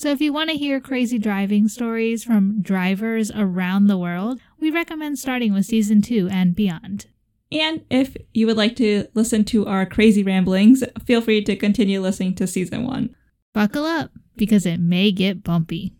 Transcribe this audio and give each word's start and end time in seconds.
So 0.00 0.10
if 0.10 0.20
you 0.20 0.32
want 0.32 0.48
to 0.50 0.56
hear 0.56 0.78
crazy 0.78 1.18
driving 1.18 1.66
stories 1.66 2.22
from 2.22 2.62
drivers 2.62 3.32
around 3.32 3.88
the 3.88 3.98
world, 3.98 4.38
we 4.60 4.70
recommend 4.70 5.18
starting 5.18 5.52
with 5.52 5.66
season 5.66 6.02
two 6.02 6.28
and 6.30 6.54
beyond. 6.54 7.06
And 7.50 7.84
if 7.90 8.16
you 8.32 8.46
would 8.46 8.56
like 8.56 8.76
to 8.76 9.08
listen 9.14 9.44
to 9.46 9.66
our 9.66 9.84
crazy 9.86 10.22
ramblings, 10.22 10.84
feel 11.04 11.20
free 11.20 11.42
to 11.42 11.56
continue 11.56 12.00
listening 12.00 12.36
to 12.36 12.46
season 12.46 12.86
one. 12.86 13.16
Buckle 13.52 13.84
up, 13.84 14.12
because 14.36 14.66
it 14.66 14.78
may 14.78 15.10
get 15.10 15.42
bumpy. 15.42 15.94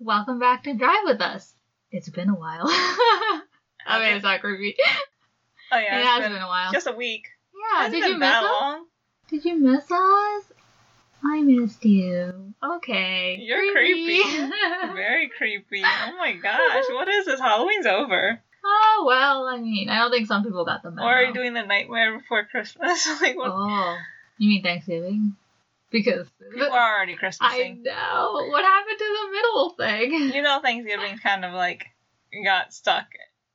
Welcome 0.00 0.40
back 0.40 0.64
to 0.64 0.74
Drive 0.74 1.04
With 1.04 1.20
Us. 1.20 1.54
It's 1.92 2.08
been 2.08 2.30
a 2.30 2.34
while. 2.34 2.64
I 3.86 3.98
mean, 4.00 4.14
it's 4.14 4.22
not 4.24 4.40
creepy. 4.40 4.76
Oh 5.70 5.78
yeah, 5.78 5.96
it 5.96 6.00
it's 6.00 6.08
has 6.08 6.22
been 6.22 6.32
been 6.32 6.42
a 6.42 6.46
while. 6.46 6.72
just 6.72 6.86
a 6.86 6.92
week. 6.92 7.26
yeah, 7.54 7.88
did 7.88 8.00
been 8.00 8.12
you 8.12 8.18
miss 8.18 8.30
us? 8.32 8.80
Did 9.28 9.44
you 9.44 9.58
miss 9.58 9.84
us? 9.90 10.44
I 11.24 11.40
missed 11.42 11.84
you. 11.84 12.54
Okay. 12.62 13.38
You're 13.40 13.72
creepy. 13.72 14.22
Very 14.94 15.30
creepy. 15.36 15.82
Oh 15.84 16.16
my 16.18 16.32
gosh, 16.34 16.84
what 16.90 17.08
is 17.08 17.26
this? 17.26 17.40
Halloween's 17.40 17.86
over. 17.86 18.40
oh 18.64 19.04
well, 19.06 19.46
I 19.46 19.58
mean, 19.58 19.88
I 19.88 19.98
don't 19.98 20.10
think 20.10 20.26
some 20.26 20.42
people 20.44 20.64
got 20.64 20.82
the 20.82 20.90
memo. 20.90 21.06
Or 21.06 21.12
are 21.14 21.24
you 21.24 21.34
doing 21.34 21.54
the 21.54 21.62
Nightmare 21.62 22.18
Before 22.18 22.44
Christmas? 22.44 23.06
like 23.20 23.36
what? 23.36 23.50
Oh, 23.52 23.96
you 24.38 24.48
mean 24.48 24.62
Thanksgiving? 24.62 25.36
Because 25.92 26.26
People 26.52 26.72
are 26.72 26.96
already 26.96 27.16
I 27.40 27.76
know 27.82 28.46
what 28.50 28.64
happened 28.64 28.98
to 28.98 29.04
the 29.04 29.32
middle 29.32 29.70
thing. 29.70 30.34
You 30.34 30.42
know, 30.42 30.60
Thanksgiving's 30.62 31.20
kind 31.20 31.44
of 31.44 31.52
like 31.52 31.84
got 32.44 32.72
stuck 32.72 33.06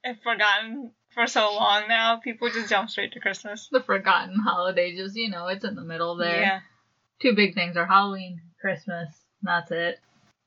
and 0.04 0.18
forgotten 0.22 0.92
for 1.14 1.26
so 1.28 1.54
long 1.56 1.88
now. 1.88 2.18
People 2.18 2.50
just 2.50 2.70
jump 2.70 2.90
straight 2.90 3.14
to 3.14 3.20
Christmas. 3.20 3.68
The 3.72 3.82
forgotten 3.82 4.36
holiday, 4.40 4.96
just 4.96 5.16
you 5.16 5.30
know, 5.30 5.48
it's 5.48 5.66
in 5.66 5.76
the 5.76 5.82
middle 5.82 6.16
there. 6.16 6.40
Yeah, 6.42 6.60
Two 7.20 7.34
big 7.36 7.56
things 7.56 7.76
are 7.76 7.86
Halloween, 7.88 8.42
Christmas. 8.62 9.10
That's 9.42 9.72
it. 9.72 10.00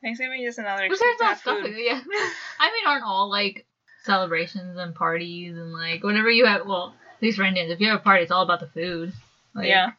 Thanksgiving 0.03 0.43
is 0.43 0.59
another 0.59 0.83
But 0.89 0.93
excuse 0.93 1.17
there's 1.19 1.43
to 1.43 1.51
no 1.51 1.55
stuff. 1.61 1.67
food. 1.67 1.75
Yeah. 1.77 2.01
I 2.61 2.71
mean, 2.73 2.87
aren't 2.87 3.05
all 3.05 3.29
like 3.29 3.67
celebrations 4.05 4.79
and 4.79 4.95
parties 4.95 5.57
and 5.57 5.73
like 5.73 6.03
whatever 6.05 6.31
you 6.31 6.47
have? 6.47 6.67
Well, 6.67 6.95
at 7.17 7.23
least 7.23 7.37
for 7.37 7.45
Indians, 7.45 7.71
if 7.71 7.81
you 7.81 7.89
have 7.89 8.01
a 8.01 8.03
party, 8.03 8.23
it's 8.23 8.33
all 8.33 8.43
about 8.43 8.61
the 8.61 8.67
food. 8.69 9.13
Like, 9.55 9.69
Yeah, 9.69 9.91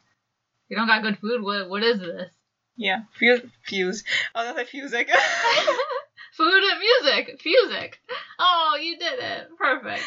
you 0.72 0.76
don't 0.78 0.88
got 0.88 1.02
good 1.02 1.18
food, 1.18 1.42
what 1.42 1.68
what 1.68 1.82
is 1.84 2.00
this? 2.00 2.30
yeah. 2.76 3.02
Fuse, 3.18 3.42
fuse. 3.64 4.02
Oh, 4.34 4.42
that's 4.42 4.58
a 4.58 4.76
fusic. 4.76 5.06
Food 6.36 6.62
and 6.64 6.80
music. 6.80 7.38
Fusic. 7.44 7.92
Oh, 8.38 8.78
you 8.80 8.96
did 8.98 9.18
it. 9.18 9.48
Perfect. 9.58 10.02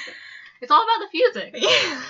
It's 0.61 0.71
all 0.71 0.83
about 0.83 1.05
the 1.05 1.17
fusic. 1.17 1.51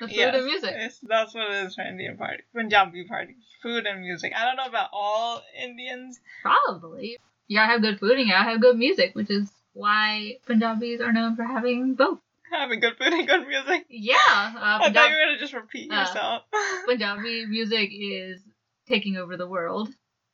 The 0.00 0.08
food 0.08 0.16
Yes, 0.16 0.34
and 0.34 0.46
music. 0.46 0.74
That's 1.08 1.32
what 1.34 1.50
it 1.52 1.66
is 1.66 1.74
for 1.76 1.82
Indian 1.82 2.16
party, 2.16 2.42
Punjabi 2.52 3.04
parties. 3.04 3.36
Food 3.62 3.86
and 3.86 4.00
music. 4.00 4.32
I 4.34 4.46
don't 4.46 4.56
know 4.56 4.64
about 4.64 4.88
all 4.92 5.42
Indians. 5.56 6.18
Probably. 6.42 7.18
You 7.46 7.58
gotta 7.58 7.70
have 7.70 7.82
good 7.82 8.00
food 8.00 8.12
and 8.18 8.26
you 8.26 8.32
gotta 8.32 8.50
have 8.50 8.60
good 8.60 8.76
music, 8.78 9.14
which 9.14 9.30
is 9.30 9.48
why 9.74 10.38
Punjabis 10.46 11.00
are 11.00 11.12
known 11.12 11.36
for 11.36 11.44
having 11.44 11.94
both. 11.94 12.18
Having 12.52 12.80
good 12.80 12.96
food 12.98 13.12
and 13.12 13.26
good 13.26 13.46
music. 13.48 13.86
Yeah. 13.88 14.14
Uh, 14.16 14.78
I 14.82 14.90
thought 14.92 15.08
you 15.10 15.14
were 15.16 15.24
gonna 15.26 15.38
just 15.38 15.54
repeat 15.54 15.90
Uh, 15.90 16.00
yourself. 16.00 16.42
Punjabi 16.86 17.46
music 17.46 17.90
is 17.92 18.42
taking 18.88 19.16
over 19.16 19.36
the 19.36 19.46
world. 19.48 19.88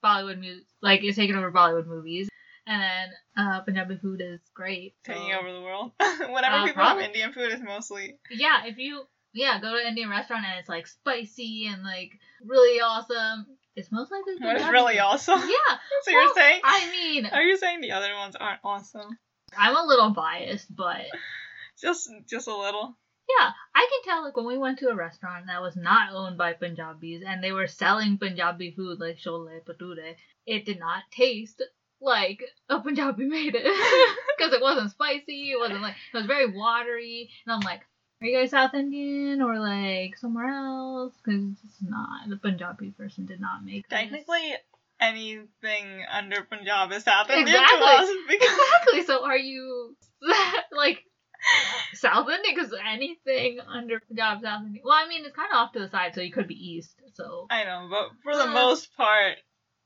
Bollywood 0.04 0.38
music, 0.38 0.64
like, 0.82 1.02
is 1.02 1.16
taking 1.16 1.36
over 1.36 1.50
Bollywood 1.52 1.86
movies. 1.86 2.28
And 2.66 2.82
then 2.82 3.08
uh, 3.46 3.60
Punjabi 3.62 3.96
food 3.96 4.20
is 4.20 4.40
great. 4.54 4.94
so- 5.06 5.12
Taking 5.12 5.32
over 5.32 5.52
the 5.52 5.62
world. 5.62 5.92
Whenever 6.00 6.56
Uh, 6.56 6.64
people 6.66 6.74
probably. 6.82 7.02
have 7.04 7.10
Indian 7.14 7.32
food, 7.32 7.52
it's 7.52 7.62
mostly 7.62 8.18
Yeah, 8.30 8.64
if 8.66 8.78
you 8.78 9.04
yeah 9.32 9.60
go 9.60 9.70
to 9.72 9.80
an 9.80 9.86
Indian 9.88 10.08
restaurant 10.10 10.44
and 10.44 10.58
it's 10.58 10.68
like 10.68 10.86
spicy 10.86 11.66
and 11.72 11.82
like 11.82 12.12
really 12.44 12.80
awesome, 12.80 13.46
it's 13.76 13.90
most 13.92 14.10
likely 14.10 14.32
is 14.34 14.38
Punjabi 14.40 14.70
really 14.72 14.98
awesome. 14.98 15.40
Yeah. 15.40 15.72
so 16.02 16.10
you're 16.10 16.34
saying? 16.34 16.60
I 16.64 16.90
mean, 16.90 17.26
Are 17.26 17.42
you 17.42 17.56
saying 17.56 17.80
the 17.80 17.92
other 17.92 18.12
ones 18.14 18.36
aren't 18.36 18.60
awesome? 18.64 19.16
I'm 19.56 19.76
a 19.76 19.82
little 19.86 20.10
biased, 20.10 20.68
but 20.74 21.06
Just, 21.80 22.10
just 22.28 22.48
a 22.48 22.56
little. 22.56 22.96
yeah, 23.38 23.50
I 23.74 23.88
can 23.90 24.02
tell 24.04 24.24
like 24.24 24.36
when 24.36 24.46
we 24.46 24.58
went 24.58 24.78
to 24.80 24.88
a 24.88 24.96
restaurant 24.96 25.46
that 25.46 25.62
was 25.62 25.76
not 25.76 26.12
owned 26.12 26.38
by 26.38 26.52
Punjabis 26.54 27.22
and 27.26 27.42
they 27.42 27.52
were 27.52 27.66
selling 27.68 28.18
Punjabi 28.18 28.72
food 28.72 28.98
like 29.00 29.18
chole 29.18 29.60
bhature, 29.66 30.14
it 30.46 30.64
did 30.64 30.78
not 30.78 31.02
taste 31.10 31.62
like 32.00 32.42
a 32.68 32.80
Punjabi 32.80 33.24
made 33.26 33.54
it 33.56 33.64
because 34.38 34.52
it 34.52 34.62
wasn't 34.62 34.90
spicy. 34.90 35.52
It 35.52 35.58
wasn't 35.58 35.82
like 35.82 35.96
it 36.12 36.16
was 36.16 36.26
very 36.26 36.50
watery, 36.50 37.30
and 37.46 37.54
I'm 37.54 37.60
like. 37.60 37.82
Are 38.20 38.26
you 38.26 38.36
guys 38.36 38.50
South 38.50 38.74
Indian 38.74 39.40
or 39.42 39.60
like 39.60 40.18
somewhere 40.18 40.48
else? 40.48 41.14
Because 41.24 41.54
it's 41.64 41.80
not. 41.80 42.28
The 42.28 42.36
Punjabi 42.36 42.90
person 42.90 43.26
did 43.26 43.40
not 43.40 43.64
make 43.64 43.88
this. 43.88 43.96
Technically, 43.96 44.54
anything 45.00 46.04
under 46.10 46.42
Punjab 46.42 46.90
is 46.92 47.04
South 47.04 47.30
Indian 47.30 47.46
Exactly. 47.48 47.78
to 47.78 47.84
us 47.84 48.08
because 48.28 48.48
Exactly. 48.58 49.02
So 49.04 49.24
are 49.24 49.36
you 49.38 49.96
like 50.72 51.04
South 51.94 52.28
Indian? 52.28 52.54
Because 52.54 52.74
anything 52.86 53.60
under 53.66 54.00
Punjab, 54.00 54.42
South 54.42 54.64
Indian. 54.64 54.82
Well, 54.84 54.94
I 54.94 55.08
mean, 55.08 55.24
it's 55.24 55.34
kind 55.34 55.50
of 55.52 55.56
off 55.56 55.72
to 55.72 55.78
the 55.80 55.88
side, 55.88 56.14
so 56.14 56.20
you 56.20 56.32
could 56.32 56.48
be 56.48 56.54
East. 56.54 56.94
So 57.14 57.46
I 57.50 57.64
know, 57.64 57.88
but 57.90 58.10
for 58.22 58.36
the 58.36 58.44
Uh. 58.48 58.52
most 58.52 58.94
part, 58.96 59.36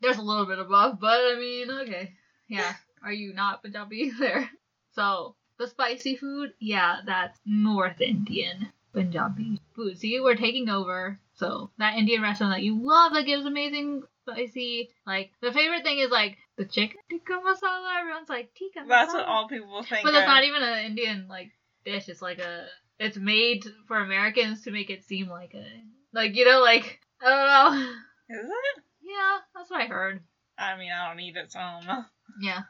there's 0.01 0.19
a 0.19 0.23
little 0.23 0.47
bit 0.47 0.59
above, 0.59 0.99
but 1.01 1.21
I 1.21 1.37
mean, 1.39 1.71
okay, 1.71 2.13
yeah. 2.49 2.75
Are 3.05 3.13
you 3.13 3.33
not 3.35 3.63
Punjabi 3.63 4.11
there? 4.19 4.51
So 4.95 5.37
the 5.59 5.67
spicy 5.67 6.17
food, 6.17 6.53
yeah, 6.61 6.99
that's 7.07 7.39
North 7.47 8.01
Indian 8.01 8.69
Punjabi 8.93 9.61
food. 9.75 9.99
See, 9.99 10.21
we're 10.21 10.35
taking 10.37 10.69
over. 10.69 11.19
So 11.35 11.71
that 11.79 11.97
Indian 11.97 12.23
restaurant 12.23 12.55
that 12.55 12.63
you 12.63 12.81
love 12.83 13.15
that 13.15 13.25
gives 13.27 13.47
amazing 13.47 14.03
spicy, 14.23 14.91
like 15.07 15.33
the 15.41 15.51
favorite 15.53 15.83
thing 15.83 15.99
is 15.99 16.11
like 16.11 16.37
the 16.57 16.65
chicken 16.65 16.99
tikka 17.11 17.33
masala. 17.33 18.01
Everyone's 18.01 18.29
like 18.29 18.55
tikka. 18.55 18.81
Masala. 18.81 18.89
That's 18.89 19.15
what 19.15 19.27
all 19.27 19.49
people 19.49 19.83
think. 19.83 20.05
But 20.05 20.13
that's 20.13 20.27
not 20.27 20.45
even 20.45 20.63
an 20.63 20.85
Indian 20.85 21.27
like 21.29 21.51
dish. 21.85 22.09
It's 22.09 22.23
like 22.23 22.39
a. 22.39 22.67
It's 22.99 23.17
made 23.17 23.65
for 23.89 23.99
Americans 23.99 24.63
to 24.63 24.71
make 24.71 24.91
it 24.91 25.05
seem 25.05 25.29
like 25.29 25.55
a 25.55 25.67
like 26.13 26.37
you 26.37 26.45
know 26.45 26.61
like 26.61 27.01
I 27.21 27.29
don't 27.29 27.81
know. 27.81 27.83
Is 28.29 28.47
it? 28.47 28.83
Yeah, 29.03 29.39
that's 29.55 29.71
what 29.71 29.81
I 29.81 29.87
heard. 29.87 30.21
I 30.59 30.77
mean, 30.77 30.91
I 30.93 31.09
don't 31.09 31.21
eat 31.21 31.37
it, 31.37 31.51
so 31.51 31.59
I 31.59 31.79
don't 31.79 31.87
know. 31.87 32.05
Yeah, 32.41 32.61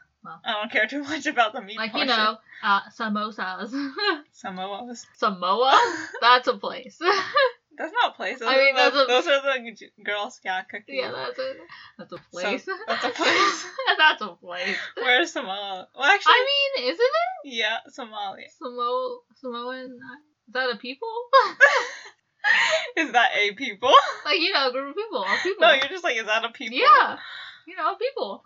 I 0.45 0.53
don't 0.53 0.71
care 0.71 0.87
too 0.87 1.03
much 1.03 1.25
about 1.25 1.53
the 1.53 1.61
meat 1.61 1.77
like 1.77 1.93
you 1.93 2.05
know, 2.05 2.37
uh, 2.63 2.81
samosas. 2.97 3.71
Samoas. 4.43 5.05
Samoa, 5.17 5.79
that's 6.21 6.47
a 6.47 6.57
place. 6.57 6.99
That's 7.77 7.91
not 7.91 8.11
a 8.11 8.15
place. 8.15 8.39
Those, 8.39 8.49
I 8.49 8.57
mean, 8.57 8.75
are, 8.75 8.91
the, 8.91 9.03
a- 9.03 9.07
those 9.07 9.27
are 9.27 9.41
the 9.41 10.03
Girl 10.03 10.29
Scout 10.29 10.69
cookies. 10.69 10.95
yeah, 10.95 11.11
that's 11.11 11.39
a 11.39 11.53
that's 11.97 12.13
a 12.13 12.17
place. 12.31 12.67
that's 12.87 13.03
a 13.03 13.09
place. 13.15 13.65
that's 13.97 14.21
a 14.21 14.27
place. 14.29 14.77
Where's 14.95 15.31
Samoa? 15.31 15.87
Well, 15.95 16.05
actually, 16.05 16.33
I 16.33 16.71
mean, 16.77 16.91
isn't 16.91 16.99
it 16.99 17.55
yeah, 17.55 17.77
Somalia. 17.97 18.47
Samo 18.61 19.17
Samoan? 19.35 19.99
Is 20.47 20.53
that 20.53 20.73
a 20.73 20.77
people? 20.77 21.07
Is 22.97 23.11
that 23.13 23.29
a 23.37 23.53
people? 23.53 23.93
like 24.25 24.39
you 24.39 24.53
know, 24.53 24.69
a 24.69 24.71
group 24.71 24.89
of 24.89 24.95
people. 24.95 25.23
A 25.23 25.37
people. 25.41 25.61
No, 25.61 25.73
you're 25.73 25.87
just 25.87 26.03
like, 26.03 26.17
is 26.17 26.25
that 26.25 26.45
a 26.45 26.49
people? 26.49 26.77
Yeah, 26.77 27.17
you 27.65 27.75
know, 27.75 27.95
people. 27.95 28.43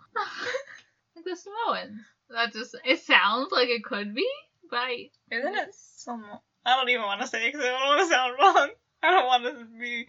like 1.16 1.24
the 1.24 1.36
Samoans. 1.36 2.00
That 2.30 2.52
just, 2.52 2.76
it 2.84 3.00
sounds 3.00 3.50
like 3.52 3.68
it 3.68 3.82
could 3.82 4.14
be, 4.14 4.28
but 4.70 4.76
I, 4.76 5.10
Isn't 5.32 5.54
mm. 5.54 5.62
it 5.62 5.74
Samo? 5.74 6.40
I 6.64 6.76
don't 6.76 6.88
even 6.90 7.02
want 7.02 7.22
to 7.22 7.26
say 7.26 7.46
it 7.46 7.52
because 7.52 7.66
I 7.66 7.70
don't 7.70 7.86
want 7.86 8.00
to 8.00 8.14
sound 8.14 8.34
wrong. 8.38 8.68
I 9.02 9.10
don't 9.10 9.26
want 9.26 9.44
this 9.44 9.58
to 9.58 9.78
be. 9.78 10.06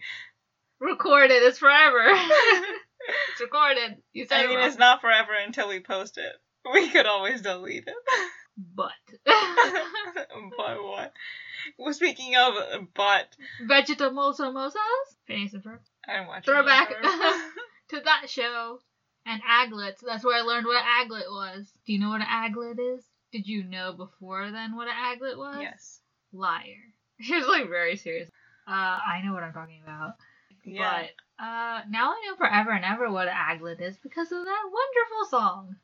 recorded. 0.80 1.42
It's 1.42 1.58
forever. 1.58 2.04
it's 3.32 3.40
recorded. 3.40 3.98
You 4.12 4.26
said 4.26 4.44
I 4.44 4.46
mean, 4.46 4.58
wrong. 4.58 4.66
it's 4.66 4.78
not 4.78 5.00
forever 5.00 5.32
until 5.44 5.68
we 5.68 5.80
post 5.80 6.18
it. 6.18 6.32
We 6.74 6.90
could 6.90 7.06
always 7.06 7.40
delete 7.40 7.84
it. 7.86 7.94
But. 8.76 8.92
but 9.24 10.82
what? 10.84 11.12
Well, 11.78 11.94
speaking 11.94 12.36
of 12.36 12.54
uh, 12.54 12.78
but, 12.94 13.34
Vegetable 13.66 14.34
samosas? 14.38 14.74
Phineas 15.26 15.54
and 15.54 15.64
Ferb. 15.64 15.78
I 16.06 16.12
didn't 16.16 16.28
watch 16.28 16.44
Throwback. 16.44 16.90
To 17.88 18.00
that 18.04 18.28
show. 18.28 18.78
And 19.24 19.40
aglets. 19.48 20.02
That's 20.06 20.22
where 20.22 20.36
I 20.36 20.42
learned 20.42 20.66
what 20.66 20.82
an 20.82 21.08
aglet 21.08 21.30
was. 21.30 21.72
Do 21.86 21.94
you 21.94 21.98
know 21.98 22.10
what 22.10 22.20
an 22.20 22.26
aglet 22.26 22.78
is? 22.78 23.04
Did 23.32 23.46
you 23.46 23.64
know 23.64 23.94
before 23.94 24.50
then 24.50 24.76
what 24.76 24.88
an 24.88 24.94
aglet 24.94 25.38
was? 25.38 25.58
yes. 25.62 26.00
liar. 26.32 26.92
She 27.20 27.34
was 27.34 27.46
like 27.46 27.68
very 27.68 27.96
serious. 27.96 28.28
Uh, 28.66 28.98
I 29.06 29.22
know 29.24 29.32
what 29.32 29.42
I'm 29.42 29.52
talking 29.52 29.80
about. 29.82 30.14
Yeah. 30.64 31.02
But 31.02 31.44
uh, 31.44 31.80
now 31.88 32.12
I 32.12 32.22
know 32.26 32.36
forever 32.36 32.70
and 32.70 32.84
ever 32.84 33.10
what 33.10 33.28
Aglet 33.28 33.80
is 33.80 33.96
because 34.02 34.30
of 34.30 34.44
that 34.44 34.62
wonderful 34.64 35.30
song. 35.30 35.76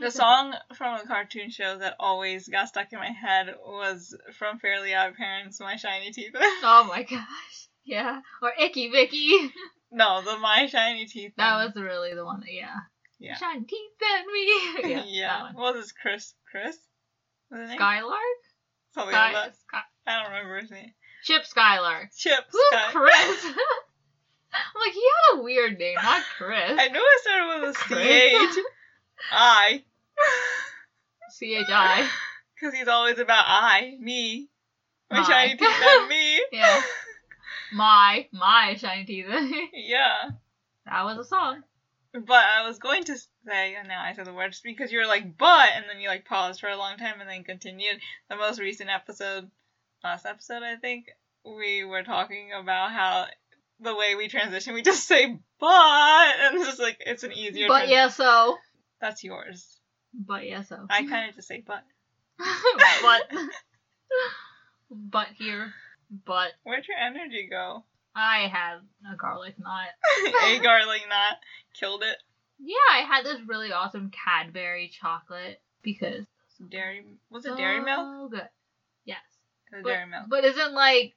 The 0.00 0.10
song 0.10 0.54
from 0.74 1.00
a 1.00 1.06
cartoon 1.06 1.48
show 1.48 1.78
that 1.78 1.96
always 1.98 2.46
got 2.46 2.68
stuck 2.68 2.92
in 2.92 2.98
my 2.98 3.10
head 3.10 3.54
was 3.64 4.14
from 4.34 4.58
Fairly 4.58 4.94
Odd 4.94 5.14
Parents, 5.14 5.60
My 5.60 5.76
Shiny 5.76 6.12
Teeth. 6.12 6.34
Oh 6.62 6.84
my 6.88 7.04
gosh. 7.04 7.68
Yeah. 7.84 8.20
Or 8.42 8.52
Icky 8.60 8.90
Vicky. 8.90 9.50
no, 9.90 10.20
the 10.20 10.36
My 10.38 10.66
Shiny 10.66 11.06
Teeth. 11.06 11.32
That 11.38 11.54
one. 11.54 11.66
was 11.66 11.82
really 11.82 12.14
the 12.14 12.24
one 12.24 12.40
that, 12.40 12.52
yeah. 12.52 12.80
Yeah. 13.18 13.36
Shine 13.36 13.64
teeth 13.64 14.02
at 14.02 14.26
me. 14.26 14.90
yeah. 14.90 15.04
yeah. 15.06 15.42
What 15.54 15.74
was 15.74 15.84
his 15.84 15.92
Chris? 15.92 16.34
Chris? 16.50 16.76
Was? 17.50 17.70
Skylark? 17.70 18.20
Something 18.94 19.14
Sky, 19.14 19.32
like 19.32 19.34
that. 19.34 19.56
Sky, 19.56 19.80
I 20.06 20.22
don't 20.22 20.32
remember 20.32 20.60
his 20.60 20.70
name. 20.70 20.92
Chip 21.24 21.42
Skylar. 21.44 22.08
Chip. 22.16 22.44
Who's 22.50 22.62
Sky- 22.70 22.90
Chris? 22.92 23.44
I'm 24.52 24.80
like, 24.80 24.92
he 24.94 25.02
had 25.02 25.38
a 25.38 25.42
weird 25.42 25.78
name, 25.78 25.96
not 26.02 26.22
Chris. 26.38 26.58
I 26.78 26.88
knew 26.88 27.00
it 27.02 27.20
started 27.20 27.60
with 27.66 27.76
a 27.76 27.78
Chris. 27.78 27.98
C 27.98 28.58
H 28.58 28.64
I. 29.32 29.82
C 31.30 31.54
H 31.56 31.66
I. 31.70 32.08
Because 32.60 32.74
he's 32.76 32.88
always 32.88 33.20
about 33.20 33.44
I, 33.46 33.96
me. 34.00 34.48
My 35.12 35.18
My. 35.20 35.22
shiny 35.24 35.56
teeth 35.56 35.68
and 35.80 36.08
me. 36.08 36.42
Yeah. 36.52 36.82
My, 37.72 38.26
my 38.32 38.74
shiny 38.76 39.04
teeth. 39.04 39.26
yeah. 39.72 40.30
that 40.86 41.04
was 41.04 41.18
a 41.18 41.24
song. 41.24 41.62
But 42.12 42.44
I 42.44 42.66
was 42.66 42.80
going 42.80 43.04
to 43.04 43.16
say, 43.46 43.76
and 43.76 43.86
now 43.86 44.02
I 44.02 44.12
said 44.14 44.24
the 44.26 44.32
word, 44.32 44.50
just 44.50 44.64
because 44.64 44.90
you 44.90 44.98
were 44.98 45.06
like, 45.06 45.38
but, 45.38 45.68
and 45.76 45.84
then 45.88 46.00
you 46.00 46.08
like 46.08 46.24
paused 46.24 46.58
for 46.58 46.68
a 46.68 46.76
long 46.76 46.96
time 46.96 47.20
and 47.20 47.30
then 47.30 47.44
continued. 47.44 48.00
The 48.28 48.34
most 48.34 48.58
recent 48.58 48.90
episode, 48.90 49.48
last 50.02 50.26
episode, 50.26 50.62
I 50.62 50.76
think, 50.76 51.06
we 51.44 51.84
were 51.84 52.02
talking 52.02 52.50
about 52.58 52.90
how 52.92 53.26
the 53.80 53.94
way 53.94 54.14
we 54.14 54.28
transition, 54.28 54.74
we 54.74 54.82
just 54.82 55.06
say, 55.06 55.38
but, 55.60 56.34
and 56.40 56.56
it's 56.56 56.66
just 56.66 56.80
like, 56.80 56.98
it's 57.00 57.22
an 57.22 57.32
easier 57.32 57.68
But 57.68 57.78
trans- 57.78 57.90
yeah, 57.90 58.08
so. 58.08 58.58
That's 59.00 59.24
yours. 59.24 59.78
But 60.12 60.46
yeah, 60.46 60.62
so. 60.62 60.86
I 60.90 61.06
kind 61.06 61.28
of 61.28 61.36
just 61.36 61.48
say, 61.48 61.62
but. 61.66 61.84
but. 63.02 63.22
but 64.90 65.28
here. 65.36 65.72
But 66.24 66.52
Where'd 66.62 66.86
your 66.88 66.96
energy 66.98 67.48
go? 67.50 67.84
I 68.14 68.48
had 68.48 68.78
a 69.12 69.16
garlic 69.16 69.54
knot. 69.58 69.88
a 70.46 70.58
garlic 70.60 71.02
knot 71.08 71.36
killed 71.78 72.02
it. 72.02 72.16
Yeah, 72.58 72.74
I 72.90 73.02
had 73.02 73.24
this 73.24 73.38
really 73.46 73.72
awesome 73.72 74.10
Cadbury 74.10 74.88
chocolate 74.88 75.60
because. 75.82 76.24
Dairy, 76.70 77.04
was 77.30 77.46
it 77.46 77.56
Dairy 77.56 77.80
Milk? 77.80 78.00
So 78.00 78.28
good. 78.30 78.48
Was 79.72 79.82
But, 79.82 79.88
Dairy 79.88 80.06
Milk. 80.06 80.24
but 80.28 80.44
isn't 80.44 80.72
like 80.74 81.14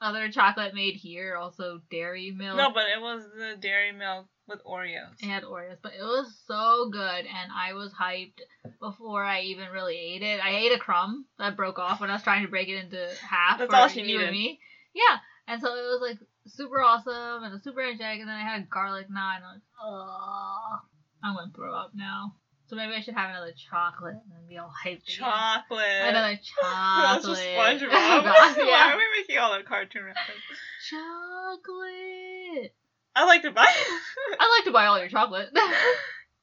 other 0.00 0.30
chocolate 0.30 0.74
made 0.74 0.94
here 0.94 1.36
also 1.36 1.82
dairy 1.90 2.30
milk? 2.30 2.56
No, 2.56 2.70
but 2.72 2.84
it 2.84 3.00
was 3.00 3.24
the 3.36 3.56
Dairy 3.60 3.92
Milk 3.92 4.26
with 4.48 4.64
Oreos. 4.64 5.12
It 5.20 5.26
had 5.26 5.42
Oreos, 5.42 5.76
but 5.82 5.92
it 5.92 6.02
was 6.02 6.34
so 6.46 6.88
good, 6.90 7.00
and 7.26 7.52
I 7.54 7.74
was 7.74 7.92
hyped 7.92 8.40
before 8.80 9.22
I 9.22 9.42
even 9.42 9.68
really 9.70 9.96
ate 9.96 10.22
it. 10.22 10.40
I 10.42 10.56
ate 10.56 10.72
a 10.72 10.78
crumb 10.78 11.26
that 11.38 11.56
broke 11.56 11.78
off 11.78 12.00
when 12.00 12.10
I 12.10 12.14
was 12.14 12.22
trying 12.22 12.44
to 12.44 12.50
break 12.50 12.68
it 12.68 12.84
into 12.84 13.06
half. 13.28 13.58
That's 13.58 13.72
all 13.72 13.88
she 13.88 14.02
needed. 14.02 14.30
Me. 14.30 14.58
Yeah, 14.94 15.18
and 15.46 15.60
so 15.60 15.68
it 15.68 15.82
was 15.82 16.00
like 16.00 16.18
super 16.46 16.80
awesome 16.80 17.44
and 17.44 17.54
a 17.54 17.60
super 17.60 17.80
energetic, 17.80 18.20
and 18.20 18.28
then 18.28 18.36
I 18.36 18.42
had 18.42 18.70
garlic 18.70 19.08
naan. 19.08 19.36
And 19.36 19.44
I 19.44 19.52
was, 19.52 19.60
like, 19.60 19.84
oh, 19.84 20.78
I'm 21.22 21.34
gonna 21.34 21.52
throw 21.54 21.74
up 21.74 21.92
now. 21.94 22.34
So 22.70 22.76
maybe 22.76 22.92
I 22.94 23.00
should 23.00 23.14
have 23.14 23.30
another 23.30 23.50
chocolate 23.68 24.14
and 24.14 24.30
then 24.32 24.48
be 24.48 24.56
all 24.56 24.72
hyped. 24.72 25.02
again. 25.02 25.16
Chocolate. 25.18 25.86
Another 26.04 26.38
That's 26.62 27.24
chocolate. 27.24 27.24
just 27.24 27.42
SpongeBob. 27.42 27.90
Why 27.90 28.54
yeah. 28.58 28.92
are 28.94 28.96
we 28.96 29.02
making 29.18 29.38
all 29.38 29.58
the 29.58 29.64
cartoon 29.64 30.04
references? 30.04 30.40
Chocolate. 30.88 32.72
I 33.16 33.24
like 33.26 33.42
to 33.42 33.50
buy. 33.50 33.66
I 34.38 34.56
like 34.58 34.64
to 34.66 34.70
buy 34.72 34.86
all 34.86 35.00
your 35.00 35.08
chocolate. 35.08 35.48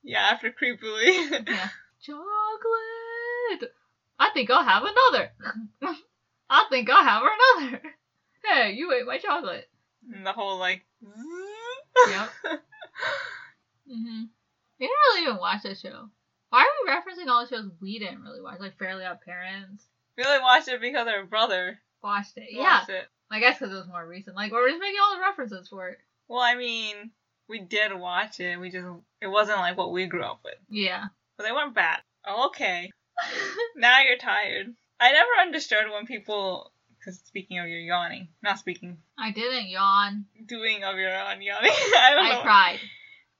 yeah, 0.03 0.19
after 0.19 0.51
Creepily. 0.51 1.47
Yeah. 1.47 1.69
Chocolate. 2.01 3.71
I 4.19 4.29
think 4.33 4.49
I'll 4.49 4.65
have 4.65 4.83
another. 4.83 5.31
I 6.49 6.65
think 6.69 6.89
I'll 6.89 7.05
have 7.05 7.23
another. 7.61 7.81
Hey, 8.43 8.73
you 8.73 8.91
ate 8.91 9.05
my 9.05 9.17
chocolate. 9.17 9.69
and 10.13 10.25
the 10.25 10.33
whole 10.33 10.57
like. 10.59 10.83
Yep. 12.09 12.29
hmm 13.87 14.23
We 14.77 14.85
didn't 14.87 14.91
really 15.09 15.23
even 15.23 15.37
watch 15.37 15.63
that 15.63 15.77
show. 15.77 16.09
Why 16.49 16.61
are 16.61 16.65
we 16.85 16.91
referencing 16.91 17.29
all 17.29 17.43
the 17.45 17.49
shows 17.49 17.69
we 17.81 17.99
didn't 17.99 18.21
really 18.21 18.41
watch, 18.41 18.59
like 18.59 18.77
Fairly 18.77 19.05
Odd 19.05 19.19
Parents? 19.25 19.85
We 20.17 20.23
only 20.23 20.41
watched 20.41 20.67
it 20.67 20.81
because 20.81 21.07
our 21.07 21.25
brother 21.25 21.79
Watched 22.03 22.37
it. 22.37 22.47
Yeah. 22.51 22.79
watched 22.79 22.89
it. 22.89 23.05
I 23.29 23.39
guess 23.39 23.59
because 23.59 23.73
it 23.73 23.77
was 23.77 23.87
more 23.87 24.07
recent. 24.07 24.35
Like, 24.35 24.51
we're 24.51 24.69
just 24.69 24.79
making 24.79 24.99
all 25.03 25.15
the 25.15 25.21
references 25.21 25.67
for 25.67 25.89
it. 25.89 25.97
Well, 26.29 26.39
I 26.39 26.55
mean, 26.55 27.11
we 27.49 27.59
did 27.59 27.93
watch 27.93 28.39
it. 28.39 28.57
We 28.59 28.69
just 28.69 28.87
it 29.21 29.27
wasn't 29.27 29.57
like 29.59 29.77
what 29.77 29.91
we 29.91 30.05
grew 30.05 30.23
up 30.23 30.39
with, 30.45 30.55
Yeah. 30.69 31.05
but 31.37 31.43
they 31.43 31.51
weren't 31.51 31.75
bad. 31.75 31.99
Oh, 32.25 32.47
okay. 32.47 32.91
now 33.75 34.01
you're 34.01 34.17
tired. 34.17 34.67
I 34.99 35.11
never 35.11 35.29
understood 35.41 35.85
when 35.91 36.05
people. 36.05 36.71
Because 36.99 37.19
speaking 37.19 37.59
of 37.59 37.67
your 37.67 37.79
yawning, 37.79 38.27
not 38.43 38.59
speaking, 38.59 38.97
I 39.17 39.31
didn't 39.31 39.67
yawn. 39.69 40.25
doing 40.45 40.83
of 40.83 40.97
your 40.97 41.13
own 41.13 41.41
yawning. 41.41 41.71
I 41.97 42.11
don't 42.15 42.25
I 42.25 42.31
know. 42.33 42.41
cried. 42.41 42.79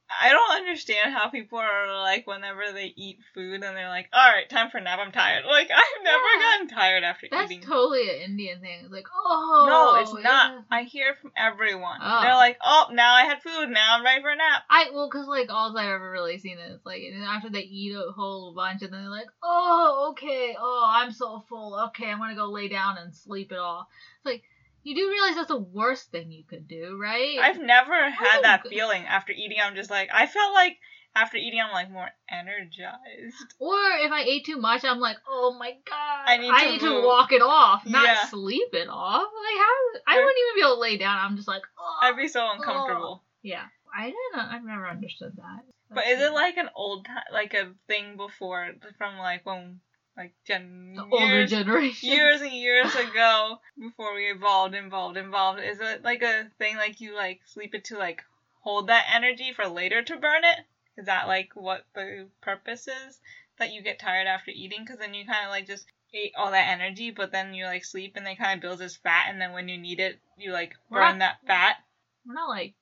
I 0.09 0.30
don't 0.31 0.56
understand 0.62 1.13
how 1.13 1.30
people 1.30 1.59
are 1.59 2.01
like 2.01 2.25
whenever 2.27 2.71
they 2.74 2.94
eat 2.95 3.19
food 3.33 3.62
and 3.63 3.75
they're 3.75 3.89
like, 3.89 4.07
"All 4.13 4.30
right, 4.31 4.50
time 4.50 4.69
for 4.69 4.77
a 4.77 4.81
nap. 4.81 5.00
I'm 5.01 5.12
tired." 5.12 5.44
Like 5.45 5.69
I've 5.69 6.04
never 6.04 6.24
Yeah. 6.36 6.42
gotten 6.42 6.68
tired 6.69 7.04
after 7.04 7.27
That's 7.30 7.51
eating. 7.51 7.59
That's 7.62 7.69
totally 7.71 8.09
an 8.09 8.21
Indian 8.21 8.62
thing. 8.62 8.80
It's 8.83 8.92
like, 8.92 9.07
oh. 9.13 9.65
no, 9.68 10.01
it's 10.01 10.13
yeah. 10.15 10.30
not. 10.30 10.65
I 10.71 10.83
hear 10.83 11.13
from 11.15 11.31
everyone. 11.36 12.00
Oh. 12.01 12.21
They're 12.21 12.36
like, 12.36 12.57
"Oh, 12.63 12.88
now 12.92 13.13
I 13.13 13.24
had 13.24 13.42
food. 13.42 13.69
Now 13.69 13.98
I'm 13.98 14.04
ready 14.04 14.21
for 14.21 14.30
a 14.30 14.36
nap." 14.36 14.63
I 14.69 14.89
well, 14.94 15.09
cause 15.09 15.27
like 15.27 15.50
all 15.50 15.77
I've 15.77 15.86
ever 15.86 16.09
really 16.12 16.38
seen 16.38 16.57
is 16.57 16.80
like 16.86 17.01
after 17.25 17.50
they 17.50 17.62
eat 17.62 17.94
a 17.94 18.12
whole 18.12 18.54
bunch 18.54 18.81
and 18.83 18.94
then 18.94 19.01
they're 19.01 19.09
like, 19.09 19.30
oh 19.44 20.09
okay, 20.12 20.56
oh 20.57 20.83
I'm 20.88 21.12
so 21.12 21.44
full, 21.50 21.77
okay 21.88 22.09
I'm 22.09 22.19
gonna 22.19 22.36
go 22.36 22.50
lay 22.50 22.68
down 22.69 22.98
and 22.98 23.13
sleep 23.13 23.51
it 23.51 23.57
off. 23.59 23.88
It's 24.18 24.25
like 24.25 24.44
you 24.88 24.95
do 24.95 25.10
realize 25.10 25.36
that's 25.36 25.48
the 25.50 25.57
worst 25.60 26.12
thing 26.12 26.31
you 26.31 26.44
could 26.45 26.68
do, 26.68 26.98
right? 27.01 27.38
I've 27.42 27.60
never 27.60 28.10
had 28.10 28.38
Oh, 28.39 28.42
that 28.44 28.63
good. 28.63 28.69
feeling 28.69 29.04
after 29.06 29.34
eating. 29.34 29.57
I'm 29.62 29.75
just 29.75 29.89
like, 29.89 30.10
I 30.13 30.25
felt 30.28 30.54
like 30.54 30.78
after 31.16 31.38
eating, 31.38 31.60
I'm 31.60 31.72
like 31.72 31.92
more 31.92 32.10
energized. 32.30 33.54
or 33.60 33.75
if 34.00 34.12
I 34.12 34.22
ate 34.22 34.45
too 34.45 34.57
much, 34.57 34.84
I'm 34.84 35.00
like, 35.00 35.18
oh 35.28 35.56
my 35.60 35.72
god, 35.86 36.25
I 36.28 36.38
need 36.38 36.80
to 36.80 36.89
move. 36.89 37.04
walk 37.04 37.31
it 37.31 37.42
off, 37.42 37.86
not 37.86 38.04
Yeah. 38.06 38.26
sleep 38.28 38.69
it 38.73 38.88
off. 38.90 39.21
Like 39.21 39.57
how? 39.57 40.00
I 40.07 40.16
wouldn't 40.16 40.38
even 40.47 40.56
be 40.56 40.62
able 40.62 40.76
to 40.76 40.81
lay 40.81 40.97
down. 40.97 41.18
I'm 41.18 41.35
just 41.35 41.47
like, 41.47 41.64
oh 41.80 41.97
I'd 42.02 42.18
be 42.18 42.28
so 42.28 42.50
uncomfortable. 42.52 43.23
yeah. 43.42 43.66
I 43.95 44.06
didn't. 44.06 44.47
I've 44.52 44.64
never 44.66 44.88
understood 44.88 45.33
that. 45.38 45.59
But 45.90 46.06
is 46.07 46.21
it 46.21 46.33
like 46.33 46.57
an 46.57 46.69
old 46.76 47.06
time, 47.06 47.23
like 47.31 47.54
a 47.54 47.71
thing 47.88 48.16
before 48.18 48.73
from 48.97 49.18
like 49.18 49.45
when, 49.45 49.80
like 50.18 50.33
gen 50.45 50.94
the 50.95 51.04
older 51.04 51.26
years, 51.26 51.50
generation? 51.52 52.09
years 52.09 52.42
and 52.42 52.52
years 52.52 52.94
ago 52.95 53.57
before 53.80 54.16
we 54.16 54.26
evolved, 54.31 54.74
involved, 54.76 55.16
involved? 55.18 55.59
Is 55.62 55.80
it 55.80 56.04
like 56.04 56.24
a 56.24 56.50
thing 56.57 56.76
like 56.78 57.00
you 57.00 57.16
like 57.16 57.42
sleep 57.45 57.76
it 57.76 57.86
to 57.86 57.97
like 57.97 58.24
hold 58.62 58.88
that 58.88 59.06
energy 59.14 59.54
for 59.56 59.68
later 59.68 60.02
to 60.02 60.16
burn 60.18 60.44
it? 60.44 60.66
Is 61.00 61.06
that 61.06 61.28
like 61.28 61.50
what 61.54 61.86
the 61.95 62.28
purpose 62.42 62.88
is? 62.88 63.19
That 63.59 63.71
you 63.74 63.81
get 63.81 64.00
tired 64.00 64.28
after 64.28 64.52
eating 64.52 64.80
because 64.83 65.00
then 65.00 65.14
you 65.14 65.26
kind 65.26 65.45
of 65.45 65.52
like 65.52 65.68
just 65.68 65.86
ate 66.14 66.33
all 66.38 66.52
that 66.52 66.69
energy, 66.71 67.12
but 67.12 67.31
then 67.31 67.54
you 67.54 67.66
like 67.66 67.83
sleep 67.86 68.14
and 68.16 68.26
they 68.26 68.36
kind 68.36 68.56
of 68.57 68.62
builds 68.62 68.81
as 68.81 68.95
fat, 68.97 69.26
and 69.30 69.42
then 69.42 69.52
when 69.52 69.68
you 69.68 69.78
need 69.78 70.00
it, 70.00 70.19
you 70.38 70.52
like 70.52 70.74
We're 70.90 71.00
burn 71.00 71.18
not- 71.19 71.38
that 71.44 71.47
fat. 71.47 71.76
we're 72.26 72.33
not 72.36 72.50
like 72.50 72.74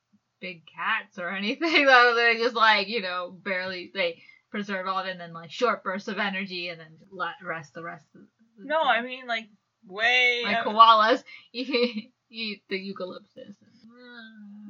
big 0.42 0.64
cats 0.68 1.18
or 1.18 1.30
anything 1.30 1.86
though 1.88 2.14
they're 2.14 2.36
just 2.38 2.56
like 2.56 2.88
you 2.90 3.02
know 3.02 3.32
barely 3.44 3.90
they 3.94 4.22
preserve 4.56 4.88
all 4.88 5.00
of 5.00 5.06
it 5.06 5.12
and 5.12 5.20
then 5.20 5.34
like 5.34 5.52
short 5.52 5.84
bursts 5.84 6.08
of 6.08 6.18
energy 6.18 6.70
and 6.70 6.80
then 6.80 6.88
let 7.12 7.34
rest 7.44 7.74
the 7.74 7.84
rest 7.84 8.06
of 8.16 8.22
the 8.58 8.66
No, 8.66 8.82
I 8.82 9.02
mean 9.02 9.28
like 9.28 9.48
way. 9.86 10.44
like 10.46 10.58
uh, 10.58 10.64
koalas 10.64 11.24
eat, 11.54 12.14
eat 12.30 12.62
the 12.70 12.78
eucalyptus 12.78 13.56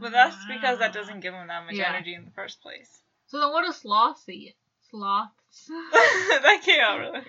But 0.02 0.12
that's 0.12 0.36
because 0.48 0.80
that 0.80 0.92
doesn't 0.92 1.20
give 1.20 1.34
them 1.34 1.48
that 1.48 1.66
much 1.66 1.76
Yeah. 1.76 1.90
energy 1.94 2.16
in 2.16 2.26
the 2.26 2.32
first 2.32 2.62
place. 2.62 2.90
so 3.28 3.40
then 3.40 3.52
what 3.52 3.64
do 3.64 3.72
sloths 3.72 4.28
eat 4.28 4.56
sloths 4.90 5.68
that 5.92 6.62
came 6.66 6.80
out 6.82 7.00
really. 7.00 7.22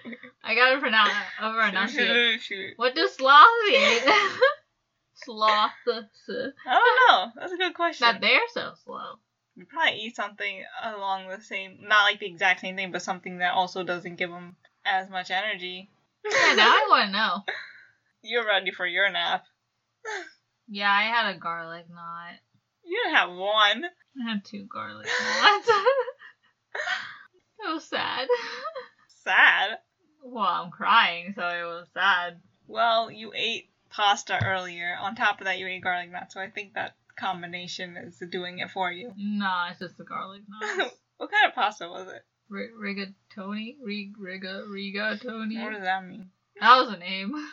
i 0.43 0.55
gotta 0.55 0.81
pronounce 0.81 1.13
it 1.13 1.45
over 1.45 1.61
enunciate 1.61 2.73
what 2.77 2.95
do 2.95 3.07
sloths 3.07 3.69
eat 3.71 4.03
sloths 5.15 5.75
I 5.89 6.73
don't 6.73 7.01
know. 7.09 7.33
That's 7.39 7.53
a 7.53 7.57
good 7.57 7.75
question. 7.75 8.07
that 8.07 8.21
they're 8.23 8.49
so 8.53 8.73
slow 8.85 9.19
You 9.57 9.65
probably 9.65 10.01
eat 10.01 10.17
something 10.17 10.63
along 10.83 11.29
the 11.29 11.41
same, 11.41 11.79
not 11.83 12.03
like 12.05 12.21
the 12.21 12.27
exact 12.27 12.61
same 12.61 12.77
thing, 12.77 12.93
but 12.93 13.03
something 13.03 13.39
that 13.39 13.55
also 13.55 13.83
doesn't 13.83 14.17
give 14.17 14.31
them 14.31 14.57
as 14.85 15.09
much 15.09 15.31
energy. 15.31 15.91
yeah 16.25 16.55
now 16.55 16.69
i 16.71 16.87
want 16.89 17.07
to 17.07 17.13
know 17.13 17.43
You're 18.23 18.47
ready 18.47 18.71
for 18.71 18.87
your 18.87 19.11
nap. 19.11 19.45
yeah 20.69 20.91
i 20.93 21.03
had 21.05 21.35
a 21.35 21.39
garlic 21.39 21.87
knot 21.89 22.35
You 22.85 23.01
didn't 23.05 23.17
have 23.17 23.31
one. 23.31 23.85
I 24.27 24.31
had 24.31 24.45
two 24.45 24.65
garlic 24.73 25.07
knots. 25.07 25.69
it 27.61 27.73
was 27.73 27.85
sad. 27.85 28.29
Sad. 29.25 29.79
Well, 30.23 30.45
I'm 30.45 30.71
crying, 30.71 31.33
so 31.35 31.43
it 31.47 31.65
was 31.65 31.87
sad. 31.95 32.41
Well, 32.67 33.11
you 33.11 33.33
ate 33.35 33.71
pasta 33.91 34.39
earlier. 34.45 34.97
On 35.01 35.15
top 35.15 35.41
of 35.41 35.47
that, 35.47 35.59
you 35.59 35.67
ate 35.67 35.83
garlic 35.83 36.11
nuts. 36.11 36.35
So 36.35 36.41
I 36.41 36.51
think 36.51 36.75
that 36.75 36.95
combination 37.18 37.96
is 37.96 38.23
doing 38.30 38.58
it 38.58 38.70
for 38.70 38.90
you. 38.92 39.12
Nah, 39.16 39.70
it's 39.70 39.80
just 39.80 39.96
the 39.99 40.04
garlic 40.04 40.42
nuts. 40.78 40.94
what 41.16 41.30
kind 41.30 41.49
of 41.49 41.54
pasta 41.54 41.88
was 41.88 42.08
it? 42.08 42.23
R- 42.52 42.70
rigatoni? 42.80 43.76
Rig- 43.82 44.18
riga, 44.18 44.62
rigatoni? 44.68 45.62
What 45.62 45.73
does 45.73 45.82
that 45.82 46.04
mean? 46.06 46.30
That 46.61 46.76
was 46.78 46.90
a 46.90 46.99
name. 46.99 47.35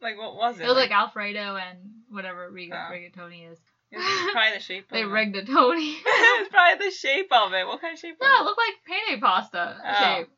Like, 0.00 0.16
what 0.16 0.36
was 0.36 0.60
it? 0.60 0.62
it 0.62 0.68
was 0.68 0.76
like 0.76 0.92
Alfredo 0.92 1.56
and 1.56 1.78
whatever 2.08 2.48
riga, 2.52 2.86
Oh. 2.88 2.92
rigatoni 2.94 3.50
is. 3.50 3.58
It's 3.90 4.32
probably 4.32 4.52
the 4.54 4.60
shape. 4.62 4.84
of 4.84 4.90
They 4.92 5.02
of 5.02 5.10
rigged 5.10 5.34
a 5.34 5.44
Tony. 5.44 5.88
it. 5.90 6.02
it's 6.06 6.50
probably 6.50 6.86
the 6.86 6.94
shape 6.94 7.32
of 7.32 7.52
it. 7.52 7.66
What 7.66 7.80
kind 7.80 7.94
of 7.94 7.98
shape? 7.98 8.14
no, 8.22 8.28
it 8.40 8.44
looked 8.44 8.60
like 8.60 8.76
penne 9.08 9.20
pasta 9.20 9.76
Oh. 9.84 10.04
shape. 10.04 10.28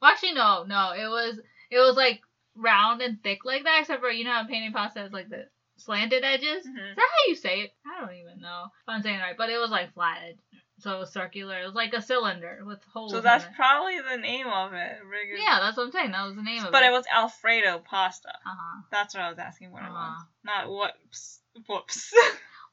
Well, 0.00 0.10
actually, 0.12 0.32
no, 0.32 0.64
no. 0.66 0.92
It 0.92 1.08
was 1.08 1.38
it 1.70 1.78
was 1.78 1.94
like 1.94 2.22
round 2.56 3.02
and 3.02 3.22
thick 3.22 3.44
like 3.44 3.64
that, 3.64 3.80
except 3.82 4.00
for 4.00 4.08
you 4.08 4.24
know 4.24 4.30
how 4.32 4.46
penne 4.46 4.72
pasta 4.72 5.04
is 5.04 5.12
like 5.12 5.28
the 5.28 5.44
slanted 5.76 6.24
edges. 6.24 6.66
Mhm. 6.66 6.90
Is 6.90 6.96
that 6.96 7.08
how 7.10 7.28
you 7.28 7.34
say 7.34 7.60
it? 7.62 7.74
I 7.86 8.00
don't 8.00 8.14
even 8.14 8.40
know 8.40 8.66
if 8.66 8.88
I'm 8.88 9.02
saying 9.02 9.18
it 9.18 9.22
right, 9.22 9.36
but 9.36 9.50
it 9.50 9.58
was 9.58 9.70
like 9.70 9.94
flat 9.94 10.18
edge. 10.22 10.38
So 10.78 10.96
it 10.96 10.98
was 10.98 11.12
circular. 11.12 11.60
It 11.60 11.66
was 11.66 11.74
like 11.74 11.92
a 11.92 12.02
cylinder 12.02 12.60
with 12.64 12.82
holes. 12.92 13.12
So 13.12 13.20
that's 13.20 13.44
probably 13.54 14.00
the 14.00 14.16
name 14.16 14.48
of 14.48 14.72
it. 14.72 14.98
Yeah, 15.36 15.60
that's 15.60 15.76
what 15.76 15.84
I'm 15.84 15.92
saying. 15.92 16.10
That 16.10 16.26
was 16.26 16.34
the 16.34 16.42
name 16.42 16.60
of 16.60 16.66
it. 16.66 16.72
But 16.72 16.82
it. 16.82 16.90
was 16.90 17.04
Alfredo 17.06 17.78
pasta. 17.80 18.30
Uh 18.30 18.50
huh. 18.50 18.82
That's 18.90 19.14
what 19.14 19.22
I 19.22 19.28
was 19.30 19.38
asking 19.38 19.70
what 19.70 19.82
it 19.82 19.90
was. 19.90 20.16
Uh-huh. 20.18 20.24
Not 20.44 20.70
whoops. 20.70 21.40
Whoops. 21.68 22.12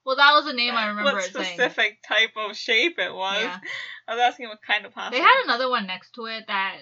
Well, 0.05 0.15
that 0.15 0.33
was 0.33 0.45
the 0.45 0.53
name 0.53 0.73
I 0.73 0.87
remember 0.87 1.13
what 1.13 1.23
it 1.23 1.33
saying. 1.33 1.53
specific 1.59 1.99
type 2.07 2.31
of 2.35 2.55
shape 2.55 2.97
it 2.97 3.13
was. 3.13 3.43
Yeah. 3.43 3.59
I 4.07 4.15
was 4.15 4.21
asking 4.21 4.47
what 4.47 4.61
kind 4.65 4.85
of 4.85 4.93
pasta. 4.93 5.15
They 5.15 5.21
had 5.21 5.43
another 5.43 5.69
one 5.69 5.85
next 5.85 6.15
to 6.15 6.25
it 6.25 6.45
that 6.47 6.77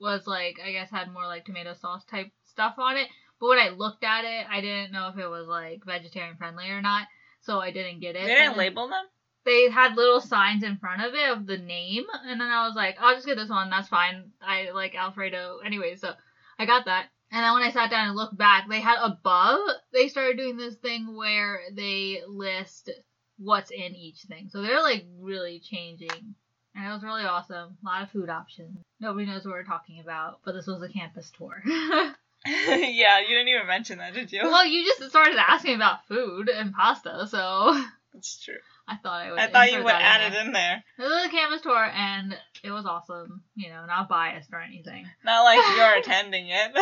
was 0.00 0.26
like 0.26 0.58
I 0.58 0.72
guess 0.72 0.90
had 0.90 1.12
more 1.12 1.26
like 1.26 1.44
tomato 1.44 1.74
sauce 1.74 2.04
type 2.06 2.32
stuff 2.46 2.74
on 2.78 2.96
it. 2.96 3.08
But 3.42 3.48
when 3.48 3.58
I 3.58 3.70
looked 3.70 4.04
at 4.04 4.24
it, 4.24 4.46
I 4.48 4.60
didn't 4.60 4.92
know 4.92 5.08
if 5.08 5.18
it 5.18 5.26
was 5.26 5.48
like 5.48 5.84
vegetarian 5.84 6.36
friendly 6.36 6.70
or 6.70 6.80
not, 6.80 7.08
so 7.40 7.58
I 7.58 7.72
didn't 7.72 7.98
get 7.98 8.14
it. 8.14 8.24
They 8.24 8.36
didn't 8.36 8.56
label 8.56 8.86
them? 8.86 9.04
They 9.44 9.68
had 9.68 9.96
little 9.96 10.20
signs 10.20 10.62
in 10.62 10.76
front 10.76 11.02
of 11.02 11.12
it 11.12 11.28
of 11.28 11.48
the 11.48 11.58
name, 11.58 12.04
and 12.24 12.40
then 12.40 12.48
I 12.48 12.64
was 12.64 12.76
like, 12.76 12.98
I'll 13.00 13.16
just 13.16 13.26
get 13.26 13.36
this 13.36 13.50
one. 13.50 13.68
That's 13.68 13.88
fine. 13.88 14.30
I 14.40 14.70
like 14.70 14.94
Alfredo 14.94 15.58
anyway, 15.66 15.96
so 15.96 16.12
I 16.56 16.66
got 16.66 16.84
that. 16.84 17.06
And 17.32 17.42
then 17.42 17.52
when 17.52 17.64
I 17.64 17.72
sat 17.72 17.90
down 17.90 18.06
and 18.06 18.14
looked 18.14 18.38
back, 18.38 18.68
they 18.68 18.80
had 18.80 18.98
above. 19.02 19.58
They 19.92 20.06
started 20.06 20.36
doing 20.36 20.56
this 20.56 20.76
thing 20.76 21.16
where 21.16 21.62
they 21.74 22.20
list 22.28 22.90
what's 23.38 23.72
in 23.72 23.96
each 23.96 24.20
thing. 24.22 24.50
So 24.50 24.62
they're 24.62 24.82
like 24.82 25.04
really 25.18 25.58
changing. 25.58 26.36
And 26.76 26.86
it 26.86 26.92
was 26.92 27.02
really 27.02 27.24
awesome. 27.24 27.76
A 27.82 27.84
lot 27.84 28.02
of 28.04 28.10
food 28.10 28.30
options. 28.30 28.78
Nobody 29.00 29.26
knows 29.26 29.44
what 29.44 29.54
we're 29.54 29.64
talking 29.64 29.98
about, 29.98 30.38
but 30.44 30.52
this 30.52 30.68
was 30.68 30.80
a 30.80 30.88
campus 30.88 31.32
tour. 31.36 31.60
yeah, 32.46 33.20
you 33.20 33.28
didn't 33.28 33.48
even 33.48 33.66
mention 33.66 33.98
that, 33.98 34.14
did 34.14 34.32
you? 34.32 34.40
well, 34.42 34.66
you 34.66 34.84
just 34.84 35.10
started 35.10 35.36
asking 35.36 35.76
about 35.76 36.06
food 36.08 36.48
and 36.48 36.72
pasta, 36.72 37.26
so 37.28 37.80
That's 38.14 38.42
true. 38.42 38.58
I 38.88 38.96
thought 38.96 39.22
I 39.26 39.30
would. 39.30 39.38
I 39.38 39.46
thought 39.46 39.72
you 39.72 39.82
would 39.82 39.92
add 39.92 40.32
it 40.32 40.46
in 40.46 40.52
there. 40.52 40.82
It 40.98 41.02
was 41.02 41.26
a 41.26 41.30
campus 41.30 41.62
tour, 41.62 41.84
and 41.84 42.36
it 42.64 42.70
was 42.72 42.84
awesome. 42.84 43.42
You 43.54 43.68
know, 43.70 43.86
not 43.86 44.08
biased 44.08 44.52
or 44.52 44.60
anything. 44.60 45.06
Not 45.24 45.44
like 45.44 45.60
you're 45.76 45.94
attending 45.98 46.48
it. 46.48 46.72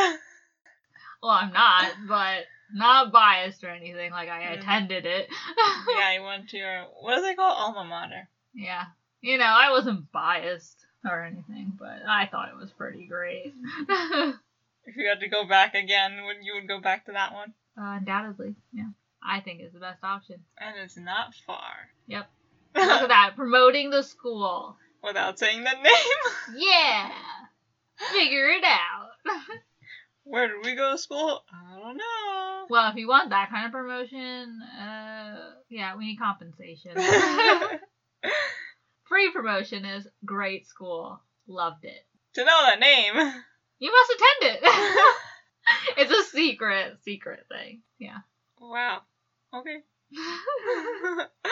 Well, 1.23 1.33
I'm 1.33 1.53
not, 1.53 1.93
but 2.09 2.45
not 2.73 3.13
biased 3.13 3.63
or 3.65 3.69
anything. 3.69 4.11
Like 4.11 4.31
I 4.31 4.53
attended 4.55 5.05
it. 5.07 5.29
yeah, 5.89 6.13
you 6.15 6.23
went 6.23 6.49
to 6.51 6.57
your 6.57 6.85
what 7.01 7.19
is 7.19 7.25
it 7.25 7.37
called? 7.37 7.57
Alma 7.59 7.89
mater. 7.89 8.29
Yeah. 8.55 8.85
You 9.21 9.37
know, 9.37 9.45
I 9.45 9.71
wasn't 9.71 10.11
biased 10.13 10.87
or 11.05 11.23
anything, 11.23 11.73
but 11.79 12.01
I 12.09 12.27
thought 12.27 12.49
it 12.49 12.57
was 12.57 12.71
pretty 12.71 13.07
great. 13.07 13.53
Uh, 14.91 14.93
If 14.93 14.97
you 14.97 15.09
had 15.09 15.21
to 15.21 15.29
go 15.29 15.47
back 15.47 15.75
again, 15.75 16.25
would 16.27 16.37
you 16.43 16.55
would 16.55 16.69
go 16.69 16.81
back 16.81 17.07
to 17.07 17.13
that 17.13 17.33
one? 17.33 17.53
undoubtedly, 17.77 18.55
yeah. 18.73 18.89
I 19.23 19.41
think 19.41 19.61
it's 19.61 19.75
the 19.75 19.81
best 19.81 20.03
option. 20.03 20.41
And 20.59 20.77
it's 20.83 20.97
not 20.97 21.35
far. 21.47 21.89
Yep. 22.07 22.29
Look 22.75 23.03
at 23.03 23.09
that, 23.09 23.33
promoting 23.37 23.91
the 23.91 24.03
school. 24.03 24.77
Without 25.03 25.39
saying 25.39 25.65
the 25.65 25.73
name. 25.73 26.57
Yeah. 26.57 27.11
Figure 28.13 28.49
it 28.49 28.65
out. 28.65 29.11
Where 30.25 30.49
did 30.49 30.65
we 30.65 30.75
go 30.75 30.93
to 30.93 30.99
school? 30.99 31.43
I 31.53 31.79
don't 31.79 31.97
know. 31.97 32.67
well, 32.71 32.91
if 32.91 32.97
you 32.97 33.09
want 33.09 33.31
that 33.31 33.51
kind 33.51 33.67
of 33.67 33.73
promotion, 33.73 34.61
uh, 34.63 35.51
yeah, 35.69 35.97
we 35.97 36.07
need 36.07 36.19
compensation. 36.19 36.97
Free 39.09 39.31
promotion 39.33 39.85
is 39.85 40.07
great 40.25 40.67
school. 40.67 41.21
Loved 41.47 41.85
it. 41.85 42.07
to 42.35 42.45
know 42.45 42.67
the 42.75 42.81
name. 42.81 43.43
You 43.81 43.91
must 43.91 44.13
attend 44.13 44.57
it. 44.57 45.17
it's 45.99 46.13
a 46.13 46.31
secret, 46.31 46.99
secret 47.03 47.47
thing. 47.49 47.83
Yeah. 47.99 48.19
wow. 48.61 49.01
Okay. 49.53 49.79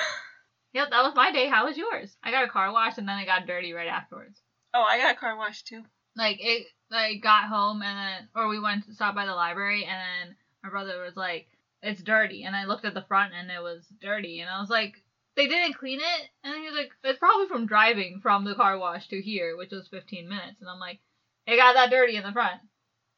Yep, 0.75 0.91
that 0.91 1.03
was 1.03 1.15
my 1.15 1.33
day. 1.33 1.49
How 1.49 1.65
was 1.65 1.79
yours? 1.79 2.15
I 2.23 2.31
got 2.31 2.45
a 2.45 2.49
car 2.49 2.71
wash 2.73 2.99
and 2.99 3.09
then 3.09 3.19
it 3.19 3.25
got 3.27 3.47
dirty 3.47 3.73
right 3.73 3.89
afterwards. 3.89 4.39
oh, 4.75 4.83
I 4.83 4.99
got 4.99 5.17
a 5.17 5.19
car 5.19 5.37
wash 5.37 5.63
too. 5.63 5.83
Like 6.15 6.37
it, 6.41 6.67
I 6.93 7.15
got 7.15 7.45
home 7.45 7.83
and 7.83 7.97
then, 7.99 8.29
or 8.35 8.49
we 8.49 8.61
went 8.61 8.85
to 8.85 8.95
stop 8.95 9.15
by 9.15 9.25
the 9.25 9.35
library 9.35 9.85
and 9.85 9.99
then 9.99 10.37
my 10.63 10.69
brother 10.69 11.01
was 11.01 11.17
like, 11.17 11.49
"It's 11.83 12.03
dirty," 12.03 12.45
and 12.45 12.55
I 12.55 12.67
looked 12.67 12.85
at 12.85 12.93
the 12.93 13.05
front 13.09 13.33
and 13.33 13.51
it 13.51 13.63
was 13.63 13.87
dirty, 14.01 14.41
and 14.41 14.51
I 14.51 14.61
was 14.61 14.69
like, 14.69 15.03
"They 15.37 15.47
didn't 15.47 15.79
clean 15.79 16.01
it," 16.01 16.31
and 16.45 16.55
he 16.55 16.67
was 16.67 16.75
like, 16.75 16.91
"It's 17.03 17.19
probably 17.19 17.47
from 17.49 17.67
driving 17.67 18.21
from 18.21 18.45
the 18.45 18.55
car 18.55 18.77
wash 18.79 19.09
to 19.09 19.23
here, 19.23 19.57
which 19.57 19.71
was 19.73 19.89
15 19.89 20.29
minutes," 20.29 20.61
and 20.61 20.69
I'm 20.69 20.81
like, 20.81 21.01
"It 21.49 21.57
got 21.57 21.73
that 21.73 21.88
dirty 21.88 22.17
in 22.17 22.25
the 22.25 22.33
front 22.33 22.61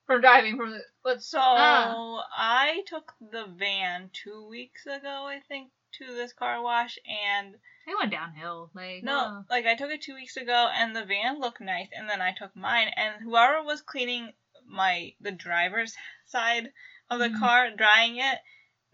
from 0.07 0.21
driving 0.21 0.57
from 0.57 0.71
the 0.71 0.85
what's 1.03 1.27
So 1.27 1.41
Ah. 1.41 2.25
I 2.37 2.85
took 2.87 3.13
the 3.21 3.47
van 3.47 4.09
two 4.13 4.47
weeks 4.47 4.87
ago, 4.87 5.27
I 5.27 5.41
think, 5.41 5.73
to 5.95 6.15
this 6.15 6.33
car 6.33 6.63
wash, 6.63 6.97
and 7.09 7.57
it 7.89 7.99
went 7.99 8.13
downhill. 8.13 8.71
Like 8.73 9.03
no, 9.03 9.19
uh, 9.19 9.43
like 9.51 9.67
I 9.67 9.75
took 9.75 9.91
it 9.91 10.03
two 10.03 10.15
weeks 10.15 10.37
ago, 10.37 10.71
and 10.73 10.95
the 10.95 11.05
van 11.05 11.41
looked 11.41 11.61
nice, 11.61 11.89
and 11.93 12.09
then 12.09 12.23
I 12.23 12.33
took 12.33 12.55
mine, 12.55 12.93
and 12.95 13.21
whoever 13.21 13.65
was 13.65 13.83
cleaning 13.83 14.33
my 14.65 15.17
the 15.21 15.33
driver's 15.33 15.97
side 16.27 16.73
of 17.11 17.19
the 17.19 17.31
Mhm. 17.31 17.39
car, 17.41 17.71
drying 17.73 18.19
it, 18.19 18.39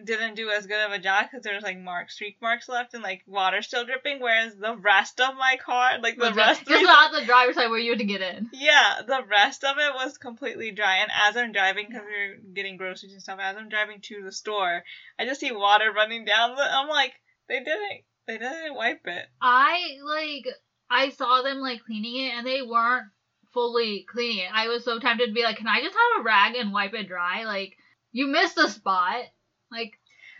didn't 0.03 0.35
do 0.35 0.51
as 0.51 0.67
good 0.67 0.85
of 0.85 0.93
a 0.93 0.99
job 0.99 1.25
because 1.25 1.43
there's 1.43 1.63
like 1.63 1.79
marks, 1.79 2.15
streak 2.15 2.37
marks 2.43 2.69
left, 2.69 2.95
and 2.95 3.03
like 3.03 3.23
water 3.27 3.63
still 3.63 3.85
dripping, 3.85 4.21
whereas 4.21 4.55
the 4.55 4.77
rest 4.77 5.21
of 5.21 5.35
my 5.37 5.57
car, 5.65 5.99
like 6.03 6.17
the 6.17 6.27
was 6.27 6.37
rest, 6.37 6.65
just, 6.69 6.83
not 6.83 7.13
the 7.13 7.25
driver's 7.25 7.57
side 7.57 7.71
where 7.71 7.79
you 7.79 7.93
had 7.93 7.99
to 8.01 8.05
get 8.05 8.21
in. 8.21 8.51
Yeah, 8.53 9.01
the 9.07 9.23
rest 9.29 9.65
of 9.65 9.79
it 9.79 9.95
was 9.95 10.19
completely 10.19 10.71
dry. 10.71 10.97
And 10.97 11.11
as 11.27 11.37
I'm 11.37 11.53
driving, 11.53 11.87
because 11.89 12.05
we're 12.05 12.37
getting 12.55 12.77
groceries 12.77 13.13
and 13.13 13.23
stuff, 13.23 13.39
as 13.41 13.57
I'm 13.57 13.69
driving 13.69 14.01
to 14.03 14.23
the 14.23 14.33
store, 14.33 14.83
I 15.19 15.25
just 15.25 15.41
see 15.41 15.53
water 15.53 15.93
running 15.93 16.25
down. 16.25 16.57
The, 16.57 16.63
I'm 16.63 16.89
like, 16.89 17.15
they 17.49 17.61
didn't, 17.61 18.03
they 18.27 18.39
didn't 18.39 18.75
wipe 18.75 19.07
it. 19.07 19.27
I 19.41 19.97
like 20.05 20.47
I 20.91 21.11
saw 21.11 21.43
them 21.43 21.59
like 21.59 21.85
cleaning 21.85 22.27
it 22.27 22.35
and 22.35 22.47
they 22.47 22.63
weren't 22.63 23.07
fully 23.53 24.07
cleaning 24.11 24.45
it. 24.45 24.51
I 24.53 24.69
was 24.69 24.85
so 24.85 24.99
tempted 24.99 25.29
to 25.29 25.33
be 25.33 25.43
like, 25.43 25.57
can 25.57 25.67
I 25.67 25.81
just 25.81 25.95
have 25.95 26.21
a 26.21 26.25
rag 26.25 26.55
and 26.55 26.73
wipe 26.73 26.95
it 26.95 27.09
dry? 27.09 27.45
Like 27.45 27.77
you 28.13 28.27
missed 28.27 28.59
a 28.59 28.69
spot. 28.69 29.25
Like 29.71 29.99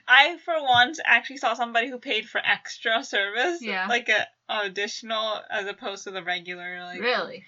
I, 0.09 0.37
for 0.39 0.55
once, 0.63 1.01
actually 1.05 1.39
saw 1.39 1.55
somebody 1.55 1.89
who 1.91 1.99
paid 1.99 2.29
for 2.29 2.41
extra 2.45 3.03
service, 3.03 3.61
Yeah. 3.61 3.87
like 3.89 4.09
a, 4.09 4.27
additional 4.49 5.41
as 5.51 5.67
opposed 5.67 6.05
to 6.05 6.13
the 6.13 6.23
regular. 6.23 6.85
Like, 6.85 7.01
really? 7.01 7.45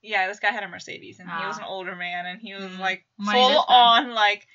yeah, 0.00 0.26
this 0.28 0.40
guy 0.40 0.48
had 0.50 0.62
a 0.62 0.68
Mercedes, 0.68 1.18
and 1.20 1.28
he 1.28 1.46
was 1.46 1.56
Ah. 1.58 1.62
an 1.62 1.66
older 1.68 1.94
man, 1.96 2.24
and 2.26 2.40
he 2.40 2.54
was 2.54 2.64
Mm. 2.64 2.78
like 2.78 3.04
full 3.22 3.60
on 3.68 4.14
like 4.14 4.46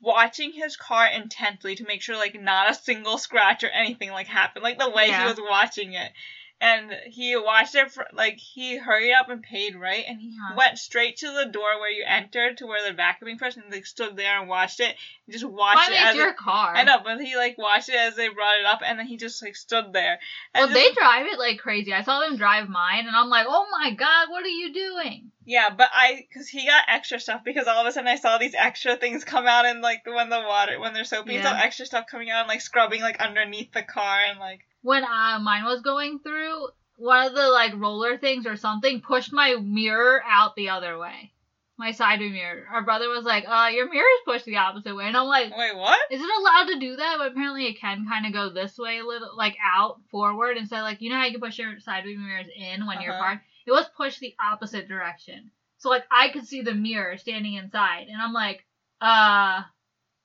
watching 0.00 0.52
his 0.52 0.76
car 0.76 1.06
intently 1.06 1.74
to 1.76 1.84
make 1.84 2.02
sure 2.02 2.16
like 2.16 2.38
not 2.40 2.70
a 2.70 2.74
single 2.74 3.18
scratch 3.18 3.64
or 3.64 3.68
anything 3.70 4.10
like 4.10 4.26
happened, 4.26 4.62
like 4.62 4.78
the 4.78 4.90
way 4.90 5.08
Yeah. 5.08 5.22
he 5.22 5.28
was 5.28 5.40
watching 5.40 5.94
it. 5.94 6.12
And 6.60 6.92
he 7.06 7.36
watched 7.36 7.76
it 7.76 7.92
for 7.92 8.04
like 8.12 8.36
he 8.38 8.76
hurried 8.78 9.12
up 9.12 9.28
and 9.28 9.40
paid 9.40 9.76
right, 9.76 10.04
and 10.08 10.20
he 10.20 10.36
Huh. 10.42 10.54
went 10.56 10.78
straight 10.78 11.16
to 11.18 11.30
the 11.30 11.46
door 11.46 11.78
where 11.78 11.90
you 11.90 12.02
entered 12.04 12.56
to 12.58 12.66
where 12.66 12.82
the 12.90 12.96
vacuuming 13.00 13.38
person 13.38 13.62
like 13.70 13.86
stood 13.86 14.16
there 14.16 14.40
and 14.40 14.48
watched 14.48 14.80
it, 14.80 14.96
and 15.26 15.32
just 15.32 15.44
Why 15.44 15.74
watched 15.74 15.90
it 15.90 15.92
it's 15.94 16.02
as 16.10 16.16
your 16.16 16.30
it, 16.30 16.36
car? 16.36 16.74
I 16.74 16.82
know, 16.82 16.98
but 17.04 17.20
he 17.20 17.36
like 17.36 17.58
watched 17.58 17.90
it 17.90 17.94
as 17.94 18.16
they 18.16 18.26
brought 18.28 18.58
it 18.58 18.66
up, 18.66 18.80
and 18.84 18.98
then 18.98 19.06
he 19.06 19.16
just 19.16 19.40
like 19.40 19.54
stood 19.54 19.92
there. 19.92 20.18
And 20.52 20.62
Well, 20.62 20.68
just- 20.68 20.74
they 20.96 21.00
drive 21.00 21.26
it 21.26 21.38
like 21.38 21.60
crazy. 21.60 21.92
I 21.94 22.02
saw 22.02 22.18
them 22.20 22.36
drive 22.36 22.68
mine, 22.68 23.06
and 23.06 23.14
I'm 23.14 23.28
like, 23.28 23.46
oh 23.48 23.66
my 23.70 23.92
god, 23.92 24.28
what 24.28 24.42
are 24.44 24.48
you 24.48 24.72
doing? 24.72 25.30
Yeah, 25.48 25.70
but 25.70 25.88
I, 25.94 26.26
cause 26.34 26.46
he 26.46 26.66
got 26.66 26.84
extra 26.88 27.18
stuff 27.18 27.40
because 27.42 27.66
all 27.66 27.80
of 27.80 27.86
a 27.86 27.92
sudden 27.92 28.06
I 28.06 28.16
saw 28.16 28.36
these 28.36 28.54
extra 28.54 28.96
things 28.96 29.24
come 29.24 29.46
out 29.46 29.64
and 29.64 29.80
like 29.80 30.02
when 30.04 30.28
the 30.28 30.42
water, 30.42 30.78
when 30.78 30.92
they're 30.92 31.04
soaping, 31.04 31.40
so 31.40 31.48
Yeah. 31.48 31.58
extra 31.58 31.86
stuff 31.86 32.04
coming 32.06 32.28
out 32.28 32.40
and 32.40 32.48
like 32.48 32.60
scrubbing 32.60 33.00
like 33.00 33.18
underneath 33.18 33.72
the 33.72 33.82
car 33.82 34.20
and 34.28 34.38
like. 34.38 34.60
When 34.82 35.04
uh, 35.04 35.38
mine 35.40 35.64
was 35.64 35.80
going 35.80 36.18
through, 36.18 36.68
one 36.96 37.26
of 37.26 37.32
the 37.34 37.48
like 37.48 37.72
roller 37.76 38.18
things 38.18 38.46
or 38.46 38.56
something 38.56 39.00
pushed 39.00 39.32
my 39.32 39.54
mirror 39.54 40.22
out 40.28 40.54
the 40.54 40.68
other 40.68 40.98
way. 40.98 41.32
My 41.78 41.92
side 41.92 42.18
view 42.18 42.28
mirror. 42.28 42.66
Our 42.70 42.82
brother 42.82 43.08
was 43.08 43.24
like, 43.24 43.44
uh, 43.48 43.68
your 43.72 43.88
mirror 43.90 44.04
is 44.04 44.24
pushed 44.26 44.44
the 44.44 44.58
opposite 44.58 44.94
way. 44.94 45.06
And 45.06 45.16
I'm 45.16 45.28
like, 45.28 45.56
Wait, 45.56 45.74
what? 45.74 45.98
is 46.10 46.20
it 46.20 46.28
allowed 46.40 46.66
to 46.74 46.78
do 46.78 46.96
that? 46.96 47.14
But 47.16 47.28
apparently 47.32 47.68
it 47.68 47.80
can 47.80 48.06
kind 48.06 48.26
of 48.26 48.34
go 48.34 48.50
this 48.50 48.76
way 48.76 48.98
a 48.98 49.04
little, 49.06 49.34
like 49.34 49.56
out, 49.64 49.98
forward, 50.10 50.58
instead 50.58 50.82
like, 50.82 51.00
you 51.00 51.08
know 51.08 51.16
how 51.16 51.24
you 51.24 51.32
can 51.32 51.40
push 51.40 51.58
your 51.58 51.80
side 51.80 52.04
view 52.04 52.18
mirrors 52.18 52.48
in 52.54 52.86
when 52.86 53.00
you're 53.00 53.12
Uh-huh. 53.12 53.22
parked? 53.22 53.44
It 53.68 53.72
was 53.72 53.86
pushed 53.96 54.20
the 54.20 54.34
opposite 54.42 54.88
direction. 54.88 55.50
So 55.76 55.90
like 55.90 56.04
I 56.10 56.30
could 56.30 56.46
see 56.46 56.62
the 56.62 56.74
mirror 56.74 57.18
standing 57.18 57.54
inside. 57.54 58.06
And 58.10 58.20
I'm 58.20 58.32
like, 58.32 58.64
uh, 59.00 59.62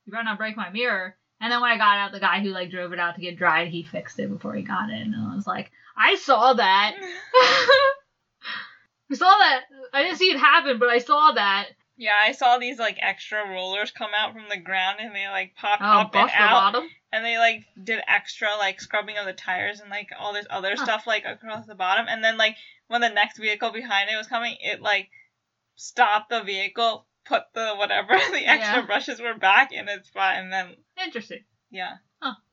you 0.05 0.11
better 0.11 0.23
not 0.23 0.37
break 0.37 0.55
my 0.57 0.69
mirror. 0.69 1.15
And 1.41 1.51
then 1.51 1.59
when 1.59 1.69
I 1.71 1.77
got 1.77 1.97
out, 1.97 2.11
the 2.13 2.21
guy 2.21 2.39
who 2.41 2.49
like 2.51 2.71
drove 2.71 2.93
it 2.93 2.99
out 2.99 3.15
to 3.15 3.21
get 3.21 3.37
dried, 3.37 3.67
he 3.67 3.83
fixed 3.83 4.17
it 4.19 4.29
before 4.29 4.53
he 4.55 4.63
got 4.63 4.89
in. 4.89 5.13
And 5.13 5.31
I 5.31 5.35
was 5.35 5.45
like, 5.45 5.71
I 5.97 6.15
saw 6.15 6.53
that. 6.53 6.95
I 9.11 9.15
saw 9.15 9.25
that. 9.25 9.61
I 9.93 10.03
didn't 10.03 10.17
see 10.17 10.31
it 10.31 10.39
happen, 10.39 10.79
but 10.79 10.89
I 10.89 10.99
saw 10.99 11.33
that. 11.33 11.67
Yeah, 11.97 12.15
I 12.25 12.31
saw 12.31 12.57
these 12.57 12.79
like 12.79 12.97
extra 13.01 13.47
rollers 13.47 13.91
come 13.91 14.11
out 14.17 14.33
from 14.33 14.45
the 14.49 14.57
ground 14.57 14.99
and 15.01 15.13
they 15.13 15.27
like 15.27 15.53
popped 15.55 15.83
Oh, 15.83 15.85
up 15.85 16.15
and 16.15 16.31
out. 16.33 16.73
bottom. 16.73 16.89
And 17.13 17.23
they 17.23 17.37
like 17.37 17.63
did 17.81 18.01
extra 18.07 18.49
like 18.57 18.81
scrubbing 18.81 19.17
of 19.17 19.25
the 19.25 19.33
tires 19.33 19.79
and 19.79 19.89
like 19.89 20.09
all 20.19 20.33
this 20.33 20.47
other 20.49 20.71
Huh. 20.75 20.83
stuff 20.83 21.07
like 21.07 21.23
across 21.25 21.65
the 21.67 21.75
bottom 21.75 22.07
and 22.09 22.23
then 22.23 22.37
like 22.37 22.55
when 22.87 22.99
the 23.01 23.09
next 23.09 23.37
vehicle 23.37 23.71
behind 23.71 24.09
it 24.09 24.17
was 24.17 24.27
coming 24.27 24.57
it 24.59 24.81
like 24.81 25.09
stopped 25.75 26.29
the 26.29 26.41
vehicle 26.43 27.05
put 27.25 27.43
the 27.53 27.73
whatever 27.77 28.09
the 28.31 28.45
extra 28.45 28.79
Yeah. 28.79 28.85
brushes 28.85 29.21
were 29.21 29.37
back 29.37 29.71
in 29.71 29.87
its 29.87 30.07
spot 30.09 30.35
and 30.37 30.51
then 30.51 30.75
Interesting. 31.01 31.43
yeah 31.71 31.93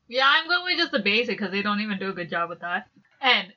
Yeah, 0.07 0.25
I'm 0.27 0.47
going 0.47 0.63
with 0.65 0.77
just 0.77 0.91
the 0.91 0.99
basic 0.99 1.37
because 1.37 1.51
they 1.51 1.61
don't 1.61 1.79
even 1.81 1.97
do 1.97 2.09
a 2.09 2.13
good 2.13 2.29
job 2.29 2.49
with 2.49 2.59
that. 2.61 2.87
And 3.21 3.47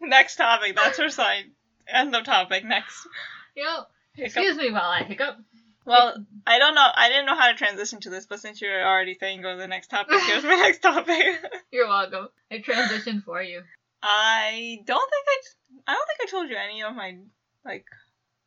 next 0.00 0.36
topic 0.36 0.74
that's 0.74 0.98
her 0.98 1.08
side 1.10 1.44
end 1.86 2.14
of 2.16 2.24
topic 2.24 2.64
next 2.64 3.06
know, 3.56 3.84
Hiccup. 4.14 4.26
excuse 4.42 4.56
me 4.56 4.70
while 4.72 4.90
I 4.90 5.02
hiccup. 5.04 5.36
Well 5.84 6.14
i 6.46 6.58
don't 6.58 6.74
know 6.74 6.86
i 6.94 7.08
didn't 7.08 7.26
know 7.26 7.36
how 7.36 7.48
to 7.50 7.56
transition 7.56 8.00
to 8.00 8.10
this 8.10 8.26
but 8.26 8.40
since 8.40 8.60
you're 8.60 8.86
already 8.86 9.14
saying 9.14 9.42
go 9.42 9.52
to 9.52 9.58
the 9.58 9.66
next 9.66 9.88
topic 9.88 10.18
here's 10.26 10.44
my 10.44 10.54
next 10.56 10.80
topic 10.80 11.24
You're 11.72 11.88
welcome. 11.88 12.28
I 12.50 12.58
transitioned 12.58 13.24
for 13.24 13.42
you. 13.42 13.62
i 14.02 14.78
don't 14.86 15.10
think 15.10 15.26
i 15.28 15.92
i 15.92 15.94
don't 15.94 16.06
think 16.06 16.28
i 16.28 16.30
told 16.30 16.50
you 16.50 16.56
any 16.56 16.82
of 16.82 16.94
my 16.94 17.16
like 17.64 17.86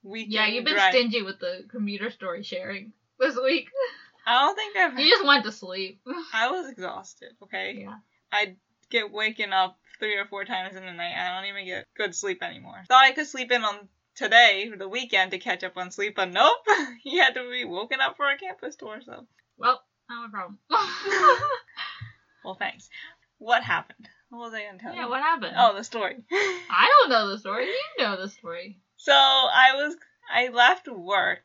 weekend 0.03 0.34
Yeah, 0.34 0.48
you've 0.48 0.65
been 0.65 0.75
drive- 0.75 0.94
stingy 0.94 1.22
with 1.24 1.39
the 1.39 1.65
commuter 1.70 2.10
story 2.12 2.44
sharing 2.44 2.94
this 3.20 3.36
week. 3.44 3.67
I 4.29 4.41
don't 4.46 4.56
think 4.56 4.75
I've. 4.75 5.00
You 5.00 5.10
just 5.10 5.25
went 5.25 5.46
to 5.46 5.53
sleep. 5.53 6.01
I 6.34 6.51
was 6.51 6.70
exhausted. 6.70 7.29
Okay. 7.44 7.77
Yeah. 7.79 7.96
I'd 8.29 8.58
get 8.89 9.10
waken 9.10 9.53
up 9.53 9.79
three 10.00 10.17
or 10.17 10.25
four 10.25 10.44
times 10.44 10.75
in 10.75 10.86
the 10.86 10.91
night. 10.91 11.13
I 11.17 11.34
don't 11.39 11.48
even 11.50 11.65
get 11.65 11.86
good 11.96 12.13
sleep 12.13 12.44
anymore. 12.44 12.84
Thought 12.89 13.06
I 13.06 13.13
could 13.13 13.25
sleep 13.27 13.51
in 13.53 13.63
on 13.63 13.88
today, 14.17 14.67
for 14.69 14.77
the 14.77 14.89
weekend, 14.89 15.31
to 15.31 15.38
catch 15.38 15.63
up 15.63 15.77
on 15.77 15.91
sleep, 15.91 16.15
but 16.15 16.31
nope. 16.31 16.57
he 17.03 17.17
had 17.17 17.36
to 17.36 17.50
be 17.50 17.63
woken 17.63 18.00
up 18.01 18.17
for 18.17 18.29
a 18.29 18.38
campus 18.38 18.75
tour. 18.75 19.00
So, 19.05 19.25
Well, 19.57 19.81
not 20.09 20.27
a 20.27 20.29
problem. 20.29 20.59
well, 22.43 22.55
thanks. 22.55 22.89
What 23.38 23.63
happened? 23.63 24.09
What 24.29 24.39
was 24.39 24.53
I 24.53 24.65
gonna 24.65 24.79
tell 24.79 24.93
yeah, 24.93 25.03
you? 25.03 25.09
what 25.09 25.21
happened? 25.21 25.55
Oh, 25.57 25.74
the 25.75 25.83
story. 25.83 26.17
I 26.31 26.89
don't 27.00 27.09
know 27.09 27.29
the 27.29 27.38
story. 27.39 27.65
You 27.67 28.03
know 28.03 28.17
the 28.19 28.29
story. 28.29 28.79
so 28.97 29.13
I 29.13 29.71
was. 29.75 29.95
I 30.33 30.50
left 30.50 30.89
work. 30.89 31.43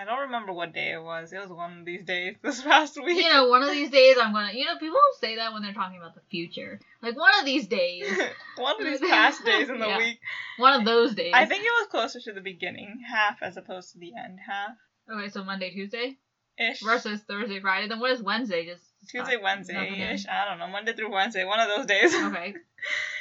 I 0.00 0.04
don't 0.04 0.20
remember 0.20 0.52
what 0.52 0.72
day 0.72 0.92
it 0.92 1.02
was. 1.02 1.32
It 1.32 1.40
was 1.40 1.48
one 1.50 1.80
of 1.80 1.84
these 1.84 2.04
days 2.04 2.36
this 2.42 2.62
past 2.62 2.96
week. 3.02 3.16
You 3.24 3.28
know, 3.30 3.48
one 3.48 3.62
of 3.64 3.70
these 3.70 3.90
days 3.90 4.16
I'm 4.20 4.32
gonna. 4.32 4.52
You 4.52 4.66
know, 4.66 4.78
people 4.78 4.96
say 5.20 5.36
that 5.36 5.52
when 5.52 5.62
they're 5.62 5.72
talking 5.72 5.98
about 5.98 6.14
the 6.14 6.20
future. 6.30 6.78
Like 7.02 7.16
one 7.16 7.32
of 7.40 7.44
these 7.44 7.66
days, 7.66 8.16
one 8.56 8.80
of 8.80 8.86
these 8.86 9.00
past 9.10 9.44
days 9.44 9.68
in 9.68 9.80
the 9.80 9.86
Yeah. 9.86 9.98
week. 9.98 10.20
one 10.56 10.74
of 10.78 10.84
those 10.84 11.14
days. 11.14 11.32
I 11.34 11.46
think 11.46 11.62
it 11.64 11.72
was 11.80 11.88
closer 11.88 12.20
to 12.20 12.32
the 12.32 12.40
beginning 12.40 13.02
half 13.08 13.42
as 13.42 13.56
opposed 13.56 13.92
to 13.92 13.98
the 13.98 14.12
end 14.16 14.38
half. 14.46 14.70
Okay, 15.10 15.28
so 15.30 15.42
Monday, 15.42 15.70
Tuesday 15.70 16.16
Ish. 16.58 16.82
versus 16.82 17.20
Thursday, 17.22 17.60
Friday. 17.60 17.88
Then 17.88 17.98
what 17.98 18.12
is 18.12 18.22
Wednesday? 18.22 18.66
Just 18.66 18.82
Tuesday. 19.08 19.36
Wednesday 19.36 20.12
ish. 20.12 20.26
I 20.28 20.44
don't 20.44 20.58
know. 20.58 20.68
Monday 20.68 20.92
through 20.92 21.10
Wednesday. 21.10 21.44
One 21.44 21.58
of 21.60 21.68
those 21.68 21.86
days. 21.86 22.14
Okay, 22.14 22.54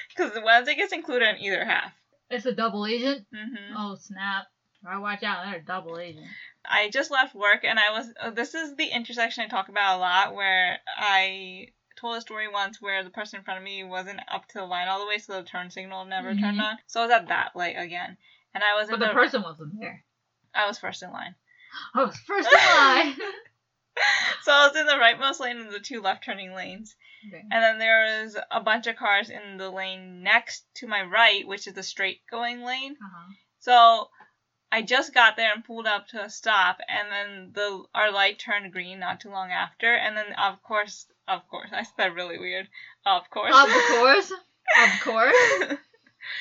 Because 0.09 0.33
the 0.33 0.41
Wednesday 0.41 0.75
gets 0.75 0.91
included 0.93 1.29
in 1.29 1.37
either 1.41 1.63
half. 1.65 1.91
it's 2.29 2.45
a 2.45 2.51
double 2.53 2.85
agent. 2.85 3.25
hmm 3.33 3.73
Oh 3.75 3.95
snap! 3.95 4.45
I 4.87 4.97
watch 4.99 5.23
out. 5.23 5.45
They're 5.45 5.59
a 5.59 5.63
double 5.63 5.97
agent. 5.97 6.27
I 6.69 6.89
just 6.89 7.11
left 7.11 7.33
work 7.35 7.63
and 7.63 7.79
I 7.79 7.91
was. 7.91 8.07
Uh, 8.21 8.29
this 8.31 8.53
is 8.55 8.75
the 8.75 8.87
intersection 8.87 9.43
I 9.43 9.47
talk 9.47 9.69
about 9.69 9.97
a 9.97 9.99
lot 9.99 10.35
where 10.35 10.79
I 10.97 11.67
told 11.99 12.17
a 12.17 12.21
story 12.21 12.47
once 12.47 12.81
where 12.81 13.03
the 13.03 13.09
person 13.09 13.39
in 13.39 13.43
front 13.43 13.57
of 13.57 13.63
me 13.63 13.83
wasn't 13.83 14.19
up 14.31 14.47
to 14.49 14.53
the 14.59 14.65
line 14.65 14.87
all 14.87 14.99
the 14.99 15.07
way, 15.07 15.17
so 15.17 15.33
the 15.33 15.43
turn 15.47 15.71
signal 15.71 16.05
never 16.05 16.35
turned 16.35 16.59
Mhm. 16.59 16.63
on. 16.63 16.77
So 16.87 17.01
I 17.01 17.03
was 17.05 17.11
at 17.11 17.27
that 17.29 17.55
light 17.55 17.75
again. 17.77 18.17
And 18.53 18.63
I 18.63 18.75
was 18.75 18.87
But 18.89 18.95
in 18.95 18.99
the 19.01 19.07
the, 19.07 19.13
person 19.13 19.41
wasn't 19.43 19.79
there. 19.79 20.03
I 20.53 20.67
was 20.67 20.77
first 20.79 21.01
in 21.03 21.11
line. 21.11 21.35
I 21.95 22.03
was 22.03 22.17
first 22.17 22.47
in 22.51 22.59
line. 22.59 23.15
So 24.43 24.51
I 24.53 24.67
was 24.67 24.75
in 24.77 24.85
the 24.85 24.93
rightmost 24.93 25.39
lane 25.39 25.57
of 25.57 25.71
the 25.71 25.79
two 25.79 26.01
left 26.01 26.23
turning 26.23 26.53
lanes. 26.53 26.95
okay. 27.27 27.41
And 27.51 27.63
then 27.63 27.79
there 27.79 28.21
was 28.23 28.37
a 28.51 28.61
bunch 28.61 28.85
of 28.87 28.95
cars 28.95 29.29
in 29.31 29.57
the 29.57 29.69
lane 29.71 30.21
next 30.21 30.65
to 30.75 30.87
my 30.87 31.01
right, 31.01 31.47
which 31.47 31.65
is 31.67 31.73
the 31.73 31.81
straight 31.83 32.21
going 32.29 32.61
lane. 32.63 32.93
Uh-huh. 32.93 33.33
So 33.59 34.09
I 34.71 34.81
just 34.81 35.13
got 35.13 35.37
there 35.37 35.53
and 35.53 35.63
pulled 35.63 35.87
up 35.87 36.07
to 36.09 36.23
a 36.23 36.29
stop, 36.29 36.79
and 36.87 37.11
then 37.11 37.51
the 37.53 37.83
our 37.95 38.11
light 38.11 38.37
turned 38.39 38.73
green 38.73 38.99
not 38.99 39.21
too 39.21 39.29
long 39.29 39.51
after. 39.51 39.93
And 39.93 40.15
then 40.17 40.33
of 40.33 40.61
course, 40.63 41.05
of 41.27 41.47
course, 41.49 41.69
I 41.73 41.83
said 41.83 42.15
really 42.15 42.37
weird. 42.37 42.67
Of 43.05 43.29
course. 43.29 43.55
Of 43.55 43.69
course. 43.69 44.31
Of 44.31 44.89
course. 45.03 45.35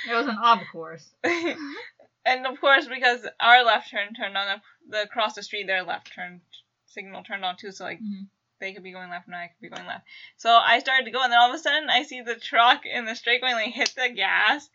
It 0.09 0.13
was 0.15 0.27
an 0.27 0.39
of 0.43 0.61
course. 0.73 1.09
and 1.25 2.47
of 2.47 2.61
course, 2.61 2.87
because 2.89 3.27
our 3.39 3.65
left 3.65 3.91
turn 3.91 4.15
turned 4.15 4.37
on, 4.37 4.61
the 4.89 5.03
across 5.03 5.35
the 5.35 5.43
street 5.43 5.67
their 5.67 5.85
left 5.85 6.13
turn 6.13 6.41
signal 6.87 7.23
turned 7.23 7.45
on 7.45 7.57
too. 7.57 7.71
So 7.71 7.85
like 7.85 8.01
Mhm. 8.01 8.27
they 8.59 8.73
could 8.73 8.83
be 8.83 8.91
going 8.93 9.11
left 9.11 9.27
and 9.29 9.37
I 9.37 9.49
could 9.49 9.61
be 9.61 9.69
going 9.69 9.87
left. 9.87 10.05
So 10.37 10.51
I 10.51 10.81
started 10.81 11.05
to 11.05 11.13
go, 11.13 11.23
and 11.23 11.31
then 11.33 11.39
all 11.39 11.51
of 11.51 11.55
a 11.55 11.59
sudden 11.59 11.89
I 11.89 12.03
see 12.03 12.23
the 12.23 12.35
truck 12.35 12.85
in 12.87 13.05
the 13.05 13.15
straight 13.15 13.41
going 13.41 13.55
like 13.55 13.73
hit 13.73 13.95
the 13.97 14.09
gas, 14.09 14.69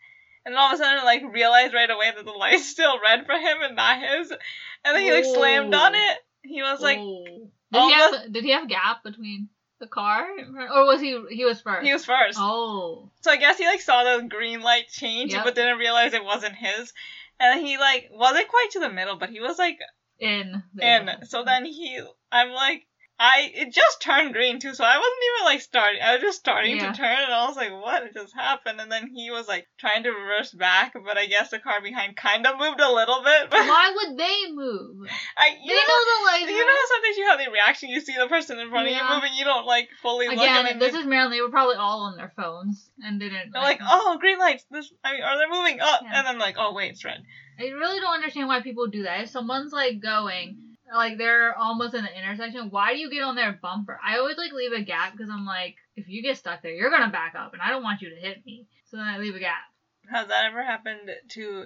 and 0.44 0.54
all 0.56 0.68
of 0.68 0.74
a 0.74 0.76
sudden 0.82 1.04
like 1.04 1.22
realized 1.32 1.74
right 1.74 1.90
away 1.90 2.10
that 2.14 2.24
the 2.24 2.30
light's 2.32 2.68
still 2.68 3.00
red 3.02 3.26
for 3.26 3.32
him 3.34 3.58
and 3.62 3.76
not 3.76 3.98
his, 4.00 4.30
and 4.30 4.96
then 4.96 5.02
he 5.02 5.12
like 5.12 5.24
slammed 5.24 5.74
on 5.74 5.94
it. 5.94 6.18
He 6.42 6.62
was 6.62 6.80
like, 6.80 6.98
did 6.98 7.82
he 7.82 7.92
have 7.92 8.32
did 8.32 8.44
he 8.44 8.50
have 8.52 8.68
gap 8.68 9.02
between 9.04 9.48
the 9.78 9.86
car 9.86 10.26
or 10.72 10.86
was 10.86 11.00
he 11.00 11.20
he 11.30 11.44
was 11.44 11.60
first? 11.60 11.84
he 11.86 11.92
was 11.92 12.04
first. 12.04 12.38
Oh. 12.40 13.10
So 13.22 13.30
I 13.30 13.36
guess 13.36 13.58
he 13.58 13.66
like 13.66 13.80
saw 13.80 14.04
the 14.18 14.26
green 14.28 14.60
light 14.62 14.88
change, 14.88 15.32
Yep. 15.32 15.44
but 15.44 15.54
didn't 15.54 15.78
realize 15.78 16.14
it 16.14 16.24
wasn't 16.24 16.54
his. 16.54 16.92
And 17.40 17.60
he 17.66 17.78
like 17.78 18.08
wasn't 18.12 18.48
quite 18.48 18.68
to 18.72 18.80
the 18.80 18.90
middle, 18.90 19.16
but 19.16 19.30
he 19.30 19.40
was 19.40 19.58
like 19.58 19.78
In. 20.20 20.62
in. 20.80 21.10
So 21.24 21.44
then 21.44 21.64
he, 21.64 22.00
I'm 22.30 22.50
like, 22.52 22.86
I 23.24 23.52
it 23.54 23.72
just 23.72 24.02
turned 24.02 24.32
green 24.34 24.58
too, 24.58 24.74
so 24.74 24.82
I 24.82 24.98
wasn't 24.98 25.22
even 25.30 25.44
like 25.46 25.60
starting. 25.60 26.02
I 26.02 26.14
was 26.14 26.22
just 26.22 26.38
starting 26.40 26.76
Yeah. 26.76 26.90
to 26.90 26.96
turn, 26.98 27.18
and 27.22 27.32
I 27.32 27.46
was 27.46 27.54
like, 27.56 27.70
what 27.70 28.12
just 28.12 28.34
happened? 28.34 28.80
And 28.80 28.90
then 28.90 29.12
he 29.14 29.30
was 29.30 29.46
like 29.46 29.68
trying 29.78 30.02
to 30.02 30.10
reverse 30.10 30.50
back, 30.50 30.94
but 31.06 31.16
I 31.16 31.26
guess 31.26 31.50
the 31.50 31.60
car 31.60 31.80
behind 31.80 32.16
kind 32.16 32.44
of 32.48 32.58
moved 32.58 32.80
a 32.80 32.90
little 32.92 33.22
bit. 33.22 33.48
But 33.48 33.60
Why 33.60 33.92
would 33.94 34.18
they 34.18 34.50
move? 34.50 35.06
I, 35.36 35.50
They 35.50 35.58
you 35.62 35.70
know 35.70 35.82
know, 35.86 36.02
the 36.10 36.26
lights. 36.32 36.50
you 36.50 36.66
know 36.66 36.72
how 36.72 36.88
sometimes 36.88 37.16
you 37.16 37.28
have 37.28 37.38
the 37.44 37.50
reaction, 37.52 37.88
you 37.90 38.00
see 38.00 38.16
the 38.18 38.26
person 38.26 38.58
in 38.58 38.70
front 38.70 38.90
Yeah. 38.90 39.04
of 39.04 39.08
you 39.08 39.14
moving, 39.14 39.32
you 39.38 39.44
don't 39.44 39.66
like 39.66 39.88
fully 40.02 40.26
look, 40.26 40.38
and 40.38 40.66
Again, 40.66 40.78
this 40.80 40.94
is 40.94 41.06
Maryland. 41.06 41.32
They 41.34 41.42
were 41.42 41.50
probably 41.50 41.76
all 41.76 42.00
on 42.10 42.16
their 42.16 42.32
phones 42.34 42.90
and 43.04 43.20
didn't. 43.20 43.52
they're 43.52 43.62
like, 43.62 43.78
oh, 43.82 44.18
green 44.20 44.38
lights. 44.40 44.64
This, 44.68 44.92
I 45.04 45.12
mean, 45.12 45.22
are 45.22 45.38
they 45.38 45.46
moving 45.48 45.80
up? 45.80 46.00
Yeah. 46.02 46.10
And 46.18 46.26
then 46.26 46.38
like, 46.40 46.56
oh 46.58 46.74
wait, 46.74 46.90
it's 46.92 47.04
red. 47.04 47.22
I 47.60 47.64
really 47.68 48.00
don't 48.00 48.14
understand 48.14 48.48
why 48.48 48.62
people 48.62 48.88
do 48.88 49.04
that. 49.04 49.20
If 49.20 49.28
someone's 49.30 49.72
like 49.72 50.00
going, 50.02 50.71
like 50.94 51.18
they're 51.18 51.56
almost 51.56 51.94
in 51.94 52.04
the 52.04 52.18
intersection, 52.18 52.70
why 52.70 52.92
do 52.92 52.98
you 52.98 53.10
get 53.10 53.22
on 53.22 53.34
their 53.34 53.52
bumper? 53.52 53.98
I 54.04 54.18
always 54.18 54.36
like 54.36 54.52
leave 54.52 54.72
a 54.72 54.82
gap 54.82 55.12
because 55.12 55.30
I'm 55.30 55.46
like, 55.46 55.76
if 55.96 56.08
you 56.08 56.22
get 56.22 56.36
stuck 56.38 56.62
there, 56.62 56.72
you're 56.72 56.90
gonna 56.90 57.10
back 57.12 57.34
up, 57.34 57.52
and 57.52 57.62
I 57.62 57.70
don't 57.70 57.82
want 57.82 58.02
you 58.02 58.10
to 58.10 58.16
hit 58.16 58.44
me. 58.46 58.66
So 58.86 58.96
then 58.96 59.06
I 59.06 59.18
leave 59.18 59.34
a 59.34 59.40
gap. 59.40 59.62
Has 60.10 60.28
that 60.28 60.44
ever 60.46 60.62
happened 60.62 61.10
to 61.30 61.64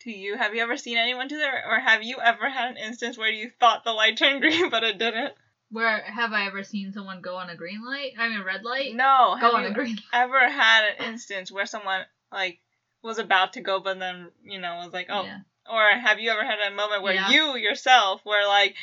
to 0.00 0.10
you? 0.10 0.36
Have 0.36 0.54
you 0.54 0.62
ever 0.62 0.76
seen 0.76 0.96
anyone 0.98 1.28
do 1.28 1.38
that, 1.38 1.64
or 1.68 1.78
have 1.80 2.02
you 2.02 2.18
ever 2.22 2.48
had 2.48 2.70
an 2.70 2.76
instance 2.76 3.16
where 3.18 3.30
you 3.30 3.50
thought 3.60 3.84
the 3.84 3.92
light 3.92 4.16
turned 4.16 4.40
green 4.42 4.70
but 4.70 4.84
it 4.84 4.98
didn't? 4.98 5.34
Where 5.70 6.02
have 6.02 6.32
I 6.32 6.46
ever 6.46 6.62
seen 6.62 6.92
someone 6.92 7.20
go 7.20 7.36
on 7.36 7.50
a 7.50 7.56
green 7.56 7.84
light? 7.84 8.12
I 8.18 8.28
mean, 8.28 8.42
red 8.44 8.62
light. 8.64 8.94
No. 8.94 9.36
go 9.40 9.46
Have 9.46 9.54
on 9.54 9.62
you 9.64 9.68
a 9.70 9.72
green. 9.72 9.98
ever 10.12 10.48
had 10.48 10.84
an 10.98 11.06
instance 11.06 11.50
where 11.50 11.66
someone 11.66 12.02
like 12.30 12.60
was 13.02 13.18
about 13.18 13.54
to 13.54 13.60
go 13.60 13.80
but 13.80 13.98
then 13.98 14.28
you 14.44 14.58
know 14.60 14.76
was 14.84 14.92
like, 14.92 15.08
oh, 15.10 15.24
Yeah. 15.24 15.38
Or 15.70 15.82
have 15.88 16.20
you 16.20 16.30
ever 16.30 16.44
had 16.44 16.58
a 16.60 16.74
moment 16.74 17.02
where 17.02 17.14
Yeah. 17.14 17.30
you 17.30 17.56
yourself 17.56 18.20
were 18.24 18.46
like, 18.46 18.74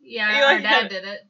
Yeah, 0.00 0.36
You 0.36 0.44
our 0.44 0.54
like 0.54 0.62
dad 0.62 0.88
did 0.88 1.04
it. 1.04 1.20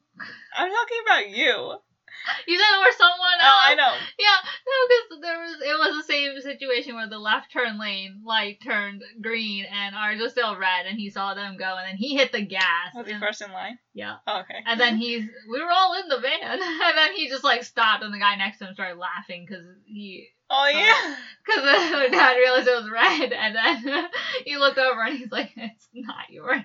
I'm 0.55 0.69
talking 0.71 0.97
about 1.05 1.29
you. 1.29 1.77
You 2.47 2.57
said 2.59 2.77
or 2.79 2.91
someone 2.97 3.39
else. 3.41 3.53
Oh, 3.53 3.59
I 3.71 3.75
know. 3.75 3.93
Yeah, 4.19 4.39
no, 4.67 4.77
because 4.87 5.21
there 5.21 5.39
was 5.39 5.55
it 5.61 5.79
was 5.79 5.97
the 6.05 6.13
same 6.13 6.41
situation 6.41 6.95
where 6.95 7.09
the 7.09 7.17
left 7.19 7.51
turn 7.51 7.79
lane 7.79 8.21
light 8.23 8.59
turned 8.63 9.03
green 9.21 9.65
and 9.65 9.95
ours 9.95 10.19
was 10.21 10.31
still 10.31 10.55
red, 10.57 10.85
and 10.87 10.97
he 10.99 11.09
saw 11.09 11.33
them 11.33 11.57
go, 11.57 11.75
and 11.77 11.87
then 11.87 11.97
he 11.97 12.15
hit 12.15 12.31
the 12.31 12.41
gas. 12.45 12.93
Was 12.95 13.07
he 13.07 13.19
first 13.19 13.41
in 13.41 13.51
line? 13.51 13.77
Yeah, 13.93 14.17
Oh, 14.27 14.41
okay. 14.41 14.59
and 14.65 14.79
then 14.79 14.97
he's 14.97 15.23
we 15.49 15.61
were 15.61 15.71
all 15.71 15.93
in 16.01 16.07
the 16.09 16.19
van, 16.19 16.59
and 16.61 16.97
then 16.97 17.13
he 17.15 17.29
just 17.29 17.43
like 17.43 17.63
stopped, 17.63 18.03
and 18.03 18.13
the 18.13 18.19
guy 18.19 18.35
next 18.35 18.59
to 18.59 18.67
him 18.67 18.73
started 18.73 18.97
laughing 18.97 19.45
because 19.47 19.65
he 19.85 20.27
Oh 20.49 20.63
uh, 20.65 20.67
yeah. 20.69 21.15
because 21.45 21.63
our 21.93 22.09
dad 22.09 22.35
realized 22.37 22.67
it 22.67 22.75
was 22.83 22.89
red, 22.91 23.33
and 23.33 23.55
then 23.55 24.05
he 24.45 24.57
looked 24.57 24.77
over 24.77 25.01
and 25.03 25.17
he's 25.17 25.31
like, 25.31 25.51
"It's 25.55 25.87
not 25.93 26.29
yours." 26.29 26.61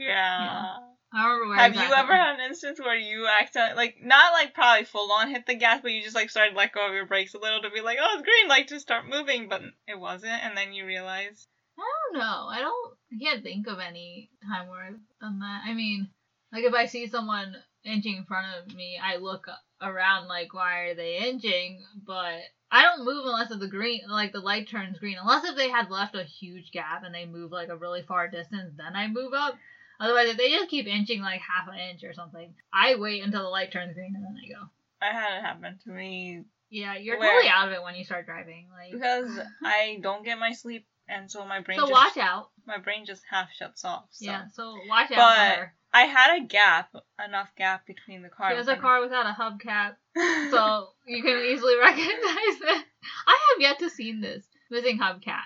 Yeah. 0.00 0.76
I 1.14 1.24
remember 1.26 1.48
where. 1.48 1.58
Have 1.58 1.74
you 1.74 1.94
ever 1.94 2.14
had 2.14 2.36
an 2.36 2.46
instance 2.48 2.80
where 2.80 2.96
you 2.96 3.26
accidentally, 3.26 3.76
like, 3.76 3.96
not 4.02 4.32
like 4.32 4.54
probably 4.54 4.84
full 4.84 5.12
on 5.12 5.30
hit 5.30 5.46
the 5.46 5.54
gas, 5.54 5.80
but 5.82 5.92
you 5.92 6.02
just 6.02 6.14
like 6.14 6.30
started 6.30 6.52
to 6.52 6.56
let 6.56 6.72
go 6.72 6.86
of 6.86 6.94
your 6.94 7.06
brakes 7.06 7.34
a 7.34 7.38
little 7.38 7.62
to 7.62 7.70
be 7.70 7.80
like, 7.80 7.98
oh, 8.00 8.14
it's 8.14 8.22
green, 8.22 8.48
like 8.48 8.68
to 8.68 8.80
start 8.80 9.08
moving, 9.08 9.48
but 9.48 9.62
it 9.86 9.98
wasn't, 9.98 10.42
and 10.44 10.56
then 10.56 10.72
you 10.72 10.86
realize, 10.86 11.46
I 11.78 11.82
don't 12.12 12.20
know. 12.20 12.46
I 12.48 12.60
don't. 12.60 12.94
I 13.12 13.24
can't 13.24 13.42
think 13.42 13.66
of 13.66 13.78
any 13.78 14.30
time 14.46 14.68
where 14.68 14.80
I've 14.80 15.00
done 15.20 15.40
that. 15.40 15.62
I 15.66 15.74
mean, 15.74 16.08
like 16.52 16.64
if 16.64 16.74
I 16.74 16.86
see 16.86 17.06
someone 17.06 17.56
inching 17.84 18.16
in 18.16 18.24
front 18.24 18.46
of 18.58 18.74
me, 18.74 18.98
I 19.02 19.16
look 19.16 19.46
around 19.80 20.28
like, 20.28 20.54
why 20.54 20.80
are 20.80 20.94
they 20.94 21.18
inching? 21.18 21.84
But 22.06 22.40
I 22.70 22.82
don't 22.82 23.04
move 23.04 23.26
unless 23.26 23.50
if 23.50 23.60
the 23.60 23.68
green, 23.68 24.02
like 24.08 24.32
the 24.32 24.40
light 24.40 24.68
turns 24.68 24.98
green. 24.98 25.16
Unless 25.20 25.44
if 25.44 25.56
they 25.56 25.68
had 25.68 25.90
left 25.90 26.14
a 26.14 26.24
huge 26.24 26.70
gap 26.72 27.02
and 27.04 27.14
they 27.14 27.26
move 27.26 27.52
like 27.52 27.68
a 27.68 27.76
really 27.76 28.02
far 28.02 28.28
distance, 28.28 28.72
then 28.76 28.94
I 28.94 29.08
move 29.08 29.32
up. 29.34 29.54
Otherwise, 30.02 30.30
if 30.30 30.36
they 30.36 30.50
just 30.50 30.68
keep 30.68 30.86
inching 30.88 31.20
like 31.22 31.40
half 31.40 31.68
an 31.72 31.78
inch 31.78 32.02
or 32.02 32.12
something, 32.12 32.52
I 32.74 32.96
wait 32.96 33.22
until 33.22 33.42
the 33.44 33.48
light 33.48 33.70
turns 33.70 33.94
green 33.94 34.14
and 34.16 34.24
then 34.24 34.36
I 34.44 34.48
go. 34.48 34.68
I 35.00 35.12
had 35.12 35.38
it 35.38 35.42
happen 35.42 35.78
to 35.84 35.90
me 35.90 36.42
Yeah, 36.70 36.96
you're 36.96 37.18
Where? 37.18 37.30
totally 37.30 37.48
out 37.48 37.68
of 37.68 37.74
it 37.74 37.82
when 37.82 37.94
you 37.94 38.04
start 38.04 38.26
driving. 38.26 38.66
Like, 38.72 38.92
because 38.92 39.30
I 39.64 39.98
don't 40.02 40.24
get 40.24 40.38
my 40.40 40.52
sleep, 40.52 40.86
and 41.08 41.30
so 41.30 41.44
my 41.46 41.60
brain 41.60 41.78
so 41.78 41.84
just 41.88 41.92
watch 41.92 42.16
out. 42.16 42.50
my 42.66 42.78
brain 42.78 43.04
just 43.06 43.22
half 43.30 43.48
shuts 43.52 43.84
off. 43.84 44.06
So. 44.10 44.24
Yeah, 44.24 44.46
so 44.52 44.74
watch 44.88 45.12
out 45.12 45.16
But 45.16 45.54
for. 45.56 45.72
I 45.94 46.02
had 46.02 46.36
a 46.42 46.44
gap, 46.46 46.94
enough 47.24 47.50
gap 47.56 47.86
between 47.86 48.22
the 48.22 48.28
cars. 48.28 48.56
has 48.56 48.66
a 48.68 48.76
car 48.76 49.02
without 49.02 49.26
a 49.26 49.36
hubcap, 49.38 49.96
so 50.50 50.88
you 51.06 51.22
can 51.22 51.38
easily 51.44 51.76
recognize 51.80 52.08
it. 52.08 52.84
I 53.26 53.38
have 53.50 53.60
yet 53.60 53.78
to 53.80 53.90
see 53.90 54.18
this 54.20 54.44
missing 54.70 54.98
hubcap. 54.98 55.42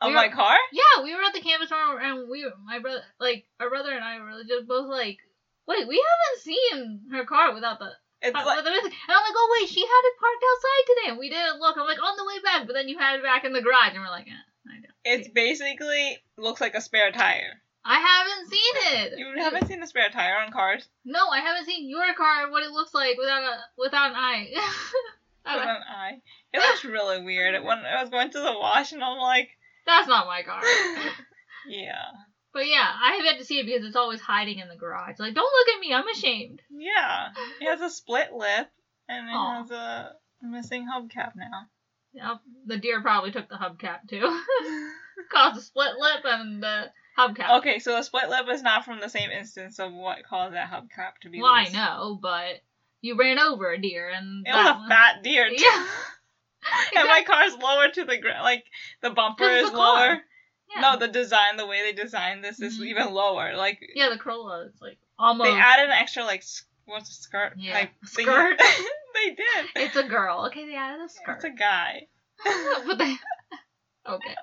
Of 0.00 0.08
we 0.08 0.14
my 0.14 0.28
were- 0.28 0.34
car. 0.34 0.56
Yeah, 0.72 1.02
we 1.02 1.14
were 1.14 1.22
at 1.22 1.32
the 1.34 1.40
campus 1.40 1.68
store 1.68 2.00
and 2.00 2.28
we, 2.30 2.46
my 2.64 2.78
brother, 2.78 3.02
like 3.20 3.44
our 3.60 3.68
brother 3.68 3.92
and 3.92 4.04
I 4.04 4.18
were 4.20 4.42
just 4.46 4.66
both 4.68 4.88
like, 4.88 5.18
"Wait, 5.66 5.86
we 5.88 6.02
haven't 6.02 6.42
seen 6.42 7.00
her 7.12 7.24
car 7.24 7.54
without 7.54 7.78
the 7.78 7.90
It's 8.22 8.34
uh, 8.36 8.42
like 8.46 8.64
the 8.64 8.70
missing." 8.70 8.92
And 8.92 9.16
I'm 9.16 9.22
like, 9.22 9.34
"Oh 9.36 9.56
wait, 9.60 9.68
she 9.68 9.80
had 9.80 10.04
it 10.04 10.18
parked 10.20 10.44
outside 10.50 10.84
today." 10.86 11.10
And 11.10 11.18
we 11.18 11.30
didn't 11.30 11.60
look. 11.60 11.76
I'm 11.76 11.86
like, 11.86 12.02
"On 12.02 12.16
the 12.16 12.24
way 12.24 12.38
back," 12.44 12.66
but 12.66 12.74
then 12.74 12.88
you 12.88 12.98
had 12.98 13.16
it 13.16 13.22
back 13.22 13.44
in 13.44 13.52
the 13.52 13.62
garage, 13.62 13.94
and 13.94 14.00
we're 14.02 14.10
like, 14.10 14.28
eh, 14.28 14.70
"I 14.70 14.74
don't." 14.80 14.94
it's 15.04 15.28
basically 15.28 16.18
looks 16.36 16.60
like 16.60 16.74
a 16.74 16.80
spare 16.80 17.10
tire. 17.12 17.62
I 17.84 18.00
haven't 18.00 18.50
seen 18.50 18.74
it. 18.98 19.18
You 19.18 19.32
haven't 19.42 19.66
seen 19.66 19.82
a 19.82 19.86
spare 19.86 20.10
tire 20.10 20.36
on 20.38 20.52
cars? 20.52 20.86
No, 21.06 21.28
I 21.28 21.40
haven't 21.40 21.64
seen 21.64 21.88
your 21.88 22.12
car. 22.14 22.50
What 22.50 22.62
it 22.62 22.70
looks 22.70 22.92
like 22.92 23.16
without 23.16 23.42
a 23.42 23.56
without 23.78 24.10
an 24.10 24.16
eye. 24.16 24.48
With 25.46 25.62
an 25.62 25.82
eye. 25.88 26.20
It 26.52 26.58
looks 26.58 26.84
really 26.84 27.22
weird. 27.24 27.54
When 27.64 27.78
I 27.78 28.02
was 28.02 28.10
going 28.10 28.30
to 28.32 28.40
the 28.40 28.52
wash, 28.52 28.92
and 28.92 29.02
I'm 29.02 29.16
like, 29.16 29.48
That's 29.88 30.06
not 30.08 30.26
my 30.26 30.42
car. 30.42 30.62
yeah, 31.68 32.04
But 32.52 32.66
yeah, 32.68 32.86
I 32.86 33.14
have 33.16 33.24
yet 33.24 33.38
to 33.38 33.44
see 33.44 33.58
it 33.58 33.66
because 33.66 33.84
it's 33.84 33.96
always 33.96 34.20
hiding 34.20 34.58
in 34.60 34.68
the 34.68 34.76
garage. 34.76 35.18
Like, 35.18 35.34
don't 35.34 35.42
look 35.44 35.74
at 35.74 35.80
me, 35.80 35.92
I'm 35.94 36.06
ashamed. 36.08 36.62
yeah. 36.70 37.28
It 37.60 37.66
has 37.66 37.80
a 37.80 37.90
split 37.90 38.32
lip, 38.32 38.68
and 39.08 39.28
it 39.28 39.32
Aw. 39.34 39.62
has 39.62 39.70
a 39.70 40.12
missing 40.42 40.86
hubcap 40.86 41.32
now. 41.36 41.66
Yep, 42.14 42.40
the 42.66 42.76
deer 42.78 43.02
probably 43.02 43.30
took 43.32 43.48
the 43.48 43.56
hubcap 43.56 44.08
too. 44.08 44.20
Caused 45.32 45.58
a 45.58 45.62
split 45.62 45.92
lip 45.98 46.24
and 46.24 46.62
the 46.62 46.84
hubcap. 47.18 47.58
okay, 47.58 47.78
so 47.80 47.92
the 47.92 48.02
split 48.02 48.28
lip 48.30 48.46
is 48.50 48.62
not 48.62 48.84
from 48.84 49.00
the 49.00 49.08
same 49.10 49.30
instance 49.30 49.78
of 49.78 49.92
what 49.92 50.24
caused 50.24 50.54
that 50.54 50.70
hubcap 50.70 51.18
to 51.22 51.28
be 51.28 51.40
Well, 51.42 51.52
I 51.52 51.64
loose. 51.64 51.72
know, 51.74 52.18
but 52.20 52.60
you 53.02 53.16
ran 53.18 53.38
over 53.38 53.70
a 53.72 53.80
deer 53.80 54.08
and 54.08 54.46
It 54.46 54.52
that 54.52 54.76
was 54.76 54.86
a 54.86 54.88
fat 54.88 55.22
deer, 55.22 55.48
too. 55.50 55.56
Yeah. 55.64 55.86
and 56.96 57.08
my 57.08 57.22
car's 57.26 57.54
lower 57.56 57.88
to 57.88 58.04
the 58.04 58.18
ground. 58.18 58.42
Like, 58.42 58.64
the 59.02 59.10
bumper 59.10 59.44
is 59.44 59.70
car. 59.70 59.78
lower. 59.78 60.22
Yeah. 60.74 60.80
No, 60.82 60.98
the 60.98 61.08
design, 61.08 61.56
the 61.56 61.66
way 61.66 61.82
they 61.82 61.92
designed 62.00 62.44
this 62.44 62.60
is 62.60 62.78
Mhm. 62.78 62.86
even 62.86 63.10
lower. 63.14 63.56
Like, 63.56 63.78
yeah, 63.94 64.10
the 64.10 64.18
Corolla 64.18 64.66
is 64.66 64.74
like 64.82 64.98
almost. 65.18 65.48
they 65.50 65.56
added 65.56 65.86
an 65.86 65.92
extra, 65.92 66.24
like, 66.24 66.44
what's 66.84 67.08
a 67.10 67.14
skirt 67.14 67.54
Yeah, 67.56 67.74
thing. 67.74 67.88
skirt. 68.04 68.58
they 69.14 69.30
did. 69.30 69.66
It's 69.76 69.96
a 69.96 70.02
girl. 70.02 70.46
Okay, 70.46 70.66
they 70.66 70.74
added 70.76 71.00
a 71.04 71.08
skirt. 71.08 71.36
It's 71.36 71.44
a 71.44 71.50
guy. 71.50 72.08
but 72.86 72.98
they. 72.98 73.14
Okay. 74.06 74.34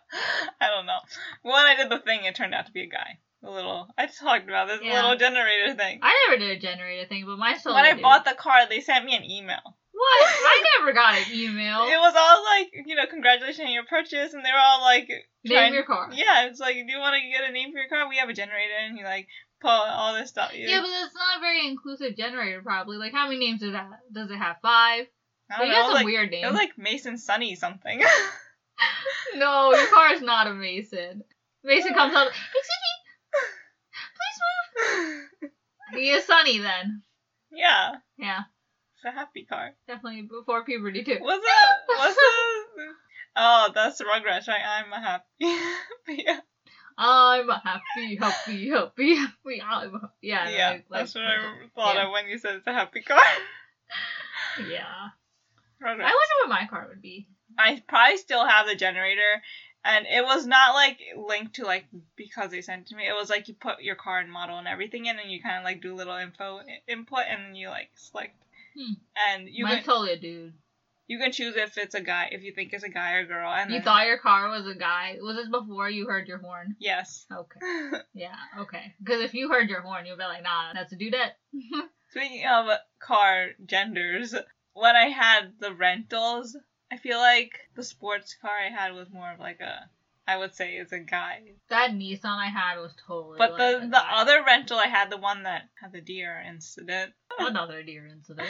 I 0.62 0.68
don't 0.70 0.86
know. 0.86 1.00
When 1.44 1.56
I 1.56 1.76
did 1.76 1.90
the 1.90 2.00
thing, 2.00 2.24
it 2.26 2.36
turned 2.36 2.54
out 2.54 2.66
to 2.68 2.72
be 2.72 2.84
a 2.84 2.88
guy. 2.88 3.20
A 3.44 3.50
little. 3.50 3.88
I 3.98 4.08
talked 4.08 4.48
about 4.48 4.68
this 4.68 4.80
Yeah. 4.82 4.94
little 5.02 5.18
generator 5.18 5.74
thing. 5.76 6.00
I 6.02 6.28
never 6.28 6.40
did 6.40 6.58
a 6.58 6.60
generator 6.60 7.08
thing, 7.08 7.26
but 7.26 7.38
my 7.38 7.58
when 7.64 7.86
I 7.86 7.94
did. 7.94 8.02
bought 8.02 8.26
the 8.26 8.34
car, 8.34 8.66
they 8.68 8.82
sent 8.82 9.06
me 9.06 9.16
an 9.16 9.24
email. 9.24 9.78
What? 9.96 10.28
I 10.28 10.64
never 10.80 10.94
got 10.94 11.16
an 11.16 11.24
email. 11.34 11.84
It 11.84 11.98
was 11.98 12.14
all 12.18 12.44
like, 12.44 12.74
you 12.86 12.96
know, 12.96 13.06
congratulations 13.08 13.66
on 13.66 13.74
your 13.74 13.86
purchase, 13.86 14.34
and 14.34 14.44
they 14.44 14.52
were 14.52 14.60
all 14.60 14.82
like, 14.82 15.10
Name 15.44 15.74
your 15.74 15.84
car. 15.86 16.10
Yeah, 16.12 16.48
it's 16.48 16.60
like, 16.60 16.76
do 16.76 16.92
you 16.92 17.00
want 17.00 17.16
to 17.16 17.30
get 17.30 17.50
a 17.50 17.54
name 17.54 17.72
for 17.72 17.80
your 17.80 17.88
car? 17.88 18.10
We 18.10 18.18
have 18.18 18.30
a 18.30 18.34
generator, 18.34 18.74
and 18.82 18.98
you 18.98 19.06
like 19.06 19.28
pull 19.62 19.70
all 19.72 20.14
this 20.14 20.30
stuff. 20.30 20.52
Yeah, 20.54 20.82
but 20.82 20.90
that's 20.90 21.14
not 21.16 21.38
a 21.38 21.40
very 21.40 21.68
inclusive 21.68 22.18
generator, 22.18 22.62
probably. 22.62 22.98
Like, 22.98 23.14
how 23.14 23.28
many 23.28 23.40
names 23.40 23.62
does 23.62 23.70
it 23.74 23.78
have? 23.78 23.92
Does 24.12 24.32
it 24.32 24.38
have 24.38 24.58
five? 24.62 25.06
I 25.50 25.60
don't 25.60 25.70
know. 25.70 25.80
It 25.80 25.84
was 25.86 25.94
like, 25.94 26.06
weird 26.06 26.28
it 26.34 26.42
names. 26.42 26.46
was 26.52 26.56
like 26.56 26.78
Mason 26.78 27.18
Sunny 27.18 27.56
something. 27.56 28.02
no, 29.36 29.74
your 29.74 29.88
car 29.88 30.14
is 30.14 30.22
not 30.22 30.48
a 30.48 30.54
Mason. 30.54 31.24
Mason 31.64 31.94
comes 31.94 32.14
up. 32.16 32.28
Excuse 32.28 32.66
me, 32.84 33.42
please 34.18 35.02
move. 35.42 35.52
He 36.00 36.10
is 36.10 36.26
Sunny 36.26 36.58
then. 36.58 37.04
yeah, 37.52 37.94
Yeah, 38.18 38.42
a 39.06 39.12
happy 39.12 39.44
car. 39.46 39.72
definitely 39.88 40.24
before 40.24 40.64
puberty 40.66 41.04
too. 41.04 41.18
What's 41.22 41.46
up? 41.46 41.78
What's 41.88 42.18
up? 42.18 42.96
Oh, 43.38 43.70
that's 43.76 44.02
Rugrats, 44.02 44.48
right? 44.48 44.62
I'm 44.66 44.94
a 44.94 45.00
happy. 45.02 45.26
yeah, 46.08 46.40
I'm 46.98 47.50
a 47.50 47.60
happy, 47.62 48.16
happy, 48.16 48.70
happy, 48.70 49.16
happy. 49.16 49.62
I'm 49.62 49.94
a- 49.96 50.12
yeah, 50.22 50.50
yeah, 50.50 50.70
like- 50.70 50.86
like- 50.90 51.00
that's 51.02 51.16
what 51.16 51.26
I 51.26 51.38
thought 51.76 51.96
yeah. 51.96 52.06
of 52.06 52.12
when 52.14 52.28
you 52.30 52.38
said 52.38 52.56
it's 52.56 52.68
a 52.68 52.72
happy 52.74 53.02
car. 53.02 53.22
Yeah. 54.70 55.10
Rugrats. 55.82 56.00
I 56.00 56.16
wonder 56.16 56.36
what 56.44 56.50
my 56.50 56.68
car 56.70 56.86
would 56.88 57.02
be. 57.02 57.28
I 57.58 57.84
probably 57.88 58.18
still 58.18 58.46
have 58.46 58.68
the 58.68 58.76
generator, 58.76 59.42
and 59.84 60.06
it 60.08 60.24
was 60.24 60.46
not 60.48 60.74
like 60.74 61.00
linked 61.18 61.56
to 61.56 61.66
like 61.66 61.86
because 62.16 62.52
they 62.52 62.62
sent 62.62 62.84
it 62.84 62.88
to 62.88 62.96
me. 62.96 63.06
It 63.06 63.14
was 63.14 63.30
like 63.30 63.50
you 63.50 63.54
put 63.54 63.82
your 63.82 63.96
car 63.96 64.20
and 64.20 64.32
model 64.32 64.58
and 64.58 64.68
everything 64.68 65.08
in, 65.08 65.20
and 65.20 65.30
you 65.30 65.42
kind 65.42 65.58
of 65.58 65.66
like 65.66 65.82
do 65.82 65.94
little 65.94 66.16
info 66.16 66.62
input, 66.88 67.24
and 67.30 67.46
then 67.48 67.56
you 67.56 67.68
like 67.70 67.90
select, 67.96 68.36
Hmm. 68.78 68.94
and 69.30 69.48
you 69.50 69.64
Mine's 69.64 69.78
can 69.78 69.86
totally 69.86 70.12
a 70.14 70.18
dude. 70.20 70.54
you 71.08 71.18
can 71.20 71.32
choose 71.32 71.56
if 71.56 71.78
it's 71.78 71.96
a 71.96 72.02
guy, 72.02 72.30
if 72.32 72.44
you 72.44 72.52
think 72.54 72.74
it's 72.74 72.84
a 72.84 72.90
guy 72.90 73.14
or 73.14 73.26
girl, 73.26 73.52
and 73.52 73.70
You 73.72 73.78
then, 73.78 73.84
thought 73.86 74.08
your 74.08 74.18
car 74.18 74.50
was 74.50 74.66
a 74.68 74.76
guy. 74.76 75.18
Was 75.22 75.36
this 75.38 75.50
before 75.50 75.90
you 75.90 76.08
heard 76.08 76.28
your 76.28 76.40
horn? 76.40 76.76
yes. 76.80 77.26
Okay. 77.32 77.60
Yeah, 78.14 78.36
okay. 78.60 78.94
Because 79.04 79.22
if 79.22 79.34
you 79.34 79.50
heard 79.52 79.70
your 79.70 79.82
horn, 79.82 80.06
you'd 80.06 80.18
be 80.18 80.24
like, 80.24 80.44
nah, 80.44 80.74
that's 80.74 80.94
a 80.94 80.96
dudette. 80.96 81.34
Speaking 82.12 82.46
of 82.48 82.68
car 83.00 83.50
genders, 83.66 84.34
when 84.74 84.96
I 84.96 85.08
had 85.10 85.54
the 85.60 85.74
rentals, 85.74 86.56
I 86.92 86.98
feel 86.98 87.18
like 87.20 87.52
the 87.76 87.84
sports 87.84 88.36
car 88.42 88.52
I 88.58 88.70
had 88.70 88.94
was 88.94 89.10
more 89.12 89.32
of 89.34 89.40
like 89.40 89.60
a, 89.60 89.90
I 90.28 90.38
would 90.38 90.56
say 90.56 90.74
it's 90.78 90.92
a 90.92 91.00
guy. 91.00 91.42
that 91.70 91.92
Nissan 91.92 92.26
I 92.26 92.48
had 92.48 92.80
was 92.80 92.94
totally. 93.08 93.38
But 93.38 93.52
like 93.52 93.60
the 93.60 93.80
the 93.88 93.92
guy. 93.92 94.10
other 94.22 94.44
rental 94.46 94.78
I 94.80 94.88
had, 94.88 95.10
the 95.12 95.18
one 95.18 95.44
that 95.44 95.70
had 95.82 95.92
the 95.92 96.02
deer 96.02 96.44
incident. 96.48 97.14
another 97.40 97.84
deer 97.84 98.08
incident. 98.08 98.50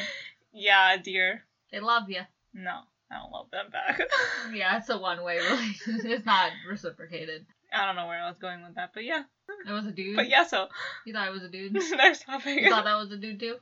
Yeah, 0.53 0.93
a 0.93 0.97
deer. 0.99 1.43
They 1.71 1.79
love 1.81 2.09
you. 2.09 2.21
No, 2.53 2.79
I 3.11 3.15
don't 3.17 3.31
love 3.31 3.51
them 3.51 3.71
back. 3.71 3.99
Yeah, 4.53 4.77
it's 4.77 4.89
a 4.89 4.97
one-way 4.97 5.37
relationship. 5.39 6.05
It's 6.11 6.25
not 6.25 6.51
reciprocated. 6.69 7.45
I 7.73 7.85
don't 7.85 7.95
know 7.97 8.07
where 8.07 8.21
I 8.21 8.29
was 8.29 8.37
going 8.37 8.63
with 8.63 8.75
that, 8.75 8.91
but 8.93 9.03
yeah. 9.03 9.23
It 9.67 9.71
was 9.71 9.85
a 9.85 9.91
dude. 9.91 10.15
But 10.15 10.29
yeah, 10.29 10.45
so 10.45 10.67
You 11.05 11.11
thought 11.13 11.27
it 11.27 11.31
was 11.31 11.43
a 11.43 11.49
dude. 11.49 11.73
next 11.73 12.23
topic. 12.25 12.61
You 12.61 12.69
thought 12.69 12.85
that 12.85 12.95
was 12.95 13.11
a 13.11 13.17
dude 13.17 13.39
too. 13.39 13.55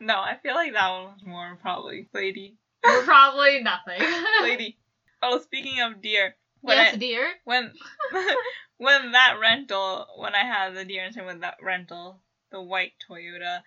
no, 0.00 0.14
I 0.16 0.36
feel 0.42 0.54
like 0.54 0.72
that 0.72 0.90
one 0.90 1.04
was 1.12 1.22
more 1.24 1.56
probably 1.62 2.08
lady. 2.12 2.56
Probably 2.82 3.62
nothing. 3.62 4.00
Lady. 4.42 4.78
Oh, 5.22 5.38
speaking 5.40 5.80
of 5.80 6.02
deer, 6.02 6.34
when 6.62 6.76
yes, 6.76 6.94
I, 6.94 6.96
deer. 6.96 7.26
when 7.44 7.72
when 8.78 9.12
that 9.12 9.36
rental 9.40 10.06
when 10.16 10.34
I 10.34 10.44
had 10.44 10.74
the 10.74 10.84
deer 10.84 11.04
incident 11.04 11.26
with 11.32 11.40
that 11.42 11.56
rental, 11.62 12.20
the 12.50 12.60
white 12.62 12.92
Toyota, 13.08 13.60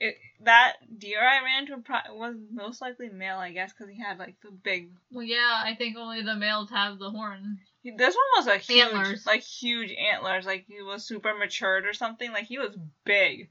it 0.00 0.16
that 0.44 0.74
deer 0.98 1.20
I 1.20 1.42
ran 1.42 1.62
into 1.62 1.78
pro- 1.78 2.14
was 2.14 2.36
most 2.52 2.80
likely 2.80 3.08
male, 3.08 3.38
I 3.38 3.52
guess, 3.52 3.72
because 3.72 3.92
he 3.92 4.00
had 4.00 4.18
like 4.18 4.36
the 4.42 4.50
big. 4.50 4.90
Well, 5.10 5.24
yeah, 5.24 5.62
I 5.64 5.74
think 5.76 5.96
only 5.96 6.22
the 6.22 6.36
males 6.36 6.70
have 6.70 6.98
the 6.98 7.10
horn. 7.10 7.58
This 7.84 8.16
one 8.16 8.44
was 8.44 8.46
a 8.48 8.56
huge, 8.58 8.80
Antlers. 8.92 9.26
like 9.26 9.42
huge 9.42 9.92
antlers, 10.12 10.44
like 10.44 10.64
he 10.66 10.82
was 10.82 11.04
super 11.06 11.34
matured 11.38 11.86
or 11.86 11.92
something. 11.94 12.32
Like 12.32 12.46
he 12.46 12.58
was 12.58 12.76
big. 13.04 13.48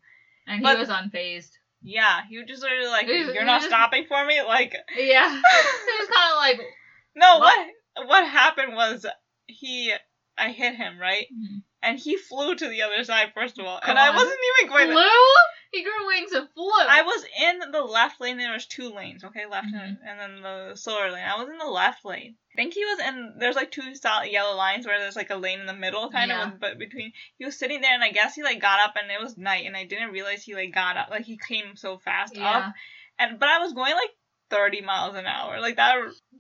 And 0.48 0.62
But- 0.62 0.76
he 0.76 0.80
was 0.82 0.89
unfazed. 0.89 1.52
Yeah, 1.88 2.21
he 2.28 2.39
was 2.39 2.48
just 2.48 2.63
of 2.63 2.69
like, 2.89 3.08
was- 3.08 3.32
"You're 3.36 3.45
not 3.45 3.62
was- 3.62 3.67
stopping 3.69 4.06
for 4.08 4.26
me." 4.26 4.41
Like, 4.41 4.76
Yeah. 4.98 5.30
It 5.41 6.00
was 6.00 6.10
kind 6.10 6.32
of 6.34 6.38
like. 6.38 6.67
no, 7.15 7.38
What? 7.39 7.58
what 7.58 7.67
what 7.95 8.27
happened 8.27 8.75
was 8.75 9.05
he, 9.47 9.93
I 10.38 10.49
hit 10.51 10.75
him 10.75 10.99
right, 10.99 11.27
Mhm. 11.31 11.63
and 11.81 11.99
he 11.99 12.17
flew 12.17 12.55
to 12.55 12.67
the 12.67 12.81
other 12.81 13.03
side 13.03 13.31
first 13.34 13.58
of 13.60 13.65
all, 13.65 13.79
and 13.84 13.97
I 13.97 14.10
wasn't 14.12 14.39
even 14.62 14.69
going. 14.69 14.91
Flew? 14.91 15.01
To, 15.01 15.36
He 15.71 15.84
grew 15.84 16.08
wings 16.08 16.31
and 16.31 16.47
flew. 16.53 16.71
I 16.71 17.01
was 17.01 17.25
in 17.41 17.71
the 17.71 17.81
left 17.81 18.21
lane. 18.21 18.38
There 18.38 18.53
was 18.53 18.65
two 18.65 18.89
lanes, 18.93 19.23
okay, 19.25 19.45
left 19.45 19.67
Mm-hmm. 19.67 19.75
and, 19.77 19.97
and 20.05 20.19
then 20.19 20.41
the 20.41 20.75
slower 20.75 21.12
lane. 21.12 21.25
I 21.25 21.38
was 21.38 21.49
in 21.49 21.58
the 21.58 21.65
left 21.65 22.05
lane. 22.05 22.36
I 22.53 22.55
think 22.55 22.73
he 22.73 22.86
was 22.86 22.99
in. 22.99 23.36
There's 23.39 23.55
like 23.58 23.71
two 23.71 23.93
solid 23.95 24.29
yellow 24.31 24.55
lines 24.55 24.86
where 24.86 24.99
there's 24.99 25.17
like 25.17 25.31
a 25.31 25.36
lane 25.36 25.60
in 25.60 25.65
the 25.65 25.73
middle, 25.73 26.10
kind 26.12 26.29
Yeah. 26.29 26.47
of, 26.53 26.60
but 26.62 26.79
between. 26.79 27.12
He 27.38 27.43
was 27.45 27.60
sitting 27.60 27.81
there, 27.81 27.93
and 27.93 28.03
I 28.03 28.12
guess 28.12 28.36
he 28.36 28.43
like 28.43 28.62
got 28.62 28.79
up, 28.79 28.95
and 29.01 29.12
it 29.12 29.19
was 29.21 29.38
night, 29.38 29.65
and 29.65 29.75
I 29.75 29.84
didn't 29.86 30.12
realize 30.12 30.43
he 30.43 30.55
like 30.55 30.73
got 30.73 30.95
up, 30.97 31.10
like 31.10 31.25
he 31.25 31.38
came 31.38 31.75
so 31.75 31.97
fast 31.97 32.36
yeah. 32.38 32.58
up, 32.67 32.73
and 33.19 33.38
but 33.39 33.49
I 33.49 33.60
was 33.60 33.73
going 33.73 33.93
like 33.93 34.12
30 34.51 34.81
miles 34.81 35.15
an 35.15 35.25
hour, 35.25 35.60
like 35.60 35.75
that. 35.75 35.97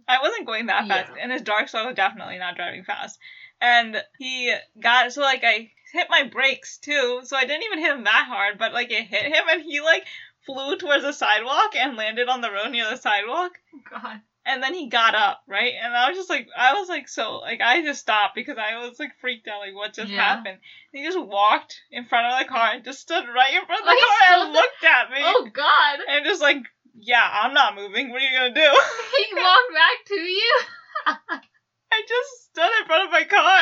I 0.07 0.19
wasn't 0.21 0.45
going 0.45 0.67
that 0.67 0.87
fast, 0.87 1.11
Yeah. 1.15 1.23
and 1.23 1.31
it's 1.31 1.41
dark, 1.43 1.69
so 1.69 1.79
I 1.79 1.85
was 1.87 1.95
definitely 1.95 2.37
not 2.37 2.55
driving 2.55 2.83
fast. 2.83 3.19
And 3.61 4.01
he 4.19 4.53
got 4.81 5.11
so 5.13 5.21
like 5.21 5.43
I 5.43 5.71
hit 5.93 6.07
my 6.09 6.23
brakes 6.23 6.77
too, 6.77 7.21
so 7.23 7.37
I 7.37 7.45
didn't 7.45 7.63
even 7.63 7.79
hit 7.79 7.91
him 7.95 8.03
that 8.03 8.25
hard, 8.27 8.57
but 8.59 8.73
like 8.73 8.91
it 8.91 9.05
hit 9.05 9.23
him 9.25 9.43
and 9.49 9.61
he 9.61 9.81
like 9.81 10.03
flew 10.45 10.77
towards 10.77 11.03
the 11.03 11.13
sidewalk 11.13 11.75
and 11.75 11.97
landed 11.97 12.27
on 12.27 12.41
the 12.41 12.51
road 12.51 12.69
near 12.71 12.89
the 12.89 12.97
sidewalk. 12.97 13.53
God. 13.89 14.21
And 14.47 14.61
then 14.61 14.75
he 14.75 14.89
got 14.89 15.15
up, 15.15 15.41
right? 15.47 15.73
And 15.81 15.95
I 15.95 16.07
was 16.07 16.17
just 16.19 16.29
like, 16.29 16.47
I 16.55 16.75
was 16.75 16.87
like, 16.87 17.09
so, 17.09 17.37
like, 17.39 17.61
I 17.61 17.81
just 17.81 18.01
stopped 18.01 18.35
because 18.35 18.59
I 18.59 18.77
was 18.77 18.99
like 18.99 19.13
freaked 19.19 19.47
out, 19.47 19.61
like, 19.61 19.73
what 19.73 19.93
just 19.95 20.11
Yeah. 20.11 20.21
happened? 20.21 20.59
And 20.93 21.01
he 21.01 21.03
just 21.03 21.19
walked 21.19 21.81
in 21.89 22.05
front 22.05 22.31
of 22.31 22.37
the 22.39 22.45
car 22.53 22.73
and 22.75 22.83
just 22.83 22.99
stood 22.99 23.23
right 23.27 23.55
in 23.55 23.65
front 23.65 23.81
of 23.81 23.87
Oh, 23.87 23.89
the 23.89 23.95
he 23.95 24.27
car 24.29 24.43
and 24.45 24.53
looked 24.53 24.83
at 24.83 25.09
me. 25.09 25.17
Oh 25.23 25.49
God. 25.51 25.99
And 26.07 26.25
just 26.25 26.43
like, 26.43 26.57
yeah, 26.99 27.27
I'm 27.43 27.53
not 27.53 27.75
moving. 27.75 28.09
What 28.09 28.21
are 28.21 28.25
you 28.25 28.37
gonna 28.37 28.53
do? 28.53 28.61
He 29.15 29.33
walked 29.33 29.73
back 29.73 30.05
to 30.07 30.15
you. 30.15 30.59
I 31.07 32.01
just 32.07 32.45
stood 32.45 32.69
in 32.81 32.85
front 32.85 33.05
of 33.05 33.11
my 33.11 33.23
car. 33.23 33.61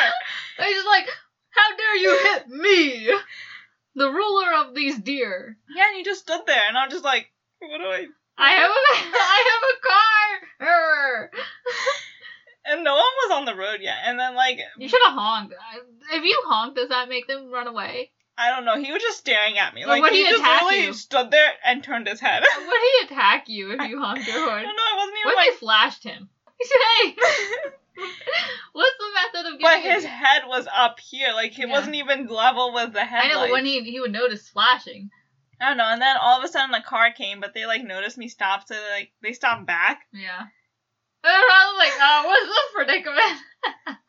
He's 0.66 0.76
just 0.76 0.88
like, 0.88 1.08
how 1.50 1.76
dare 1.78 1.96
you 1.98 2.20
hit 2.24 2.48
me, 2.48 3.12
the 3.96 4.10
ruler 4.10 4.54
of 4.56 4.74
these 4.74 4.98
deer. 4.98 5.58
Yeah, 5.76 5.90
and 5.90 5.98
you 6.00 6.04
just 6.04 6.22
stood 6.22 6.42
there, 6.48 6.64
and 6.68 6.78
I'm 6.78 6.90
just 6.90 7.04
like, 7.04 7.32
what 7.60 7.78
do 7.78 7.86
I? 7.86 8.08
I 8.38 8.52
have 8.52 8.72
a, 8.72 9.16
I 9.16 9.44
have 9.52 9.64
a 9.70 9.82
car. 9.88 11.32
And 12.66 12.84
no 12.84 12.94
one 12.94 13.04
was 13.04 13.32
on 13.38 13.46
the 13.46 13.56
road 13.56 13.82
yet. 13.82 13.98
And 14.06 14.20
then 14.20 14.36
like, 14.36 14.58
You 14.78 14.88
should 14.88 15.02
have 15.06 15.14
honked. 15.14 15.54
If 16.12 16.24
you 16.24 16.42
honk, 16.46 16.76
does 16.76 16.90
that 16.90 17.10
make 17.10 17.28
them 17.28 17.52
run 17.52 17.68
away? 17.68 18.12
I 18.38 18.50
don't 18.50 18.66
know. 18.66 18.82
He 18.82 18.92
was 18.92 19.02
just 19.02 19.20
staring 19.20 19.58
at 19.60 19.74
me. 19.76 19.86
Like 19.86 20.12
he 20.12 20.24
he 20.26 20.30
just 20.30 20.44
literally 20.44 20.86
you? 20.86 20.94
stood 20.94 21.30
there 21.30 21.52
and 21.66 21.84
turned 21.84 22.08
his 22.08 22.20
head. 22.20 22.42
Would 22.44 22.82
he 23.00 23.06
attack 23.06 23.48
you 23.48 23.72
if 23.74 23.90
you 23.90 24.00
honked 24.02 24.28
your 24.28 24.40
horn? 24.50 24.64
know. 24.64 24.70
I 24.70 24.96
wasn't 24.98 25.18
even 25.20 25.26
What 25.26 25.36
like. 25.36 25.54
flashed 25.60 26.04
him? 26.04 26.30
He 26.60 26.68
said, 26.68 26.78
"Hey, 26.98 27.16
what's 28.74 28.98
the 28.98 29.38
method 29.40 29.54
of 29.54 29.60
getting? 29.60 29.62
But 29.62 29.76
getting?" 29.84 29.92
his 29.92 30.06
head 30.06 30.44
was 30.48 30.68
up 30.76 31.00
here, 31.00 31.32
like 31.34 31.58
it 31.60 31.68
Yeah. 31.68 31.74
wasn't 31.74 31.96
even 31.96 32.28
level 32.28 32.74
with 32.74 32.94
the 32.94 33.06
head. 33.06 33.24
I 33.26 33.28
know, 33.28 33.40
but 33.42 33.52
when 33.52 33.66
he 33.66 33.82
he 33.84 34.00
would 34.00 34.12
notice 34.12 34.48
flashing. 34.50 35.10
I 35.62 35.68
don't 35.70 35.78
know, 35.78 35.86
and 35.88 36.02
then 36.02 36.18
all 36.20 36.38
of 36.40 36.44
a 36.44 36.48
sudden 36.48 36.72
the 36.72 36.82
car 36.82 37.12
came, 37.12 37.40
but 37.40 37.54
they 37.54 37.66
like 37.66 37.84
noticed 37.84 38.18
me 38.18 38.28
stop, 38.28 38.68
so 38.68 38.74
they, 38.74 38.92
like 39.00 39.12
they 39.22 39.34
stopped 39.34 39.66
back. 39.68 40.02
Yeah. 40.12 40.40
And 40.40 40.48
I 41.24 41.72
was 41.72 41.78
like, 41.78 41.94
oh, 42.02 42.24
what's 42.28 42.48
this 42.48 42.74
predicament? 42.74 44.03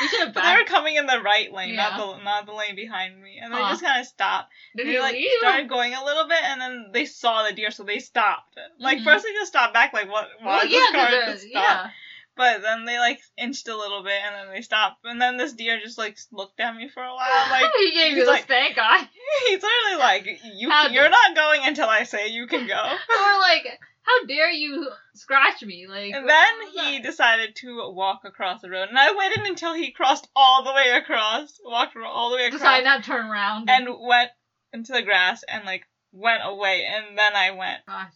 You 0.00 0.08
should 0.08 0.20
have 0.20 0.34
But 0.34 0.42
they 0.42 0.56
were 0.60 0.64
coming 0.66 0.96
in 0.96 1.06
the 1.06 1.20
right 1.20 1.52
lane, 1.52 1.74
Yeah. 1.74 1.88
not 1.90 1.96
the 2.18 2.24
not 2.24 2.46
the 2.46 2.52
lane 2.52 2.76
behind 2.76 3.20
me, 3.22 3.38
and 3.40 3.52
they 3.52 3.58
just 3.58 3.82
kind 3.82 4.00
of 4.00 4.06
stopped. 4.06 4.52
Did 4.76 4.86
they 4.86 5.00
like 5.00 5.14
leave? 5.14 5.30
started 5.38 5.68
going 5.68 5.94
a 5.94 6.04
little 6.04 6.26
bit, 6.28 6.42
and 6.42 6.60
then 6.60 6.90
they 6.92 7.04
saw 7.06 7.42
the 7.44 7.52
deer, 7.52 7.70
so 7.70 7.82
they 7.84 7.98
stopped. 7.98 8.56
Like 8.78 8.98
Mhm. 8.98 9.04
first 9.04 9.24
they 9.24 9.32
just 9.32 9.52
stopped 9.52 9.74
back, 9.74 9.92
like 9.92 10.10
what? 10.10 10.28
Why 10.40 10.56
well, 10.58 10.66
is 10.66 10.72
yeah, 10.72 10.78
this 10.78 10.90
car 10.92 11.10
just 11.32 11.42
stop? 11.48 11.52
yeah. 11.52 11.90
But 12.34 12.62
then 12.62 12.86
they 12.86 12.98
like 12.98 13.20
inched 13.36 13.68
a 13.68 13.76
little 13.76 14.02
bit, 14.02 14.18
and 14.24 14.34
then 14.34 14.54
they 14.54 14.62
stopped. 14.62 15.04
And 15.04 15.20
then 15.20 15.36
this 15.36 15.52
deer 15.52 15.78
just 15.80 15.98
like 15.98 16.16
looked 16.30 16.58
at 16.60 16.74
me 16.74 16.88
for 16.88 17.02
a 17.02 17.14
while, 17.14 17.50
like 17.50 17.70
he 17.78 17.92
gave 17.92 18.16
you 18.16 18.26
like- 18.26 18.44
stank 18.44 18.78
eye. 18.78 19.06
he's 19.48 19.62
literally 19.62 19.98
like, 19.98 20.40
"You 20.54 20.70
How 20.70 20.88
you're 20.88 21.10
not 21.10 21.34
going 21.36 21.60
until 21.64 21.88
I 21.88 22.04
say 22.04 22.28
you 22.28 22.46
can 22.46 22.66
go." 22.66 22.74
or 22.82 23.38
like, 23.40 23.78
how 24.02 24.26
dare 24.26 24.50
you 24.50 24.90
scratch 25.14 25.62
me? 25.62 25.86
Like, 25.86 26.12
And 26.14 26.28
then 26.28 26.54
he 26.72 27.00
decided 27.00 27.56
to 27.56 27.90
walk 27.92 28.22
across 28.24 28.60
the 28.60 28.70
road, 28.70 28.88
and 28.88 28.98
I 28.98 29.14
waited 29.14 29.46
until 29.46 29.74
he 29.74 29.92
crossed 29.92 30.28
all 30.34 30.64
the 30.64 30.72
way 30.72 30.90
across, 30.90 31.58
walked 31.64 31.96
all 31.96 32.30
the 32.30 32.36
way 32.36 32.46
across, 32.46 32.60
decided 32.60 32.84
not 32.84 33.02
to 33.04 33.10
turn 33.10 33.26
around. 33.26 33.70
and 33.70 33.88
went 34.00 34.30
into 34.72 34.92
the 34.92 35.02
grass 35.02 35.42
and 35.44 35.64
like 35.64 35.86
went 36.12 36.42
away. 36.44 36.84
And 36.86 37.18
then 37.18 37.34
I 37.34 37.50
went. 37.52 37.86
Gosh. 37.86 38.12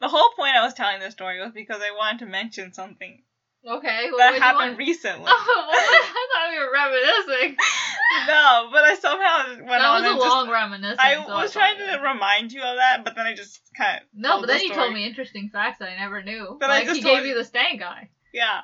The 0.00 0.08
whole 0.08 0.30
point 0.34 0.56
I 0.56 0.64
was 0.64 0.74
telling 0.74 1.00
this 1.00 1.12
story 1.12 1.40
was 1.40 1.52
because 1.52 1.82
I 1.82 1.94
wanted 1.94 2.20
to 2.20 2.26
mention 2.26 2.72
something 2.72 3.22
Okay. 3.66 4.08
Well, 4.10 4.18
that 4.18 4.40
happened 4.40 4.78
recently. 4.78 5.24
Oh, 5.26 5.66
well, 5.68 5.78
I 5.78 6.26
thought 6.32 6.50
we 6.50 6.58
were 6.58 6.72
reminiscing. 6.72 7.56
no, 8.26 8.68
but 8.72 8.84
I 8.84 8.94
somehow 8.94 9.48
went 9.56 9.68
that 9.68 9.82
on 9.84 10.02
was 10.02 10.12
a 10.12 10.16
long 10.28 10.46
just. 10.46 10.52
reminiscence. 10.52 10.98
I 11.00 11.14
so 11.14 11.20
was 11.20 11.26
thought 11.26 11.52
trying 11.52 11.78
that- 11.78 11.96
to 11.98 12.02
remind 12.02 12.52
you 12.52 12.62
of 12.62 12.76
that, 12.76 13.04
but 13.04 13.14
then 13.16 13.26
I 13.26 13.34
just 13.34 13.60
kind 13.76 13.98
of 13.98 14.02
No, 14.14 14.40
but 14.40 14.46
then 14.46 14.62
you 14.62 14.72
told 14.74 14.94
me 14.94 15.04
interesting 15.06 15.50
facts 15.52 15.78
that 15.80 15.88
I 15.90 15.96
never 15.98 16.22
knew. 16.22 16.56
But 16.58 16.70
I 16.70 16.78
like 16.78 16.84
just 16.86 16.96
he 16.98 17.02
gave 17.02 17.26
you- 17.26 17.34
the 17.34 17.44
stank 17.44 17.82
eye. 17.82 18.08
yeah. 18.32 18.60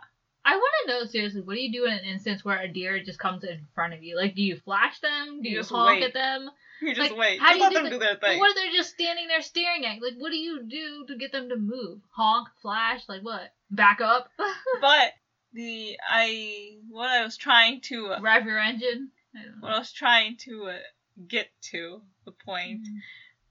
I 0.48 0.54
want 0.54 0.72
to 0.86 0.92
know 0.92 1.04
seriously, 1.06 1.40
what 1.40 1.54
do 1.54 1.60
you 1.60 1.72
do 1.72 1.86
in 1.86 1.92
an 1.92 2.04
instance 2.04 2.44
where 2.44 2.60
a 2.60 2.68
deer 2.68 3.02
just 3.02 3.18
comes 3.18 3.42
in 3.42 3.66
front 3.74 3.94
of 3.94 4.04
you? 4.04 4.14
Like, 4.16 4.36
do 4.36 4.42
you 4.42 4.54
flash 4.64 5.00
them? 5.00 5.42
Do 5.42 5.48
You 5.48 5.56
you, 5.56 5.60
just 5.60 5.70
honk 5.70 5.98
wait. 6.00 6.04
at 6.04 6.14
them? 6.14 6.48
You 6.80 6.94
just 6.94 7.10
Like, 7.10 7.18
wait. 7.18 7.40
how 7.40 7.50
do 7.52 7.56
you 7.58 7.62
let 7.64 7.72
them 7.74 7.84
the- 7.84 7.90
do 7.90 7.98
their 7.98 8.16
thing. 8.16 8.38
what 8.38 8.50
if 8.50 8.56
they're 8.56 8.72
just 8.72 8.90
standing 8.94 9.28
there 9.28 9.40
staring 9.42 9.86
at? 9.86 9.96
you? 9.96 10.02
Like, 10.02 10.14
what 10.18 10.30
do 10.30 10.36
you 10.36 10.62
do 10.64 11.06
to 11.06 11.16
get 11.16 11.32
them 11.32 11.48
to 11.48 11.56
move? 11.56 12.00
Honk, 12.10 12.48
flash, 12.60 13.08
like 13.08 13.22
what? 13.22 13.54
Back 13.70 14.00
up, 14.00 14.30
But 14.80 15.12
the 15.52 15.98
I 16.06 16.76
what 16.88 17.08
I 17.08 17.22
was 17.24 17.36
trying 17.36 17.80
to 17.82 18.12
uh, 18.12 18.20
rev 18.20 18.44
your 18.44 18.58
engine. 18.58 19.10
I 19.34 19.38
what. 19.60 19.72
I 19.72 19.78
was 19.78 19.92
trying 19.92 20.36
to 20.38 20.66
uh, 20.66 20.78
get 21.26 21.50
to 21.72 22.02
the 22.26 22.32
point 22.32 22.82
Mhm. 22.82 23.00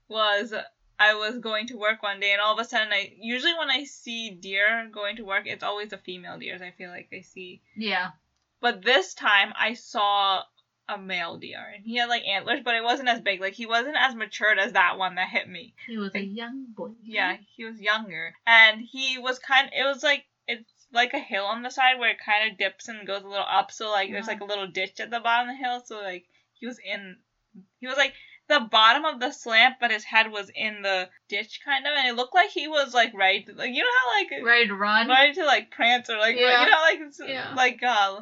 was 0.08 0.54
I 0.98 1.14
was 1.14 1.38
going 1.38 1.66
to 1.68 1.76
work 1.76 2.02
one 2.02 2.20
day 2.20 2.32
and 2.32 2.40
all 2.40 2.54
of 2.54 2.58
a 2.60 2.64
sudden 2.64 2.92
I 2.92 3.12
usually 3.18 3.54
when 3.54 3.70
I 3.70 3.84
see 3.84 4.30
deer 4.30 4.88
going 4.92 5.16
to 5.16 5.24
work 5.24 5.46
it's 5.46 5.64
always 5.64 5.90
the 5.90 5.98
female 5.98 6.38
deers 6.38 6.62
I 6.62 6.70
feel 6.70 6.90
like 6.90 7.08
I 7.12 7.20
see 7.22 7.60
Yeah. 7.76 8.12
but 8.60 8.82
this 8.82 9.14
time 9.14 9.52
I 9.56 9.74
saw 9.74 10.42
a 10.88 10.96
male 10.96 11.36
deer 11.36 11.72
and 11.74 11.84
he 11.84 11.96
had 11.96 12.08
like 12.08 12.22
antlers 12.24 12.60
but 12.64 12.74
it 12.76 12.84
wasn't 12.84 13.08
as 13.08 13.20
big 13.20 13.40
like 13.40 13.54
he 13.54 13.66
wasn't 13.66 13.96
as 13.98 14.14
matured 14.14 14.58
as 14.58 14.72
that 14.74 14.96
one 14.98 15.16
that 15.16 15.28
hit 15.28 15.48
me 15.48 15.74
He 15.86 15.98
was 15.98 16.14
a 16.14 16.22
young 16.24 16.66
boy. 16.76 16.90
yeah 17.02 17.36
he 17.56 17.64
was 17.64 17.80
younger 17.80 18.34
and 18.46 18.80
he 18.80 19.18
was 19.18 19.38
kind 19.40 19.68
it 19.76 19.82
was 19.84 20.02
like 20.04 20.24
it's 20.46 20.70
like 20.92 21.12
a 21.12 21.18
hill 21.18 21.44
on 21.44 21.62
the 21.62 21.70
side 21.70 21.98
where 21.98 22.10
it 22.10 22.18
kind 22.24 22.50
of 22.50 22.56
dips 22.58 22.86
and 22.86 23.04
goes 23.06 23.22
a 23.22 23.28
little 23.28 23.44
up 23.50 23.72
so 23.72 23.90
like 23.90 24.10
there's 24.10 24.28
Uh-huh. 24.28 24.32
like 24.34 24.40
a 24.40 24.44
little 24.44 24.68
ditch 24.68 25.00
at 25.00 25.10
the 25.10 25.18
bottom 25.18 25.48
of 25.48 25.56
the 25.56 25.64
hill 25.64 25.82
so 25.84 25.96
like 26.00 26.24
he 26.54 26.66
was 26.66 26.78
in 26.78 27.16
he 27.80 27.86
was 27.88 27.96
like 27.96 28.12
the 28.48 28.60
bottom 28.60 29.04
of 29.04 29.18
the 29.18 29.32
slant 29.32 29.74
but 29.80 29.90
his 29.90 30.04
head 30.04 30.30
was 30.30 30.52
in 30.54 30.82
the 30.82 31.08
ditch 31.28 31.58
kind 31.64 31.84
of 31.84 31.92
and 31.96 32.06
it 32.06 32.14
looked 32.14 32.32
like 32.34 32.50
he 32.50 32.68
was 32.68 32.94
like 32.94 33.12
ready 33.12 33.42
to, 33.42 33.52
like 33.54 33.72
you 33.74 33.82
know 33.82 33.88
how 34.04 34.20
like 34.20 34.44
Ready 34.46 34.68
to 34.68 34.74
run? 34.76 35.08
ready 35.08 35.32
to 35.34 35.44
like 35.44 35.72
prance 35.72 36.08
or 36.08 36.16
like 36.18 36.36
Yeah. 36.38 36.64
you 36.64 36.70
know 36.70 36.78
like 36.80 37.28
Yeah. 37.28 37.54
like 37.56 37.82
uh 37.82 38.20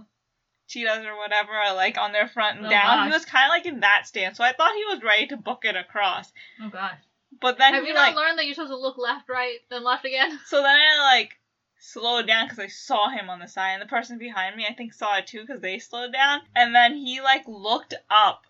cheetahs 0.66 1.04
or 1.04 1.16
whatever 1.16 1.52
are 1.52 1.74
like 1.74 1.98
on 1.98 2.12
their 2.12 2.26
front 2.28 2.58
and 2.58 2.66
Oh, 2.66 2.70
down 2.70 3.06
he 3.06 3.12
was 3.12 3.24
kind 3.24 3.44
of 3.44 3.50
like 3.50 3.66
in 3.66 3.80
that 3.80 4.06
stance 4.06 4.36
so 4.38 4.44
i 4.44 4.52
thought 4.52 4.72
he 4.74 4.84
was 4.94 5.02
ready 5.02 5.26
to 5.28 5.36
book 5.36 5.64
it 5.64 5.76
across 5.76 6.32
Oh 6.62 6.68
gosh. 6.70 6.98
but 7.40 7.58
then 7.58 7.74
Have 7.74 7.82
he 7.84 7.90
you 7.90 7.94
like 7.94 8.14
not 8.14 8.22
learned 8.22 8.38
that 8.38 8.46
you're 8.46 8.54
supposed 8.54 8.70
to 8.72 8.76
look 8.78 8.96
left, 8.98 9.28
right, 9.28 9.58
then 9.70 9.84
left 9.84 10.04
again? 10.04 10.38
So 10.46 10.56
then 10.62 10.76
I 10.76 11.16
like 11.16 11.38
slowed 11.78 12.26
down 12.26 12.46
because 12.46 12.58
I 12.58 12.68
saw 12.68 13.10
him 13.10 13.28
on 13.28 13.40
the 13.40 13.46
side, 13.48 13.72
and 13.74 13.82
the 13.82 13.86
person 13.86 14.16
behind 14.18 14.56
me 14.56 14.66
I 14.68 14.72
think 14.72 14.94
saw 14.94 15.18
it 15.18 15.26
too 15.26 15.40
because 15.42 15.60
they 15.60 15.78
slowed 15.78 16.12
down. 16.14 16.40
And 16.56 16.74
then 16.74 16.94
he 16.96 17.20
like 17.20 17.42
looked 17.46 17.92
up, 18.08 18.46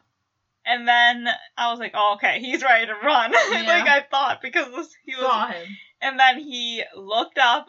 and 0.64 0.86
then 0.86 1.26
I 1.58 1.70
was 1.70 1.80
like, 1.80 1.92
"Oh, 1.94 2.12
okay, 2.14 2.38
he's 2.40 2.62
ready 2.62 2.86
to 2.86 2.94
run." 2.94 3.32
like 3.50 3.88
I 3.88 4.04
thought 4.08 4.40
because 4.40 4.94
he 5.04 5.14
was. 5.16 5.24
Saw 5.24 5.48
him. 5.48 5.66
And 6.00 6.18
then 6.20 6.38
he 6.38 6.82
looked 6.94 7.38
up, 7.38 7.68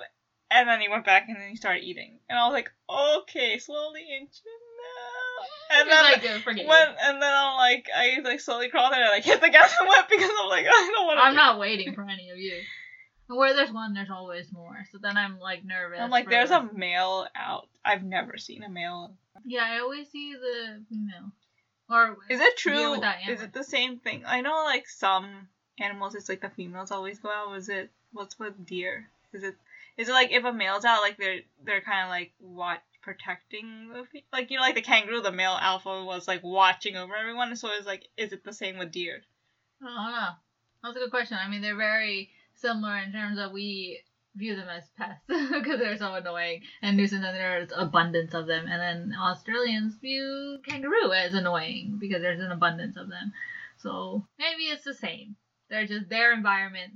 and 0.51 0.67
then 0.67 0.81
he 0.81 0.89
went 0.89 1.05
back, 1.05 1.25
and 1.27 1.37
then 1.37 1.49
he 1.49 1.55
started 1.55 1.83
eating. 1.83 2.19
And 2.29 2.37
I 2.37 2.47
was 2.47 2.53
like, 2.53 2.71
"Okay, 2.89 3.57
slowly 3.57 4.01
inching 4.01 4.43
now." 4.81 5.79
And 5.79 5.89
then. 5.89 6.03
like, 6.03 6.23
"Uh, 6.23 6.39
when, 6.45 6.57
you. 6.57 6.65
and 6.67 7.21
then 7.21 7.33
I'm 7.33 7.57
like, 7.57 7.87
I 7.95 8.19
like 8.23 8.39
slowly 8.39 8.69
crawled 8.69 8.93
and 8.93 9.03
I 9.03 9.09
like 9.09 9.23
hit 9.23 9.41
the 9.41 9.49
gas 9.49 9.73
and 9.79 9.87
went 9.87 10.09
because 10.09 10.29
I'm 10.41 10.49
like, 10.49 10.65
I 10.69 10.91
don't 10.95 11.07
want 11.07 11.19
to. 11.19 11.23
I'm 11.23 11.35
not 11.35 11.59
waiting 11.59 11.93
for 11.93 12.03
any 12.03 12.29
of 12.29 12.37
you. 12.37 12.61
Where 13.27 13.55
there's 13.55 13.71
one, 13.71 13.93
there's 13.93 14.11
always 14.11 14.51
more. 14.51 14.85
So 14.91 14.99
then 15.01 15.17
I'm 15.17 15.39
like 15.39 15.65
nervous. 15.65 15.99
I'm 15.99 16.11
like, 16.11 16.29
there's 16.29 16.51
a 16.51 16.69
male 16.73 17.25
out. 17.35 17.67
I've 17.83 18.03
never 18.03 18.37
seen 18.37 18.63
a 18.63 18.69
male. 18.69 19.15
Yeah, 19.43 19.65
I 19.65 19.79
always 19.79 20.09
see 20.09 20.33
the 20.33 20.83
female. 20.89 21.31
Or 21.89 22.17
Is 22.29 22.39
it 22.39 22.57
true? 22.57 23.01
Is 23.27 23.41
it 23.41 23.53
the 23.53 23.63
same 23.63 23.99
thing? 23.99 24.23
I 24.25 24.41
know 24.41 24.63
like 24.65 24.87
some 24.87 25.47
animals, 25.79 26.15
it's 26.15 26.29
like 26.29 26.41
the 26.41 26.49
females 26.49 26.91
always 26.91 27.19
go 27.19 27.29
out. 27.29 27.51
Was 27.51 27.69
it? 27.69 27.89
What's 28.11 28.39
with 28.39 28.65
deer? 28.65 29.09
Is 29.33 29.43
it? 29.43 29.55
Is 29.97 30.09
it 30.09 30.13
like 30.13 30.31
if 30.31 30.43
a 30.43 30.51
male's 30.51 30.85
out, 30.85 31.01
like 31.01 31.17
they're 31.17 31.39
they're 31.63 31.81
kind 31.81 32.03
of 32.03 32.09
like 32.09 32.33
what 32.39 32.79
protecting 33.01 33.89
the 33.93 34.03
fe- 34.11 34.25
like 34.33 34.51
you 34.51 34.57
know 34.57 34.63
like 34.63 34.75
the 34.75 34.81
kangaroo, 34.81 35.21
the 35.21 35.31
male 35.31 35.57
alpha 35.59 36.03
was 36.03 36.27
like 36.27 36.43
watching 36.43 36.97
over 36.97 37.15
everyone. 37.15 37.55
So 37.55 37.69
it's 37.77 37.87
like, 37.87 38.07
is 38.17 38.33
it 38.33 38.43
the 38.43 38.53
same 38.53 38.77
with 38.77 38.91
deer? 38.91 39.21
I 39.81 39.85
don't 39.85 40.11
know. 40.11 40.29
That's 40.83 40.97
a 40.97 40.99
good 40.99 41.11
question. 41.11 41.37
I 41.41 41.49
mean, 41.49 41.61
they're 41.61 41.77
very 41.77 42.29
similar 42.55 42.97
in 42.97 43.11
terms 43.11 43.39
of 43.39 43.51
we 43.51 44.01
view 44.35 44.55
them 44.55 44.67
as 44.67 44.83
pests 44.97 45.23
because 45.27 45.79
they're 45.79 45.97
so 45.97 46.13
annoying 46.13 46.61
and 46.81 46.97
nuisance, 46.97 47.23
and 47.25 47.35
there's 47.35 47.69
abundance 47.75 48.33
of 48.33 48.47
them. 48.47 48.65
And 48.67 48.81
then 48.81 49.17
Australians 49.17 49.95
view 49.95 50.59
kangaroo 50.67 51.13
as 51.13 51.33
annoying 51.33 51.97
because 51.99 52.21
there's 52.21 52.41
an 52.41 52.51
abundance 52.51 52.97
of 52.97 53.09
them. 53.09 53.31
So 53.77 54.25
maybe 54.37 54.63
it's 54.63 54.83
the 54.83 54.93
same. 54.93 55.35
They're 55.69 55.87
just 55.87 56.09
their 56.09 56.33
environment. 56.33 56.93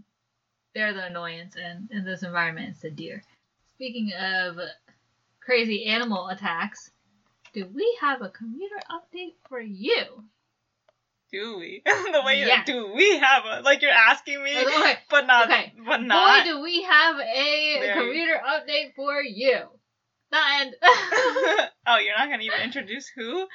They're 0.73 0.93
the 0.93 1.05
annoyance, 1.05 1.55
and 1.55 1.89
in 1.91 2.05
this 2.05 2.23
environment, 2.23 2.69
it's 2.69 2.81
the 2.81 2.91
deer. 2.91 3.23
Speaking 3.75 4.11
of 4.13 4.57
crazy 5.41 5.85
animal 5.85 6.27
attacks, 6.27 6.91
do 7.53 7.65
we 7.73 7.97
have 8.01 8.21
a 8.21 8.29
commuter 8.29 8.79
update 8.91 9.33
for 9.47 9.59
you? 9.59 10.23
Do 11.31 11.57
we? 11.59 11.81
the 11.85 12.21
way 12.25 12.39
Yes. 12.39 12.65
do 12.65 12.91
we 12.93 13.17
have 13.19 13.43
a 13.45 13.61
like 13.61 13.81
you're 13.81 13.91
asking 13.91 14.43
me, 14.43 14.57
Okay, 14.65 14.93
but 15.09 15.27
not 15.27 15.45
okay. 15.49 15.73
but 15.85 16.01
not. 16.01 16.43
Boy, 16.45 16.51
do 16.51 16.61
we 16.61 16.83
have 16.83 17.17
a 17.19 17.79
There 17.79 17.93
commuter 17.93 18.41
update 18.47 18.95
for 18.95 19.21
you. 19.21 19.61
The 20.31 20.37
end. 20.59 20.75
oh, 20.81 21.97
you're 21.97 22.17
not 22.17 22.29
gonna 22.29 22.43
even 22.43 22.61
introduce 22.61 23.07
who? 23.15 23.47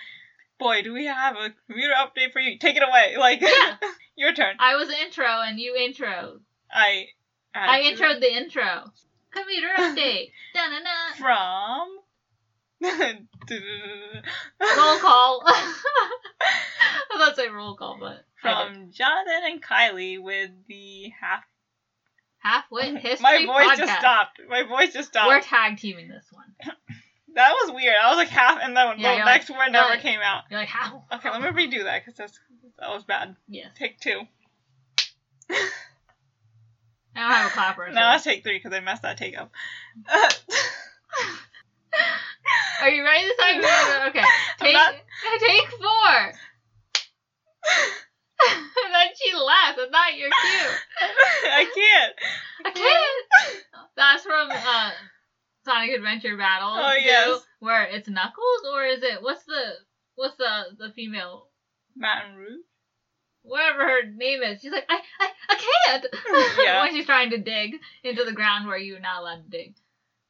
Boy, 0.58 0.82
do 0.82 0.92
we 0.92 1.06
have 1.06 1.36
a 1.36 1.52
commuter 1.68 1.94
update 1.94 2.32
for 2.32 2.40
you. 2.40 2.58
Take 2.58 2.76
it 2.76 2.82
away. 2.88 3.16
Like, 3.18 3.40
Yeah. 3.40 3.76
your 4.16 4.32
turn. 4.32 4.56
I 4.60 4.76
was 4.76 4.88
intro 4.88 5.26
and 5.26 5.58
you 5.58 5.74
intro. 5.76 6.40
I. 6.74 7.06
I 7.54 7.82
introed 7.82 8.20
the 8.20 8.32
intro. 8.34 8.90
Commuter 9.30 9.68
update. 9.78 10.30
Da-na-na. 10.54 11.14
From. 11.16 11.98
Roll 14.60 14.98
call. 14.98 15.42
I 15.46 17.16
thought 17.16 17.36
say 17.36 17.48
roll 17.48 17.76
call, 17.76 17.96
but 17.98 18.24
From 18.42 18.90
Jonathan 18.90 19.42
and 19.46 19.62
Kylie 19.62 20.20
with 20.20 20.50
the 20.68 21.10
half. 21.20 21.44
half-wit 22.38 22.98
history 22.98 23.22
My 23.22 23.46
voice 23.46 23.66
podcast. 23.66 23.76
just 23.78 23.98
stopped. 24.00 24.40
My 24.48 24.62
voice 24.64 24.92
just 24.92 25.08
stopped. 25.08 25.28
We're 25.28 25.40
tag 25.40 25.78
teaming 25.78 26.08
this 26.08 26.26
one. 26.30 26.74
That 27.36 27.52
was 27.52 27.72
weird. 27.74 27.94
I 28.02 28.08
was 28.10 28.16
like 28.18 28.28
half, 28.28 28.58
and 28.62 28.76
then 28.76 28.98
Yeah, 28.98 29.18
the 29.18 29.24
next 29.24 29.48
like- 29.50 29.58
word 29.58 29.72
never 29.72 29.88
like- 29.90 30.00
came 30.00 30.20
out. 30.20 30.42
You're 30.50 30.60
like 30.60 30.68
how? 30.68 31.04
Okay, 31.14 31.30
let 31.30 31.40
me 31.40 31.48
redo 31.66 31.84
that 31.84 32.04
because 32.04 32.18
that's 32.18 32.38
that 32.78 32.90
was 32.90 33.04
bad. 33.04 33.36
Yes. 33.48 33.68
Take 33.78 33.98
two. 34.00 34.20
I 37.16 37.20
don't 37.20 37.30
have 37.30 37.50
a 37.50 37.54
clapper. 37.54 37.86
so- 37.88 37.94
Now 37.94 38.10
let's 38.10 38.24
take 38.24 38.42
three 38.42 38.58
because 38.58 38.72
I 38.72 38.80
messed 38.80 39.02
that 39.02 39.16
take 39.18 39.38
up. 39.38 39.50
Are 42.82 42.90
you 42.90 43.04
ready 43.04 43.24
this 43.24 43.36
time? 43.36 43.58
Okay. 44.08 44.18
I'm 44.60 44.66
Take 44.66 44.74
not- 44.74 44.94
take 45.40 45.68
four. 45.70 46.32
and 48.84 48.92
then 48.92 49.06
she 49.16 49.34
laughs. 49.36 49.78
It's 49.78 49.92
not 49.92 50.16
your 50.18 50.28
cue. 50.28 50.70
I 51.50 51.64
can't. 51.74 52.14
I 52.66 52.70
can't. 52.70 53.26
That's 53.96 54.22
from 54.24 54.50
uh, 54.50 54.90
Sonic 55.64 55.90
Adventure 55.96 56.36
Battle. 56.36 56.74
Oh, 56.76 56.94
2, 56.94 57.00
yes. 57.04 57.40
Where 57.60 57.84
it's 57.84 58.08
Knuckles 58.08 58.64
or 58.74 58.84
is 58.84 59.02
it 59.02 59.22
what's 59.22 59.44
the 59.44 59.74
what's 60.16 60.36
the 60.36 60.64
the 60.78 60.90
female 60.94 61.48
Mountain 61.96 62.36
Rouge. 62.36 62.64
Whatever 63.44 63.80
her 63.80 64.10
name 64.10 64.42
is? 64.42 64.60
She's 64.60 64.72
like 64.72 64.86
I 64.88 64.98
I, 65.20 65.28
I 65.48 65.54
can't. 65.86 66.06
Yeah. 66.64 66.82
when 66.82 66.92
she's 66.94 67.06
trying 67.06 67.30
to 67.30 67.38
dig 67.38 67.76
into 68.02 68.24
the 68.24 68.32
ground 68.32 68.66
where 68.66 68.76
you're 68.78 68.98
not 69.00 69.20
allowed 69.20 69.44
to 69.44 69.50
dig. 69.50 69.74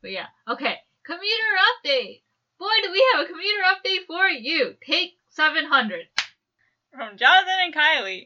But 0.03 0.11
yeah, 0.11 0.27
okay. 0.48 0.77
Commuter 1.05 1.55
update. 1.85 2.20
Boy, 2.59 2.66
do 2.83 2.92
we 2.92 3.05
have 3.14 3.24
a 3.24 3.29
commuter 3.29 3.62
update 3.72 4.07
for 4.07 4.29
you. 4.29 4.74
Take 4.87 5.12
700 5.31 6.03
From 6.92 7.16
Jonathan 7.16 7.55
and 7.64 7.74
Kylie. 7.74 8.24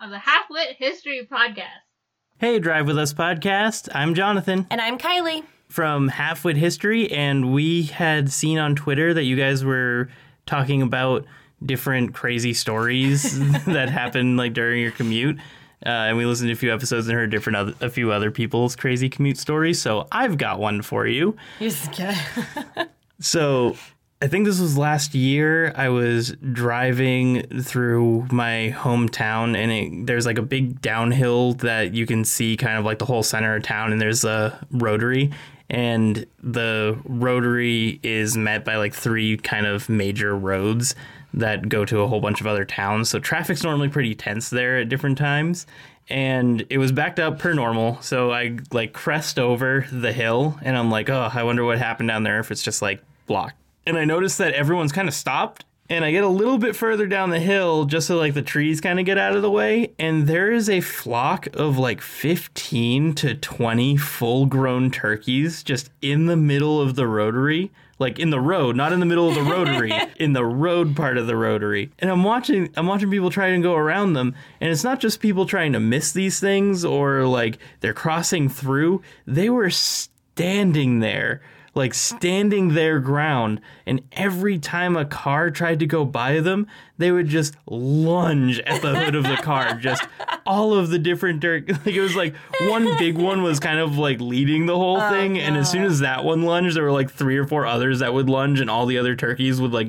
of 0.00 0.10
the 0.10 0.18
Half 0.18 0.44
Wit 0.50 0.76
History 0.78 1.26
Podcast. 1.30 1.82
Hey, 2.38 2.58
Drive 2.58 2.86
With 2.86 2.98
Us 2.98 3.14
podcast. 3.14 3.88
I'm 3.94 4.14
Jonathan 4.14 4.66
And 4.70 4.80
I'm 4.80 4.98
Kylie. 4.98 5.42
from 5.68 6.10
Halfwit 6.10 6.56
History, 6.56 7.10
and 7.10 7.52
we 7.52 7.84
had 7.84 8.30
seen 8.30 8.58
on 8.58 8.74
Twitter 8.76 9.14
that 9.14 9.24
you 9.24 9.36
guys 9.36 9.64
were 9.64 10.08
talking 10.44 10.82
about 10.82 11.24
different 11.66 12.14
crazy 12.14 12.54
stories 12.54 13.38
that 13.66 13.88
happen 13.88 14.36
like 14.36 14.52
during 14.52 14.80
your 14.82 14.92
commute. 14.92 15.38
Uh, 15.84 16.08
and 16.08 16.16
we 16.16 16.24
listened 16.24 16.48
to 16.48 16.52
a 16.52 16.56
few 16.56 16.72
episodes 16.72 17.06
and 17.06 17.16
heard 17.16 17.30
different 17.30 17.56
other, 17.56 17.74
a 17.80 17.90
few 17.90 18.10
other 18.10 18.30
people's 18.30 18.74
crazy 18.74 19.08
commute 19.08 19.36
stories. 19.38 19.80
So 19.80 20.08
I've 20.10 20.38
got 20.38 20.58
one 20.58 20.82
for 20.82 21.06
you. 21.06 21.36
So 23.20 23.76
I 24.22 24.28
think 24.28 24.46
this 24.46 24.60
was 24.60 24.78
last 24.78 25.14
year. 25.14 25.72
I 25.76 25.90
was 25.90 26.32
driving 26.52 27.42
through 27.62 28.26
my 28.32 28.74
hometown, 28.76 29.56
and 29.56 29.70
it, 29.70 30.06
there's 30.06 30.26
like 30.26 30.38
a 30.38 30.42
big 30.42 30.80
downhill 30.80 31.54
that 31.54 31.94
you 31.94 32.06
can 32.06 32.24
see 32.24 32.56
kind 32.56 32.78
of 32.78 32.84
like 32.84 32.98
the 32.98 33.04
whole 33.04 33.22
center 33.22 33.56
of 33.56 33.62
town, 33.62 33.92
and 33.92 34.00
there's 34.00 34.24
a 34.24 34.66
rotary. 34.70 35.30
And 35.68 36.26
the 36.42 36.98
rotary 37.04 38.00
is 38.02 38.36
met 38.36 38.64
by 38.64 38.76
like 38.76 38.94
three 38.94 39.36
kind 39.36 39.66
of 39.66 39.88
major 39.88 40.36
roads 40.36 40.94
that 41.36 41.68
go 41.68 41.84
to 41.84 42.00
a 42.00 42.08
whole 42.08 42.20
bunch 42.20 42.40
of 42.40 42.46
other 42.46 42.64
towns. 42.64 43.10
So 43.10 43.20
traffic's 43.20 43.62
normally 43.62 43.88
pretty 43.88 44.14
tense 44.14 44.50
there 44.50 44.78
at 44.78 44.88
different 44.88 45.18
times. 45.18 45.66
And 46.08 46.64
it 46.70 46.78
was 46.78 46.92
backed 46.92 47.20
up 47.20 47.38
per 47.38 47.52
normal. 47.52 48.00
So 48.00 48.32
I 48.32 48.58
like 48.72 48.92
crest 48.92 49.38
over 49.38 49.86
the 49.92 50.12
hill 50.12 50.58
and 50.62 50.76
I'm 50.76 50.90
like, 50.90 51.10
oh, 51.10 51.30
I 51.32 51.42
wonder 51.42 51.64
what 51.64 51.78
happened 51.78 52.08
down 52.08 52.22
there 52.22 52.40
if 52.40 52.50
it's 52.50 52.62
just 52.62 52.80
like 52.80 53.02
blocked. 53.26 53.56
And 53.86 53.98
I 53.98 54.04
noticed 54.04 54.38
that 54.38 54.54
everyone's 54.54 54.92
kind 54.92 55.08
of 55.08 55.14
stopped. 55.14 55.64
And 55.88 56.04
I 56.04 56.10
get 56.10 56.24
a 56.24 56.28
little 56.28 56.58
bit 56.58 56.74
further 56.74 57.06
down 57.06 57.30
the 57.30 57.38
hill 57.38 57.84
just 57.84 58.08
so 58.08 58.16
like 58.16 58.34
the 58.34 58.42
trees 58.42 58.80
kind 58.80 58.98
of 58.98 59.06
get 59.06 59.18
out 59.18 59.36
of 59.36 59.42
the 59.42 59.50
way. 59.50 59.92
And 60.00 60.26
there 60.26 60.50
is 60.50 60.68
a 60.68 60.80
flock 60.80 61.46
of 61.54 61.78
like 61.78 62.00
15 62.00 63.14
to 63.16 63.34
20 63.34 63.96
full 63.96 64.46
grown 64.46 64.90
turkeys 64.90 65.62
just 65.62 65.90
in 66.02 66.26
the 66.26 66.36
middle 66.36 66.80
of 66.80 66.96
the 66.96 67.06
rotary. 67.06 67.70
Like 67.98 68.18
in 68.18 68.30
the 68.30 68.40
road, 68.40 68.76
not 68.76 68.92
in 68.92 69.00
the 69.00 69.06
middle 69.06 69.28
of 69.28 69.34
the 69.34 69.42
rotary, 69.42 69.92
in 70.16 70.34
the 70.34 70.44
road 70.44 70.94
part 70.94 71.16
of 71.16 71.26
the 71.26 71.36
rotary. 71.36 71.90
And 71.98 72.10
I'm 72.10 72.24
watching 72.24 72.70
I'm 72.76 72.86
watching 72.86 73.10
people 73.10 73.30
try 73.30 73.48
and 73.48 73.62
go 73.62 73.74
around 73.74 74.12
them, 74.12 74.34
and 74.60 74.70
it's 74.70 74.84
not 74.84 75.00
just 75.00 75.20
people 75.20 75.46
trying 75.46 75.72
to 75.72 75.80
miss 75.80 76.12
these 76.12 76.38
things 76.38 76.84
or 76.84 77.24
like 77.24 77.58
they're 77.80 77.94
crossing 77.94 78.48
through. 78.48 79.02
They 79.26 79.48
were 79.48 79.70
standing 79.70 81.00
there 81.00 81.40
like 81.76 81.92
standing 81.92 82.74
their 82.74 82.98
ground 82.98 83.60
and 83.84 84.00
every 84.12 84.58
time 84.58 84.96
a 84.96 85.04
car 85.04 85.50
tried 85.50 85.78
to 85.78 85.86
go 85.86 86.04
by 86.04 86.40
them 86.40 86.66
they 86.96 87.12
would 87.12 87.28
just 87.28 87.54
lunge 87.66 88.58
at 88.60 88.80
the 88.80 88.96
hood 88.96 89.14
of 89.14 89.22
the 89.24 89.36
car 89.36 89.74
just 89.74 90.08
all 90.46 90.72
of 90.72 90.88
the 90.88 90.98
different 90.98 91.38
dirt 91.38 91.68
like 91.86 91.94
it 91.94 92.00
was 92.00 92.16
like 92.16 92.34
one 92.62 92.96
big 92.98 93.16
one 93.18 93.42
was 93.42 93.60
kind 93.60 93.78
of 93.78 93.98
like 93.98 94.18
leading 94.20 94.64
the 94.66 94.76
whole 94.76 95.00
oh, 95.00 95.10
thing 95.10 95.38
and 95.38 95.56
as 95.56 95.70
soon 95.70 95.84
as 95.84 96.00
that 96.00 96.24
one 96.24 96.42
lunged 96.42 96.74
there 96.74 96.82
were 96.82 96.90
like 96.90 97.10
three 97.10 97.36
or 97.36 97.46
four 97.46 97.66
others 97.66 97.98
that 97.98 98.14
would 98.14 98.30
lunge 98.30 98.58
and 98.58 98.70
all 98.70 98.86
the 98.86 98.96
other 98.96 99.14
turkeys 99.14 99.60
would 99.60 99.72
like 99.72 99.88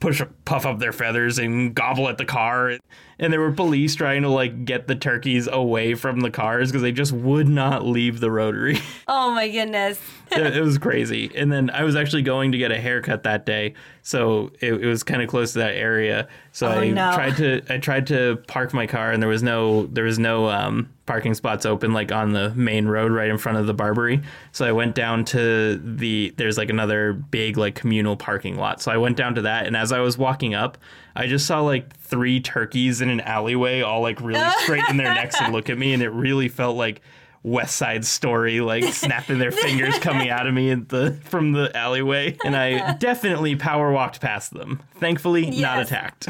push 0.00 0.20
puff 0.44 0.66
up 0.66 0.80
their 0.80 0.92
feathers 0.92 1.38
and 1.38 1.74
gobble 1.74 2.08
at 2.08 2.18
the 2.18 2.24
car 2.24 2.76
and 3.22 3.32
there 3.32 3.40
were 3.40 3.52
police 3.52 3.94
trying 3.94 4.20
to 4.22 4.28
like 4.28 4.66
get 4.66 4.86
the 4.88 4.94
turkeys 4.94 5.48
away 5.50 5.94
from 5.94 6.20
the 6.20 6.30
cars 6.30 6.70
because 6.70 6.82
they 6.82 6.92
just 6.92 7.12
would 7.12 7.48
not 7.48 7.86
leave 7.86 8.20
the 8.20 8.30
rotary 8.30 8.78
Oh 9.08 9.30
my 9.30 9.48
goodness. 9.48 9.98
it, 10.32 10.56
it 10.56 10.62
was 10.62 10.78
crazy. 10.78 11.30
And 11.34 11.50
then 11.52 11.70
I 11.70 11.84
was 11.84 11.96
actually 11.96 12.22
going 12.22 12.52
to 12.52 12.58
get 12.58 12.70
a 12.72 12.80
haircut 12.80 13.22
that 13.24 13.44
day, 13.46 13.74
so 14.02 14.50
it, 14.60 14.72
it 14.74 14.86
was 14.86 15.02
kind 15.02 15.20
of 15.22 15.28
close 15.28 15.52
to 15.52 15.58
that 15.60 15.74
area. 15.74 16.26
So 16.52 16.68
Oh, 16.68 16.80
I 16.80 16.90
no. 16.90 17.12
tried 17.14 17.36
to 17.36 17.62
I 17.68 17.78
tried 17.78 18.06
to 18.08 18.36
park 18.48 18.72
my 18.72 18.86
car, 18.86 19.12
and 19.12 19.22
there 19.22 19.28
was 19.28 19.42
no 19.42 19.86
there 19.86 20.04
was 20.04 20.18
no 20.18 20.48
um, 20.48 20.88
parking 21.04 21.34
spots 21.34 21.66
open 21.66 21.92
like 21.92 22.12
on 22.12 22.32
the 22.32 22.50
main 22.54 22.86
road 22.86 23.12
right 23.12 23.28
in 23.28 23.36
front 23.36 23.58
of 23.58 23.66
the 23.66 23.74
Barbary. 23.74 24.22
So 24.52 24.64
I 24.66 24.72
went 24.72 24.94
down 24.94 25.24
to 25.26 25.76
the 25.76 26.32
there's 26.38 26.56
like 26.56 26.70
another 26.70 27.12
big 27.12 27.58
like 27.58 27.74
communal 27.74 28.16
parking 28.16 28.56
lot. 28.56 28.80
So 28.80 28.90
I 28.90 28.96
went 28.96 29.16
down 29.18 29.34
to 29.34 29.42
that, 29.42 29.66
and 29.66 29.76
as 29.76 29.92
I 29.92 30.00
was 30.00 30.16
walking 30.16 30.54
up, 30.54 30.78
I 31.14 31.26
just 31.26 31.46
saw 31.46 31.60
like 31.60 31.96
three 31.96 32.40
turkeys 32.40 33.00
in 33.00 33.08
an 33.10 33.20
alleyway, 33.20 33.80
all 33.80 34.00
like 34.02 34.20
really 34.20 34.48
straighten 34.62 34.96
their 34.96 35.12
necks 35.12 35.40
and 35.40 35.52
look 35.52 35.70
at 35.70 35.78
me, 35.78 35.92
and 35.92 36.02
it 36.02 36.10
really 36.10 36.48
felt 36.48 36.76
like. 36.76 37.00
West 37.44 37.74
Side 37.74 38.04
Story, 38.04 38.60
like 38.60 38.84
snapping 38.84 39.40
their 39.40 39.50
fingers 39.50 39.98
coming 39.98 40.30
out 40.30 40.46
of 40.46 40.54
me 40.54 40.70
at 40.70 40.88
the 40.90 41.18
from 41.24 41.50
the 41.50 41.76
alleyway, 41.76 42.36
and 42.44 42.56
I 42.56 42.92
definitely 43.00 43.56
power 43.56 43.90
walked 43.90 44.20
past 44.20 44.54
them. 44.54 44.80
Thankfully, 45.00 45.50
not 45.50 45.80
attacked. 45.80 46.28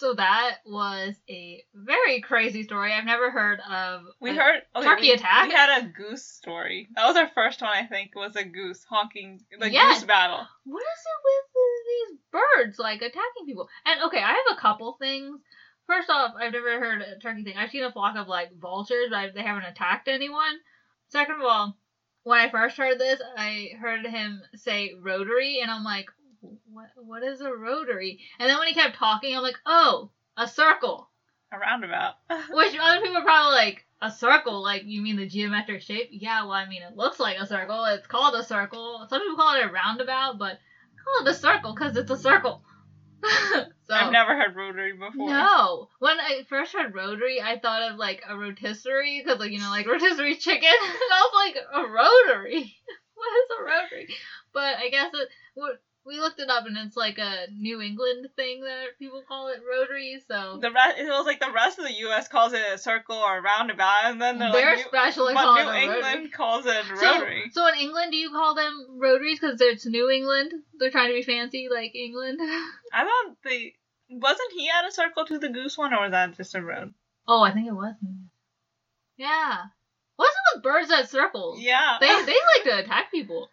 So 0.00 0.14
that 0.14 0.60
was 0.64 1.14
a 1.28 1.62
very 1.74 2.22
crazy 2.22 2.62
story. 2.62 2.94
I've 2.94 3.04
never 3.04 3.30
heard 3.30 3.60
of. 3.60 4.04
We 4.18 4.34
heard 4.34 4.62
okay, 4.74 4.86
turkey 4.86 5.02
we, 5.08 5.12
attack? 5.12 5.48
We 5.48 5.54
had 5.54 5.82
a 5.82 5.88
goose 5.88 6.24
story. 6.24 6.88
That 6.96 7.06
was 7.06 7.16
our 7.16 7.28
first 7.34 7.60
one, 7.60 7.70
I 7.70 7.84
think. 7.84 8.12
Was 8.16 8.34
a 8.34 8.44
goose 8.44 8.82
honking 8.88 9.44
the 9.58 9.70
Yeah. 9.70 9.92
goose 9.92 10.04
battle. 10.04 10.46
What 10.64 10.82
is 10.82 11.04
it 11.04 11.20
with 11.26 11.84
these 11.86 12.18
birds 12.32 12.78
like 12.78 13.02
attacking 13.02 13.44
people? 13.44 13.68
And 13.84 14.00
okay, 14.04 14.22
I 14.22 14.28
have 14.28 14.56
a 14.56 14.60
couple 14.60 14.96
things. 14.98 15.38
First 15.86 16.08
off, 16.08 16.32
I've 16.34 16.54
never 16.54 16.80
heard 16.80 17.02
a 17.02 17.18
turkey 17.18 17.44
thing. 17.44 17.58
I've 17.58 17.70
seen 17.70 17.84
a 17.84 17.92
flock 17.92 18.16
of 18.16 18.26
like 18.26 18.58
vultures, 18.58 19.08
but 19.10 19.34
they 19.34 19.42
haven't 19.42 19.64
attacked 19.64 20.08
anyone. 20.08 20.60
Second 21.10 21.34
of 21.34 21.42
all, 21.42 21.76
when 22.22 22.40
I 22.40 22.48
first 22.48 22.78
heard 22.78 22.98
this, 22.98 23.20
I 23.36 23.72
heard 23.78 24.06
him 24.06 24.40
say 24.54 24.94
rotary, 24.98 25.60
and 25.60 25.70
I'm 25.70 25.84
like, 25.84 26.06
what? 26.70 26.88
What 26.96 27.22
is 27.22 27.40
a 27.40 27.52
rotary? 27.52 28.20
And 28.38 28.48
then 28.48 28.58
when 28.58 28.68
he 28.68 28.74
kept 28.74 28.96
talking, 28.96 29.36
I'm 29.36 29.42
like, 29.42 29.58
oh, 29.66 30.10
a 30.36 30.46
circle. 30.48 31.08
A 31.52 31.58
roundabout. 31.58 32.14
Which 32.50 32.76
other 32.80 33.00
people 33.00 33.18
are 33.18 33.24
probably 33.24 33.56
like, 33.56 33.86
a 34.02 34.10
circle? 34.10 34.62
Like, 34.62 34.82
you 34.84 35.02
mean 35.02 35.16
the 35.16 35.26
geometric 35.26 35.82
shape? 35.82 36.08
Yeah, 36.12 36.42
well, 36.44 36.52
I 36.52 36.66
mean, 36.68 36.82
it 36.82 36.96
looks 36.96 37.20
like 37.20 37.38
a 37.38 37.46
circle. 37.46 37.84
It's 37.86 38.06
called 38.06 38.34
a 38.34 38.44
circle. 38.44 39.06
Some 39.10 39.20
people 39.20 39.36
call 39.36 39.56
it 39.56 39.64
a 39.64 39.72
roundabout, 39.72 40.38
but 40.38 40.52
I 40.54 41.18
call 41.18 41.26
it 41.26 41.30
a 41.30 41.34
circle 41.34 41.74
because 41.74 41.96
it's 41.96 42.10
a 42.10 42.16
circle. 42.16 42.62
so, 43.22 43.94
I've 43.94 44.12
never 44.12 44.34
heard 44.34 44.56
rotary 44.56 44.92
before. 44.92 45.28
no. 45.28 45.88
When 45.98 46.18
I 46.18 46.46
first 46.48 46.72
heard 46.72 46.94
rotary, 46.94 47.42
I 47.42 47.58
thought 47.58 47.90
of 47.90 47.98
like 47.98 48.22
a 48.26 48.34
rotisserie 48.36 49.20
because, 49.22 49.38
like, 49.40 49.50
you 49.50 49.58
know, 49.58 49.68
like 49.70 49.86
rotisserie 49.88 50.36
chicken. 50.36 50.68
and 50.68 51.12
I 51.12 51.28
was 51.30 51.54
like, 51.54 51.56
a 51.74 51.88
rotary? 51.90 52.74
what 53.14 53.28
is 53.28 53.50
a 53.58 53.62
rotary? 53.64 54.14
But 54.54 54.78
I 54.78 54.88
guess 54.88 55.10
it, 55.12 55.28
we- 55.56 55.68
we 56.10 56.18
looked 56.20 56.40
it 56.40 56.50
up 56.50 56.66
and 56.66 56.76
it's 56.76 56.96
like 56.96 57.18
a 57.18 57.46
New 57.56 57.80
England 57.80 58.26
thing 58.36 58.62
that 58.62 58.98
people 58.98 59.22
call 59.26 59.48
it 59.48 59.60
rotary. 59.66 60.20
So 60.26 60.58
The 60.60 60.70
rest, 60.72 60.98
it 60.98 61.06
was 61.06 61.24
like 61.24 61.38
the 61.40 61.52
rest 61.54 61.78
of 61.78 61.84
the 61.86 61.94
U.S. 62.10 62.26
calls 62.28 62.52
it 62.52 62.60
a 62.74 62.76
circle 62.78 63.16
or 63.16 63.38
a 63.38 63.42
roundabout, 63.42 64.04
and 64.04 64.20
then 64.20 64.38
they're 64.38 64.50
they're 64.52 64.76
like, 64.76 64.90
but 64.92 65.14
New 65.64 65.70
England 65.72 66.02
rotary. 66.04 66.28
calls 66.28 66.66
it 66.66 66.84
So, 66.98 67.12
rotary. 67.20 67.50
so 67.52 67.66
in 67.68 67.74
England, 67.78 68.10
do 68.10 68.18
you 68.18 68.30
call 68.30 68.54
them 68.56 68.98
rotaries 68.98 69.38
because 69.40 69.60
it's 69.60 69.86
New 69.86 70.10
England? 70.10 70.52
They're 70.78 70.90
trying 70.90 71.08
to 71.10 71.14
be 71.14 71.22
fancy 71.22 71.68
like 71.72 71.94
England. 71.94 72.38
I 72.92 73.04
thought 73.04 73.36
they 73.44 73.74
wasn't 74.10 74.52
he 74.56 74.68
at 74.68 74.88
a 74.88 74.92
circle 74.92 75.24
to 75.26 75.38
the 75.38 75.48
goose 75.48 75.78
one, 75.78 75.94
or 75.94 76.02
was 76.02 76.10
that 76.10 76.36
just 76.36 76.54
a 76.56 76.60
road? 76.62 76.92
oh, 77.28 77.42
I 77.42 77.52
think 77.52 77.68
it 77.68 77.72
was. 77.72 77.94
Yeah. 79.16 79.56
What's 80.16 80.34
it 80.34 80.56
with 80.56 80.62
birds 80.64 80.88
that 80.88 81.08
circle? 81.08 81.56
Yeah. 81.58 81.98
They 82.00 82.06
they 82.26 82.32
like 82.56 82.64
to 82.64 82.78
attack 82.80 83.10
people. 83.10 83.48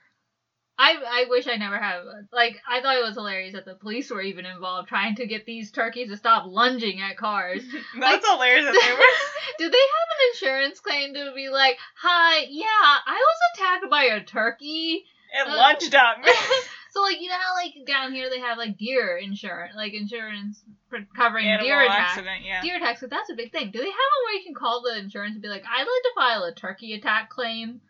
I 0.80 0.96
I 1.24 1.26
wish 1.30 1.48
I 1.48 1.56
never 1.56 1.78
have. 1.78 2.04
Like 2.32 2.58
I 2.70 2.82
thought 2.82 2.98
it 2.98 3.04
was 3.04 3.16
hilarious 3.16 3.54
that 3.54 3.66
the 3.66 3.76
police 3.76 4.10
were 4.12 4.22
even 4.22 4.46
involved 4.46 4.90
trying 4.90 5.16
to 5.16 5.26
get 5.26 5.46
these 5.46 5.72
turkeys 5.72 6.10
to 6.10 6.18
stop 6.18 6.46
lunging 6.48 7.02
at 7.02 7.18
cars. 7.18 7.64
That's 8.00 8.28
hilarious 8.30 8.66
that 8.66 8.74
they 8.74 8.94
were. 8.94 9.00
Did 9.58 9.72
they 9.72 9.78
have 9.78 10.10
an 10.12 10.30
insurance 10.34 10.80
claim 10.80 11.14
to 11.16 11.32
be 11.36 11.50
like, 11.50 11.78
"Hi, 11.96 12.46
yeah, 12.50 12.66
I 12.70 13.16
was 13.18 13.38
attacked 13.56 13.90
by 13.90 14.04
a 14.04 14.24
turkey." 14.24 15.04
It 15.34 15.48
Uh, 15.48 15.56
lunged 15.58 15.94
at 15.96 16.20
me. 16.20 16.32
so 16.92 17.02
like 17.02 17.20
you 17.22 17.28
know 17.30 17.36
how 17.42 17.56
like 17.56 17.74
down 17.88 18.14
here 18.14 18.30
they 18.30 18.40
have 18.40 18.58
like 18.60 18.78
deer 18.78 19.18
insurance, 19.18 19.74
like 19.76 19.94
insurance 19.94 20.64
for 20.90 21.00
covering 21.16 21.48
Animal 21.48 21.66
deer 21.68 21.82
attacks. 21.82 22.12
accident, 22.12 22.46
yeah. 22.46 22.62
Deer 22.62 22.78
attacks, 22.78 23.02
but 23.02 23.10
that's 23.10 23.32
a 23.32 23.36
big 23.36 23.52
thing. 23.52 23.72
Do 23.72 23.80
they 23.80 23.86
have 23.86 23.94
one 23.94 24.24
where 24.26 24.36
you 24.36 24.44
can 24.46 24.54
call 24.54 24.84
the 24.84 24.98
insurance 25.00 25.34
and 25.34 25.42
be 25.42 25.50
like, 25.50 25.64
"I'd 25.66 25.80
like 25.80 26.04
to 26.04 26.12
file 26.16 26.44
a 26.44 26.54
turkey 26.54 26.94
attack 26.94 27.30
claim"? 27.30 27.82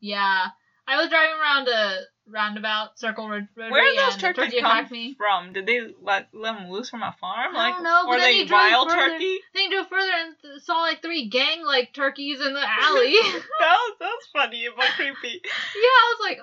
Yeah, 0.00 0.48
I 0.88 0.96
was 0.96 1.08
driving 1.08 1.36
around 1.40 1.68
a 1.68 2.00
roundabout 2.26 2.98
circle 2.98 3.28
road 3.28 3.48
Where 3.54 3.84
did 3.84 3.98
those 3.98 4.16
turkeys 4.16 4.44
turkey 4.44 4.60
come 4.60 4.86
me. 4.90 5.14
from? 5.18 5.52
Did 5.52 5.66
they 5.66 5.80
let 6.00 6.28
them 6.32 6.70
loose 6.70 6.88
from 6.90 7.02
a 7.02 7.14
farm? 7.20 7.54
I 7.56 7.58
Like, 7.68 7.74
don't 7.74 7.82
know, 7.84 8.04
were 8.08 8.20
they 8.20 8.46
wild 8.50 8.90
further. 8.90 9.10
turkey? 9.12 9.38
They 9.54 9.68
drove 9.68 9.88
further 9.88 10.10
and 10.24 10.34
th- 10.40 10.62
saw 10.62 10.80
like 10.80 11.02
three 11.02 11.28
gang 11.28 11.64
like 11.64 11.92
turkeys 11.92 12.40
in 12.40 12.54
the 12.54 12.60
alley. 12.66 13.14
That 13.60 13.76
was, 13.76 13.96
that 14.00 14.18
funny 14.32 14.68
but 14.76 14.86
creepy. 14.96 15.40
yeah, 15.42 15.80
I 15.84 16.14
was 16.14 16.20
like, 16.20 16.38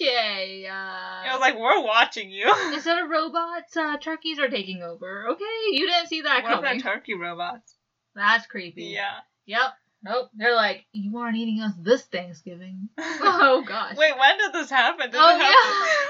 okay. 0.00 0.66
Uh, 0.66 1.22
It 1.26 1.32
was 1.32 1.40
like, 1.40 1.58
we're 1.58 1.82
watching 1.84 2.30
you. 2.30 2.52
instead 2.74 2.98
of 3.02 3.08
robots, 3.10 3.76
uh, 3.76 3.96
turkeys 3.98 4.38
are 4.38 4.48
taking 4.48 4.82
over. 4.82 5.26
Okay, 5.30 5.44
you 5.72 5.86
didn't 5.86 6.08
see 6.08 6.22
that 6.22 6.42
What 6.44 6.54
coming. 6.54 6.80
they're 6.80 6.94
turkey 6.94 7.14
robots? 7.14 7.76
That's 8.14 8.46
creepy. 8.46 8.84
Yeah. 8.84 9.18
Yep. 9.46 9.72
Nope. 10.04 10.30
They're 10.34 10.54
like, 10.56 10.84
you 10.92 11.16
aren't 11.18 11.36
eating 11.36 11.60
us 11.60 11.72
this 11.78 12.02
Thanksgiving. 12.04 12.88
Oh 12.98 13.62
gosh. 13.66 13.96
Wait, 13.96 14.12
when 14.18 14.38
did 14.38 14.52
this 14.52 14.70
happen? 14.70 15.10
Did 15.10 15.20
Oh, 15.20 15.28
it 15.36 15.40
happen? 15.40 16.08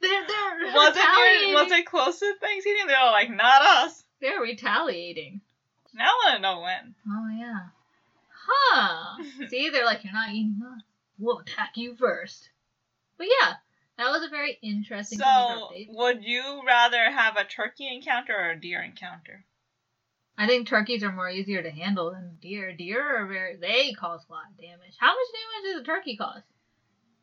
They're 0.00 0.26
they're 0.26 0.74
was 0.74 0.96
it 0.96 1.00
retaliating. 1.00 1.48
your, 1.50 1.62
was 1.64 1.72
it 1.72 1.86
close 1.86 2.18
to 2.20 2.34
Thanksgiving? 2.40 2.86
They're 2.86 2.98
all 2.98 3.12
like, 3.12 3.30
not 3.30 3.62
us. 3.62 4.02
They're 4.20 4.40
retaliating. 4.40 5.40
Now 5.94 6.04
I 6.06 6.24
want 6.24 6.36
to 6.36 6.42
know 6.42 6.60
when. 6.60 6.94
Oh 7.08 7.28
yeah. 7.38 7.60
Huh. 8.46 9.22
See, 9.48 9.68
they're 9.70 9.84
like, 9.84 10.02
you're 10.04 10.12
not 10.12 10.30
eating 10.30 10.60
us. 10.64 10.82
We'll 11.18 11.38
attack 11.40 11.72
you 11.76 11.94
first. 11.96 12.48
But 13.18 13.26
yeah, 13.26 13.54
that 13.98 14.10
was 14.10 14.24
a 14.24 14.30
very 14.30 14.58
interesting 14.62 15.18
So, 15.18 15.24
update. 15.26 15.88
would 15.90 16.24
you 16.24 16.62
rather 16.66 17.10
have 17.10 17.36
a 17.36 17.44
turkey 17.44 17.88
encounter 17.94 18.34
or 18.34 18.50
a 18.52 18.60
deer 18.60 18.80
encounter? 18.82 19.44
I 20.40 20.46
think 20.46 20.66
turkeys 20.66 21.04
are 21.04 21.12
more 21.12 21.28
easier 21.28 21.62
to 21.62 21.70
handle 21.70 22.10
than 22.12 22.38
deer. 22.40 22.72
Deer 22.72 23.22
are 23.22 23.26
very 23.26 23.56
they 23.56 23.92
cause 23.92 24.24
a 24.28 24.32
lot 24.32 24.44
of 24.50 24.56
damage. 24.58 24.94
How 24.98 25.08
much 25.08 25.16
damage 25.34 25.74
does 25.74 25.82
a 25.82 25.84
turkey 25.84 26.16
cause? 26.16 26.42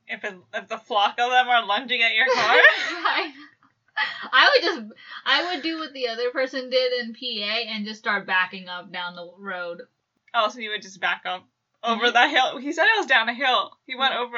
If, 0.08 0.24
it, 0.24 0.36
if 0.54 0.68
the 0.68 0.78
flock 0.78 1.16
of 1.20 1.32
them 1.32 1.48
are 1.48 1.66
lunging 1.66 2.02
at 2.04 2.14
your 2.14 2.28
car? 2.28 2.36
I, 2.56 3.32
I 4.32 4.50
would 4.54 4.64
just 4.64 4.82
I 5.26 5.54
would 5.54 5.64
do 5.64 5.80
what 5.80 5.94
the 5.94 6.10
other 6.10 6.30
person 6.30 6.70
did 6.70 6.94
in 6.94 7.14
PA 7.14 7.60
and 7.74 7.86
just 7.86 8.00
start 8.00 8.28
backing 8.28 8.70
up 8.70 8.92
down 8.94 9.16
the 9.16 9.32
road. 9.40 9.82
oh, 10.36 10.50
so 10.50 10.60
you 10.60 10.70
would 10.70 10.84
just 10.84 11.02
back 11.02 11.24
up 11.26 11.44
Mm-hmm. 11.84 12.02
over 12.02 12.12
that 12.12 12.32
hill. 12.32 12.58
He 12.58 12.72
said 12.74 12.86
it 12.86 12.98
was 12.98 13.06
down 13.06 13.30
a 13.30 13.34
hill. 13.36 13.72
He 13.86 13.96
went 13.96 14.16
over. 14.16 14.38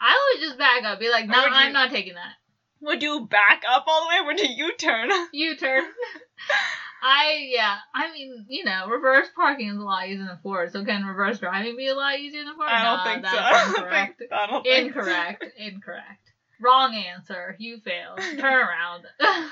I 0.00 0.30
would 0.34 0.40
just 0.46 0.56
back 0.56 0.84
up, 0.84 1.00
be 1.00 1.10
like, 1.10 1.26
no, 1.26 1.34
I'm 1.36 1.72
not 1.72 1.90
taking 1.90 2.14
that. 2.14 2.34
Would 2.80 3.02
you 3.02 3.26
back 3.26 3.62
up 3.68 3.84
all 3.88 4.02
the 4.02 4.08
way 4.08 4.16
or 4.20 4.26
would 4.26 4.38
you 4.40 4.48
U-turn? 4.66 5.10
U 5.32 5.56
turn. 5.56 5.82
I 7.08 7.50
yeah, 7.52 7.76
I 7.94 8.12
mean, 8.12 8.46
you 8.48 8.64
know, 8.64 8.88
reverse 8.88 9.28
parking 9.36 9.68
is 9.68 9.76
a 9.76 9.80
lot 9.80 10.08
easier 10.08 10.26
than 10.26 10.38
forward. 10.42 10.72
So 10.72 10.84
can 10.84 11.04
reverse 11.04 11.38
driving 11.38 11.76
be 11.76 11.86
a 11.86 11.94
lot 11.94 12.18
easier 12.18 12.42
than 12.42 12.54
forward? 12.56 12.72
I 12.72 12.82
don't 12.82 12.96
Nah, 12.96 13.04
think 13.04 13.26
so. 13.26 13.36
that's 13.36 13.46
I 13.46 13.62
don't 13.62 13.76
incorrect. 13.76 14.18
think, 14.18 14.32
I 14.32 14.46
don't 14.48 14.62
think 14.64 14.92
so. 14.94 15.00
Incorrect. 15.00 15.44
Incorrect. 15.56 16.32
Wrong 16.60 16.94
answer. 16.96 17.54
You 17.60 17.78
failed. 17.78 18.18
Turn 18.38 18.42
around. 18.42 19.04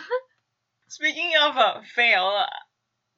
Speaking 0.89 1.31
of 1.43 1.57
uh, 1.57 1.81
fail, 1.95 2.45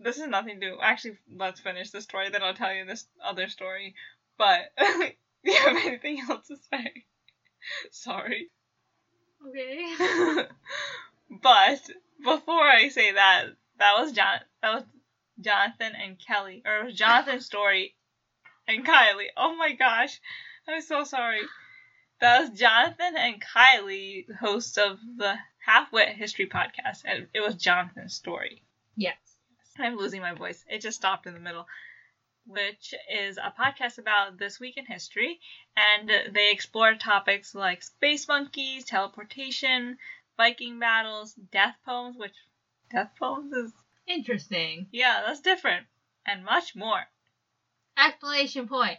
this 0.01 0.19
is 0.19 0.27
nothing 0.27 0.61
to 0.61 0.77
actually. 0.83 1.17
Let's 1.35 1.61
finish 1.61 1.91
the 1.91 2.03
story, 2.03 2.29
then 2.29 2.43
I'll 2.43 2.53
tell 2.55 2.75
you 2.75 2.85
this 2.85 3.07
other 3.25 3.49
story. 3.49 3.95
But 4.37 4.61
do 4.79 5.51
you 5.51 5.55
have 5.55 5.77
anything 5.79 6.21
else 6.29 6.47
to 6.49 6.57
say? 6.71 6.93
Sorry, 7.91 8.49
okay. 9.49 10.45
but 11.43 11.81
before 12.23 12.63
I 12.63 12.89
say 12.91 13.13
that, 13.13 13.47
that 13.79 13.95
was 13.99 14.13
John. 14.13 14.39
That 14.63 14.75
was 14.75 14.85
Jonathan 15.41 15.93
and 16.01 16.19
Kelly, 16.19 16.63
or 16.65 16.79
it 16.79 16.85
was 16.87 16.95
Jonathan's 16.95 17.47
story 17.47 17.95
and 18.67 18.87
Kylie. 18.87 19.29
Oh 19.37 19.57
my 19.57 19.73
gosh, 19.73 20.21
I'm 20.69 20.81
so 20.81 21.05
sorry. 21.05 21.41
That 22.21 22.41
was 22.41 22.59
Jonathan 22.59 23.15
and 23.17 23.43
Kylie, 23.43 24.25
hosts 24.41 24.79
of 24.79 24.99
the 25.19 25.35
Halfwit 25.69 26.15
History 26.15 26.47
podcast, 26.47 27.03
and 27.05 27.27
it 27.35 27.41
was 27.41 27.57
Jonathan's 27.57 28.15
story. 28.15 28.63
yes. 28.97 29.17
I'm 29.79 29.99
losing 29.99 30.23
my 30.23 30.33
voice. 30.33 30.65
It 30.71 30.81
just 30.81 30.97
stopped 30.97 31.27
in 31.27 31.35
the 31.35 31.41
middle. 31.41 31.67
Which 32.47 32.95
is 33.13 33.37
a 33.37 33.53
podcast 33.61 33.99
about 33.99 34.39
this 34.39 34.59
week 34.59 34.79
in 34.79 34.87
history, 34.87 35.39
and 35.77 36.11
they 36.33 36.51
explore 36.51 36.95
topics 36.95 37.55
like 37.55 37.83
space 37.83 38.27
monkeys, 38.27 38.85
teleportation, 38.85 39.99
Viking 40.39 40.79
battles, 40.79 41.35
death 41.53 41.77
poems, 41.85 42.17
which 42.17 42.33
death 42.91 43.11
poems 43.19 43.53
is 43.53 43.73
Interesting. 44.07 44.87
yeah, 44.93 45.23
that's 45.27 45.41
different, 45.41 45.87
and 46.27 46.45
much 46.45 46.77
more. 46.77 47.01
Explanation 47.99 48.69
point. 48.69 48.99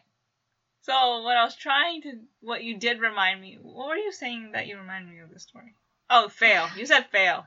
So 0.81 1.21
what 1.21 1.37
I 1.37 1.43
was 1.43 1.55
trying 1.55 2.01
to, 2.03 2.19
what 2.41 2.63
you 2.63 2.77
did 2.77 2.99
remind 2.99 3.41
me, 3.41 3.57
what 3.61 3.87
were 3.87 3.95
you 3.97 4.11
saying 4.11 4.51
that 4.53 4.67
you 4.67 4.77
reminded 4.77 5.13
me 5.13 5.19
of 5.19 5.29
this 5.29 5.43
story? 5.43 5.75
Oh, 6.09 6.29
fail. 6.29 6.67
You 6.77 6.85
said 6.85 7.07
fail, 7.11 7.45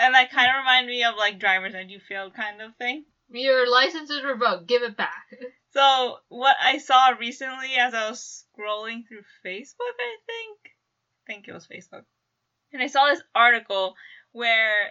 and 0.00 0.14
that 0.14 0.30
kind 0.30 0.48
of 0.50 0.56
reminded 0.58 0.88
me 0.88 1.04
of 1.04 1.14
like 1.16 1.38
driver's 1.38 1.74
ed, 1.74 1.90
you 1.90 2.00
failed 2.00 2.34
kind 2.34 2.60
of 2.60 2.74
thing. 2.76 3.04
Your 3.32 3.70
license 3.70 4.10
is 4.10 4.22
revoked. 4.24 4.66
Give 4.66 4.82
it 4.82 4.96
back. 4.96 5.26
So 5.72 6.18
what 6.30 6.56
I 6.60 6.78
saw 6.78 7.10
recently 7.10 7.76
as 7.78 7.94
I 7.94 8.10
was 8.10 8.44
scrolling 8.58 9.06
through 9.06 9.22
Facebook, 9.46 9.94
I 10.00 10.16
think, 10.26 10.58
I 10.64 11.26
think 11.28 11.46
it 11.46 11.52
was 11.52 11.68
Facebook, 11.68 12.02
and 12.72 12.82
I 12.82 12.88
saw 12.88 13.06
this 13.06 13.22
article 13.36 13.94
where 14.32 14.88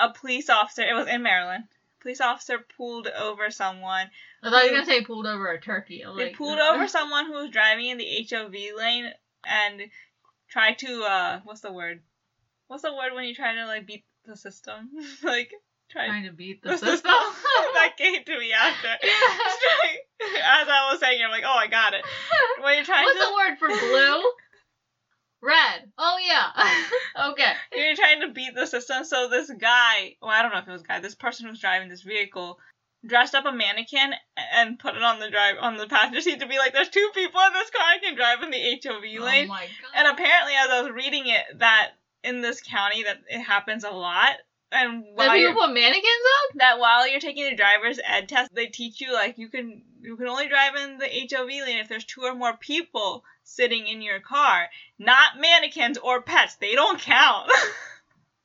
a 0.00 0.10
police 0.12 0.48
officer, 0.50 0.82
it 0.82 0.94
was 0.94 1.06
in 1.08 1.22
Maryland, 1.22 1.64
police 2.00 2.20
officer 2.20 2.58
pulled 2.76 3.06
over 3.08 3.50
someone. 3.50 4.10
I 4.42 4.50
thought 4.50 4.64
you 4.64 4.70
were 4.70 4.76
gonna 4.76 4.86
say 4.86 5.04
pulled 5.04 5.26
over 5.26 5.48
a 5.50 5.60
turkey. 5.60 6.04
I 6.04 6.08
was 6.08 6.18
They 6.18 6.26
like, 6.26 6.36
pulled 6.36 6.58
over 6.58 6.86
someone 6.88 7.26
who 7.26 7.32
was 7.32 7.50
driving 7.50 7.86
in 7.86 7.98
the 7.98 8.26
HOV 8.30 8.54
lane 8.76 9.10
and 9.44 9.82
tried 10.48 10.78
to 10.78 11.02
uh, 11.02 11.40
what's 11.44 11.60
the 11.62 11.72
word? 11.72 12.02
What's 12.68 12.82
the 12.82 12.92
word 12.94 13.14
when 13.14 13.24
you 13.24 13.34
try 13.34 13.54
to 13.54 13.66
like 13.66 13.86
beat 13.86 14.04
the 14.24 14.36
system? 14.36 14.90
like 15.22 15.52
try 15.90 16.06
trying 16.06 16.24
to 16.24 16.32
beat 16.32 16.62
the 16.62 16.70
the 16.70 16.78
system. 16.78 16.92
system. 16.92 17.12
that 17.74 17.94
came 17.96 18.22
to 18.24 18.38
me 18.38 18.52
after. 18.52 18.88
As 18.88 20.68
I 20.68 20.88
was 20.90 21.00
saying, 21.00 21.20
I'm 21.24 21.30
like, 21.30 21.44
oh, 21.46 21.56
I 21.56 21.66
got 21.68 21.94
it. 21.94 22.04
When 22.62 22.74
you're 22.74 22.84
trying 22.84 23.04
What's 23.04 23.18
to 23.20 23.26
the 23.26 23.34
word 23.34 23.58
for 23.58 23.68
blue? 23.68 24.22
Red. 25.42 25.92
Oh 25.98 26.18
yeah. 26.24 27.28
okay. 27.30 27.52
you're 27.72 27.96
trying 27.96 28.20
to 28.22 28.28
beat 28.32 28.54
the 28.54 28.66
system. 28.66 29.04
So 29.04 29.28
this 29.28 29.50
guy, 29.50 30.16
well, 30.20 30.30
I 30.30 30.42
don't 30.42 30.52
know 30.52 30.58
if 30.58 30.68
it 30.68 30.72
was 30.72 30.82
a 30.82 30.86
guy, 30.86 31.00
this 31.00 31.14
person 31.14 31.46
who's 31.46 31.60
driving 31.60 31.88
this 31.88 32.02
vehicle 32.02 32.58
dressed 33.06 33.34
up 33.34 33.46
a 33.46 33.52
mannequin 33.52 34.12
and 34.54 34.78
put 34.78 34.96
it 34.96 35.02
on 35.02 35.20
the 35.20 35.30
drive 35.30 35.56
on 35.60 35.76
the 35.76 35.86
passenger 35.86 36.20
seat 36.20 36.40
to 36.40 36.48
be 36.48 36.58
like, 36.58 36.72
there's 36.72 36.88
two 36.88 37.10
people 37.14 37.40
in 37.46 37.52
this 37.52 37.70
car. 37.70 37.82
I 37.82 37.98
can 37.98 38.16
drive 38.16 38.42
in 38.42 38.50
the 38.50 38.80
HOV 38.82 39.02
lane. 39.02 39.20
Oh 39.20 39.24
lane. 39.24 39.48
my 39.48 39.60
god. 39.60 39.92
and 39.94 40.08
apparently, 40.08 40.54
as 40.54 40.70
I 40.70 40.82
was 40.82 40.90
reading 40.92 41.26
it, 41.26 41.58
that 41.58 41.92
in 42.24 42.40
this 42.40 42.60
county 42.60 43.04
that 43.04 43.18
it 43.28 43.40
happens 43.40 43.84
a 43.84 43.90
lot. 43.90 44.36
And 44.72 45.04
That 45.04 45.28
while 45.28 45.36
you're, 45.36 45.50
people 45.50 45.66
put 45.68 45.74
mannequins 45.74 46.04
up? 46.04 46.58
that 46.58 46.78
while 46.80 47.08
you're 47.08 47.20
taking 47.20 47.44
the 47.44 47.54
driver's 47.54 48.00
ed 48.04 48.28
test, 48.28 48.52
they 48.52 48.66
teach 48.66 49.00
you 49.00 49.12
like 49.12 49.38
you 49.38 49.48
can 49.48 49.82
you 50.00 50.16
can 50.16 50.26
only 50.26 50.48
drive 50.48 50.74
in 50.74 50.98
the 50.98 51.06
HOV 51.06 51.48
lane 51.48 51.78
if 51.78 51.88
there's 51.88 52.04
two 52.04 52.22
or 52.22 52.34
more 52.34 52.56
people 52.56 53.22
sitting 53.48 53.86
in 53.86 54.02
your 54.02 54.18
car, 54.20 54.66
not 54.98 55.38
mannequins 55.40 55.96
or 55.98 56.20
pets. 56.20 56.56
They 56.56 56.74
don't 56.74 57.00
count. 57.00 57.50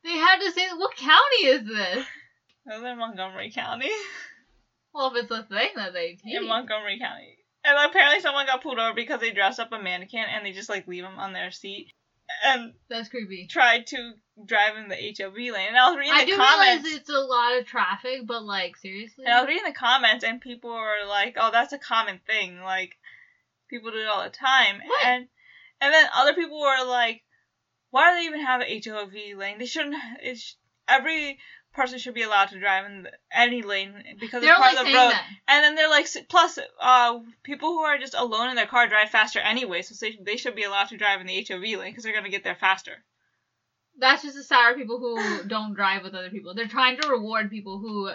They 0.04 0.18
had 0.18 0.40
to 0.40 0.52
say, 0.52 0.68
what 0.78 0.96
county 0.96 1.46
is 1.46 1.68
this? 1.68 2.06
Those 2.66 2.84
are 2.84 2.96
Montgomery 2.96 3.52
County. 3.52 3.92
Well, 4.96 5.16
if 5.16 5.24
it's 5.24 5.32
a 5.32 5.44
thing 5.44 5.70
that 5.76 5.94
they 5.94 6.14
teach. 6.14 6.36
In 6.36 6.48
Montgomery 6.48 6.98
County. 7.00 7.38
And 7.64 7.78
apparently 7.88 8.20
someone 8.20 8.48
got 8.48 8.64
pulled 8.64 8.80
over 8.80 8.96
because 8.96 9.20
they 9.22 9.30
dressed 9.32 9.60
up 9.60 9.72
a 9.72 9.80
mannequin 9.80 10.26
and 10.28 10.44
they 10.44 10.54
just 10.54 10.70
like 10.70 10.88
leave 10.88 11.04
them 11.04 11.20
on 11.20 11.34
their 11.34 11.52
seat. 11.52 11.94
and 12.44 12.74
That's 12.90 13.10
creepy. 13.10 13.46
tried 13.48 13.86
to 13.88 14.14
drive 14.44 14.76
in 14.78 14.88
the 14.90 14.96
HOV 14.96 15.36
lane. 15.36 15.68
And 15.68 15.78
I 15.78 15.90
was 15.92 15.98
reading 16.00 16.14
I 16.16 16.26
the 16.26 16.32
do 16.32 16.38
comments. 16.38 16.84
realize 16.84 17.00
it's 17.00 17.10
a 17.10 17.20
lot 17.20 17.60
of 17.60 17.68
traffic, 17.68 18.26
but 18.26 18.44
like 18.44 18.78
seriously, 18.78 19.26
And 19.26 19.36
I 19.36 19.42
was 19.42 19.48
reading 19.50 19.66
the 19.72 19.78
comments, 19.78 20.24
and 20.24 20.42
people 20.42 20.72
were 20.72 21.08
like, 21.08 21.38
"Oh, 21.40 21.52
that's 21.52 21.74
a 21.74 21.78
common 21.78 22.20
thing. 22.26 22.60
Like, 22.62 22.98
people 23.72 23.90
do 23.90 23.98
it 23.98 24.08
all 24.08 24.24
the 24.24 24.30
time." 24.30 24.80
What? 24.86 25.06
And 25.06 25.28
and 25.82 25.94
then 25.94 26.08
other 26.16 26.36
people 26.36 26.60
were 26.60 26.86
like, 26.86 27.24
"Why 27.90 28.12
do 28.12 28.20
they 28.20 28.28
even 28.28 28.46
have 28.46 28.62
a 28.62 28.80
HOV 28.80 29.38
lane? 29.38 29.58
They 29.58 29.66
shouldn't. 29.66 29.96
It's 30.22 30.56
every 30.88 31.40
person 31.74 31.98
should 31.98 32.14
be 32.14 32.24
allowed 32.24 32.50
to 32.50 32.60
drive 32.60 32.86
in 32.86 33.08
any 33.34 33.62
lane 33.62 33.94
because 34.20 34.42
they're 34.42 34.52
it's 34.52 34.60
part 34.60 34.78
of 34.78 34.86
the 34.86 34.94
road." 34.94 35.12
that. 35.12 35.26
And 35.48 35.64
then 35.64 35.76
they're 35.76 35.90
like, 35.90 36.08
plus, 36.30 36.60
uh, 36.80 37.20
people 37.44 37.70
who 37.70 37.80
are 37.80 37.98
just 37.98 38.14
alone 38.14 38.50
in 38.50 38.56
their 38.56 38.68
car 38.68 38.88
drive 38.88 39.10
faster 39.10 39.40
anyway, 39.40 39.82
so 39.82 39.96
they, 40.00 40.18
they 40.22 40.38
should 40.38 40.56
be 40.56 40.64
allowed 40.64 40.90
to 40.90 40.98
drive 40.98 41.22
in 41.22 41.28
the 41.28 41.46
HOV 41.48 41.64
lane 41.64 41.92
because 41.92 42.04
they're 42.04 42.14
gonna 42.14 42.30
get 42.30 42.44
there 42.44 42.56
faster. 42.56 43.04
That's 43.98 44.24
just 44.24 44.36
the 44.36 44.44
sour 44.44 44.76
people 44.76 45.00
who 45.00 45.44
don't 45.48 45.74
drive 45.74 46.04
with 46.04 46.14
other 46.14 46.30
people. 46.30 46.54
They're 46.54 46.68
trying 46.68 47.00
to 47.00 47.10
reward 47.10 47.50
people 47.50 47.80
who 47.80 48.12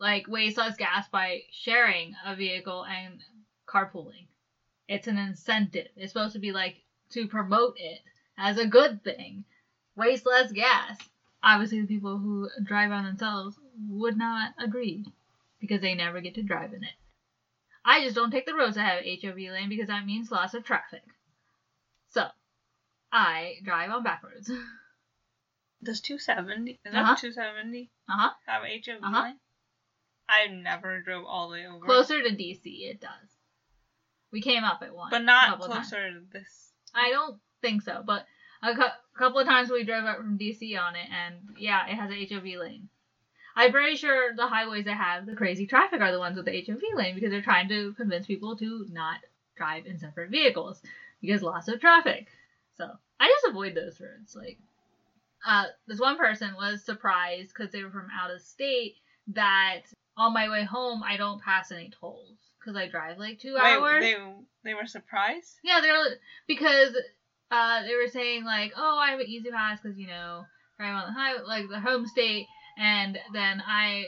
like 0.00 0.28
waste 0.28 0.56
less 0.56 0.76
gas 0.76 1.08
by 1.08 1.42
sharing 1.50 2.14
a 2.24 2.36
vehicle 2.36 2.84
and 2.84 3.20
carpooling. 3.68 4.27
It's 4.88 5.06
an 5.06 5.18
incentive. 5.18 5.88
It's 5.96 6.12
supposed 6.12 6.32
to 6.32 6.38
be 6.38 6.50
like 6.52 6.82
to 7.10 7.28
promote 7.28 7.74
it 7.78 8.00
as 8.38 8.56
a 8.58 8.66
good 8.66 9.04
thing. 9.04 9.44
Waste 9.94 10.24
less 10.26 10.50
gas. 10.50 10.96
Obviously, 11.42 11.80
the 11.80 11.86
people 11.86 12.18
who 12.18 12.48
drive 12.64 12.90
on 12.90 13.04
themselves 13.04 13.56
would 13.88 14.16
not 14.16 14.52
agree 14.58 15.04
because 15.60 15.80
they 15.80 15.94
never 15.94 16.20
get 16.20 16.34
to 16.34 16.42
drive 16.42 16.72
in 16.72 16.82
it. 16.82 16.94
I 17.84 18.00
just 18.02 18.14
don't 18.14 18.30
take 18.30 18.46
the 18.46 18.54
roads 18.54 18.76
that 18.76 18.82
have 18.82 19.04
HOV 19.22 19.36
lane 19.36 19.68
because 19.68 19.86
that 19.88 20.04
means 20.04 20.30
lots 20.30 20.54
of 20.54 20.64
traffic. 20.64 21.02
So, 22.10 22.26
I 23.12 23.56
drive 23.62 23.90
on 23.90 24.02
back 24.02 24.22
roads. 24.22 24.50
Does 25.82 26.00
270? 26.00 26.72
Is 26.72 26.94
Uh-huh. 26.94 27.02
that 27.14 27.18
270 27.18 27.90
Uh 28.08 28.16
huh. 28.16 28.30
have 28.46 28.62
HOV 28.62 29.02
Uh-huh. 29.04 29.22
lane? 29.22 29.38
I 30.28 30.46
never 30.48 31.00
drove 31.00 31.24
all 31.24 31.48
the 31.48 31.52
way 31.52 31.66
over. 31.66 31.84
Closer 31.84 32.22
to 32.22 32.30
DC, 32.30 32.88
it 32.90 33.00
does. 33.00 33.37
We 34.32 34.42
came 34.42 34.64
up 34.64 34.82
at 34.82 34.94
one, 34.94 35.10
but 35.10 35.22
not 35.22 35.48
couple 35.48 35.66
of 35.66 35.72
times. 35.72 35.88
closer 35.88 36.12
to 36.12 36.20
this. 36.32 36.72
I 36.94 37.10
don't 37.10 37.38
think 37.62 37.82
so, 37.82 38.02
but 38.04 38.26
a 38.62 38.74
cou- 38.74 38.98
couple 39.16 39.38
of 39.38 39.46
times 39.46 39.70
we 39.70 39.84
drove 39.84 40.04
up 40.04 40.18
from 40.18 40.38
DC 40.38 40.78
on 40.78 40.96
it, 40.96 41.08
and 41.10 41.36
yeah, 41.56 41.86
it 41.86 41.94
has 41.94 42.10
a 42.10 42.26
HOV 42.26 42.60
lane. 42.60 42.88
I'm 43.56 43.72
pretty 43.72 43.96
sure 43.96 44.34
the 44.36 44.46
highways 44.46 44.84
that 44.84 44.96
have 44.96 45.26
the 45.26 45.34
crazy 45.34 45.66
traffic 45.66 46.00
are 46.00 46.12
the 46.12 46.18
ones 46.18 46.36
with 46.36 46.46
the 46.46 46.64
HOV 46.64 46.80
lane 46.94 47.14
because 47.14 47.30
they're 47.30 47.42
trying 47.42 47.68
to 47.68 47.92
convince 47.94 48.26
people 48.26 48.56
to 48.56 48.86
not 48.90 49.18
drive 49.56 49.86
in 49.86 49.98
separate 49.98 50.30
vehicles 50.30 50.80
because 51.20 51.42
lots 51.42 51.66
of 51.66 51.80
traffic. 51.80 52.28
So 52.76 52.88
I 53.18 53.26
just 53.26 53.46
avoid 53.48 53.74
those 53.74 54.00
roads. 54.00 54.36
Like, 54.36 54.58
uh, 55.44 55.64
this 55.88 55.98
one 55.98 56.16
person 56.16 56.54
was 56.54 56.84
surprised 56.84 57.48
because 57.48 57.72
they 57.72 57.82
were 57.82 57.90
from 57.90 58.08
out 58.16 58.30
of 58.30 58.40
state 58.40 58.94
that 59.28 59.82
on 60.16 60.32
my 60.32 60.48
way 60.48 60.62
home 60.64 61.02
I 61.02 61.16
don't 61.16 61.42
pass 61.42 61.72
any 61.72 61.90
tolls 61.90 62.38
because 62.68 62.80
I 62.80 62.88
drive 62.88 63.18
like 63.18 63.38
two 63.40 63.54
Wait, 63.54 63.62
hours. 63.62 64.02
they 64.02 64.16
they 64.64 64.74
were 64.74 64.86
surprised. 64.86 65.58
Yeah, 65.64 65.80
they're 65.80 65.96
because 66.46 66.94
uh, 67.50 67.82
they 67.82 67.94
were 67.94 68.08
saying 68.08 68.44
like, 68.44 68.72
oh, 68.76 68.98
I 68.98 69.10
have 69.10 69.20
an 69.20 69.26
E-ZPass 69.26 69.82
because 69.82 69.98
you 69.98 70.06
know 70.06 70.44
drive 70.76 70.94
on 70.94 71.06
the 71.06 71.18
highway, 71.18 71.40
like 71.46 71.68
the 71.68 71.80
home 71.80 72.06
state, 72.06 72.46
and 72.76 73.18
then 73.32 73.62
I, 73.66 74.04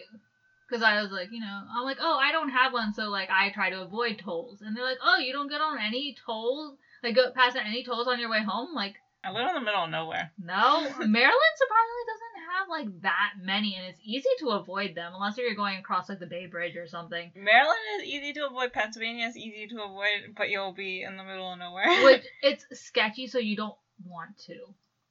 because 0.69 0.83
I 0.83 1.01
was 1.01 1.11
like, 1.11 1.29
you 1.33 1.41
know, 1.41 1.61
I'm 1.75 1.85
like, 1.85 1.99
oh, 2.01 2.19
I 2.21 2.33
don't 2.33 2.51
have 2.51 2.73
one, 2.73 2.93
so 2.93 3.09
like 3.09 3.31
I 3.31 3.51
try 3.51 3.71
to 3.71 3.83
avoid 3.83 4.19
tolls, 4.19 4.61
and 4.61 4.77
they're 4.77 4.85
like, 4.85 4.99
oh, 5.03 5.19
you 5.19 5.33
don't 5.33 5.49
get 5.49 5.63
on 5.63 5.79
any 5.79 6.17
tolls, 6.27 6.77
like 7.03 7.15
go 7.15 7.31
past 7.31 7.57
any 7.57 7.83
tolls 7.83 8.09
on 8.09 8.21
your 8.21 8.31
way 8.31 8.43
home, 8.43 8.75
like. 8.75 8.97
I 9.23 9.33
live 9.33 9.49
in 9.49 9.55
the 9.55 9.61
middle 9.61 9.85
of 9.85 9.91
nowhere. 9.91 10.33
No, 10.39 10.81
Maryland 10.99 11.57
surprisingly 11.57 12.07
doesn't 12.09 12.30
have 12.59 12.69
like 12.69 13.03
that 13.03 13.33
many, 13.41 13.77
and 13.77 13.87
it's 13.87 14.01
easy 14.03 14.29
to 14.41 14.51
avoid 14.51 14.95
them 14.95 15.13
unless 15.15 15.37
you're 15.37 15.55
going 15.55 15.79
across 15.79 16.09
like 16.09 16.21
the 16.21 16.27
Bay 16.27 16.47
Bridge 16.47 16.77
or 16.77 16.87
something. 16.87 17.33
Maryland 17.35 17.79
is 17.99 18.09
easy 18.09 18.33
to 18.35 18.47
avoid. 18.47 18.73
Pennsylvania 18.73 19.27
is 19.27 19.37
easy 19.37 19.67
to 19.69 19.83
avoid, 19.83 20.35
but 20.37 20.51
you'll 20.51 20.73
be 20.73 21.03
in 21.03 21.17
the 21.17 21.25
middle 21.25 21.53
of 21.53 21.59
nowhere. 21.59 21.87
Which 22.05 22.25
it's 22.43 22.67
sketchy, 22.81 23.27
so 23.27 23.39
you 23.39 23.57
don't 23.57 23.77
want 24.05 24.39
to. 24.47 24.57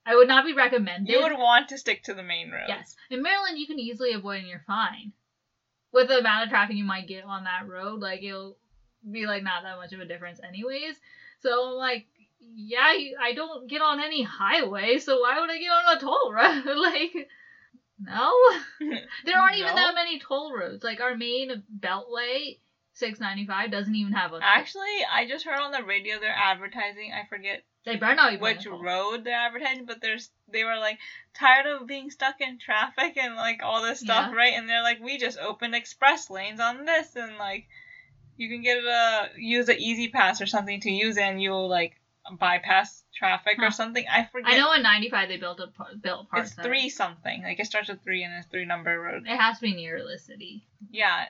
I 0.06 0.16
would 0.16 0.28
not 0.28 0.46
be 0.46 0.54
recommended. 0.54 1.12
you 1.12 1.22
would 1.22 1.38
want 1.38 1.70
to 1.70 1.78
stick 1.78 2.04
to 2.04 2.14
the 2.14 2.24
main 2.24 2.50
road. 2.50 2.66
Yes. 2.68 2.96
In 3.12 3.22
Maryland, 3.22 3.60
you 3.60 3.68
can 3.68 3.80
easily 3.80 4.14
avoid 4.14 4.40
and 4.40 4.48
you're 4.48 4.64
fine. 4.66 5.12
With 5.92 6.08
the 6.08 6.20
amount 6.20 6.44
of 6.44 6.50
traffic 6.50 6.76
you 6.76 6.84
might 6.84 7.08
get 7.08 7.26
on 7.26 7.44
that 7.44 7.68
road, 7.68 8.00
like 8.00 8.24
it'll 8.24 8.58
be 9.10 9.26
like 9.26 9.44
not 9.44 9.64
that 9.64 9.78
much 9.78 9.94
of 9.94 10.00
a 10.00 10.06
difference, 10.06 10.40
anyways. 10.44 10.96
So 11.42 11.76
like, 11.78 12.08
yeah, 12.42 12.94
I 13.22 13.34
don't 13.34 13.70
get 13.70 13.82
on 13.82 14.00
any 14.00 14.24
highway, 14.24 14.98
so 15.00 15.20
why 15.22 15.40
would 15.40 15.50
I 15.50 15.58
get 15.58 15.68
on 15.70 15.98
a 15.98 16.00
toll 16.00 16.32
road? 16.34 16.78
like, 16.78 17.28
no. 18.00 18.32
There 19.26 19.38
aren't 19.38 19.58
even 19.58 19.76
that 19.76 19.94
many 19.96 20.20
toll 20.20 20.56
roads. 20.56 20.84
Like 20.84 21.02
our 21.02 21.16
main 21.16 21.64
beltway, 21.80 22.58
695, 22.94 23.72
doesn't 23.72 23.96
even 23.96 24.14
have 24.14 24.34
a. 24.34 24.40
Actually, 24.42 24.84
I 25.12 25.28
just 25.28 25.46
heard 25.46 25.60
on 25.60 25.72
the 25.72 25.84
radio 25.84 26.20
they're 26.20 26.34
advertising. 26.36 27.12
I 27.14 27.28
forget 27.28 27.64
they 27.86 27.96
better 27.98 28.16
not 28.16 28.34
even. 28.34 28.44
which 28.44 28.64
have 28.64 28.74
a 28.74 28.76
toll. 28.78 28.84
road 28.84 29.24
they're 29.24 29.36
advertising, 29.36 29.86
but 29.86 30.02
there's 30.02 30.30
they 30.52 30.64
were 30.64 30.78
like 30.78 30.98
tired 31.34 31.66
of 31.66 31.88
being 31.88 32.10
stuck 32.10 32.42
in 32.42 32.58
traffic 32.60 33.16
and 33.18 33.36
like 33.36 33.62
all 33.64 33.82
this 33.84 34.00
stuff, 34.00 34.30
Yeah. 34.32 34.38
right? 34.38 34.54
And 34.56 34.68
they're 34.68 34.84
like, 34.84 35.00
we 35.02 35.18
just 35.18 35.38
opened 35.40 35.76
express 35.76 36.30
lanes 36.30 36.60
on 36.60 36.86
this, 36.86 37.16
and 37.16 37.38
like 37.38 37.68
you 38.38 38.50
can 38.50 38.62
get 38.62 38.78
a 38.84 39.30
use 39.38 39.68
a 39.70 39.76
E-ZPass 39.78 40.42
or 40.42 40.46
something 40.46 40.80
to 40.82 40.90
use, 40.92 41.18
it 41.18 41.22
and 41.24 41.42
you'll 41.42 41.68
like 41.70 41.99
bypass 42.38 43.04
traffic 43.16 43.56
Huh. 43.60 43.66
or 43.68 43.72
something. 43.72 44.06
I 44.12 44.26
forget. 44.32 44.52
I 44.52 44.58
know 44.58 44.74
in 44.74 44.82
95 44.84 45.30
they 45.30 45.38
built 45.38 45.60
a 45.60 45.68
built 45.98 46.30
parts. 46.30 46.52
it's 46.52 46.62
three 46.62 46.90
something. 46.90 47.44
Like 47.44 47.60
it 47.60 47.66
starts 47.66 47.90
with 47.90 48.02
three 48.04 48.24
and 48.24 48.34
it's 48.34 48.48
three 48.48 48.66
number 48.66 49.00
road. 49.00 49.24
It 49.28 49.38
has 49.38 49.58
to 49.58 49.62
be 49.64 49.74
near 49.76 50.02
the 50.06 50.18
city. 50.20 50.66
Yeah, 50.92 51.26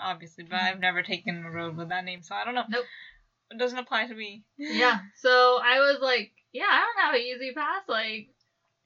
obviously, 0.00 0.44
but 0.44 0.60
I've 0.60 0.80
never 0.80 1.02
taken 1.02 1.44
a 1.44 1.50
road 1.50 1.76
with 1.76 1.88
that 1.88 2.04
name, 2.04 2.22
so 2.22 2.34
I 2.34 2.44
don't 2.44 2.54
know. 2.54 2.64
Nope. 2.68 2.84
It 3.50 3.58
doesn't 3.58 3.78
apply 3.78 4.06
to 4.06 4.14
me. 4.14 4.44
Yeah. 4.56 5.00
So 5.16 5.60
I 5.62 5.78
was 5.80 5.98
like, 6.00 6.32
yeah, 6.52 6.64
I 6.70 6.80
don't 6.80 7.04
have 7.04 7.14
an 7.14 7.20
E-ZPass. 7.20 7.86
Like, 7.88 8.28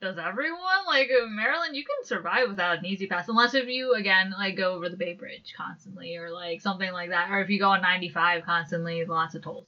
does 0.01 0.19
everyone? 0.19 0.87
Like, 0.89 1.09
in 1.09 1.37
Maryland, 1.37 1.77
you 1.77 1.85
can 1.85 2.05
survive 2.05 2.49
without 2.49 2.79
an 2.79 2.87
E-ZPass. 2.87 3.29
Unless 3.29 3.55
if 3.55 3.69
you, 3.69 3.95
again, 3.95 4.33
like, 4.37 4.57
go 4.57 4.73
over 4.75 4.89
the 4.89 4.97
Bay 4.97 5.14
Bridge 5.14 5.55
constantly 5.57 6.17
or, 6.17 6.31
like, 6.33 6.61
something 6.62 6.91
like 6.93 7.11
that. 7.11 7.31
Or 7.31 7.41
if 7.41 7.49
you 7.49 7.61
go 7.61 7.71
on 7.71 7.81
95 7.83 8.45
constantly, 8.45 9.05
lots 9.05 9.37
of 9.37 9.43
tolls. 9.43 9.67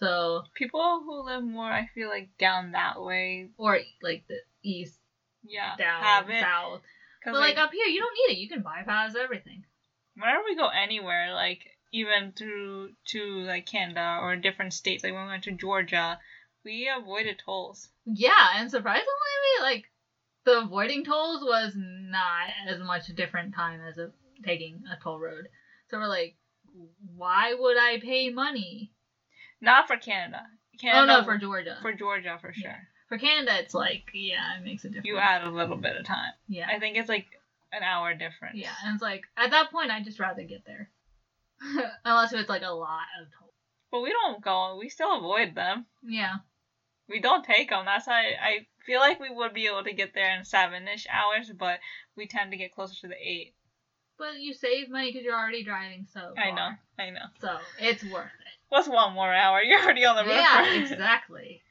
So, 0.00 0.44
People 0.54 1.02
who 1.04 1.26
live 1.26 1.42
more, 1.44 1.70
I 1.70 1.86
feel 1.94 2.08
like 2.08 2.30
down 2.38 2.72
that 2.72 3.00
way, 3.00 3.48
or, 3.58 3.78
like, 4.02 4.24
the 4.28 4.40
east, 4.62 4.98
yeah, 5.44 5.76
down, 5.76 6.02
have 6.02 6.30
it. 6.30 6.40
south. 6.40 6.80
But, 7.24 7.34
like, 7.34 7.58
up 7.58 7.70
here, 7.72 7.86
you 7.86 8.00
don't 8.00 8.14
need 8.28 8.34
it. 8.34 8.38
You 8.40 8.48
can 8.48 8.62
bypass 8.62 9.14
everything. 9.14 9.64
whenever 10.16 10.42
we 10.44 10.56
go 10.56 10.68
anywhere, 10.68 11.32
like 11.34 11.66
even 11.92 12.32
through 12.32 12.92
to 13.06 13.40
like 13.42 13.66
Canada 13.66 14.18
or 14.22 14.36
different 14.36 14.72
states, 14.72 15.02
like 15.04 15.12
when 15.12 15.22
we 15.24 15.28
went 15.28 15.44
to 15.44 15.52
Georgia, 15.52 16.18
we 16.64 16.88
avoided 16.88 17.38
tolls. 17.44 17.88
Yeah, 18.06 18.48
and 18.56 18.70
surprisingly, 18.70 19.04
we 19.58 19.62
like 19.62 19.84
the 20.44 20.60
avoiding 20.60 21.04
tolls 21.04 21.42
was 21.44 21.74
not 21.76 22.48
as 22.66 22.78
much 22.80 23.08
a 23.08 23.12
different 23.12 23.54
time 23.54 23.80
as 23.86 23.98
a, 23.98 24.10
taking 24.44 24.82
a 24.90 24.96
toll 25.02 25.18
road. 25.18 25.48
So 25.90 25.98
we're 25.98 26.06
like, 26.08 26.36
why 27.16 27.52
would 27.54 27.76
I 27.76 27.98
pay 27.98 28.30
money? 28.30 28.92
Not 29.60 29.86
for 29.86 29.96
Canada. 29.96 30.42
oh 30.92 31.04
no, 31.04 31.22
for 31.24 31.36
Georgia. 31.38 31.76
for 31.82 31.92
Georgia 31.92 32.38
for 32.40 32.52
sure. 32.52 32.70
Yeah. 32.70 32.76
For 33.08 33.18
Canada, 33.18 33.52
it's 33.58 33.74
like 33.74 34.04
yeah, 34.14 34.56
it 34.58 34.64
makes 34.64 34.84
a 34.84 34.88
difference. 34.88 35.06
You 35.06 35.18
add 35.18 35.42
a 35.44 35.50
little 35.50 35.76
bit 35.76 35.96
of 35.96 36.04
time. 36.06 36.32
yeah, 36.48 36.68
I 36.72 36.78
think 36.78 36.96
it's 36.96 37.08
like 37.08 37.26
an 37.72 37.82
hour 37.82 38.14
difference. 38.14 38.56
yeah, 38.56 38.70
and 38.84 38.94
it's 38.94 39.02
like 39.02 39.22
at 39.36 39.50
that 39.50 39.70
point, 39.70 39.90
I'd 39.90 40.04
just 40.04 40.20
rather 40.20 40.42
get 40.44 40.64
there, 40.64 40.88
unless 42.04 42.32
it's 42.32 42.48
like 42.48 42.62
a 42.62 42.70
lot 42.72 43.04
of 43.20 43.26
tolls. 43.38 43.52
But 43.90 44.00
we 44.02 44.10
don't 44.10 44.40
go. 44.42 44.76
We 44.78 44.88
still 44.88 45.18
avoid 45.18 45.54
them. 45.56 45.86
Yeah, 46.02 46.36
We 47.08 47.20
don't 47.20 47.44
take 47.44 47.70
them. 47.70 47.84
That's 47.84 48.06
why 48.06 48.34
I 48.40 48.66
feel 48.86 49.00
like 49.00 49.18
we 49.20 49.30
would 49.30 49.52
be 49.52 49.66
able 49.66 49.82
to 49.84 49.92
get 49.92 50.14
there 50.14 50.36
in 50.38 50.44
seven-ish 50.44 51.06
hours, 51.10 51.50
but 51.58 51.80
we 52.16 52.26
tend 52.28 52.52
to 52.52 52.56
get 52.56 52.72
closer 52.74 52.94
to 53.00 53.08
the 53.08 53.16
eight. 53.20 53.54
but 54.16 54.38
you 54.38 54.54
save 54.54 54.88
money 54.90 55.10
because 55.10 55.24
you're 55.24 55.36
already 55.38 55.64
driving 55.64 56.06
so. 56.12 56.32
I 56.38 56.52
know. 56.52 56.70
I 56.98 57.10
know. 57.10 57.26
So 57.40 57.56
it's 57.80 58.04
worth. 58.04 58.30
What's 58.70 58.88
one 58.88 59.12
more 59.12 59.32
hour? 59.32 59.60
You're 59.62 59.80
already 59.82 60.04
on 60.06 60.16
the 60.16 60.24
road. 60.24 60.34
Yeah, 60.36 60.74
exactly. 60.82 61.62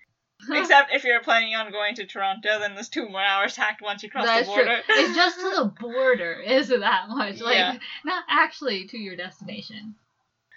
Except 0.51 0.93
if 0.93 1.03
you're 1.03 1.21
planning 1.21 1.53
on 1.53 1.69
going 1.69 1.95
to 1.95 2.05
Toronto, 2.05 2.59
then 2.59 2.73
there's 2.73 2.87
two 2.87 3.09
more 3.09 3.21
hours 3.21 3.55
tacked 3.55 3.81
once 3.81 4.03
you 4.03 4.09
cross 4.09 4.25
That's 4.25 4.47
the 4.47 4.53
border. 4.53 4.79
true. 4.85 4.95
It's 4.95 5.13
just 5.13 5.37
to 5.41 5.49
the 5.49 5.65
border, 5.81 6.33
is 6.33 6.69
that 6.69 7.09
much? 7.09 7.41
Like, 7.41 7.55
Yeah. 7.57 7.77
not 8.05 8.23
actually 8.29 8.87
to 8.87 8.97
your 8.97 9.17
destination. 9.17 9.95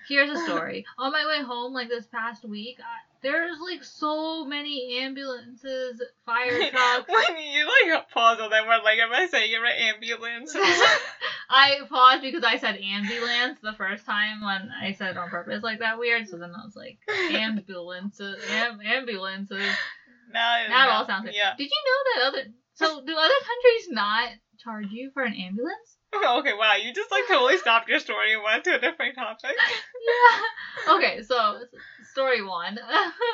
Here's 0.08 0.30
a 0.30 0.40
story. 0.44 0.84
On 0.98 1.10
my 1.10 1.26
way 1.26 1.42
home, 1.44 1.72
like 1.72 1.88
this 1.88 2.06
past 2.06 2.44
week, 2.44 2.78
I, 2.80 3.11
there's 3.22 3.58
like 3.60 3.84
so 3.84 4.44
many 4.44 4.98
ambulances, 5.00 6.02
fire 6.26 6.70
trucks. 6.70 7.08
when 7.08 7.38
you 7.38 7.68
like 7.90 8.10
pause 8.10 8.40
on 8.40 8.50
that 8.50 8.66
word, 8.66 8.82
like 8.84 8.98
am 8.98 9.12
I 9.12 9.26
saying 9.26 9.52
it 9.52 9.56
right? 9.56 9.94
Ambulance. 9.94 10.54
I 11.50 11.80
paused 11.88 12.22
because 12.22 12.44
I 12.44 12.58
said 12.58 12.76
ambulance 12.76 13.58
the 13.62 13.74
first 13.74 14.04
time 14.04 14.42
when 14.42 14.70
I 14.80 14.92
said 14.92 15.10
it 15.10 15.16
on 15.16 15.30
purpose 15.30 15.62
like 15.62 15.78
that 15.80 15.98
weird. 15.98 16.28
So 16.28 16.36
then 16.38 16.50
I 16.50 16.64
was 16.64 16.76
like 16.76 16.98
ambulances, 17.30 18.42
am- 18.50 18.80
ambulances. 18.84 19.72
Now, 20.32 20.66
Now 20.68 20.88
it 20.88 20.92
all 20.92 21.06
sounds 21.06 21.26
good. 21.26 21.34
Yeah. 21.34 21.54
Did 21.56 21.70
you 21.70 21.82
know 21.86 22.22
that 22.22 22.28
other? 22.28 22.52
So 22.74 23.04
do 23.04 23.12
other 23.16 23.34
countries 23.44 23.88
not 23.90 24.30
charge 24.58 24.86
you 24.90 25.10
for 25.12 25.22
an 25.22 25.34
ambulance? 25.34 25.96
Oh, 26.14 26.40
okay, 26.40 26.52
wow, 26.52 26.74
you 26.74 26.92
just 26.92 27.10
like 27.10 27.26
totally 27.26 27.56
stopped 27.56 27.88
your 27.88 27.98
story 27.98 28.34
and 28.34 28.42
went 28.42 28.64
to 28.64 28.74
a 28.74 28.78
different 28.78 29.14
topic. 29.14 29.52
Yeah. 29.56 30.94
Okay, 30.96 31.22
so 31.22 31.60
story 32.12 32.42
one, 32.42 32.78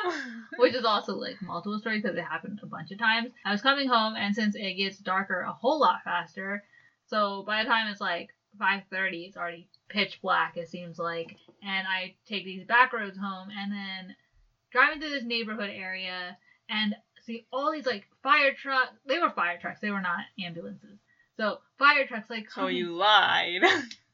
which 0.57 0.73
is 0.73 0.85
also 0.85 1.15
like 1.15 1.41
multiple 1.41 1.77
stories 1.77 2.01
because 2.01 2.17
it 2.17 2.23
happened 2.23 2.59
a 2.63 2.65
bunch 2.65 2.91
of 2.91 2.97
times. 2.97 3.31
I 3.45 3.51
was 3.51 3.61
coming 3.61 3.87
home, 3.87 4.15
and 4.15 4.33
since 4.33 4.55
it 4.55 4.73
gets 4.73 4.97
darker 4.97 5.41
a 5.41 5.51
whole 5.51 5.79
lot 5.79 5.99
faster, 6.03 6.63
so 7.05 7.43
by 7.45 7.63
the 7.63 7.69
time 7.69 7.87
it's 7.87 8.01
like 8.01 8.29
5:30, 8.59 9.27
it's 9.27 9.37
already 9.37 9.67
pitch 9.89 10.19
black. 10.21 10.57
It 10.57 10.69
seems 10.69 10.97
like, 10.97 11.37
and 11.61 11.85
I 11.87 12.15
take 12.25 12.45
these 12.45 12.65
back 12.65 12.93
roads 12.93 13.17
home, 13.17 13.49
and 13.55 13.71
then 13.71 14.15
driving 14.71 14.99
through 14.99 15.11
this 15.11 15.23
neighborhood 15.23 15.69
area, 15.71 16.37
and 16.69 16.95
see 17.21 17.45
all 17.51 17.71
these 17.71 17.85
like 17.85 18.07
fire 18.23 18.53
trucks. 18.53 18.93
They 19.05 19.19
were 19.19 19.29
fire 19.29 19.59
trucks. 19.59 19.81
They 19.81 19.91
were 19.91 20.01
not 20.01 20.19
ambulances. 20.39 20.97
So 21.37 21.59
fire 21.77 22.07
trucks 22.07 22.29
like 22.29 22.49
so 22.49 22.67
you 22.67 22.95
lied. 22.95 23.61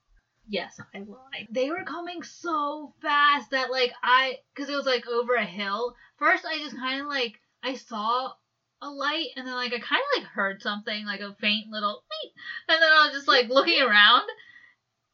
Yes, 0.47 0.79
I 0.93 0.99
lied. 0.99 1.47
They 1.49 1.69
were 1.69 1.83
coming 1.83 2.23
so 2.23 2.93
fast 3.01 3.51
that 3.51 3.71
like 3.71 3.91
I, 4.03 4.39
cause 4.55 4.69
it 4.69 4.75
was 4.75 4.85
like 4.85 5.07
over 5.07 5.35
a 5.35 5.45
hill. 5.45 5.95
First, 6.17 6.45
I 6.45 6.57
just 6.59 6.75
kind 6.75 7.01
of 7.01 7.07
like 7.07 7.39
I 7.63 7.75
saw 7.75 8.31
a 8.81 8.89
light, 8.89 9.29
and 9.35 9.47
then 9.47 9.55
like 9.55 9.73
I 9.73 9.79
kind 9.79 10.01
of 10.01 10.21
like 10.21 10.31
heard 10.31 10.61
something 10.61 11.05
like 11.05 11.21
a 11.21 11.35
faint 11.39 11.69
little 11.71 12.03
and 12.67 12.81
then 12.81 12.91
I 12.91 13.05
was 13.05 13.15
just 13.15 13.27
like 13.27 13.49
looking 13.49 13.81
around, 13.81 14.23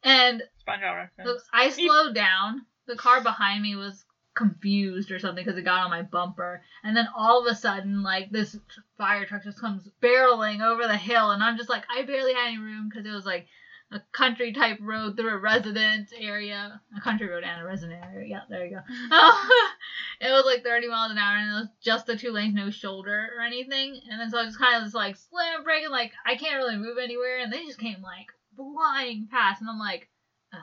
and 0.02 0.42
SpongeBob 0.66 1.08
I 1.52 1.70
slowed 1.70 2.14
down. 2.14 2.66
The 2.86 2.96
car 2.96 3.22
behind 3.22 3.62
me 3.62 3.76
was 3.76 4.04
confused 4.34 5.10
or 5.12 5.18
something 5.18 5.44
because 5.44 5.58
it 5.58 5.62
got 5.62 5.84
on 5.84 5.90
my 5.90 6.02
bumper, 6.02 6.62
and 6.82 6.96
then 6.96 7.08
all 7.16 7.40
of 7.40 7.50
a 7.50 7.56
sudden 7.56 8.02
like 8.02 8.30
this 8.30 8.58
fire 8.98 9.24
truck 9.24 9.44
just 9.44 9.60
comes 9.60 9.88
barreling 10.02 10.62
over 10.62 10.86
the 10.86 10.96
hill, 10.96 11.30
and 11.30 11.42
I'm 11.42 11.56
just 11.56 11.70
like 11.70 11.84
I 11.94 12.02
barely 12.02 12.34
had 12.34 12.48
any 12.48 12.58
room 12.58 12.88
because 12.88 13.06
it 13.06 13.14
was 13.14 13.26
like 13.26 13.46
a 13.92 14.02
country 14.12 14.52
type 14.52 14.78
road 14.80 15.16
through 15.16 15.30
a 15.30 15.38
resident 15.38 16.12
area, 16.18 16.80
a 16.96 17.00
country 17.00 17.28
road 17.28 17.44
and 17.44 17.62
a 17.62 17.64
resident 17.64 18.02
area. 18.04 18.28
Yeah, 18.28 18.40
there 18.48 18.64
you 18.64 18.70
go. 18.70 18.82
it 20.20 20.30
was 20.30 20.44
like 20.46 20.64
30 20.64 20.88
miles 20.88 21.12
an 21.12 21.18
hour, 21.18 21.36
and 21.36 21.50
it 21.50 21.60
was 21.60 21.68
just 21.82 22.06
the 22.06 22.16
two 22.16 22.30
lanes, 22.30 22.54
no 22.54 22.70
shoulder 22.70 23.28
or 23.36 23.42
anything. 23.42 24.00
And 24.10 24.20
then 24.20 24.30
so 24.30 24.38
I 24.38 24.44
just 24.44 24.58
kind 24.58 24.76
of 24.76 24.84
just 24.84 24.94
like 24.94 25.16
slam 25.16 25.64
braking, 25.64 25.90
like 25.90 26.12
I 26.24 26.36
can't 26.36 26.56
really 26.56 26.76
move 26.76 26.98
anywhere, 26.98 27.38
and 27.38 27.52
they 27.52 27.64
just 27.64 27.78
came 27.78 28.02
like 28.02 28.26
flying 28.56 29.28
past, 29.30 29.60
and 29.60 29.68
I'm 29.68 29.78
like, 29.78 30.08
uh. 30.52 30.58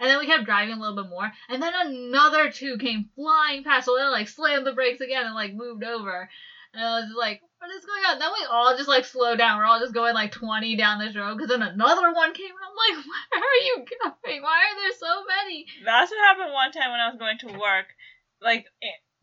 And 0.00 0.08
then 0.08 0.18
we 0.18 0.26
kept 0.26 0.46
driving 0.46 0.74
a 0.74 0.80
little 0.80 0.96
bit 0.96 1.10
more, 1.10 1.30
and 1.48 1.62
then 1.62 1.74
another 1.74 2.50
two 2.50 2.78
came 2.78 3.10
flying 3.14 3.64
past, 3.64 3.86
so 3.86 3.96
then 3.96 4.10
like 4.10 4.28
slammed 4.28 4.66
the 4.66 4.72
brakes 4.72 5.00
again 5.00 5.26
and 5.26 5.34
like 5.34 5.54
moved 5.54 5.84
over. 5.84 6.28
And 6.72 6.84
I 6.84 7.00
was 7.00 7.10
like, 7.16 7.42
what 7.60 7.70
is 7.76 7.84
going 7.84 8.04
on? 8.08 8.18
Then 8.18 8.32
we 8.32 8.46
all 8.48 8.76
just 8.76 8.88
like 8.88 9.04
slow 9.04 9.36
down. 9.36 9.58
We're 9.58 9.66
all 9.68 9.80
just 9.80 9.92
going 9.92 10.14
like 10.14 10.32
20 10.32 10.76
down 10.76 10.98
this 10.98 11.14
road 11.14 11.36
because 11.36 11.50
then 11.50 11.62
another 11.62 12.12
one 12.12 12.32
came 12.32 12.48
and 12.48 12.64
I'm 12.64 12.96
like, 12.96 13.04
where 13.30 13.44
are 13.44 13.64
you 13.68 13.76
going? 13.84 14.42
Why 14.42 14.58
are 14.64 14.76
there 14.80 14.96
so 14.98 15.24
many? 15.28 15.66
That's 15.84 16.10
what 16.10 16.24
happened 16.24 16.52
one 16.52 16.72
time 16.72 16.90
when 16.90 17.00
I 17.00 17.08
was 17.08 17.18
going 17.20 17.38
to 17.44 17.58
work. 17.60 17.92
Like 18.40 18.64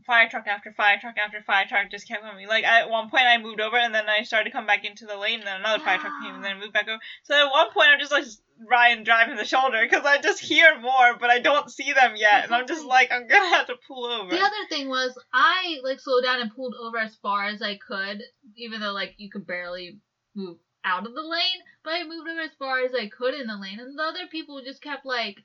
fire 0.07 0.27
truck 0.29 0.47
after 0.47 0.71
fire 0.71 0.97
truck 0.99 1.17
after 1.17 1.41
fire 1.41 1.65
truck 1.67 1.91
just 1.91 2.07
kept 2.07 2.23
coming. 2.23 2.47
Like 2.47 2.63
at 2.63 2.89
one 2.89 3.09
point 3.09 3.25
I 3.25 3.37
moved 3.37 3.59
over 3.59 3.77
and 3.77 3.93
then 3.93 4.05
I 4.09 4.23
started 4.23 4.45
to 4.45 4.55
come 4.55 4.65
back 4.65 4.85
into 4.85 5.05
the 5.05 5.17
lane 5.17 5.39
and 5.39 5.47
then 5.47 5.59
another 5.59 5.83
fire 5.83 5.99
truck 5.99 6.13
came 6.23 6.33
and 6.33 6.43
then 6.43 6.55
I 6.55 6.59
moved 6.59 6.73
back 6.73 6.87
over. 6.87 6.99
So 7.23 7.35
at 7.35 7.51
one 7.51 7.71
point 7.71 7.89
I'm 7.89 7.99
just 7.99 8.11
like 8.11 8.25
Ryan 8.67 9.03
driving 9.03 9.35
the 9.35 9.45
shoulder 9.45 9.83
because 9.83 10.05
I 10.05 10.19
just 10.19 10.39
hear 10.39 10.79
more 10.79 11.17
but 11.19 11.29
I 11.29 11.39
don't 11.39 11.69
see 11.69 11.93
them 11.93 12.13
yet 12.15 12.45
and 12.45 12.55
I'm 12.55 12.65
just 12.65 12.85
like 12.95 13.11
I'm 13.11 13.27
gonna 13.27 13.49
have 13.49 13.67
to 13.67 13.75
pull 13.87 14.05
over. 14.05 14.31
The 14.31 14.41
other 14.41 14.65
thing 14.69 14.89
was 14.89 15.15
I 15.33 15.79
like 15.83 15.99
slowed 15.99 16.23
down 16.23 16.41
and 16.41 16.55
pulled 16.55 16.73
over 16.81 16.97
as 16.97 17.15
far 17.15 17.45
as 17.45 17.61
I 17.61 17.77
could, 17.77 18.23
even 18.55 18.79
though 18.79 18.93
like 18.93 19.13
you 19.17 19.29
could 19.29 19.45
barely 19.45 19.99
move 20.33 20.57
out 20.85 21.05
of 21.05 21.13
the 21.13 21.21
lane, 21.21 21.61
but 21.83 21.93
I 21.93 22.03
moved 22.03 22.29
over 22.29 22.39
as 22.39 22.55
far 22.57 22.79
as 22.79 22.93
I 22.95 23.09
could 23.09 23.33
in 23.33 23.47
the 23.47 23.57
lane, 23.57 23.79
and 23.79 23.99
the 23.99 24.03
other 24.03 24.27
people 24.31 24.61
just 24.63 24.81
kept 24.81 25.05
like 25.05 25.37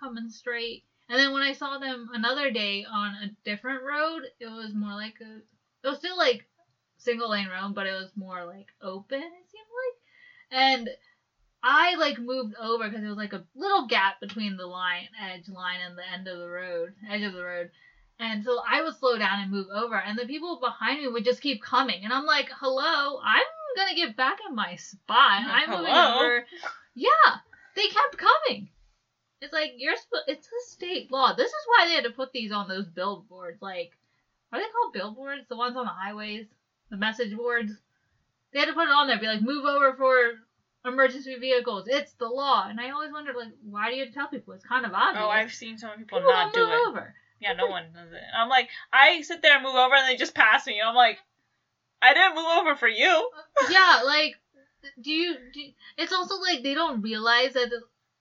coming 0.00 0.30
straight. 0.30 0.84
And 1.12 1.20
then 1.20 1.30
when 1.34 1.42
I 1.42 1.52
saw 1.52 1.76
them 1.76 2.08
another 2.14 2.50
day 2.50 2.86
on 2.90 3.14
a 3.16 3.28
different 3.44 3.82
road, 3.82 4.22
it 4.40 4.46
was 4.46 4.72
more 4.72 4.94
like 4.94 5.16
a 5.20 5.42
it 5.84 5.86
was 5.86 5.98
still 5.98 6.16
like 6.16 6.46
single 6.96 7.28
lane 7.28 7.48
road, 7.48 7.74
but 7.74 7.86
it 7.86 7.92
was 7.92 8.08
more 8.16 8.46
like 8.46 8.68
open. 8.80 9.20
It 9.20 9.50
seemed 9.50 9.66
like, 9.84 9.98
and 10.50 10.88
I 11.62 11.96
like 11.96 12.18
moved 12.18 12.54
over 12.58 12.88
because 12.88 13.04
it 13.04 13.08
was 13.08 13.18
like 13.18 13.34
a 13.34 13.44
little 13.54 13.86
gap 13.88 14.20
between 14.22 14.56
the 14.56 14.64
line 14.64 15.08
edge 15.22 15.50
line 15.50 15.80
and 15.84 15.98
the 15.98 16.10
end 16.10 16.28
of 16.28 16.38
the 16.38 16.48
road, 16.48 16.94
edge 17.06 17.24
of 17.24 17.34
the 17.34 17.44
road. 17.44 17.68
And 18.18 18.42
so 18.42 18.62
I 18.66 18.80
would 18.80 18.96
slow 18.96 19.18
down 19.18 19.38
and 19.40 19.50
move 19.50 19.66
over, 19.70 19.96
and 19.96 20.18
the 20.18 20.24
people 20.24 20.60
behind 20.60 21.02
me 21.02 21.08
would 21.08 21.26
just 21.26 21.42
keep 21.42 21.60
coming. 21.60 22.04
And 22.04 22.12
I'm 22.14 22.24
like, 22.24 22.48
hello, 22.58 23.20
I'm 23.22 23.42
gonna 23.76 23.94
get 23.94 24.16
back 24.16 24.38
in 24.48 24.54
my 24.54 24.76
spot. 24.76 25.42
I'm 25.44 25.68
moving 25.68 25.92
over. 25.92 26.46
Yeah, 26.94 27.36
they 27.76 27.88
kept 27.88 28.16
coming. 28.16 28.70
It's 29.42 29.52
like, 29.52 29.74
you're 29.76 29.96
sp- 29.98 30.26
it's 30.28 30.46
a 30.46 30.70
state 30.70 31.10
law. 31.10 31.34
This 31.34 31.48
is 31.48 31.64
why 31.66 31.88
they 31.88 31.94
had 31.94 32.04
to 32.04 32.10
put 32.10 32.32
these 32.32 32.52
on 32.52 32.68
those 32.68 32.86
billboards. 32.86 33.60
Like, 33.60 33.90
are 34.52 34.60
they 34.60 34.66
called 34.70 34.92
billboards? 34.92 35.42
The 35.48 35.56
ones 35.56 35.76
on 35.76 35.84
the 35.84 35.90
highways? 35.90 36.46
The 36.90 36.96
message 36.96 37.36
boards? 37.36 37.72
They 38.52 38.60
had 38.60 38.66
to 38.68 38.72
put 38.74 38.84
it 38.84 38.90
on 38.94 39.08
there, 39.08 39.18
be 39.18 39.26
like, 39.26 39.42
move 39.42 39.64
over 39.64 39.94
for 39.94 40.32
emergency 40.84 41.36
vehicles. 41.36 41.88
It's 41.88 42.12
the 42.12 42.28
law. 42.28 42.66
And 42.68 42.80
I 42.80 42.90
always 42.90 43.10
wondered, 43.10 43.34
like, 43.34 43.52
why 43.64 43.90
do 43.90 43.96
you 43.96 44.04
have 44.04 44.12
to 44.12 44.14
tell 44.14 44.28
people? 44.28 44.54
It's 44.54 44.64
kind 44.64 44.86
of 44.86 44.92
obvious. 44.92 45.24
Oh, 45.26 45.28
I've 45.28 45.52
seen 45.52 45.76
some 45.76 45.98
people, 45.98 46.18
People 46.20 46.32
not 46.32 46.52
do 46.52 46.60
move 46.60 46.70
it. 46.70 46.88
over. 46.88 47.14
Yeah, 47.40 47.54
no 47.54 47.66
one 47.66 47.86
does 47.92 48.12
it. 48.12 48.22
I'm 48.38 48.48
like, 48.48 48.68
I 48.92 49.22
sit 49.22 49.42
there 49.42 49.54
and 49.56 49.64
move 49.64 49.74
over 49.74 49.96
and 49.96 50.08
they 50.08 50.16
just 50.16 50.34
pass 50.34 50.66
me. 50.68 50.80
I'm 50.80 50.94
like, 50.94 51.18
I 52.00 52.14
didn't 52.14 52.36
move 52.36 52.46
over 52.60 52.76
for 52.76 52.88
you. 52.88 53.30
yeah, 53.70 54.02
like, 54.04 54.36
do 55.02 55.10
you, 55.10 55.34
do 55.52 55.60
It's 55.96 56.12
also 56.12 56.36
like 56.36 56.62
they 56.62 56.74
don't 56.74 57.02
realize 57.02 57.54
that 57.54 57.72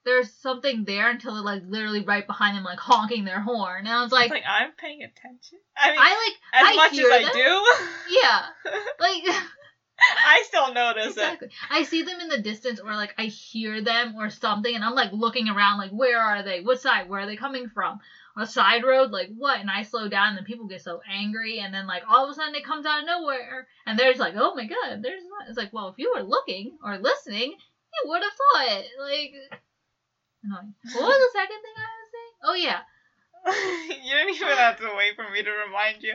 there's 0.05 0.31
something 0.33 0.83
there 0.85 1.09
until 1.09 1.33
they're 1.35 1.43
like 1.43 1.63
literally 1.65 2.03
right 2.03 2.25
behind 2.25 2.57
them, 2.57 2.63
like 2.63 2.79
honking 2.79 3.23
their 3.25 3.41
horn. 3.41 3.79
And 3.85 3.89
I 3.89 4.01
was 4.01 4.11
Like, 4.11 4.31
like, 4.31 4.43
I'm 4.47 4.71
paying 4.77 5.03
attention. 5.03 5.59
I 5.77 5.91
mean, 5.91 5.99
I 5.99 6.09
like, 6.09 6.61
as 6.63 6.67
I 6.67 6.75
much 6.75 6.91
hear 6.91 7.11
as 7.11 7.19
I 7.19 7.23
them. 7.23 7.31
do, 7.33 7.65
yeah, 8.21 8.41
like. 8.99 9.23
I 10.25 10.43
still 10.47 10.73
notice 10.73 11.09
Exactly. 11.09 11.49
I 11.69 11.83
see 11.83 12.01
them 12.01 12.19
in 12.21 12.27
the 12.27 12.39
distance, 12.39 12.79
or 12.79 12.95
like 12.95 13.13
I 13.19 13.25
hear 13.25 13.81
them 13.83 14.15
or 14.17 14.31
something, 14.31 14.73
and 14.73 14.83
I'm 14.83 14.95
like 14.95 15.11
looking 15.13 15.47
around, 15.47 15.77
like 15.77 15.91
where 15.91 16.19
are 16.19 16.41
they? 16.41 16.61
What 16.61 16.81
side? 16.81 17.07
Where 17.07 17.19
are 17.19 17.25
they 17.27 17.35
coming 17.35 17.69
from? 17.69 17.99
A 18.35 18.47
side 18.47 18.83
road? 18.83 19.11
Like 19.11 19.29
what? 19.37 19.59
And 19.59 19.69
I 19.69 19.83
slow 19.83 20.07
down, 20.09 20.29
and 20.29 20.37
then 20.37 20.45
people 20.45 20.65
get 20.65 20.81
so 20.81 21.01
angry, 21.07 21.59
and 21.59 21.71
then 21.71 21.85
like 21.85 22.01
all 22.09 22.25
of 22.25 22.31
a 22.31 22.33
sudden 22.33 22.55
it 22.55 22.65
comes 22.65 22.87
out 22.87 23.01
of 23.01 23.05
nowhere, 23.05 23.67
and 23.85 23.99
they're 23.99 24.09
just 24.09 24.19
like, 24.19 24.33
oh 24.35 24.55
my 24.55 24.65
god, 24.65 25.03
there's 25.03 25.21
one. 25.21 25.47
It's 25.47 25.57
like, 25.57 25.71
well, 25.71 25.89
if 25.89 25.99
you 25.99 26.11
were 26.15 26.23
looking 26.23 26.79
or 26.83 26.97
listening, 26.97 27.51
you 27.51 28.09
would 28.09 28.23
have 28.23 28.31
it. 28.79 28.87
Like, 28.99 29.33
annoying. 30.43 30.73
What 30.93 31.07
was 31.07 31.21
the 31.21 31.39
second 31.39 31.59
thing 31.61 31.75
I 31.77 31.89
was 32.01 32.09
saying? 32.11 32.35
Oh 32.43 32.55
yeah, 32.55 32.81
you 34.05 34.11
don't 34.13 34.29
even 34.29 34.47
have 34.57 34.77
to 34.77 34.93
wait 34.97 35.15
for 35.15 35.29
me 35.29 35.41
to 35.43 35.51
remind 35.51 36.03
you. 36.03 36.13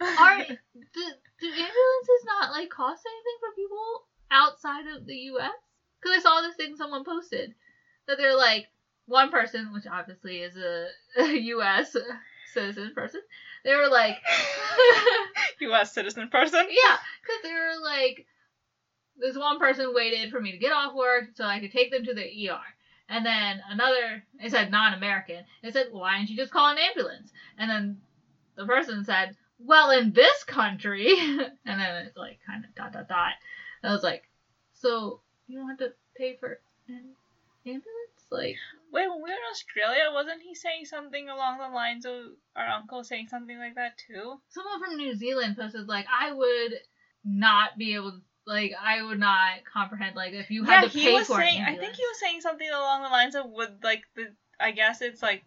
are 0.00 0.38
do, 0.46 1.04
do 1.40 1.46
ambulances 1.46 2.24
not 2.26 2.52
like 2.52 2.70
cost 2.70 3.02
anything 3.06 3.38
for 3.40 3.54
people 3.56 4.06
outside 4.30 4.86
of 4.96 5.06
the 5.06 5.16
U.S.? 5.34 5.50
Because 6.00 6.18
I 6.18 6.20
saw 6.22 6.40
this 6.40 6.56
thing 6.56 6.76
someone 6.76 7.04
posted 7.04 7.54
that 8.06 8.16
they're 8.16 8.36
like 8.36 8.68
one 9.06 9.30
person, 9.30 9.72
which 9.72 9.86
obviously 9.86 10.38
is 10.38 10.56
a, 10.56 10.86
a 11.18 11.38
U.S. 11.54 11.96
citizen 12.52 12.92
person. 12.94 13.20
They 13.64 13.74
were 13.74 13.88
like, 13.88 14.16
U.S. 15.60 15.92
citizen 15.92 16.28
person. 16.28 16.66
yeah, 16.70 16.96
because 17.22 17.42
they 17.42 17.52
were 17.52 17.84
like, 17.84 18.26
this 19.18 19.36
one 19.36 19.58
person 19.58 19.92
waited 19.94 20.30
for 20.30 20.40
me 20.40 20.52
to 20.52 20.58
get 20.58 20.72
off 20.72 20.94
work 20.94 21.24
so 21.34 21.44
I 21.44 21.60
could 21.60 21.72
take 21.72 21.90
them 21.90 22.04
to 22.04 22.14
the 22.14 22.22
ER. 22.48 22.60
And 23.10 23.26
then 23.26 23.60
another, 23.68 24.22
it 24.38 24.52
said 24.52 24.70
non-American. 24.70 25.44
It 25.62 25.72
said, 25.72 25.88
why 25.90 26.18
didn't 26.18 26.30
you 26.30 26.36
just 26.36 26.52
call 26.52 26.70
an 26.70 26.78
ambulance? 26.78 27.32
And 27.58 27.68
then 27.68 28.00
the 28.56 28.64
person 28.64 29.04
said, 29.04 29.36
well, 29.58 29.90
in 29.90 30.12
this 30.12 30.44
country, 30.44 31.18
and 31.18 31.80
then 31.80 32.06
it's 32.06 32.16
like 32.16 32.38
kind 32.46 32.64
of 32.64 32.74
dot 32.74 32.92
dot 32.92 33.08
dot. 33.08 33.32
And 33.82 33.90
I 33.90 33.94
was 33.94 34.04
like, 34.04 34.22
so 34.74 35.20
you 35.48 35.58
don't 35.58 35.68
have 35.68 35.78
to 35.78 35.92
pay 36.16 36.36
for 36.36 36.60
an 36.88 37.14
ambulance? 37.66 37.84
Like, 38.30 38.56
Wait, 38.92 39.08
when 39.08 39.22
we 39.22 39.30
were 39.30 39.36
in 39.36 39.52
Australia, 39.52 40.04
wasn't 40.12 40.42
he 40.42 40.54
saying 40.54 40.84
something 40.84 41.28
along 41.28 41.58
the 41.58 41.68
lines 41.68 42.04
of 42.06 42.14
our 42.56 42.66
uncle 42.66 43.04
saying 43.04 43.28
something 43.28 43.58
like 43.58 43.74
that 43.76 43.98
too? 43.98 44.40
someone 44.48 44.80
from 44.82 44.96
New 44.96 45.14
Zealand 45.14 45.56
posted 45.56 45.88
like, 45.88 46.06
I 46.10 46.32
would 46.32 46.74
not 47.24 47.76
be 47.78 47.94
able 47.94 48.12
to. 48.12 48.20
Like 48.46 48.72
I 48.82 49.02
would 49.02 49.20
not 49.20 49.64
comprehend 49.72 50.16
like 50.16 50.32
if 50.32 50.50
you 50.50 50.64
had 50.64 50.82
yeah, 50.82 50.88
to 50.88 50.88
he 50.88 51.04
pay 51.06 51.14
was 51.14 51.26
for 51.26 51.36
saying. 51.36 51.62
I 51.62 51.76
think 51.76 51.94
he 51.94 52.02
was 52.02 52.20
saying 52.20 52.40
something 52.40 52.68
along 52.68 53.02
the 53.02 53.08
lines 53.08 53.34
of 53.34 53.50
would 53.50 53.82
like 53.82 54.02
the. 54.16 54.32
I 54.58 54.72
guess 54.72 55.00
it's 55.00 55.22
like 55.22 55.42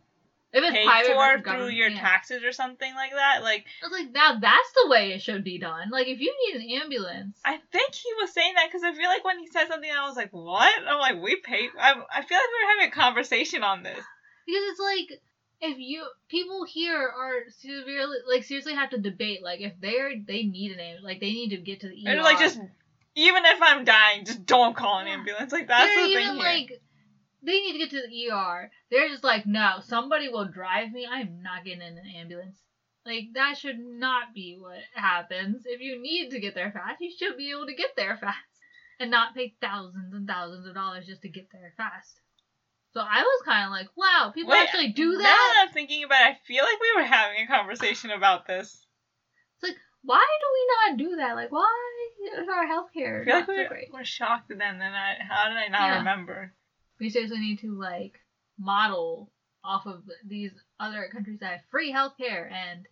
if 0.53 0.63
it's 0.63 0.71
paid 0.71 1.05
for 1.07 1.41
through 1.41 1.69
your 1.69 1.89
yeah. 1.89 1.99
taxes 1.99 2.43
or 2.43 2.51
something 2.51 2.93
like 2.93 3.11
that. 3.11 3.41
Like 3.41 3.65
I 3.83 3.87
was 3.87 3.99
like, 3.99 4.13
now 4.13 4.37
that's 4.39 4.73
the 4.83 4.89
way 4.89 5.11
it 5.11 5.21
should 5.21 5.43
be 5.43 5.57
done. 5.57 5.89
Like, 5.89 6.07
if 6.07 6.19
you 6.19 6.33
need 6.47 6.61
an 6.61 6.81
ambulance, 6.81 7.39
I 7.43 7.57
think 7.71 7.93
he 7.93 8.09
was 8.21 8.31
saying 8.31 8.53
that 8.55 8.67
because 8.67 8.83
I 8.83 8.93
feel 8.93 9.09
like 9.09 9.25
when 9.25 9.39
he 9.39 9.47
said 9.47 9.67
something, 9.67 9.89
I 9.89 10.07
was 10.07 10.15
like, 10.15 10.31
"What?" 10.31 10.71
I'm 10.87 10.99
like, 10.99 11.21
"We 11.21 11.37
pay." 11.37 11.67
I, 11.79 11.91
I 11.91 12.21
feel 12.21 12.37
like 12.37 12.47
we 12.47 12.63
were 12.63 12.71
having 12.77 12.89
a 12.89 12.95
conversation 12.95 13.63
on 13.63 13.81
this. 13.81 13.97
because 14.45 14.63
it's 14.69 14.79
like, 14.79 15.21
if 15.61 15.79
you 15.79 16.05
people 16.29 16.65
here 16.65 17.01
are 17.01 17.49
severely 17.59 18.17
like 18.27 18.43
seriously 18.43 18.75
have 18.75 18.91
to 18.91 18.97
debate 18.97 19.41
like 19.41 19.61
if 19.61 19.73
they're 19.79 20.11
they 20.27 20.43
need 20.43 20.73
an 20.73 20.79
ambulance 20.79 21.05
like 21.05 21.21
they 21.21 21.31
need 21.31 21.49
to 21.49 21.57
get 21.57 21.79
to 21.79 21.87
the 21.87 22.07
ER. 22.07 22.19
Or 22.19 22.21
like 22.21 22.37
just 22.37 22.59
even 23.15 23.45
if 23.45 23.61
I'm 23.61 23.85
dying, 23.85 24.25
just 24.25 24.45
don't 24.45 24.75
call 24.75 24.99
an 24.99 25.07
ambulance. 25.07 25.51
Like 25.51 25.67
that's 25.67 25.93
they're 25.93 26.03
the 26.03 26.09
even 26.09 26.27
thing 26.27 26.35
here. 26.35 26.43
like 26.43 26.81
they 27.43 27.59
need 27.59 27.73
to 27.73 27.79
get 27.79 27.89
to 27.91 28.01
the 28.07 28.31
ER. 28.31 28.71
They're 28.89 29.09
just 29.09 29.23
like 29.23 29.45
no, 29.45 29.75
somebody 29.81 30.29
will 30.29 30.45
drive 30.45 30.91
me. 30.91 31.07
I'm 31.09 31.41
not 31.41 31.65
getting 31.65 31.81
in 31.81 31.97
an 31.97 32.13
ambulance. 32.17 32.57
Like 33.05 33.29
that 33.33 33.57
should 33.57 33.79
not 33.79 34.33
be 34.33 34.57
what 34.59 34.79
happens. 34.95 35.63
If 35.65 35.81
you 35.81 36.01
need 36.01 36.31
to 36.31 36.39
get 36.39 36.55
there 36.55 36.71
fast, 36.71 37.01
you 37.01 37.11
should 37.11 37.37
be 37.37 37.51
able 37.51 37.65
to 37.67 37.75
get 37.75 37.95
there 37.97 38.17
fast 38.17 38.37
and 38.99 39.11
not 39.11 39.35
pay 39.35 39.53
thousands 39.61 40.13
and 40.13 40.27
thousands 40.27 40.67
of 40.67 40.73
dollars 40.73 41.05
just 41.05 41.21
to 41.23 41.29
get 41.29 41.47
there 41.51 41.73
fast. 41.75 42.21
So 42.93 43.01
I 43.01 43.21
was 43.23 43.41
kind 43.43 43.65
of 43.65 43.71
like, 43.71 43.89
wow, 43.97 44.31
people 44.33 44.51
Wait, 44.51 44.61
actually 44.61 44.89
do 44.89 45.11
that. 45.11 45.17
Now 45.17 45.23
that. 45.23 45.53
that 45.55 45.65
I'm 45.67 45.73
thinking 45.73 46.03
about 46.03 46.21
it, 46.21 46.35
I 46.35 46.37
feel 46.45 46.63
like 46.63 46.79
we 46.79 47.01
were 47.01 47.07
having 47.07 47.41
a 47.43 47.47
conversation 47.47 48.11
about 48.11 48.45
this. 48.47 48.85
Why 50.03 50.25
do 50.39 50.47
we 50.53 50.67
not 51.05 51.09
do 51.11 51.15
that? 51.17 51.35
Like, 51.35 51.51
why 51.51 51.71
is 52.39 52.47
our 52.49 52.65
healthcare 52.65 53.21
I 53.21 53.25
feel 53.25 53.33
not 53.39 53.47
like 53.47 53.57
so 53.67 53.69
great? 53.69 53.89
we're 53.93 54.03
shocked 54.03 54.49
then. 54.49 54.79
Then 54.79 54.91
I, 54.93 55.15
how 55.27 55.49
did 55.49 55.57
I 55.57 55.67
not 55.69 55.81
Yeah. 55.81 55.97
remember? 55.99 56.53
We 56.99 57.09
seriously 57.09 57.39
need 57.39 57.59
to 57.59 57.77
like 57.77 58.19
model 58.59 59.31
off 59.63 59.85
of 59.85 60.03
these 60.25 60.51
other 60.79 61.09
countries 61.11 61.39
that 61.39 61.51
have 61.51 61.61
free 61.71 61.91
healthcare 61.93 62.51
and 62.51 62.85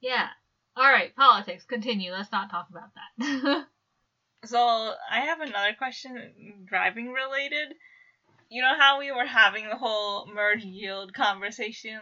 yeah. 0.00 0.28
All 0.76 0.90
right, 0.90 1.14
politics. 1.16 1.64
Continue. 1.64 2.12
Let's 2.12 2.32
not 2.32 2.50
talk 2.50 2.68
about 2.70 2.90
that. 3.18 3.66
So 4.46 4.58
I 4.58 5.20
have 5.26 5.40
another 5.40 5.74
question, 5.76 6.64
driving 6.66 7.12
related. 7.12 7.74
You 8.48 8.62
know 8.62 8.72
how 8.78 8.98
we 8.98 9.12
were 9.12 9.26
having 9.26 9.68
the 9.68 9.76
whole 9.76 10.26
merge 10.32 10.64
yield 10.64 11.12
conversation 11.12 12.00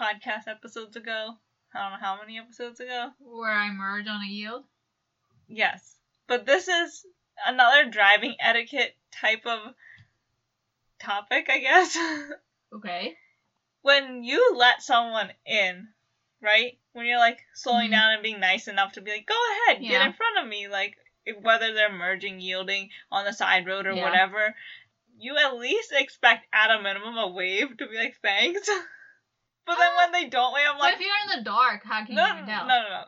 podcast 0.00 0.46
episodes 0.46 0.94
ago? 0.94 1.30
I 1.74 1.80
don't 1.82 1.92
know 1.92 2.06
how 2.06 2.18
many 2.20 2.38
episodes 2.38 2.80
ago. 2.80 3.10
Where 3.20 3.52
I 3.52 3.70
merge 3.70 4.06
on 4.08 4.22
a 4.22 4.26
yield. 4.26 4.64
Yes. 5.48 5.96
But 6.26 6.46
this 6.46 6.68
is 6.68 7.04
another 7.46 7.88
driving 7.90 8.34
etiquette 8.40 8.94
type 9.12 9.46
of 9.46 9.74
topic, 10.98 11.48
I 11.50 11.58
guess. 11.58 11.96
Okay. 12.72 13.16
when 13.82 14.22
you 14.22 14.54
let 14.56 14.80
someone 14.80 15.28
in, 15.44 15.88
right? 16.40 16.78
When 16.92 17.06
you're 17.06 17.18
like 17.18 17.40
slowing 17.52 17.88
Mhm. 17.88 17.92
down 17.92 18.12
and 18.12 18.22
being 18.22 18.38
nice 18.38 18.68
enough 18.68 18.92
to 18.92 19.00
be 19.00 19.10
like, 19.10 19.26
go 19.26 19.34
ahead, 19.66 19.82
get 19.82 20.06
in 20.06 20.12
front 20.12 20.38
of 20.38 20.46
me, 20.46 20.68
like 20.68 20.96
whether 21.40 21.74
they're 21.74 21.90
merging, 21.92 22.38
yielding 22.40 22.90
on 23.10 23.24
the 23.24 23.32
side 23.32 23.66
road 23.66 23.86
or 23.86 23.94
Yeah. 23.94 24.04
whatever, 24.04 24.54
you 25.18 25.36
at 25.36 25.56
least 25.56 25.90
expect 25.92 26.46
at 26.52 26.70
a 26.70 26.80
minimum 26.80 27.18
a 27.18 27.26
wave 27.26 27.76
to 27.78 27.88
be 27.88 27.96
like 27.96 28.16
thanks. 28.22 28.68
but 29.66 29.76
then 29.78 29.96
when 29.96 30.12
they 30.12 30.28
don't 30.28 30.52
wave, 30.54 30.64
I'm 30.70 30.76
But 30.78 30.82
like, 30.84 30.94
if 30.94 31.00
you're 31.00 31.32
in 31.32 31.38
the 31.38 31.44
dark, 31.50 31.82
how 31.84 32.04
can 32.04 32.14
no, 32.14 32.26
you 32.26 32.32
even 32.34 32.46
no, 32.46 32.52
tell? 32.52 32.66
no, 32.66 32.82
no. 32.82 33.02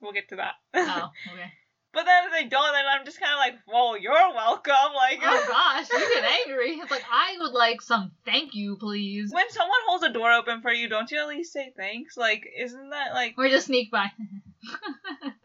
We'll 0.00 0.12
get 0.12 0.28
to 0.30 0.36
that. 0.36 0.52
Oh, 0.74 1.10
okay. 1.32 1.50
but 1.92 2.04
then 2.04 2.24
if 2.26 2.32
they 2.32 2.44
don't, 2.48 2.72
then 2.72 2.84
I'm 2.86 3.04
just 3.06 3.18
kind 3.18 3.32
of 3.32 3.38
like, 3.38 3.54
whoa, 3.66 3.94
you're 3.94 4.12
welcome. 4.12 4.92
Like, 4.94 5.20
Oh 5.22 5.46
gosh, 5.48 5.88
you 5.90 6.14
get 6.14 6.24
angry. 6.46 6.72
It's 6.74 6.90
like 6.90 7.04
I 7.10 7.36
would 7.40 7.52
like 7.52 7.80
some 7.80 8.12
thank 8.26 8.54
you, 8.54 8.76
please. 8.78 9.32
when 9.32 9.48
someone 9.50 9.78
holds 9.86 10.04
a 10.04 10.12
door 10.12 10.32
open 10.32 10.60
for 10.60 10.72
you, 10.72 10.88
don't 10.88 11.10
you 11.10 11.18
at 11.20 11.28
least 11.28 11.52
say 11.52 11.72
thanks? 11.76 12.16
Like, 12.16 12.44
isn't 12.58 12.90
that 12.90 13.14
like 13.14 13.34
Or 13.38 13.48
just 13.48 13.66
sneak 13.66 13.90
by. 13.90 14.10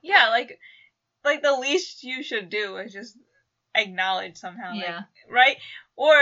Yeah, 0.02 0.30
like 0.30 0.60
like 1.24 1.42
the 1.42 1.54
least 1.56 2.04
you 2.04 2.24
should 2.24 2.50
do 2.50 2.78
is 2.78 2.92
just 2.92 3.16
acknowledge 3.76 4.38
somehow. 4.38 4.72
like, 4.74 4.82
yeah. 4.82 5.02
right? 5.30 5.58
Or 5.96 6.14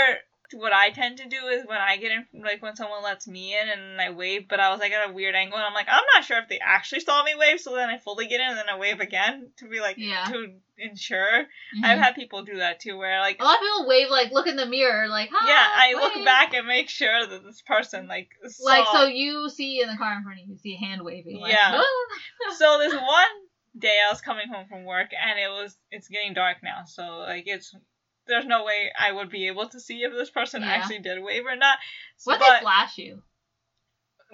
what 0.54 0.74
I 0.74 0.90
tend 0.90 1.18
to 1.18 1.28
do 1.28 1.48
is 1.48 1.66
when 1.68 1.78
I 1.78 1.98
get 1.98 2.12
in 2.12 2.42
like 2.44 2.62
when 2.62 2.76
someone 2.76 3.04
lets 3.04 3.28
me 3.28 3.56
in 3.60 3.70
and 3.70 4.02
I 4.02 4.10
wave 4.10 4.48
but 4.50 4.60
I 4.60 4.72
was 4.72 4.80
like 4.80 4.92
at 4.92 5.10
a 5.10 5.14
weird 5.14 5.36
angle 5.36 5.58
and 5.58 5.66
I'm 5.66 5.74
like, 5.74 5.88
I'm 5.90 6.04
not 6.16 6.24
sure 6.26 6.38
if 6.40 6.50
they 6.50 6.60
actually 6.60 7.02
saw 7.02 7.24
me 7.24 7.34
wave, 7.38 7.60
so 7.60 7.76
then 7.76 7.90
I 7.90 7.98
fully 7.98 8.28
get 8.28 8.40
in 8.42 8.48
and 8.50 8.58
then 8.58 8.70
I 8.70 8.78
wave 8.78 9.00
again 9.00 9.52
to 9.58 9.68
be 9.70 9.80
like 9.80 9.98
Yeah. 9.98 10.26
to 10.26 10.54
ensure. 10.78 11.46
Mhm. 11.78 11.84
I've 11.84 12.00
had 12.00 12.16
people 12.16 12.44
do 12.44 12.58
that 12.58 12.80
too 12.80 12.98
where 12.98 13.20
like 13.20 13.40
A 13.40 13.44
lot 13.44 13.56
of 13.56 13.62
people 13.62 13.88
wave 13.88 14.10
like 14.10 14.32
look 14.32 14.48
in 14.48 14.56
the 14.56 14.66
mirror 14.66 15.08
like 15.08 15.30
hi. 15.32 15.48
yeah, 15.48 15.68
I 15.76 15.94
look 16.02 16.26
back 16.26 16.54
and 16.54 16.66
make 16.68 16.90
sure 16.90 17.26
that 17.28 17.44
this 17.44 17.62
person 17.62 18.08
like 18.08 18.30
saw. 18.48 18.64
Like 18.66 18.88
so 18.92 19.06
you 19.06 19.50
see 19.50 19.82
in 19.82 19.90
the 19.90 19.98
car 19.98 20.16
in 20.18 20.24
front 20.24 20.40
of 20.40 20.46
you, 20.48 20.54
you 20.54 20.58
see 20.58 20.76
a 20.76 20.78
hand 20.78 21.04
waving. 21.04 21.40
Like, 21.40 21.52
Yeah. 21.54 21.82
So 22.58 22.78
this 22.80 22.94
one 22.94 23.26
day 23.78 24.02
I 24.06 24.12
was 24.12 24.22
coming 24.22 24.48
home 24.48 24.66
from 24.68 24.84
work 24.84 25.10
and 25.14 25.40
it 25.40 25.48
was 25.50 25.78
it's 25.92 26.08
getting 26.08 26.34
dark 26.34 26.58
now, 26.64 26.84
so 26.86 27.20
like 27.20 27.44
it's 27.46 27.74
there's 28.30 28.46
no 28.46 28.64
way 28.64 28.90
I 28.98 29.12
would 29.12 29.30
be 29.30 29.48
able 29.48 29.68
to 29.70 29.80
see 29.80 30.04
if 30.04 30.14
this 30.14 30.30
person 30.30 30.62
Yeah. 30.62 30.70
actually 30.70 31.00
did 31.00 31.22
wave 31.22 31.46
or 31.46 31.56
not. 31.58 31.78
What 32.24 32.40
but 32.40 32.54
they 32.54 32.60
flash 32.62 32.98
you? 32.98 33.22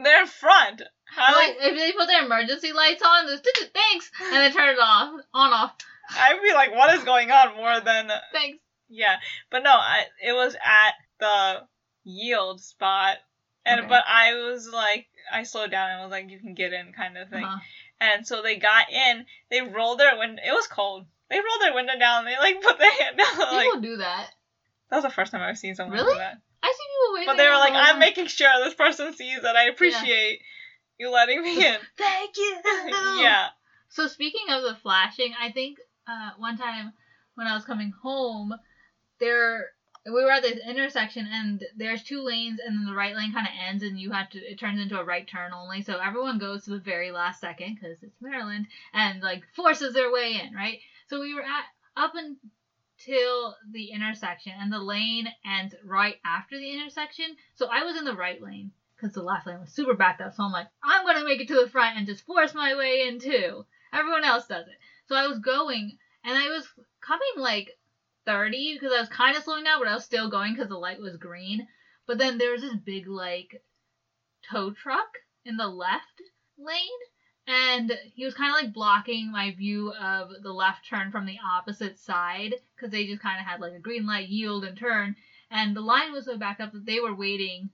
they're 0.04 0.22
in 0.22 0.28
front. 0.28 0.82
How 1.06 1.34
like 1.36 1.56
if 1.60 1.78
they 1.78 1.92
put 1.94 2.08
their 2.08 2.26
emergency 2.26 2.74
lights 2.74 3.02
on, 3.02 3.28
just 3.28 3.44
"Tch, 3.44 3.48
tch, 3.56 3.72
thanks, 3.74 4.12
and 4.22 4.34
they 4.36 4.52
turn 4.52 4.70
it 4.70 4.80
off, 4.82 5.22
on 5.34 5.54
off, 5.54 5.74
I'd 6.10 6.42
be 6.44 6.54
like, 6.54 6.72
what 6.76 6.94
is 6.96 7.04
going 7.04 7.32
on 7.32 7.56
more 7.56 7.80
than 7.80 8.10
thanks. 8.34 8.60
yeah. 8.90 9.18
But 9.50 9.64
no, 9.64 9.72
I 9.72 10.06
it 10.22 10.34
was 10.34 10.56
at 10.56 10.94
the 11.20 11.68
yield 12.04 12.62
spot. 12.62 13.18
And 13.68 13.80
Okay. 13.82 13.90
but 13.90 14.04
I 14.08 14.34
was 14.36 14.70
like 14.72 15.08
I 15.32 15.44
slowed 15.44 15.72
down 15.72 15.90
and 15.92 16.02
was 16.04 16.12
like, 16.12 16.30
you 16.30 16.40
can 16.40 16.54
get 16.54 16.74
in 16.74 16.92
kind 16.94 17.18
of 17.18 17.30
thing. 17.30 17.44
Uh-huh. 17.46 17.60
And 18.00 18.28
so 18.28 18.42
they 18.42 18.58
got 18.58 18.92
in, 18.92 19.26
they 19.50 19.62
rolled 19.62 20.00
their 20.00 20.18
window 20.18 20.42
it 20.46 20.52
was 20.52 20.68
cold. 20.68 21.06
They 21.30 21.38
rolled 21.38 21.62
their 21.62 21.74
window 21.74 21.98
down, 21.98 22.20
and 22.20 22.28
they 22.28 22.38
like 22.38 22.62
put 22.62 22.78
their 22.78 22.92
hand 22.92 23.18
down 23.18 23.40
like 23.40 23.66
People 23.66 23.82
do 23.82 23.98
that. 23.98 24.30
That 24.90 24.98
was 24.98 25.06
the 25.06 25.10
first 25.10 25.32
time 25.32 25.42
I've 25.42 25.58
seen 25.58 25.76
someone 25.76 25.98
Really? 25.98 26.14
do 26.14 26.20
that. 26.20 26.38
I 26.62 26.68
see 26.68 26.78
people 26.78 27.14
waving. 27.16 27.28
But 27.28 27.38
they 27.38 27.50
were 27.50 27.58
like, 27.58 27.74
I'm 27.74 28.00
making 28.00 28.28
sure 28.28 28.50
this 28.64 28.74
person 28.74 29.14
sees 29.14 29.42
that 29.42 29.56
I 29.56 29.66
appreciate 29.66 30.40
you 30.98 31.12
letting 31.12 31.42
me 31.42 31.66
in. 31.66 31.78
Thank 31.98 32.38
you. 32.38 32.58
yeah. 33.22 33.48
So 33.90 34.08
speaking 34.08 34.50
of 34.50 34.64
the 34.64 34.76
flashing, 34.76 35.34
I 35.40 35.52
think 35.52 35.80
uh, 36.08 36.32
one 36.38 36.58
time 36.58 36.94
when 37.36 37.48
I 37.48 37.56
was 37.56 37.66
coming 37.66 37.94
home, 38.02 38.54
there 39.20 39.68
we 40.06 40.24
were 40.24 40.32
at 40.32 40.44
this 40.44 40.60
intersection 40.68 41.28
and 41.32 41.64
there's 41.76 42.04
two 42.04 42.22
lanes 42.22 42.60
and 42.66 42.78
then 42.78 42.86
the 42.86 42.94
right 42.94 43.16
lane 43.16 43.34
kind 43.34 43.48
of 43.48 43.54
ends 43.68 43.82
and 43.82 44.00
you 44.00 44.12
have 44.12 44.30
to 44.30 44.40
it 44.40 44.60
turns 44.60 44.80
into 44.80 45.00
a 45.00 45.04
right 45.04 45.28
turn 45.28 45.52
only. 45.52 45.82
So 45.82 46.00
everyone 46.00 46.38
goes 46.38 46.66
to 46.66 46.72
the 46.72 46.80
very 46.80 47.12
last 47.12 47.42
second 47.42 47.76
because 47.76 47.98
it's 48.04 48.22
Maryland 48.22 48.68
and 48.94 49.22
like 49.22 49.44
forces 49.56 49.94
their 49.94 50.12
way 50.12 50.40
in, 50.44 50.54
right? 50.54 50.80
So 51.08 51.20
we 51.22 51.34
were 51.34 51.42
at 51.42 51.66
up 51.96 52.14
until 52.16 53.56
the 53.72 53.92
intersection 53.92 54.54
and 54.60 54.72
the 54.72 54.80
lane 54.80 55.28
ends 55.46 55.76
right 55.84 56.16
after 56.26 56.58
the 56.58 56.72
intersection. 56.72 57.36
So 57.56 57.68
I 57.72 57.84
was 57.84 57.98
in 57.98 58.06
the 58.06 58.16
right 58.16 58.42
lane 58.42 58.72
because 58.96 59.14
the 59.14 59.24
last 59.24 59.46
lane 59.46 59.60
was 59.60 59.72
super 59.72 59.94
backed 59.94 60.22
up. 60.22 60.34
So 60.34 60.44
I'm 60.44 60.52
like, 60.52 60.68
I'm 60.84 61.06
gonna 61.06 61.26
make 61.26 61.42
it 61.42 61.48
to 61.50 61.56
the 61.56 61.70
front 61.70 61.98
and 61.98 62.08
just 62.08 62.26
force 62.26 62.54
my 62.54 62.76
way 62.76 63.08
in 63.08 63.20
too. 63.20 63.66
Everyone 63.94 64.24
else 64.24 64.48
does 64.48 64.68
it. 64.68 64.76
So 65.08 65.16
I 65.16 65.28
was 65.28 65.40
going 65.40 65.98
and 66.24 66.38
I 66.38 66.50
was 66.50 66.68
coming 67.02 67.34
like 67.38 67.78
30 68.26 68.74
because 68.74 68.92
I 68.92 69.00
was 69.00 69.10
kind 69.10 69.38
of 69.38 69.44
slowing 69.44 69.64
down, 69.64 69.80
but 69.80 69.88
I 69.88 69.94
was 69.94 70.04
still 70.04 70.30
going 70.30 70.54
because 70.54 70.70
the 70.70 70.76
light 70.76 71.00
was 71.00 71.18
green. 71.18 71.68
But 72.08 72.18
then 72.18 72.38
there 72.38 72.52
was 72.52 72.62
this 72.62 72.76
big 72.76 73.08
like 73.08 73.62
tow 74.50 74.72
truck 74.72 75.20
in 75.46 75.58
the 75.58 75.68
left 75.68 76.22
lane. 76.58 76.80
And 77.48 77.92
he 78.16 78.26
was 78.26 78.34
kind 78.34 78.50
of 78.50 78.62
like 78.62 78.74
blocking 78.74 79.32
my 79.32 79.52
view 79.52 79.92
of 79.94 80.32
the 80.42 80.52
left 80.52 80.88
turn 80.88 81.12
from 81.12 81.26
the 81.26 81.38
opposite 81.56 82.00
side 82.00 82.56
because 82.76 82.92
they 82.92 83.06
just 83.06 83.22
kind 83.22 83.40
of 83.40 83.46
had 83.46 83.62
like 83.62 83.74
a 83.74 83.80
green 83.80 84.08
light, 84.08 84.30
yield, 84.30 84.66
and 84.66 84.78
turn. 84.78 85.16
And 85.52 85.76
the 85.76 85.82
line 85.82 86.12
was 86.12 86.26
so 86.26 86.38
backed 86.38 86.62
up 86.62 86.74
that 86.74 86.86
they 86.86 87.00
were 87.00 87.14
waiting 87.14 87.70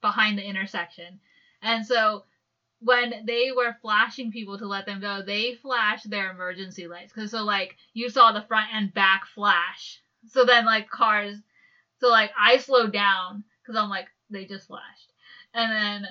behind 0.00 0.36
the 0.36 0.44
intersection. 0.44 1.20
And 1.62 1.86
so 1.86 2.24
when 2.80 3.24
they 3.24 3.50
were 3.54 3.76
flashing 3.80 4.32
people 4.32 4.58
to 4.58 4.66
let 4.66 4.86
them 4.86 5.00
go, 5.00 5.22
they 5.22 5.54
flashed 5.54 6.10
their 6.10 6.30
emergency 6.30 6.86
lights. 6.86 7.12
Cause 7.12 7.30
so 7.30 7.44
like 7.44 7.76
you 7.94 8.08
saw 8.10 8.32
the 8.32 8.42
front 8.42 8.68
and 8.72 8.92
back 8.92 9.26
flash. 9.34 10.00
So 10.26 10.44
then 10.44 10.64
like 10.64 10.90
cars, 10.90 11.36
so 12.00 12.08
like 12.08 12.30
I 12.38 12.58
slowed 12.58 12.92
down 12.92 13.44
because 13.62 13.80
I'm 13.80 13.88
like 13.88 14.08
they 14.30 14.44
just 14.44 14.66
flashed, 14.66 15.12
and 15.54 15.72
then 15.72 16.08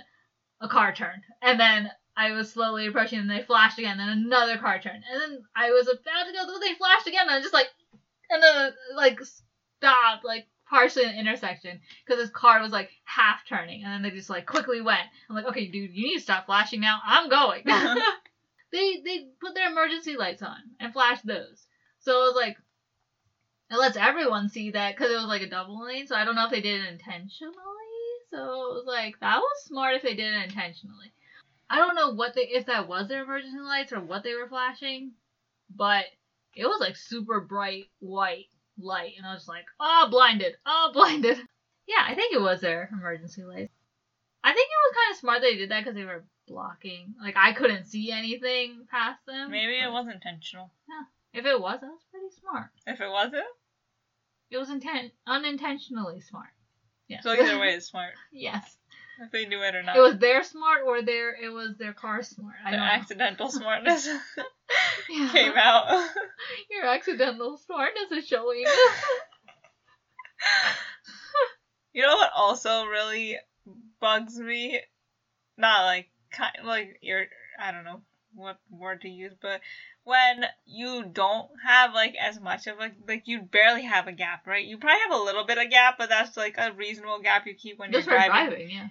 a 0.62 0.68
car 0.68 0.94
turned, 0.94 1.24
and 1.42 1.60
then 1.60 1.92
I 2.18 2.32
was 2.32 2.52
slowly 2.52 2.88
approaching, 2.88 3.20
and 3.20 3.30
they 3.30 3.44
flashed 3.44 3.78
again. 3.78 3.98
Then 3.98 4.10
another 4.10 4.58
car 4.58 4.80
turned, 4.80 5.04
and 5.10 5.22
then 5.22 5.44
I 5.56 5.70
was 5.70 5.88
about 5.88 6.26
to 6.26 6.34
go, 6.34 6.46
but 6.48 6.60
they 6.60 6.74
flashed 6.74 7.08
again, 7.08 7.28
and 7.28 7.32
I 7.32 7.42
just 7.42 7.54
like, 7.54 7.68
and 8.30 8.42
then 8.42 8.74
like 8.96 9.20
stopped 9.78 10.26
like 10.26 10.48
partially 10.70 11.04
in 11.04 11.12
the 11.12 11.20
intersection 11.20 11.80
because 12.06 12.22
this 12.22 12.32
car 12.32 12.62
was 12.62 12.72
like 12.72 12.90
half 13.06 13.46
turning, 13.48 13.84
and 13.84 13.94
then 13.94 14.02
they 14.02 14.18
just 14.18 14.32
like 14.32 14.48
quickly 14.48 14.82
went. 14.82 15.08
I'm 15.30 15.36
like, 15.36 15.46
okay, 15.46 15.68
dude, 15.68 15.94
you 15.94 16.08
need 16.08 16.18
to 16.18 16.24
stop 16.24 16.48
flashing 16.48 16.82
now. 16.82 17.00
I'm 17.06 17.30
going. 17.30 17.70
Uh-huh. 17.70 18.12
they 18.72 19.02
they 19.06 19.28
put 19.40 19.54
their 19.54 19.70
emergency 19.70 20.18
lights 20.18 20.42
on 20.42 20.58
and 20.80 20.94
flashed 20.94 21.26
those. 21.26 21.68
So 22.00 22.12
it 22.24 22.28
was 22.28 22.36
like 22.36 22.58
it 23.70 23.78
lets 23.78 23.98
everyone 23.98 24.50
see 24.50 24.72
that 24.72 24.96
because 24.96 25.12
it 25.12 25.18
was 25.18 25.26
like 25.26 25.42
a 25.42 25.50
double 25.50 25.86
lane. 25.86 26.08
So 26.08 26.16
I 26.16 26.26
don't 26.26 26.36
know 26.36 26.46
if 26.46 26.52
they 26.52 26.62
did 26.62 26.82
it 26.82 26.92
intentionally. 26.92 27.54
So 28.32 28.38
it 28.38 28.74
was 28.74 28.86
like 28.88 29.20
that 29.20 29.38
was 29.38 29.64
smart 29.66 29.96
if 29.96 30.02
they 30.02 30.16
did 30.16 30.34
it 30.34 30.44
intentionally. 30.46 31.12
I 31.70 31.78
don't 31.78 31.96
know 31.96 32.14
what 32.14 32.34
they 32.36 32.44
if 32.44 32.66
that 32.68 32.88
was 32.88 33.08
their 33.08 33.24
emergency 33.24 33.60
lights 33.60 33.92
or 33.92 34.00
what 34.00 34.24
they 34.24 34.36
were 34.36 34.48
flashing, 34.48 35.12
but 35.76 36.06
it 36.56 36.66
was 36.66 36.80
like 36.80 36.96
super 36.96 37.42
bright 37.42 37.86
white 38.00 38.48
light, 38.78 39.14
and 39.18 39.26
I 39.26 39.34
was 39.34 39.48
like, 39.48 39.66
oh, 39.80 40.08
blinded, 40.10 40.56
oh, 40.66 40.92
blinded. 40.94 41.38
Yeah, 41.88 42.04
I 42.06 42.16
think 42.16 42.34
it 42.34 42.42
was 42.42 42.62
their 42.62 42.90
emergency 42.92 43.44
lights. 43.44 43.74
I 44.44 44.54
think 44.54 44.68
it 44.68 44.88
was 44.88 44.96
kind 44.96 45.12
of 45.14 45.20
smart 45.20 45.42
they 45.42 45.56
did 45.58 45.72
that 45.72 45.82
because 45.84 45.96
they 45.96 46.06
were 46.06 46.24
blocking. 46.48 47.16
Like 47.22 47.36
I 47.38 47.54
couldn't 47.54 47.86
see 47.86 48.12
anything 48.12 48.86
past 48.90 49.20
them. 49.26 49.52
Maybe 49.52 49.74
it 49.74 49.92
was 49.92 50.08
intentional. 50.14 50.72
Yeah, 50.88 51.40
If 51.40 51.46
it 51.46 51.60
was, 51.60 51.80
that 51.82 51.88
was 51.88 52.06
pretty 52.12 52.34
smart. 52.40 52.70
If 52.86 53.02
it 53.02 53.10
wasn't, 53.10 53.44
It 54.50 54.58
was 54.58 54.70
intent 54.70 55.12
unintentionally 55.26 56.22
smart. 56.22 56.48
Yeah. 57.08 57.22
so 57.22 57.32
either 57.32 57.60
way, 57.60 57.74
it's 57.74 57.88
smart. 57.88 58.14
yes. 58.32 58.78
If 59.20 59.32
they 59.32 59.46
knew 59.46 59.62
it 59.64 59.76
or 59.76 59.82
not. 59.84 59.96
It 59.98 60.02
was 60.02 60.18
their 60.18 60.44
smart 60.44 60.82
or 60.86 61.02
their 61.02 61.36
it 61.36 61.50
was 61.50 61.76
their 61.78 61.94
car 61.94 62.22
smart. 62.22 62.56
I 62.66 62.72
the 62.72 62.78
don't 62.78 62.86
know. 62.86 62.92
accidental 62.92 63.50
smartness 63.52 64.08
Yeah. 65.10 65.30
came 65.32 65.54
out. 65.56 66.08
Your 66.70 66.86
accidental 66.86 67.58
smartness 67.58 68.12
is 68.12 68.28
showing. 68.28 68.66
You 71.94 72.04
know 72.04 72.16
what 72.16 72.32
also 72.36 72.86
really 72.86 73.38
bugs 74.00 74.38
me? 74.40 74.80
Not 75.58 75.86
like 75.86 76.10
kind 76.32 76.54
like 76.64 77.00
your 77.02 77.26
I 77.60 77.72
don't 77.72 77.84
know 77.86 78.02
what 78.36 78.58
word 78.70 79.02
to 79.02 79.10
use, 79.10 79.34
but 79.42 79.62
when 80.04 80.46
you 80.66 81.04
don't 81.12 81.48
have 81.66 81.94
like 81.94 82.14
as 82.22 82.40
much 82.40 82.68
of 82.68 82.80
a 82.80 82.92
like 83.08 83.24
you 83.26 83.42
barely 83.42 83.84
have 83.84 84.08
a 84.08 84.12
gap, 84.12 84.46
right? 84.46 84.64
You 84.64 84.78
probably 84.78 85.00
have 85.10 85.20
a 85.20 85.24
little 85.24 85.46
bit 85.46 85.58
of 85.58 85.72
gap, 85.72 85.96
but 85.98 86.10
that's 86.10 86.38
like 86.38 86.56
a 86.60 86.72
reasonable 86.72 87.20
gap 87.22 87.48
you 87.48 87.56
keep 87.56 87.80
when 87.80 87.92
Just 87.92 88.06
you're 88.08 88.16
driving. 88.16 88.50
driving, 88.50 88.70
yeah. 88.70 88.88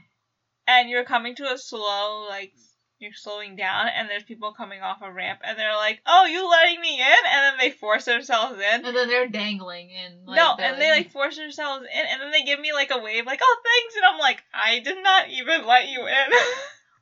And 0.66 0.88
you're 0.88 1.04
coming 1.04 1.34
to 1.36 1.52
a 1.52 1.58
slow 1.58 2.26
like 2.28 2.52
you're 2.98 3.12
slowing 3.12 3.56
down 3.56 3.88
and 3.94 4.08
there's 4.08 4.22
people 4.22 4.52
coming 4.52 4.80
off 4.80 5.02
a 5.02 5.12
ramp 5.12 5.40
and 5.44 5.58
they're 5.58 5.76
like, 5.76 6.00
"Oh, 6.06 6.24
you 6.24 6.48
letting 6.48 6.80
me 6.80 6.98
in?" 6.98 7.26
And 7.30 7.42
then 7.44 7.54
they 7.58 7.70
force 7.70 8.06
themselves 8.06 8.58
in. 8.58 8.86
And 8.86 8.96
then 8.96 9.08
they're 9.08 9.28
dangling 9.28 9.90
in. 9.90 10.24
Like, 10.24 10.36
no, 10.36 10.56
and 10.58 10.80
they 10.80 10.90
like 10.90 11.10
force 11.10 11.36
themselves 11.36 11.84
in, 11.84 12.06
and 12.06 12.22
then 12.22 12.30
they 12.30 12.42
give 12.42 12.58
me 12.58 12.72
like 12.72 12.90
a 12.90 12.98
wave, 12.98 13.26
like 13.26 13.40
"Oh, 13.42 13.56
thanks," 13.64 13.96
and 13.96 14.04
I'm 14.06 14.18
like, 14.18 14.42
"I 14.52 14.78
did 14.80 15.02
not 15.02 15.28
even 15.28 15.66
let 15.66 15.88
you 15.88 16.06
in." 16.06 16.32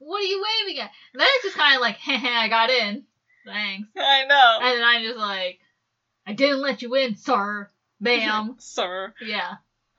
What 0.00 0.22
are 0.22 0.26
you 0.26 0.44
waving 0.66 0.82
at? 0.82 0.90
And 1.14 1.20
then 1.20 1.28
it's 1.36 1.44
just 1.44 1.56
kind 1.56 1.76
of 1.76 1.80
like, 1.80 1.96
heh 1.96 2.18
heh, 2.18 2.28
I 2.28 2.48
got 2.48 2.68
in. 2.68 3.04
Thanks. 3.46 3.88
I 3.96 4.26
know, 4.26 4.58
And 4.60 4.78
then 4.78 4.84
I'm 4.84 5.02
just 5.02 5.16
like, 5.16 5.60
I 6.26 6.34
didn't 6.34 6.60
let 6.60 6.82
you 6.82 6.94
in, 6.94 7.16
sir. 7.16 7.70
Bam. 8.00 8.56
sir. 8.58 9.14
yeah. 9.24 9.54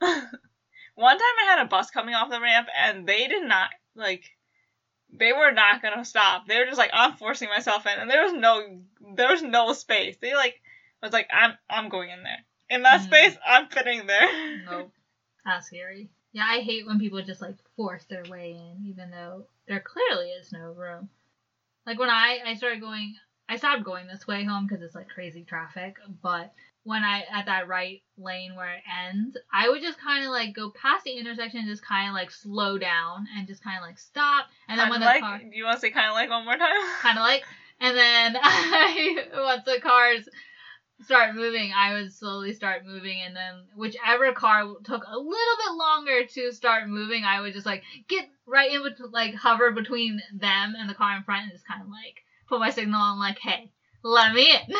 One 0.96 1.16
time 1.18 1.36
I 1.42 1.50
had 1.50 1.60
a 1.60 1.68
bus 1.68 1.90
coming 1.90 2.14
off 2.14 2.30
the 2.30 2.40
ramp, 2.40 2.68
and 2.76 3.06
they 3.06 3.28
did 3.28 3.44
not 3.44 3.70
like. 3.94 4.24
They 5.12 5.32
were 5.32 5.52
not 5.52 5.82
gonna 5.82 6.04
stop. 6.04 6.46
They 6.46 6.58
were 6.58 6.66
just 6.66 6.78
like, 6.78 6.90
"I'm 6.92 7.16
forcing 7.16 7.48
myself 7.48 7.86
in," 7.86 7.98
and 7.98 8.10
there 8.10 8.24
was 8.24 8.32
no, 8.32 8.82
there 9.14 9.28
was 9.28 9.42
no 9.42 9.72
space. 9.72 10.16
They 10.18 10.34
like 10.34 10.60
was 11.02 11.12
like, 11.12 11.28
"I'm, 11.32 11.56
I'm 11.70 11.88
going 11.88 12.10
in 12.10 12.22
there." 12.24 12.44
In 12.70 12.82
that 12.82 13.00
Mhm. 13.00 13.04
space, 13.04 13.36
I'm 13.46 13.68
fitting 13.68 14.06
there. 14.06 14.28
Nope. 14.64 14.92
That's 15.44 15.66
scary. 15.68 16.10
Yeah, 16.32 16.44
I 16.46 16.60
hate 16.60 16.86
when 16.86 16.98
people 16.98 17.22
just 17.22 17.40
like 17.42 17.56
force 17.76 18.04
their 18.06 18.24
way 18.24 18.52
in, 18.52 18.86
even 18.86 19.10
though 19.10 19.46
there 19.68 19.80
clearly 19.80 20.30
is 20.32 20.52
no 20.52 20.72
room. 20.72 21.08
Like 21.86 21.98
when 21.98 22.10
I 22.10 22.40
I 22.44 22.54
started 22.54 22.80
going, 22.80 23.16
I 23.48 23.56
stopped 23.56 23.84
going 23.84 24.06
this 24.08 24.26
way 24.26 24.44
home 24.44 24.66
because 24.66 24.82
it's 24.82 24.94
like 24.94 25.08
crazy 25.08 25.44
traffic. 25.44 25.96
But 26.22 26.52
when 26.86 27.02
I 27.02 27.24
at 27.32 27.46
that 27.46 27.66
right 27.66 28.00
lane 28.16 28.54
where 28.54 28.74
it 28.74 28.82
ends, 29.04 29.36
I 29.52 29.68
would 29.68 29.82
just 29.82 29.98
kind 29.98 30.24
of 30.24 30.30
like 30.30 30.54
go 30.54 30.70
past 30.70 31.02
the 31.02 31.18
intersection, 31.18 31.58
and 31.58 31.68
just 31.68 31.84
kind 31.84 32.08
of 32.08 32.14
like 32.14 32.30
slow 32.30 32.78
down 32.78 33.26
and 33.36 33.46
just 33.48 33.62
kind 33.64 33.76
of 33.76 33.82
like 33.82 33.98
stop, 33.98 34.46
and 34.68 34.78
then 34.78 34.86
Kinda 34.86 34.92
when 34.92 35.00
the 35.00 35.06
like, 35.06 35.20
car 35.20 35.40
you 35.52 35.64
want 35.64 35.78
to 35.78 35.80
say 35.80 35.90
kind 35.90 36.06
of 36.06 36.14
like 36.14 36.30
one 36.30 36.44
more 36.44 36.56
time? 36.56 36.70
kind 37.00 37.18
of 37.18 37.22
like, 37.22 37.42
and 37.80 37.96
then 37.96 38.36
I 38.40 39.26
once 39.34 39.64
the 39.64 39.80
cars 39.80 40.28
start 41.02 41.34
moving, 41.34 41.72
I 41.76 41.94
would 41.94 42.12
slowly 42.12 42.52
start 42.52 42.86
moving, 42.86 43.20
and 43.20 43.34
then 43.34 43.64
whichever 43.74 44.32
car 44.32 44.62
took 44.84 45.02
a 45.08 45.18
little 45.18 45.56
bit 45.64 45.72
longer 45.76 46.24
to 46.24 46.52
start 46.52 46.88
moving, 46.88 47.24
I 47.24 47.40
would 47.40 47.52
just 47.52 47.66
like 47.66 47.82
get 48.06 48.28
right 48.46 48.70
in 48.70 48.84
between, 48.84 49.10
like 49.10 49.34
hover 49.34 49.72
between 49.72 50.20
them 50.32 50.74
and 50.78 50.88
the 50.88 50.94
car 50.94 51.16
in 51.16 51.24
front, 51.24 51.42
and 51.42 51.52
just 51.52 51.66
kind 51.66 51.82
of 51.82 51.88
like 51.88 52.22
put 52.48 52.60
my 52.60 52.70
signal 52.70 53.00
on, 53.00 53.18
like, 53.18 53.40
hey, 53.40 53.72
let 54.06 54.32
me 54.32 54.48
in, 54.50 54.74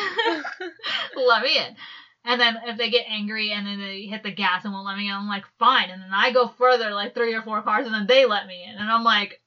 let 1.15 1.43
me 1.43 1.57
in. 1.57 1.75
And 2.23 2.41
then 2.41 2.57
if 2.65 2.77
they 2.77 2.89
get 2.89 3.05
angry 3.09 3.51
and 3.51 3.65
then 3.65 3.79
they 3.79 4.01
hit 4.05 4.23
the 4.23 4.31
gas 4.31 4.65
and 4.65 4.73
won't 4.73 4.85
let 4.85 4.97
me 4.97 5.07
in, 5.07 5.13
I'm 5.13 5.27
like, 5.27 5.45
fine. 5.59 5.89
And 5.89 6.01
then 6.01 6.11
I 6.13 6.31
go 6.31 6.47
further, 6.47 6.91
like 6.93 7.13
three 7.13 7.33
or 7.33 7.41
four 7.41 7.61
cars, 7.61 7.85
and 7.85 7.95
then 7.95 8.07
they 8.07 8.25
let 8.25 8.47
me 8.47 8.63
in. 8.63 8.75
And 8.75 8.89
I'm 8.89 9.03
like, 9.03 9.41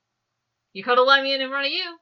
you 0.73 0.83
could 0.83 0.99
have 0.99 1.07
let 1.07 1.23
me 1.23 1.35
in 1.35 1.41
in 1.41 1.49
front 1.51 1.67
of 1.67 1.73
you. 1.73 1.97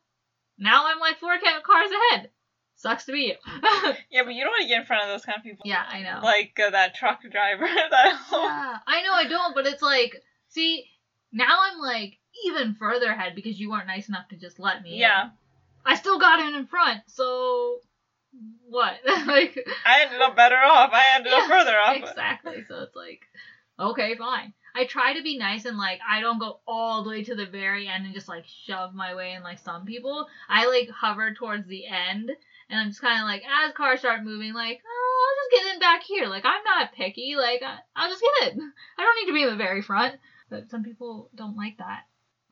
Now 0.59 0.87
I'm 0.87 0.99
like 1.01 1.19
four 1.19 1.37
ca- 1.39 1.63
cars 1.63 1.91
ahead. 2.13 2.31
Sucks 2.77 3.07
to 3.07 3.13
be 3.13 3.23
you. 3.23 3.35
yeah, 4.11 4.23
but 4.25 4.35
you 4.35 4.45
don't 4.45 4.53
want 4.53 4.63
to 4.63 4.69
get 4.69 4.81
in 4.81 4.87
front 4.87 5.03
of 5.03 5.09
those 5.09 5.25
kind 5.25 5.39
of 5.39 5.43
people. 5.45 5.65
yeah, 5.65 5.83
I 5.89 6.03
know. 6.03 6.21
Like 6.23 6.59
uh, 6.65 6.71
that 6.71 6.95
truck 6.95 7.21
driver. 7.29 7.67
that 7.91 8.19
yeah, 8.33 8.77
I 8.87 9.03
know 9.03 9.13
I 9.13 9.25
don't, 9.29 9.55
but 9.55 9.67
it's 9.67 9.83
like, 9.83 10.23
see, 10.49 10.85
now 11.33 11.59
I'm 11.61 11.81
like 11.81 12.19
even 12.47 12.75
further 12.75 13.07
ahead 13.11 13.35
because 13.35 13.59
you 13.59 13.71
weren't 13.71 13.89
nice 13.89 14.09
enough 14.09 14.29
to 14.29 14.37
just 14.37 14.61
let 14.61 14.83
me. 14.83 14.93
in. 14.93 14.99
Yeah. 15.89 15.95
I 15.95 15.97
still 15.97 16.19
got 16.19 16.41
in 16.41 16.55
in 16.55 16.67
front, 16.67 17.03
so 17.07 17.79
what? 18.69 18.95
like, 19.27 19.59
I 19.85 20.03
ended 20.03 20.21
up 20.21 20.37
better 20.37 20.57
off. 20.57 20.91
I 20.93 21.17
ended 21.17 21.33
up 21.33 21.49
further 21.49 21.79
off. 21.79 21.97
exactly. 21.97 22.65
So 22.69 22.83
it's 22.83 22.95
like, 22.95 23.21
okay, 23.79 24.15
fine. 24.17 24.53
I 24.75 24.85
try 24.85 25.15
to 25.15 25.23
be 25.23 25.39
nice 25.39 25.65
and 25.65 25.77
like 25.77 25.99
I 26.09 26.21
don't 26.21 26.39
go 26.39 26.61
all 26.67 27.03
the 27.03 27.11
way 27.11 27.25
to 27.25 27.35
the 27.35 27.47
very 27.47 27.89
end 27.89 28.05
and 28.05 28.15
just 28.15 28.29
like 28.29 28.45
shove 28.47 28.95
my 28.95 29.15
way 29.15 29.33
in 29.33 29.43
like 29.43 29.59
some 29.59 29.85
people. 29.85 30.29
I 30.49 30.67
like 30.67 30.89
hover 30.89 31.35
towards 31.35 31.67
the 31.67 31.87
end 31.87 32.31
and 32.71 32.81
I'm 32.81 32.89
just 32.89 33.01
kind 33.01 33.21
of 33.21 33.27
like 33.27 33.43
as 33.43 33.73
cars 33.73 34.01
start 34.01 34.23
moving, 34.23 34.53
like 34.53 34.81
oh 34.87 35.27
I'll 35.27 35.37
just 35.43 35.65
get 35.65 35.75
in 35.75 35.81
back 35.81 36.03
here. 36.05 36.27
Like 36.27 36.45
I'm 36.45 36.63
not 36.65 36.93
picky. 36.93 37.35
Like 37.37 37.63
I, 37.63 37.79
I'll 37.97 38.11
just 38.11 38.23
get 38.41 38.53
in. 38.53 38.61
I 38.99 39.03
don't 39.03 39.17
need 39.21 39.33
to 39.33 39.35
be 39.35 39.43
in 39.43 39.51
the 39.51 39.57
very 39.57 39.83
front. 39.83 40.15
But 40.51 40.71
some 40.71 40.85
people 40.85 41.31
don't 41.35 41.57
like 41.57 41.79
that. 41.79 42.03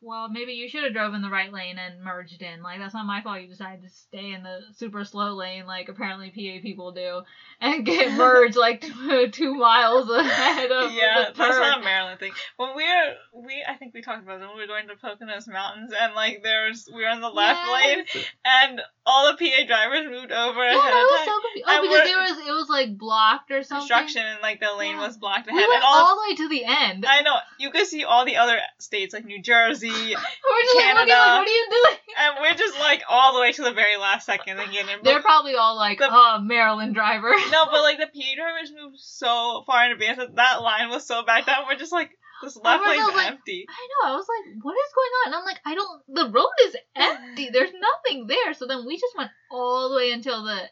Well, 0.03 0.29
maybe 0.29 0.53
you 0.53 0.69
should 0.69 0.85
have 0.85 0.93
drove 0.93 1.15
in 1.15 1.23
the 1.23 1.31
right 1.31 1.53
lane 1.53 1.79
and 1.79 2.03
merged 2.05 2.43
in. 2.43 2.63
Like 2.63 2.79
that's 2.79 2.95
not 2.95 3.07
my 3.07 3.23
fault. 3.23 3.41
You 3.41 3.49
decided 3.49 3.83
to 3.83 3.89
stay 3.89 4.33
in 4.33 4.43
the 4.43 4.61
super 4.77 5.05
slow 5.05 5.35
lane, 5.35 5.67
like 5.67 5.89
apparently 5.89 6.29
PA 6.31 6.63
people 6.63 6.93
do, 6.93 7.23
and 7.61 7.85
get 7.85 8.13
merged 8.17 8.57
like 8.57 8.83
two, 8.83 9.29
two 9.29 9.55
miles 9.55 10.09
ahead 10.11 10.71
of 10.71 10.91
the 10.93 10.97
yeah, 10.97 11.25
that's 11.35 11.39
not 11.39 11.81
a 11.81 11.83
Maryland 11.83 12.21
thing. 12.21 12.33
When 12.57 12.77
we 12.77 12.85
were, 12.85 13.43
we 13.47 13.65
I 13.67 13.75
think 13.75 13.95
we 13.95 14.03
talked 14.03 14.23
about 14.23 14.41
it 14.41 14.47
when 14.47 14.55
we 14.57 14.61
were 14.63 14.67
going 14.67 14.87
to 14.89 14.95
Poconos 14.97 15.49
Mountains, 15.49 15.93
and 15.99 16.15
like 16.15 16.43
there's 16.43 16.89
we 16.95 17.03
were 17.03 17.09
in 17.11 17.21
the 17.21 17.29
left 17.31 17.61
lane, 17.73 18.05
and 18.45 18.81
all 19.07 19.33
the 19.33 19.39
PA 19.39 19.67
drivers 19.67 20.11
moved 20.11 20.31
over 20.33 20.61
Yeah, 20.63 20.79
ahead 20.79 20.93
that 20.93 21.03
of 21.03 21.11
was 21.11 21.19
time. 21.21 21.27
so 21.27 21.41
confusing. 21.41 21.65
Oh, 21.69 21.83
because 21.83 22.05
there 22.05 22.19
was 22.19 22.49
it 22.49 22.53
was 22.53 22.69
like 22.69 22.99
blocked 22.99 23.51
or 23.51 23.63
something. 23.63 23.81
Construction 23.89 24.23
and 24.25 24.43
like 24.43 24.61
the 24.61 24.75
lane 24.77 24.97
Yeah. 24.97 25.07
was 25.07 25.17
blocked 25.17 25.47
We 25.47 25.53
ahead, 25.57 25.69
went 25.69 25.75
and 25.77 25.85
all. 25.85 26.07
all 26.07 26.17
the 26.17 26.23
way 26.31 26.37
to 26.37 26.49
the 26.49 26.65
end. 26.65 27.07
I 27.07 27.21
know 27.23 27.35
you 27.59 27.71
could 27.71 27.87
see 27.87 28.05
all 28.05 28.25
the 28.27 28.37
other 28.37 28.59
states 28.79 29.15
like 29.15 29.25
New 29.25 29.41
Jersey, 29.43 29.87
we're 30.05 30.15
just 30.15 30.25
like, 30.25 30.37
looking 30.67 30.81
Canada. 30.81 31.13
like, 31.13 31.39
what 31.41 31.49
are 31.49 31.51
you 31.51 31.67
doing? 31.71 31.97
and 32.19 32.35
we're 32.41 32.55
just 32.55 32.79
like 32.79 33.03
all 33.09 33.35
the 33.35 33.41
way 33.41 33.53
to 33.53 33.63
the 33.63 33.73
very 33.73 33.97
last 33.97 34.27
second 34.27 34.59
and. 34.59 34.73
They're 35.03 35.23
probably 35.23 35.55
all 35.55 35.77
like, 35.77 35.99
The- 35.99 36.09
oh, 36.11 36.41
Maryland 36.43 36.95
driver. 36.95 37.35
No, 37.51 37.67
but 37.67 37.83
like 37.83 37.99
the 37.99 38.07
PA 38.07 38.35
drivers 38.37 38.73
moved 38.73 38.99
so 38.99 39.63
far 39.67 39.87
in 39.87 39.93
advance 39.93 40.19
that 40.19 40.37
that 40.37 40.63
line 40.63 40.89
was 40.91 41.07
so 41.07 41.25
backed 41.25 41.49
up. 41.49 41.67
We're 41.69 41.79
just 41.79 41.93
like 41.93 42.11
this 42.43 42.57
left 42.57 42.85
lane's 42.87 43.09
like- 43.15 43.27
empty. 43.29 43.67
I 43.69 43.89
know. 44.09 44.15
I 44.15 44.17
was 44.17 44.27
like, 44.29 44.55
what 44.63 44.73
is 44.75 44.93
going 44.95 45.13
on? 45.21 45.27
And 45.27 45.35
I'm 45.37 45.45
like, 45.45 45.61
I 45.65 45.75
don't. 45.75 46.03
The 46.09 46.31
road 46.31 46.53
is 46.67 46.77
empty. 46.95 47.51
There's 47.51 47.73
nothing 47.73 48.27
there. 48.27 48.55
So 48.55 48.67
then 48.67 48.87
we 48.87 48.97
just 48.97 49.17
went 49.17 49.31
all 49.51 49.89
the 49.89 49.97
way 49.97 50.13
until 50.13 50.45
the 50.45 50.63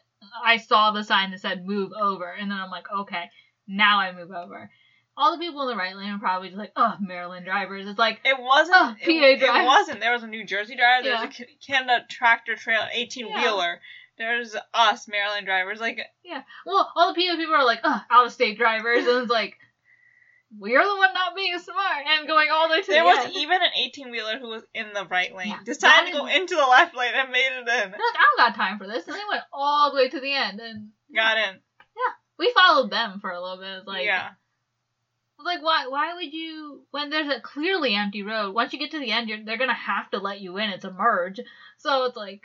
I 0.43 0.57
saw 0.57 0.91
the 0.91 1.03
sign 1.03 1.31
that 1.31 1.41
said 1.41 1.65
move 1.65 1.91
over, 1.99 2.31
and 2.31 2.49
then 2.51 2.57
I'm 2.57 2.71
like, 2.71 2.85
okay, 2.91 3.29
now 3.67 3.99
I 3.99 4.11
move 4.11 4.31
over. 4.31 4.69
All 5.17 5.31
the 5.31 5.37
people 5.37 5.61
in 5.61 5.69
the 5.69 5.75
right 5.77 5.95
lane 5.95 6.09
are 6.11 6.19
probably 6.19 6.49
just 6.49 6.57
like, 6.59 6.73
oh, 6.75 6.95
Maryland 6.99 7.45
drivers. 7.45 7.87
It's 7.87 7.97
like, 7.97 8.19
It 8.25 8.37
wasn't. 8.39 8.75
Oh, 8.77 8.95
it, 9.01 9.39
PA 9.39 9.45
it 9.61 9.65
wasn't. 9.65 9.99
There 10.01 10.11
was 10.11 10.23
a 10.23 10.27
New 10.27 10.45
Jersey 10.45 10.75
driver. 10.75 11.03
There 11.03 11.13
was 11.25 11.39
Yeah. 11.39 11.45
a 11.45 11.65
Canada 11.65 12.05
tractor 12.09 12.55
trailer, 12.55 12.87
eighteen 12.93 13.27
wheeler. 13.33 13.79
There's 14.17 14.55
us 14.73 15.07
Maryland 15.07 15.45
drivers. 15.45 15.79
Like 15.79 15.99
yeah, 16.23 16.43
well, 16.65 16.91
all 16.95 17.13
the 17.13 17.19
PO 17.21 17.35
people 17.37 17.55
are 17.55 17.65
like, 17.65 17.79
oh, 17.83 18.01
out 18.09 18.25
of 18.25 18.31
state 18.33 18.57
drivers, 18.57 19.05
and 19.07 19.21
it's 19.23 19.31
like, 19.31 19.55
we're 20.57 20.83
the 20.83 20.95
one 20.95 21.13
not 21.13 21.35
being 21.35 21.57
smart 21.59 22.05
and 22.07 22.27
going 22.27 22.47
all 22.51 22.67
the 22.69 22.75
way 22.75 22.81
to 22.81 22.87
the 22.87 22.93
there 22.93 23.03
the 23.03 23.09
was 23.09 23.25
end. 23.25 23.35
even 23.35 23.61
an 23.61 23.71
eighteen 23.77 24.11
wheeler 24.11 24.37
who 24.39 24.47
was 24.47 24.63
in 24.73 24.87
the 24.93 25.05
right 25.05 25.35
lane. 25.35 25.49
Yeah, 25.49 25.59
Decided 25.65 26.11
to 26.11 26.17
go 26.17 26.27
is- 26.27 26.35
into 26.35 26.55
the 26.55 26.65
left 26.65 26.95
lane 26.95 27.11
and 27.13 27.29
made 27.31 27.47
it 27.51 27.59
in. 27.59 27.65
They're 27.65 27.85
like, 27.87 27.91
I 27.99 28.25
don't 28.37 28.47
got 28.47 28.55
time 28.55 28.77
for 28.77 28.87
this, 28.87 29.05
and 29.07 29.15
they 29.15 29.21
went 29.29 29.43
all 29.51 29.91
the 29.91 29.97
way 29.97 30.07
to 30.09 30.19
the 30.19 30.33
end, 30.33 30.59
and 30.61 30.89
Got 31.13 31.37
in. 31.37 31.55
Yeah. 31.55 32.13
We 32.37 32.53
followed 32.53 32.91
them 32.91 33.19
for 33.21 33.31
a 33.31 33.41
little 33.41 33.57
bit. 33.57 33.67
It's 33.79 33.87
like, 33.87 34.05
yeah. 34.05 34.29
Like 35.43 35.61
why? 35.61 35.87
Why 35.87 36.13
would 36.15 36.33
you? 36.33 36.85
When 36.91 37.09
there's 37.09 37.29
a 37.29 37.41
clearly 37.41 37.93
empty 37.93 38.23
road, 38.23 38.53
once 38.53 38.73
you 38.73 38.79
get 38.79 38.91
to 38.91 38.99
the 38.99 39.11
end, 39.11 39.29
you're, 39.29 39.43
they're 39.43 39.57
gonna 39.57 39.73
have 39.73 40.09
to 40.11 40.19
let 40.19 40.41
you 40.41 40.57
in. 40.57 40.69
It's 40.69 40.85
a 40.85 40.91
merge, 40.91 41.39
so 41.77 42.05
it's 42.05 42.15
like, 42.15 42.41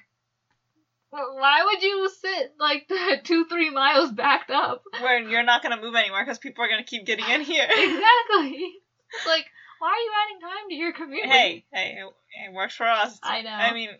why 1.10 1.62
would 1.64 1.82
you 1.82 2.08
sit 2.08 2.54
like 2.58 2.90
two, 3.24 3.44
three 3.46 3.70
miles 3.70 4.12
backed 4.12 4.50
up? 4.50 4.82
Where 5.00 5.20
you're 5.20 5.42
not 5.42 5.62
gonna 5.62 5.80
move 5.80 5.94
anywhere 5.94 6.24
because 6.24 6.38
people 6.38 6.64
are 6.64 6.68
gonna 6.68 6.84
keep 6.84 7.06
getting 7.06 7.28
in 7.28 7.40
here. 7.42 7.64
exactly. 7.70 8.72
It's 9.14 9.26
like, 9.26 9.46
why 9.78 9.88
are 9.88 9.96
you 9.96 10.12
adding 10.24 10.40
time 10.40 10.68
to 10.68 10.74
your 10.74 10.92
commute? 10.92 11.26
hey, 11.26 11.64
hey, 11.72 11.98
it, 11.98 12.48
it 12.48 12.52
works 12.52 12.74
for 12.74 12.86
us. 12.86 13.18
I 13.22 13.42
know. 13.42 13.50
I 13.50 13.72
mean, 13.72 13.90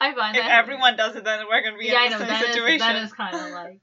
I 0.00 0.14
find 0.14 0.36
if 0.36 0.42
that 0.42 0.58
everyone 0.58 0.96
does 0.96 1.16
it, 1.16 1.24
then 1.24 1.46
we're 1.48 1.62
gonna 1.62 1.78
be 1.78 1.86
yeah, 1.86 2.04
in 2.04 2.10
know 2.12 2.18
the 2.18 2.26
same 2.26 2.34
that 2.34 2.42
is, 2.42 2.54
situation. 2.54 2.78
that 2.78 3.02
is 3.04 3.12
kind 3.12 3.34
of 3.34 3.50
like, 3.50 3.80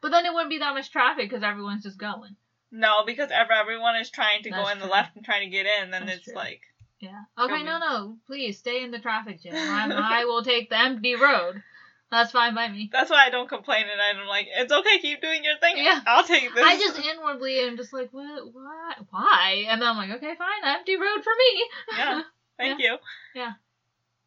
but 0.00 0.10
then 0.10 0.24
it 0.24 0.32
wouldn't 0.32 0.50
be 0.50 0.58
that 0.58 0.74
much 0.74 0.90
traffic 0.90 1.28
because 1.28 1.42
everyone's 1.42 1.82
just 1.82 1.98
going. 1.98 2.36
No, 2.76 3.04
because 3.06 3.30
if 3.30 3.50
everyone 3.50 3.94
is 3.96 4.10
trying 4.10 4.42
to 4.42 4.50
go 4.50 4.56
That's 4.56 4.72
in 4.72 4.78
the 4.80 4.86
left 4.86 5.14
and 5.14 5.24
trying 5.24 5.48
to 5.48 5.50
get 5.50 5.64
in, 5.64 5.84
and 5.84 5.92
then 5.92 6.06
That's 6.06 6.18
it's 6.18 6.24
true. 6.24 6.34
like 6.34 6.60
Yeah. 6.98 7.22
Okay, 7.38 7.62
no, 7.62 7.78
no. 7.78 8.16
Please 8.26 8.58
stay 8.58 8.82
in 8.82 8.90
the 8.90 8.98
traffic 8.98 9.40
jam. 9.40 9.54
I'm, 9.92 10.26
will 10.26 10.42
take 10.42 10.70
the 10.70 10.78
empty 10.78 11.14
road. 11.14 11.62
That's 12.10 12.32
fine 12.32 12.54
by 12.54 12.68
me. 12.68 12.90
That's 12.92 13.10
why 13.10 13.26
I 13.26 13.30
don't 13.30 13.48
complain, 13.48 13.84
and 13.90 14.00
I'm 14.00 14.26
like, 14.26 14.48
it's 14.56 14.72
okay, 14.72 14.98
keep 14.98 15.22
doing 15.22 15.44
your 15.44 15.56
thing. 15.58 15.76
Yeah. 15.76 16.00
I'll 16.04 16.24
take 16.24 16.52
this. 16.52 16.64
I 16.64 16.76
just 16.76 16.98
inwardly 16.98 17.60
am 17.60 17.76
just 17.76 17.92
like, 17.92 18.08
what? 18.10 18.52
Why? 18.52 18.94
Why? 19.10 19.64
And 19.68 19.80
then 19.80 19.88
I'm 19.88 19.96
like, 19.96 20.10
okay, 20.10 20.34
fine, 20.36 20.76
empty 20.76 20.96
road 20.96 21.22
for 21.22 21.32
me. 21.38 21.64
yeah. 21.96 22.22
Thank 22.58 22.80
you. 22.82 22.96
Yeah. 23.36 23.52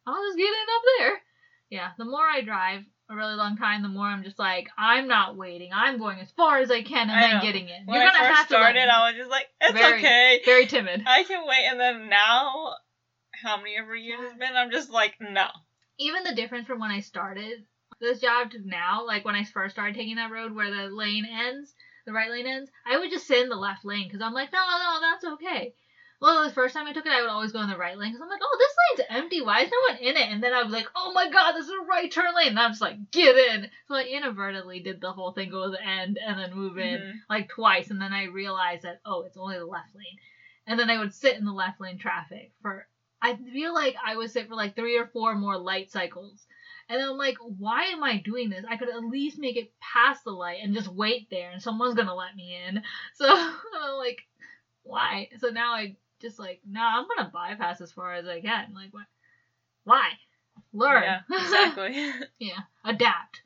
I'll 0.05 0.25
just 0.25 0.37
get 0.37 0.45
in 0.45 0.49
up 0.49 0.83
there. 0.99 1.21
Yeah. 1.69 1.89
The 1.97 2.05
more 2.05 2.25
I 2.25 2.41
drive 2.41 2.83
a 3.09 3.15
really 3.15 3.35
long 3.35 3.55
time, 3.57 3.81
the 3.83 3.87
more 3.89 4.05
I'm 4.05 4.23
just 4.23 4.37
like, 4.39 4.67
I'm 4.77 5.07
not 5.07 5.37
waiting. 5.37 5.69
I'm 5.73 5.97
going 5.97 6.19
as 6.19 6.29
far 6.31 6.59
as 6.59 6.69
I 6.69 6.81
can 6.83 7.09
and 7.09 7.11
I 7.11 7.21
then 7.21 7.35
know. 7.37 7.41
getting 7.41 7.69
in. 7.69 7.85
When 7.85 7.95
You're 8.01 8.03
I 8.09 8.11
gonna 8.11 8.27
first 8.27 8.37
have 8.37 8.47
started. 8.47 8.89
I 8.89 9.09
was 9.09 9.17
just 9.17 9.29
like, 9.31 9.47
it's 9.61 9.73
Very- 9.73 9.99
okay. 9.99 10.41
very 10.45 10.65
timid. 10.65 11.03
I 11.07 11.23
can 11.23 11.45
wait. 11.47 11.65
And 11.69 11.79
then 11.79 12.09
now, 12.09 12.73
how 13.43 13.57
many 13.57 13.75
ever 13.77 13.95
years 13.95 14.19
it's 14.23 14.37
been, 14.37 14.55
I'm 14.55 14.71
just 14.71 14.89
like, 14.89 15.15
no. 15.21 15.47
even 15.99 16.23
the 16.23 16.35
difference 16.35 16.67
from 16.67 16.79
when 16.79 16.91
I 16.91 16.99
started 16.99 17.63
this 18.01 18.19
job 18.19 18.51
to 18.51 18.59
now, 18.67 19.05
like 19.05 19.23
when 19.25 19.35
I 19.35 19.43
first 19.45 19.73
started 19.75 19.95
taking 19.95 20.17
that 20.17 20.31
road 20.31 20.53
where 20.53 20.69
the 20.69 20.93
lane 20.93 21.25
ends, 21.25 21.73
the 22.05 22.13
right 22.13 22.29
lane 22.29 22.45
ends, 22.47 22.69
I 22.85 22.97
would 22.99 23.09
just 23.09 23.25
sit 23.27 23.41
in 23.41 23.49
the 23.49 23.55
left 23.55 23.85
lane 23.85 24.07
because 24.07 24.21
I'm 24.21 24.33
like, 24.33 24.51
no, 24.51 24.59
no, 24.59 24.99
that's 25.01 25.25
okay. 25.35 25.73
Well, 26.19 26.43
the 26.45 26.53
first 26.53 26.73
time 26.73 26.87
I 26.87 26.93
took 26.93 27.05
it, 27.05 27.11
I 27.11 27.21
would 27.21 27.29
always 27.29 27.51
go 27.51 27.61
in 27.61 27.69
the 27.69 27.77
right 27.77 27.95
lane 27.97 28.09
because 28.11 28.21
I'm 28.21 28.29
like, 28.29 28.39
oh, 28.41 28.57
this 28.57 29.07
lane's 29.07 29.21
empty. 29.23 29.41
Why 29.41 29.61
is 29.61 29.71
no 29.71 29.93
one 29.93 30.01
in 30.01 30.17
it? 30.17 30.29
And 30.31 30.41
then 30.41 30.51
I 30.51 30.63
was 30.63 30.73
like, 30.73 30.87
oh 30.95 31.11
my 31.13 31.29
god, 31.29 31.51
this 31.53 31.65
is 31.65 31.71
a 31.71 31.85
right 31.87 32.11
turn 32.11 32.33
lane. 32.35 32.49
And 32.49 32.59
I'm 32.59 32.71
just 32.71 32.81
like, 32.81 33.11
get 33.11 33.35
in. 33.35 33.69
So 33.87 33.93
I 33.95 34.03
inadvertently 34.03 34.79
did 34.79 34.99
the 34.99 35.11
whole 35.11 35.31
thing, 35.31 35.51
go 35.51 35.65
to 35.65 35.71
the 35.71 35.87
end 35.87 36.17
and 36.17 36.39
then 36.39 36.55
move 36.55 36.79
in 36.79 36.99
Mhm. 36.99 37.13
like 37.29 37.49
twice. 37.49 37.91
And 37.91 38.01
then 38.01 38.13
I 38.13 38.25
realized 38.25 38.83
that, 38.83 38.99
oh, 39.05 39.23
it's 39.23 39.37
only 39.37 39.59
the 39.59 39.65
left 39.65 39.93
lane. 39.93 40.17
And 40.65 40.79
then 40.79 40.89
I 40.89 40.97
would 40.97 41.13
sit 41.13 41.37
in 41.37 41.45
the 41.45 41.53
left 41.53 41.79
lane 41.79 41.99
traffic 41.99 42.51
for 42.61 42.87
I 43.21 43.35
feel 43.35 43.73
like 43.73 43.95
I 44.03 44.15
would 44.15 44.29
sit 44.31 44.47
for 44.47 44.55
like 44.55 44.75
three 44.75 44.97
or 44.97 45.07
four 45.07 45.35
more 45.35 45.57
light 45.57 45.91
cycles. 45.91 46.45
And 46.89 46.99
then 46.99 47.09
I'm 47.09 47.17
like, 47.17 47.37
why 47.39 47.85
am 47.85 48.03
I 48.03 48.17
doing 48.17 48.49
this? 48.49 48.65
I 48.67 48.77
could 48.77 48.89
at 48.89 49.03
least 49.03 49.37
make 49.39 49.57
it 49.57 49.71
past 49.79 50.23
the 50.23 50.31
light 50.31 50.59
and 50.63 50.73
just 50.73 50.87
wait 50.87 51.29
there 51.29 51.51
and 51.51 51.61
someone's 51.61 51.95
gonna 51.95 52.15
let 52.15 52.35
me 52.35 52.55
in. 52.67 52.81
So 53.15 53.25
I'm 53.29 53.97
like, 53.97 54.19
why? 54.83 55.29
So 55.39 55.49
now 55.49 55.73
I 55.73 55.95
just 56.21 56.39
like, 56.39 56.61
no, 56.65 56.81
I'm 56.81 57.05
gonna 57.07 57.29
bypass 57.33 57.81
as 57.81 57.91
far 57.91 58.13
as 58.13 58.27
I 58.27 58.41
can. 58.41 58.73
Like 58.73 58.93
what 58.93 59.05
why? 59.83 60.09
Learn. 60.73 61.03
Yeah, 61.03 61.19
exactly. 61.31 62.11
yeah. 62.39 62.59
Adapt. 62.83 63.41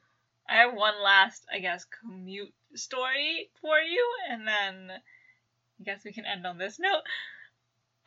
I 0.50 0.56
have 0.56 0.74
one 0.74 1.02
last, 1.04 1.46
I 1.54 1.60
guess, 1.60 1.86
commute 1.86 2.54
story 2.76 3.50
for 3.62 3.78
you, 3.80 4.06
and 4.30 4.48
then 4.48 4.92
I 4.92 5.84
guess 5.84 6.04
we 6.04 6.12
can 6.14 6.26
end 6.26 6.46
on 6.46 6.58
this 6.58 6.80
note. 6.80 7.04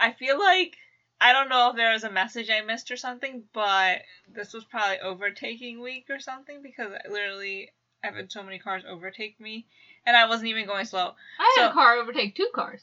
I 0.01 0.13
feel 0.13 0.39
like 0.39 0.77
I 1.21 1.33
don't 1.33 1.49
know 1.49 1.71
if 1.71 1.77
there 1.77 1.93
was 1.93 2.05
a 2.05 2.11
message 2.11 2.51
I 2.51 2.61
missed 2.63 2.91
or 2.91 2.97
something, 2.97 3.45
but 3.53 4.03
this 4.33 4.53
was 4.53 4.65
probably 4.65 4.99
overtaking 5.01 5.81
week 5.81 6.07
or 6.11 6.19
something 6.21 6.61
because 6.63 6.93
I 6.93 7.09
literally 7.11 7.71
I've 8.03 8.15
had 8.17 8.31
so 8.33 8.43
many 8.43 8.59
cars 8.59 8.83
overtake 8.87 9.41
me, 9.41 9.67
and 10.05 10.17
I 10.17 10.27
wasn't 10.29 10.49
even 10.49 10.67
going 10.67 10.85
slow. 10.87 11.13
I 11.39 11.55
had 11.57 11.67
So- 11.67 11.71
a 11.71 11.73
car 11.73 11.97
overtake 11.97 12.35
two 12.35 12.51
cars. 12.55 12.83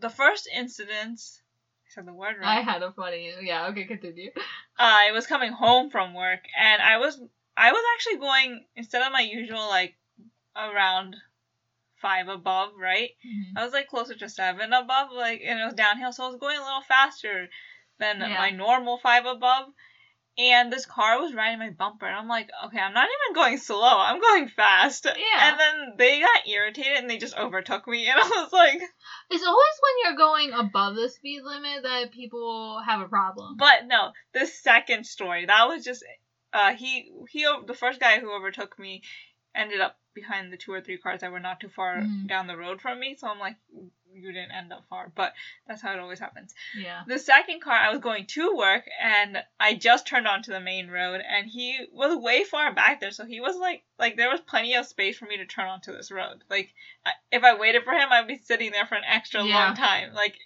The 0.00 0.10
first 0.10 0.48
incident, 0.54 1.20
I 1.20 1.88
said 1.90 2.06
the 2.06 2.12
word 2.14 2.36
I 2.42 2.60
had 2.60 2.82
a 2.82 2.92
funny 2.92 3.34
yeah, 3.42 3.66
okay, 3.68 3.84
continue. 3.84 4.30
I 4.78 5.10
was 5.12 5.26
coming 5.26 5.52
home 5.52 5.90
from 5.90 6.14
work, 6.14 6.40
and 6.56 6.80
I 6.80 6.98
was 6.98 7.20
I 7.56 7.72
was 7.72 7.82
actually 7.94 8.18
going 8.18 8.64
instead 8.76 9.02
of 9.02 9.12
my 9.12 9.20
usual 9.22 9.66
like 9.68 9.96
around 10.54 11.16
five 11.96 12.28
above, 12.28 12.72
right? 12.80 13.10
Mhm. 13.26 13.56
I 13.56 13.64
was 13.64 13.72
like 13.72 13.88
closer 13.88 14.14
to 14.14 14.28
seven 14.28 14.72
above, 14.72 15.10
like 15.10 15.40
and 15.44 15.58
it 15.58 15.64
was 15.64 15.74
downhill, 15.74 16.12
so 16.12 16.24
I 16.24 16.28
was 16.28 16.36
going 16.36 16.58
a 16.58 16.62
little 16.62 16.82
faster 16.82 17.48
than 17.98 18.20
Yeah. 18.20 18.38
my 18.38 18.50
normal 18.50 18.98
five 18.98 19.26
above. 19.26 19.72
And 20.38 20.72
this 20.72 20.86
car 20.86 21.20
was 21.20 21.34
riding 21.34 21.58
my 21.58 21.70
bumper, 21.70 22.06
and 22.06 22.14
I'm 22.16 22.28
like, 22.28 22.48
okay, 22.66 22.78
I'm 22.78 22.94
not 22.94 23.08
even 23.08 23.34
going 23.34 23.58
slow, 23.58 23.98
I'm 23.98 24.20
going 24.20 24.46
fast. 24.48 25.04
Yeah. 25.04 25.50
And 25.50 25.58
then 25.58 25.94
they 25.98 26.20
got 26.20 26.46
irritated 26.48 26.98
and 26.98 27.10
they 27.10 27.18
just 27.18 27.36
overtook 27.36 27.88
me, 27.88 28.06
and 28.06 28.20
I 28.22 28.28
was 28.28 28.52
like, 28.52 28.80
It's 29.30 29.44
always 29.44 29.80
when 29.82 29.94
you're 30.04 30.16
going 30.16 30.52
above 30.52 30.94
the 30.94 31.08
speed 31.08 31.42
limit 31.42 31.82
that 31.82 32.12
people 32.12 32.80
have 32.86 33.00
a 33.00 33.08
problem. 33.08 33.56
but 33.56 33.86
no, 33.86 34.12
the 34.32 34.46
second 34.46 35.06
story 35.06 35.46
that 35.46 35.66
was 35.68 35.84
just, 35.84 36.04
uh, 36.52 36.72
he 36.74 37.10
he 37.30 37.44
the 37.66 37.74
first 37.74 37.98
guy 37.98 38.20
who 38.20 38.30
overtook 38.32 38.78
me 38.78 39.02
ended 39.56 39.80
up 39.80 39.98
behind 40.14 40.52
the 40.52 40.56
two 40.56 40.72
or 40.72 40.80
three 40.80 40.98
cars 40.98 41.20
that 41.22 41.32
were 41.32 41.40
not 41.40 41.58
too 41.60 41.68
far 41.68 41.96
Mhm. 41.96 42.28
down 42.28 42.46
the 42.46 42.56
road 42.56 42.80
from 42.80 43.00
me, 43.00 43.16
so 43.18 43.26
I'm 43.26 43.40
like, 43.40 43.56
you 44.20 44.32
didn't 44.32 44.52
end 44.52 44.72
up 44.72 44.84
far, 44.88 45.10
but 45.14 45.32
that's 45.66 45.80
how 45.82 45.92
it 45.92 45.98
always 45.98 46.18
happens. 46.18 46.54
yeah. 46.76 47.02
The 47.06 47.18
second 47.18 47.60
car, 47.62 47.74
I 47.74 47.90
was 47.90 48.00
going 48.00 48.26
to 48.26 48.54
work, 48.56 48.84
and 49.02 49.42
I 49.58 49.74
just 49.74 50.06
turned 50.06 50.26
onto 50.26 50.52
the 50.52 50.60
main 50.60 50.88
road, 50.88 51.20
and 51.26 51.46
he 51.46 51.78
was 51.92 52.16
way 52.16 52.44
far 52.44 52.72
back 52.74 53.00
there, 53.00 53.10
so 53.10 53.24
he 53.24 53.40
was 53.40 53.56
like, 53.56 53.82
like 53.98 54.16
there 54.16 54.30
was 54.30 54.40
plenty 54.40 54.74
of 54.74 54.86
space 54.86 55.16
for 55.18 55.26
me 55.26 55.36
to 55.38 55.46
turn 55.46 55.66
onto 55.68 55.92
this 55.92 56.10
road. 56.10 56.42
Like, 56.50 56.70
if 57.32 57.42
I 57.44 57.54
waited 57.58 57.84
for 57.84 57.92
him, 57.92 58.08
I'd 58.10 58.26
be 58.28 58.38
sitting 58.38 58.70
there 58.72 58.86
for 58.86 58.94
an 58.96 59.04
extra 59.06 59.44
Yeah. 59.44 59.66
long 59.66 59.74
time. 59.76 60.12
Like, 60.14 60.36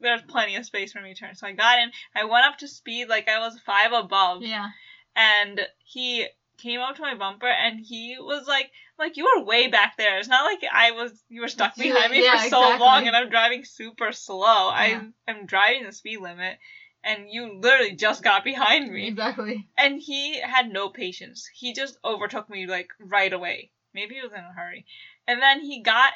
there's 0.00 0.22
plenty 0.22 0.56
of 0.56 0.64
space 0.64 0.92
for 0.92 1.00
me 1.00 1.12
to 1.14 1.20
turn. 1.20 1.34
So 1.34 1.46
I 1.46 1.52
got 1.52 1.78
in, 1.78 1.90
I 2.14 2.24
went 2.24 2.46
up 2.46 2.58
to 2.58 2.68
speed 2.68 3.08
like 3.08 3.28
I 3.28 3.38
was 3.38 3.58
five 3.60 3.92
above, 3.92 4.42
Yeah. 4.42 4.70
and 5.16 5.60
he 5.84 6.26
came 6.60 6.80
up 6.80 6.96
to 6.96 7.02
my 7.02 7.14
bumper, 7.14 7.48
and 7.48 7.80
he 7.80 8.16
was 8.18 8.46
like, 8.46 8.70
like 8.98 9.16
you 9.16 9.24
were 9.24 9.44
way 9.44 9.68
back 9.68 9.96
there. 9.96 10.18
It's 10.18 10.28
not 10.28 10.44
like 10.44 10.60
I 10.72 10.92
was 10.92 11.12
you 11.28 11.40
were 11.40 11.48
stuck 11.48 11.76
behind 11.76 12.12
me 12.12 12.22
yeah, 12.24 12.42
for 12.42 12.48
so 12.48 12.62
exactly. 12.62 12.86
long, 12.86 13.06
and 13.06 13.16
I'm 13.16 13.30
driving 13.30 13.64
super 13.64 14.12
slow. 14.12 14.68
Yeah. 14.68 14.74
I'm 14.76 15.14
I'm 15.26 15.46
driving 15.46 15.84
the 15.84 15.92
speed 15.92 16.20
limit, 16.20 16.58
and 17.02 17.28
you 17.30 17.58
literally 17.60 17.96
just 17.96 18.22
got 18.22 18.44
behind 18.44 18.92
me. 18.92 19.08
Exactly. 19.08 19.68
And 19.76 20.00
he 20.00 20.40
had 20.40 20.70
no 20.70 20.88
patience. 20.88 21.48
He 21.54 21.72
just 21.72 21.98
overtook 22.04 22.48
me 22.48 22.66
like 22.66 22.88
right 23.00 23.32
away. 23.32 23.70
Maybe 23.94 24.14
he 24.14 24.22
was 24.22 24.32
in 24.32 24.38
a 24.38 24.52
hurry. 24.52 24.86
And 25.26 25.42
then 25.42 25.60
he 25.60 25.82
got 25.82 26.12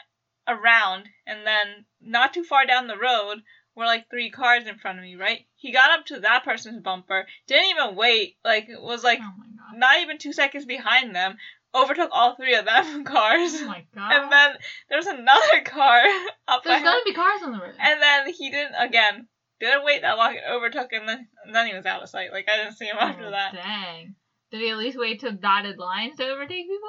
around, 0.47 1.09
and 1.26 1.47
then 1.47 1.86
not 2.01 2.34
too 2.34 2.45
far 2.45 2.66
down 2.66 2.86
the 2.86 2.99
road 2.99 3.42
were 3.77 3.85
like 3.87 4.09
three 4.11 4.31
cars 4.31 4.66
in 4.66 4.79
front 4.79 4.99
of 4.99 5.05
me, 5.05 5.16
right? 5.16 5.45
He 5.57 5.72
got 5.72 5.99
up 5.99 6.07
to 6.07 6.20
that 6.20 6.45
person's 6.45 6.81
bumper, 6.81 7.27
didn't 7.47 7.70
even 7.70 7.97
wait, 7.97 8.37
like 8.45 8.68
was 8.70 9.03
like 9.05 9.20
oh 9.22 9.33
not 9.77 10.01
even 10.01 10.18
two 10.18 10.33
seconds 10.33 10.64
behind 10.64 11.14
them, 11.16 11.37
overtook 11.75 12.11
all 12.12 12.37
three 12.37 12.55
of 12.55 12.64
them 12.64 13.05
cars. 13.05 13.53
Oh 13.57 13.66
my 13.66 13.85
god. 13.95 14.12
And 14.12 14.33
then 14.33 14.51
there's 14.89 15.07
another 15.07 15.62
car 15.64 16.03
up 16.49 16.62
There's 16.64 16.83
gonna 16.83 17.01
be 17.05 17.12
cars 17.14 17.41
on 17.43 17.53
the 17.53 17.59
road. 17.59 17.75
And 17.79 18.01
then 18.01 18.33
he 18.33 18.51
didn't 18.51 18.75
again. 18.79 19.27
Didn't 19.61 19.85
wait 19.85 20.03
that 20.03 20.18
long. 20.18 20.35
It 20.35 20.43
overtook 20.51 20.93
and 20.93 21.09
then 21.09 21.29
and 21.45 21.55
then 21.55 21.66
he 21.66 21.75
was 21.75 21.87
out 21.87 22.03
of 22.03 22.09
sight. 22.09 22.33
Like 22.33 22.49
I 22.49 22.57
didn't 22.59 22.77
see 22.77 22.87
him 22.87 22.97
after 22.99 23.27
Oh, 23.27 23.31
that. 23.31 23.53
Dang. 23.55 24.14
Did 24.51 24.61
he 24.61 24.70
at 24.70 24.77
least 24.79 24.99
wait 24.99 25.20
to 25.20 25.33
dotted 25.33 25.79
lines 25.79 26.16
to 26.18 26.29
overtake 26.29 26.68
people? 26.68 26.89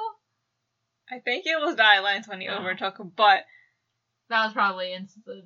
I 1.10 1.20
think 1.20 1.46
it 1.46 1.58
was 1.60 1.76
dotted 1.76 2.02
lines 2.02 2.28
when 2.28 2.40
he 2.40 2.48
Oh. 2.48 2.58
overtook, 2.58 2.96
but 3.16 3.44
That 4.28 4.44
was 4.44 4.52
probably 4.52 4.92
incidental. 4.92 5.44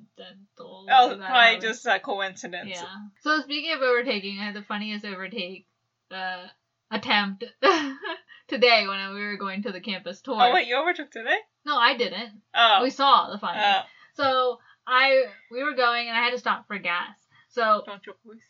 was 0.59 0.87
That 0.89 1.19
probably 1.19 1.19
happened. 1.19 1.63
just 1.63 1.87
a 1.87 1.99
coincidence. 2.01 2.71
Yeah. 2.71 2.85
So 3.21 3.41
speaking 3.43 3.73
of 3.73 3.83
overtaking, 3.83 4.39
I 4.39 4.45
had 4.45 4.55
the 4.55 4.63
funniest 4.63 5.05
overtake 5.05 5.67
uh, 6.11 6.47
attempt 6.91 7.45
today 8.49 8.87
when 8.89 9.15
we 9.15 9.21
were 9.23 9.37
going 9.37 9.63
to 9.65 9.73
the 9.73 9.81
campus 9.81 10.21
tour. 10.23 10.37
Oh 10.41 10.55
wait, 10.55 10.67
you 10.67 10.77
overtook 10.77 11.11
today? 11.11 11.37
No, 11.67 11.77
I 11.77 11.97
didn't. 11.97 12.41
Oh. 12.55 12.83
We 12.83 12.91
saw 12.91 13.31
the 13.31 13.39
funny. 13.39 13.61
Oh. 13.63 13.81
So 14.15 14.59
I 14.87 15.25
we 15.51 15.63
were 15.63 15.75
going 15.75 16.09
and 16.09 16.17
I 16.17 16.23
had 16.23 16.33
to 16.33 16.39
stop 16.39 16.67
for 16.67 16.79
gas. 16.79 17.17
So 17.51 17.83
Don't 17.85 18.05
you 18.07 18.15
please? 18.25 18.41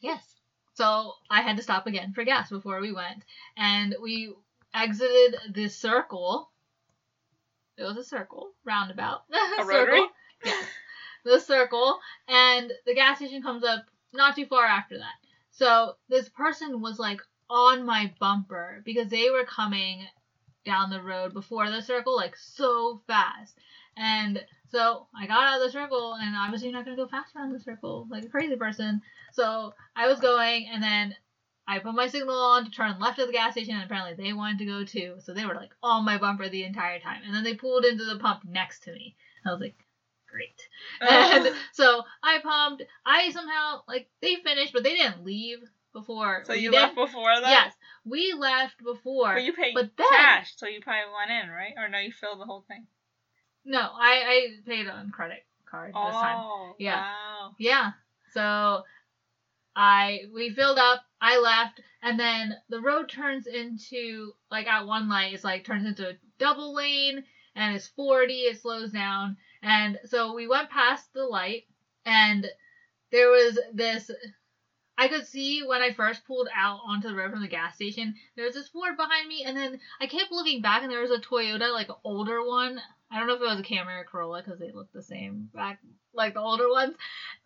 yes. 0.00 0.22
So 0.74 1.14
I 1.28 1.42
had 1.42 1.56
to 1.56 1.62
stop 1.62 1.86
again 1.86 2.12
for 2.14 2.24
gas 2.24 2.48
before 2.48 2.80
we 2.80 2.92
went. 2.92 3.24
And 3.56 3.96
we 4.00 4.32
exited 4.72 5.36
this 5.52 5.76
circle. 5.76 6.50
It 7.80 7.84
was 7.84 7.96
a 7.96 8.04
circle, 8.04 8.50
roundabout. 8.64 9.22
A 9.32 9.62
Circle. 9.62 9.66
rotary? 9.66 10.06
Yes. 10.44 10.64
The 11.24 11.38
circle. 11.40 11.98
And 12.28 12.70
the 12.86 12.94
gas 12.94 13.16
station 13.16 13.42
comes 13.42 13.64
up 13.64 13.86
not 14.12 14.36
too 14.36 14.46
far 14.46 14.64
after 14.66 14.98
that. 14.98 15.14
So 15.50 15.96
this 16.08 16.28
person 16.28 16.80
was 16.80 16.98
like 16.98 17.20
on 17.48 17.84
my 17.84 18.12
bumper 18.20 18.82
because 18.84 19.08
they 19.08 19.30
were 19.30 19.44
coming 19.44 20.06
down 20.64 20.90
the 20.90 21.02
road 21.02 21.32
before 21.32 21.70
the 21.70 21.80
circle 21.82 22.16
like 22.16 22.36
so 22.36 23.00
fast. 23.06 23.56
And 23.96 24.44
so 24.70 25.06
I 25.18 25.26
got 25.26 25.42
out 25.42 25.60
of 25.60 25.66
the 25.66 25.72
circle 25.72 26.14
and 26.20 26.36
obviously 26.36 26.68
you're 26.68 26.76
not 26.76 26.84
gonna 26.84 26.96
go 26.96 27.08
fast 27.08 27.34
around 27.34 27.52
the 27.52 27.60
circle 27.60 28.06
like 28.10 28.24
a 28.24 28.28
crazy 28.28 28.56
person. 28.56 29.00
So 29.32 29.74
I 29.96 30.06
was 30.06 30.20
going 30.20 30.68
and 30.72 30.82
then 30.82 31.14
I 31.68 31.78
put 31.78 31.94
my 31.94 32.08
signal 32.08 32.34
on 32.36 32.64
to 32.64 32.70
turn 32.70 32.98
left 32.98 33.18
at 33.18 33.26
the 33.28 33.32
gas 33.32 33.52
station 33.52 33.74
and 33.74 33.84
apparently 33.84 34.22
they 34.22 34.32
wanted 34.32 34.58
to 34.58 34.64
go 34.66 34.84
too. 34.84 35.16
So 35.20 35.32
they 35.32 35.46
were 35.46 35.54
like 35.54 35.70
on 35.82 36.04
my 36.04 36.18
bumper 36.18 36.48
the 36.48 36.64
entire 36.64 36.98
time. 36.98 37.22
And 37.24 37.34
then 37.34 37.44
they 37.44 37.54
pulled 37.54 37.84
into 37.84 38.04
the 38.04 38.18
pump 38.18 38.42
next 38.44 38.80
to 38.84 38.92
me. 38.92 39.14
I 39.46 39.50
was 39.52 39.60
like, 39.60 39.76
great. 40.28 40.60
Oh. 41.02 41.06
And 41.46 41.54
so 41.72 42.02
I 42.22 42.38
pumped. 42.40 42.82
I 43.06 43.30
somehow 43.30 43.82
like 43.86 44.08
they 44.20 44.36
finished, 44.36 44.72
but 44.72 44.82
they 44.82 44.94
didn't 44.96 45.24
leave 45.24 45.58
before. 45.92 46.42
so 46.44 46.52
you 46.52 46.70
left 46.72 46.94
before 46.94 47.34
that? 47.40 47.48
Yes, 47.48 47.74
we 48.04 48.32
left 48.32 48.82
before. 48.82 49.34
But 49.34 49.44
you 49.44 49.52
paid 49.52 49.74
But 49.74 49.90
then- 49.96 50.06
cash, 50.10 50.54
so 50.56 50.66
you 50.66 50.80
probably 50.80 51.12
went 51.16 51.30
in, 51.44 51.50
right? 51.50 51.74
Or 51.76 51.88
no, 51.88 51.98
you 51.98 52.12
filled 52.12 52.40
the 52.40 52.44
whole 52.46 52.64
thing. 52.68 52.86
No, 53.64 53.78
I 53.80 54.22
I 54.26 54.48
paid 54.66 54.88
on 54.88 55.10
credit 55.10 55.44
card 55.70 55.90
this 55.90 55.94
time. 56.14 56.36
Oh, 56.40 56.74
Yeah. 56.78 56.96
wow. 57.00 57.54
Yeah. 57.58 57.90
So 58.32 58.82
I 59.74 60.22
we 60.34 60.50
filled 60.50 60.78
up, 60.78 61.02
I 61.20 61.38
left, 61.38 61.80
and 62.02 62.18
then 62.18 62.56
the 62.68 62.80
road 62.80 63.08
turns 63.08 63.46
into 63.46 64.32
like 64.50 64.66
at 64.66 64.86
one 64.86 65.08
light 65.08 65.34
it's 65.34 65.44
like 65.44 65.64
turns 65.64 65.86
into 65.86 66.08
a 66.08 66.18
double 66.38 66.74
lane 66.74 67.24
and 67.54 67.74
it's 67.74 67.88
40, 67.88 68.32
it 68.32 68.60
slows 68.60 68.92
down. 68.92 69.36
And 69.62 69.98
so 70.04 70.34
we 70.34 70.46
went 70.46 70.70
past 70.70 71.12
the 71.12 71.24
light 71.24 71.64
and 72.04 72.46
there 73.10 73.30
was 73.30 73.58
this 73.72 74.10
I 75.00 75.08
could 75.08 75.26
see 75.26 75.62
when 75.62 75.80
I 75.80 75.94
first 75.94 76.26
pulled 76.26 76.48
out 76.54 76.80
onto 76.84 77.08
the 77.08 77.14
road 77.14 77.30
from 77.30 77.40
the 77.40 77.48
gas 77.48 77.74
station, 77.74 78.14
there 78.36 78.44
was 78.44 78.54
this 78.54 78.68
Ford 78.68 78.98
behind 78.98 79.28
me, 79.28 79.44
and 79.46 79.56
then 79.56 79.80
I 79.98 80.06
kept 80.06 80.30
looking 80.30 80.60
back, 80.60 80.82
and 80.82 80.92
there 80.92 81.00
was 81.00 81.10
a 81.10 81.16
Toyota, 81.16 81.72
like 81.72 81.88
an 81.88 81.94
older 82.04 82.44
one. 82.44 82.82
I 83.12 83.18
don't 83.18 83.26
know 83.26 83.34
if 83.34 83.40
it 83.40 83.44
was 83.44 83.60
a 83.60 83.62
Camry 83.62 84.00
or 84.00 84.04
Corolla 84.04 84.42
because 84.42 84.58
they 84.60 84.70
looked 84.72 84.92
the 84.92 85.02
same 85.02 85.48
back, 85.54 85.80
like 86.14 86.34
the 86.34 86.40
older 86.40 86.68
ones. 86.70 86.94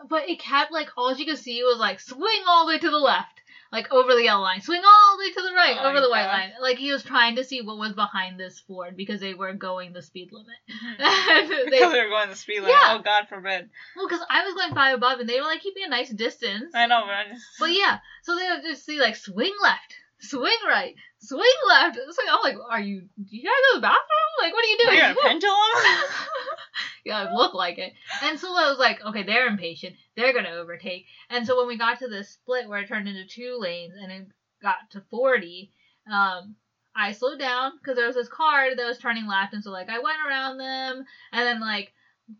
But 0.08 0.28
it 0.28 0.38
kept 0.40 0.72
like 0.72 0.88
all 0.96 1.14
you 1.14 1.24
could 1.26 1.38
see 1.38 1.62
was 1.62 1.78
like 1.78 2.00
swing 2.00 2.42
all 2.46 2.66
the 2.66 2.72
way 2.74 2.78
to 2.78 2.90
the 2.90 2.98
left, 2.98 3.40
like 3.72 3.90
over 3.90 4.14
the 4.14 4.24
yellow 4.24 4.42
line, 4.42 4.60
swing 4.60 4.82
all 4.84 5.16
the 5.16 5.22
way 5.24 5.30
to 5.32 5.42
the 5.42 5.54
right, 5.54 5.76
Oh 5.80 5.88
over 5.88 6.00
the 6.00 6.10
white 6.10 6.26
line. 6.26 6.52
Like 6.60 6.76
he 6.76 6.92
was 6.92 7.02
trying 7.02 7.36
to 7.36 7.44
see 7.44 7.62
what 7.62 7.78
was 7.78 7.92
behind 7.94 8.38
this 8.38 8.60
Ford 8.60 8.94
because 8.96 9.20
they 9.20 9.32
were 9.34 9.52
going 9.54 9.92
the 9.94 10.02
speed 10.02 10.30
limit. 10.32 10.56
Mhm. 10.70 11.64
They- 11.70 11.78
because 11.78 11.92
we 11.92 12.02
were 12.02 12.10
going 12.10 12.28
the 12.28 12.36
speed 12.36 12.60
limit. 12.60 12.70
Yeah. 12.78 12.96
Oh 12.98 13.02
God 13.02 13.26
forbid. 13.28 13.70
well, 13.96 14.06
because 14.06 14.24
I 14.28 14.44
was 14.44 14.54
going 14.54 14.74
five 14.74 14.94
above, 14.96 15.20
and 15.20 15.28
they 15.28 15.40
were 15.40 15.46
like 15.46 15.62
keeping 15.62 15.84
a 15.84 15.88
nice 15.88 16.10
distance. 16.10 16.74
I 16.74 16.86
know, 16.86 17.02
but 17.06 17.14
I 17.14 17.24
just. 17.32 17.44
But 17.58 17.70
yeah, 17.72 17.98
so 18.22 18.36
they 18.36 18.48
would 18.50 18.62
just 18.62 18.84
see 18.84 19.00
like 19.00 19.16
swing 19.16 19.54
left, 19.62 19.94
swing 20.20 20.52
right, 20.68 20.94
swing 21.26 21.58
left. 21.68 21.96
So 21.96 22.22
I'm 22.30 22.42
like, 22.42 22.56
are 22.70 22.80
you? 22.80 23.00
Do 23.00 23.36
you 23.36 23.42
gotta 23.42 23.62
go 23.72 23.74
to 23.74 23.78
the 23.78 23.82
bathroom? 23.82 24.30
Like, 24.42 24.52
what 24.52 24.64
are 24.64 24.68
you 24.68 24.76
Are 24.76 24.84
doing? 24.84 24.98
you 24.98 25.04
on 25.04 25.10
a 25.10 25.20
pendulum? 25.20 26.10
yeah, 27.04 27.24
it 27.28 27.32
looked 27.32 27.54
like 27.54 27.78
it. 27.78 27.92
And 28.22 28.38
so 28.38 28.48
I 28.48 28.68
was 28.70 28.78
like, 28.78 29.04
okay, 29.04 29.22
they're 29.22 29.46
impatient. 29.46 29.96
They're 30.16 30.32
gonna 30.32 30.50
overtake. 30.50 31.06
And 31.30 31.46
so 31.46 31.56
when 31.58 31.66
we 31.68 31.78
got 31.78 31.98
to 32.00 32.08
this 32.08 32.30
split 32.30 32.68
where 32.68 32.80
it 32.80 32.88
turned 32.88 33.08
into 33.08 33.26
two 33.26 33.58
lanes 33.60 33.94
and 34.00 34.10
it 34.12 34.26
got 34.62 34.76
to 34.92 35.02
40, 35.10 35.70
um, 36.10 36.56
I 36.96 37.12
slowed 37.12 37.38
down 37.38 37.72
because 37.80 37.96
there 37.96 38.06
was 38.06 38.16
this 38.16 38.28
car 38.28 38.74
that 38.74 38.86
was 38.86 38.98
turning 38.98 39.26
left, 39.26 39.52
and 39.54 39.62
so 39.64 39.70
like 39.70 39.88
I 39.90 39.98
went 39.98 40.18
around 40.26 40.58
them, 40.58 41.04
and 41.32 41.46
then 41.46 41.60
like 41.60 41.92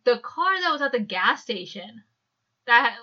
the 0.05 0.18
car 0.18 0.61
that 0.61 0.70
was 0.72 0.80
at 0.82 0.93
the 0.93 1.01
gas 1.01 1.43
station, 1.43 2.03
that 2.66 2.97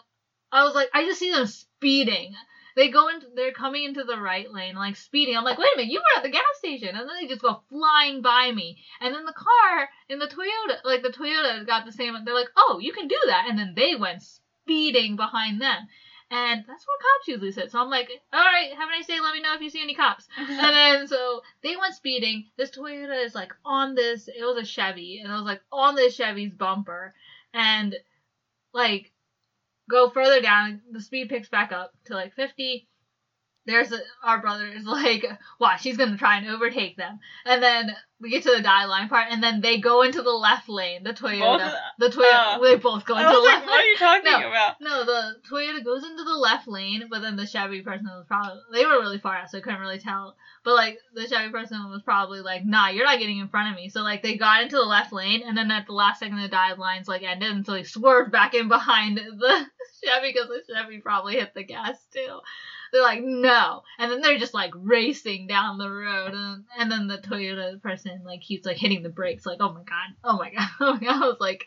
I 0.52 0.64
was 0.64 0.74
like, 0.76 0.90
I 0.94 1.06
just 1.06 1.20
see 1.20 1.32
them 1.32 1.48
speeding. 1.48 2.34
They 2.76 2.90
go 2.90 3.10
into, 3.10 3.28
they're 3.36 3.52
coming 3.52 3.84
into 3.84 4.04
the 4.04 4.20
right 4.20 4.52
lane, 4.52 4.76
like 4.76 4.96
speeding. 4.96 5.36
I'm 5.36 5.44
like, 5.44 5.58
wait 5.58 5.68
a 5.74 5.78
minute, 5.78 5.92
you 5.92 6.00
were 6.00 6.18
at 6.18 6.24
the 6.24 6.30
gas 6.30 6.44
station, 6.58 6.90
and 6.90 7.08
then 7.08 7.16
they 7.20 7.28
just 7.28 7.42
go 7.42 7.62
flying 7.70 8.22
by 8.22 8.52
me. 8.52 8.78
And 9.00 9.14
then 9.14 9.26
the 9.26 9.34
car 9.34 9.90
in 10.10 10.20
the 10.20 10.28
Toyota, 10.28 10.78
like 10.84 11.04
the 11.04 11.10
Toyota, 11.10 11.66
got 11.66 11.86
the 11.86 11.92
same. 11.92 12.14
They're 12.26 12.34
like, 12.34 12.52
oh, 12.56 12.80
you 12.82 12.94
can 12.94 13.08
do 13.08 13.20
that, 13.28 13.46
and 13.50 13.58
then 13.58 13.74
they 13.76 13.96
went 13.96 14.24
speeding 14.24 15.16
behind 15.16 15.62
them. 15.62 15.88
And 16.32 16.64
that's 16.66 16.88
where 16.88 16.98
cops 16.98 17.28
usually 17.28 17.52
sit. 17.52 17.72
So 17.72 17.82
I'm 17.82 17.90
like, 17.90 18.10
all 18.32 18.40
right, 18.40 18.72
have 18.74 18.88
a 18.88 18.92
nice 18.92 19.06
day. 19.06 19.20
Let 19.20 19.34
me 19.34 19.42
know 19.42 19.54
if 19.54 19.60
you 19.60 19.70
see 19.70 19.82
any 19.82 19.96
cops. 19.96 20.30
And 20.38 20.50
then 20.60 21.08
so 21.08 21.42
they 21.62 21.76
went 21.76 21.94
speeding. 21.94 22.46
This 22.58 22.72
Toyota 22.72 23.26
is 23.26 23.36
like 23.36 23.52
on 23.66 23.96
this. 23.96 24.30
It 24.30 24.44
was 24.46 24.58
a 24.58 24.66
Chevy, 24.66 25.20
and 25.22 25.32
it 25.32 25.36
was 25.36 25.44
like 25.44 25.62
on 25.74 25.96
this 25.96 26.16
Chevy's 26.16 26.54
bumper, 26.54 27.14
and 27.54 27.96
like 28.74 29.11
go 29.92 30.10
further 30.10 30.42
down. 30.42 30.82
The 30.92 31.02
speed 31.02 31.30
picks 31.30 31.50
back 31.50 31.72
up 31.72 31.92
to 32.06 32.14
like 32.14 32.34
50. 32.34 32.88
There's 33.66 33.92
a, 33.92 34.00
our 34.24 34.40
brother 34.42 34.66
is 34.68 34.86
like, 34.86 35.26
"Wow, 35.60 35.76
she's 35.80 35.98
gonna 35.98 36.18
try 36.18 36.38
and 36.38 36.48
overtake 36.48 36.98
them, 36.98 37.20
and 37.46 37.62
then 37.62 37.96
we 38.20 38.30
get 38.30 38.44
to 38.44 38.52
the 38.52 38.62
die 38.62 38.86
line 38.86 39.10
part, 39.10 39.28
and 39.30 39.42
then 39.42 39.62
they 39.62 39.80
go 39.80 40.02
into 40.04 40.22
the 40.22 40.32
left 40.32 40.70
lane. 40.70 41.04
The 41.04 41.14
Toyota, 41.14 41.58
Both 42.00 42.14
the 42.14 42.18
Toyota, 42.22 42.58
oh. 42.58 42.60
they 42.64 42.76
both 42.76 43.06
go 43.06 43.18
into 43.18 43.30
the 43.30 43.40
left 43.40 43.66
like, 43.66 43.70
what 43.70 43.80
are 43.82 43.88
you 43.88 43.98
talking 43.98 44.32
No. 44.32 44.48
about? 44.50 44.76
No, 44.82 45.06
the 45.06 45.36
Toyota 45.50 45.84
goes 45.84 46.04
into 46.04 46.24
the 46.24 46.36
left 46.36 46.68
lane, 46.68 47.04
but 47.10 47.22
then 47.22 47.36
the 47.36 47.46
Chevy 47.46 47.82
person 47.82 48.08
was 48.08 48.26
probably 48.28 48.60
they 48.74 48.86
were 48.86 49.00
really 49.00 49.20
far 49.20 49.36
out, 49.36 49.50
so 49.50 49.58
I 49.58 49.62
couldn't 49.62 49.80
really 49.80 50.00
tell. 50.00 50.36
But 50.64 50.76
like 50.76 50.98
the 51.14 51.28
Chevy 51.28 51.52
person 51.52 51.90
was 51.90 52.02
probably 52.04 52.42
like, 52.42 52.66
"Nah, 52.66 52.90
you're 52.90 53.06
not 53.06 53.20
getting 53.20 53.40
in 53.40 53.48
front 53.48 53.70
of 53.72 53.76
me." 53.76 53.90
So 53.90 54.02
like 54.02 54.24
they 54.24 54.38
got 54.38 54.64
into 54.64 54.76
the 54.76 54.84
left 54.84 55.14
lane, 55.14 55.44
and 55.46 55.58
then 55.58 55.70
at 55.72 55.86
the 55.88 55.94
last 55.94 56.20
second 56.20 56.40
the 56.42 56.48
dive 56.48 56.80
lines 56.80 57.08
like 57.08 57.24
ended, 57.24 57.52
and 57.52 57.66
so 57.66 57.74
they 57.74 57.84
swerved 57.84 58.32
back 58.32 58.54
in 58.54 58.68
behind 58.70 59.18
the 59.18 59.66
Chevy 60.04 60.32
because 60.34 60.48
the 60.48 60.62
Chevy 60.74 61.00
probably 61.00 61.36
hit 61.36 61.54
the 61.54 61.64
gas 61.64 61.98
too. 62.12 62.40
They're 62.92 63.02
like, 63.02 63.22
"No," 63.24 63.84
and 63.98 64.12
then 64.12 64.22
they're 64.22 64.38
just 64.38 64.54
like 64.54 64.72
racing 64.76 65.48
down 65.48 65.78
the 65.78 65.90
road, 65.90 66.34
and, 66.34 66.66
and 66.78 66.92
then 66.92 67.08
the 67.08 67.18
Toyota 67.20 67.82
person 67.82 68.22
like 68.26 68.42
keeps 68.42 68.66
like 68.66 68.78
hitting 68.78 69.04
the 69.04 69.10
brakes, 69.10 69.46
like, 69.46 69.58
"Oh 69.62 69.72
my 69.72 69.84
god, 69.84 70.10
oh 70.24 70.38
my 70.38 70.52
god, 70.52 70.70
oh 70.80 70.94
my 70.94 71.00
god!" 71.00 71.24
I 71.24 71.28
was 71.28 71.38
like. 71.40 71.66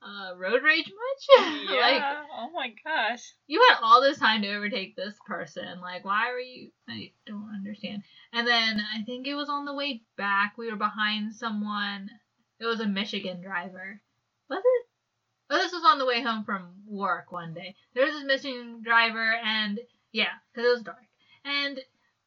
Uh, 0.00 0.34
road 0.36 0.62
rage 0.62 0.86
much? 0.86 1.46
like, 1.68 1.96
Yeah. 1.96 2.22
oh 2.38 2.50
my 2.54 2.72
gosh. 2.84 3.34
you 3.48 3.60
had 3.68 3.80
all 3.82 4.00
this 4.00 4.16
time 4.16 4.42
to 4.42 4.54
overtake 4.54 4.94
this 4.94 5.14
person. 5.26 5.80
Like, 5.80 6.04
why 6.04 6.30
were 6.32 6.38
you? 6.38 6.70
I 6.88 7.10
don't 7.26 7.50
understand. 7.52 8.04
And 8.32 8.46
then 8.46 8.80
I 8.94 9.02
think 9.02 9.26
it 9.26 9.34
was 9.34 9.48
on 9.48 9.64
the 9.64 9.74
way 9.74 10.02
back. 10.16 10.56
We 10.56 10.70
were 10.70 10.76
behind 10.76 11.34
someone. 11.34 12.08
It 12.60 12.64
was 12.64 12.78
a 12.80 12.86
Michigan 12.86 13.42
driver. 13.42 14.00
Was 14.48 14.60
it? 14.64 14.86
Oh, 15.50 15.58
this 15.58 15.72
was 15.72 15.82
on 15.84 15.98
the 15.98 16.06
way 16.06 16.22
home 16.22 16.44
from 16.44 16.74
work 16.86 17.32
one 17.32 17.52
day. 17.52 17.74
There 17.94 18.04
was 18.04 18.14
this 18.14 18.24
Michigan 18.24 18.80
driver, 18.84 19.34
and 19.44 19.80
yeah, 20.12 20.32
because 20.52 20.66
it 20.66 20.72
was 20.72 20.82
dark. 20.82 21.04
And 21.44 21.80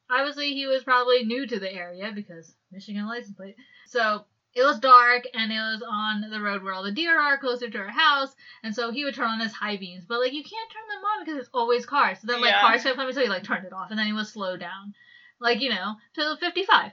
obviously, 0.09 0.53
he 0.53 0.67
was 0.67 0.83
probably 0.83 1.23
new 1.23 1.45
to 1.45 1.59
the 1.59 1.71
area 1.71 2.11
because 2.13 2.55
Michigan 2.71 3.07
license 3.07 3.35
plate. 3.35 3.55
So 3.87 4.25
it 4.53 4.63
was 4.63 4.79
dark, 4.79 5.23
and 5.33 5.51
it 5.51 5.59
was 5.59 5.83
on 5.87 6.21
the 6.29 6.41
road 6.41 6.63
where 6.63 6.73
all 6.73 6.83
the 6.83 6.91
deer 6.91 7.17
are, 7.19 7.37
closer 7.37 7.69
to 7.69 7.77
our 7.77 7.89
house. 7.89 8.35
And 8.63 8.75
so 8.75 8.91
he 8.91 9.03
would 9.05 9.15
turn 9.15 9.29
on 9.29 9.39
his 9.39 9.53
high 9.53 9.77
beams, 9.77 10.05
but 10.05 10.19
like 10.19 10.33
you 10.33 10.43
can't 10.43 10.69
turn 10.69 10.87
them 10.89 11.05
on 11.05 11.25
because 11.25 11.39
it's 11.39 11.49
always 11.53 11.85
cars. 11.85 12.19
So 12.19 12.27
then 12.27 12.41
like 12.41 12.51
Yeah. 12.51 12.61
cars 12.61 12.83
kept 12.83 12.97
coming, 12.97 13.13
so 13.13 13.21
he 13.21 13.29
like 13.29 13.43
turned 13.43 13.65
it 13.65 13.73
off, 13.73 13.89
and 13.89 13.99
then 13.99 14.07
he 14.07 14.13
would 14.13 14.27
slow 14.27 14.57
down, 14.57 14.93
like 15.39 15.61
you 15.61 15.69
know, 15.69 15.95
to 16.15 16.35
55. 16.37 16.91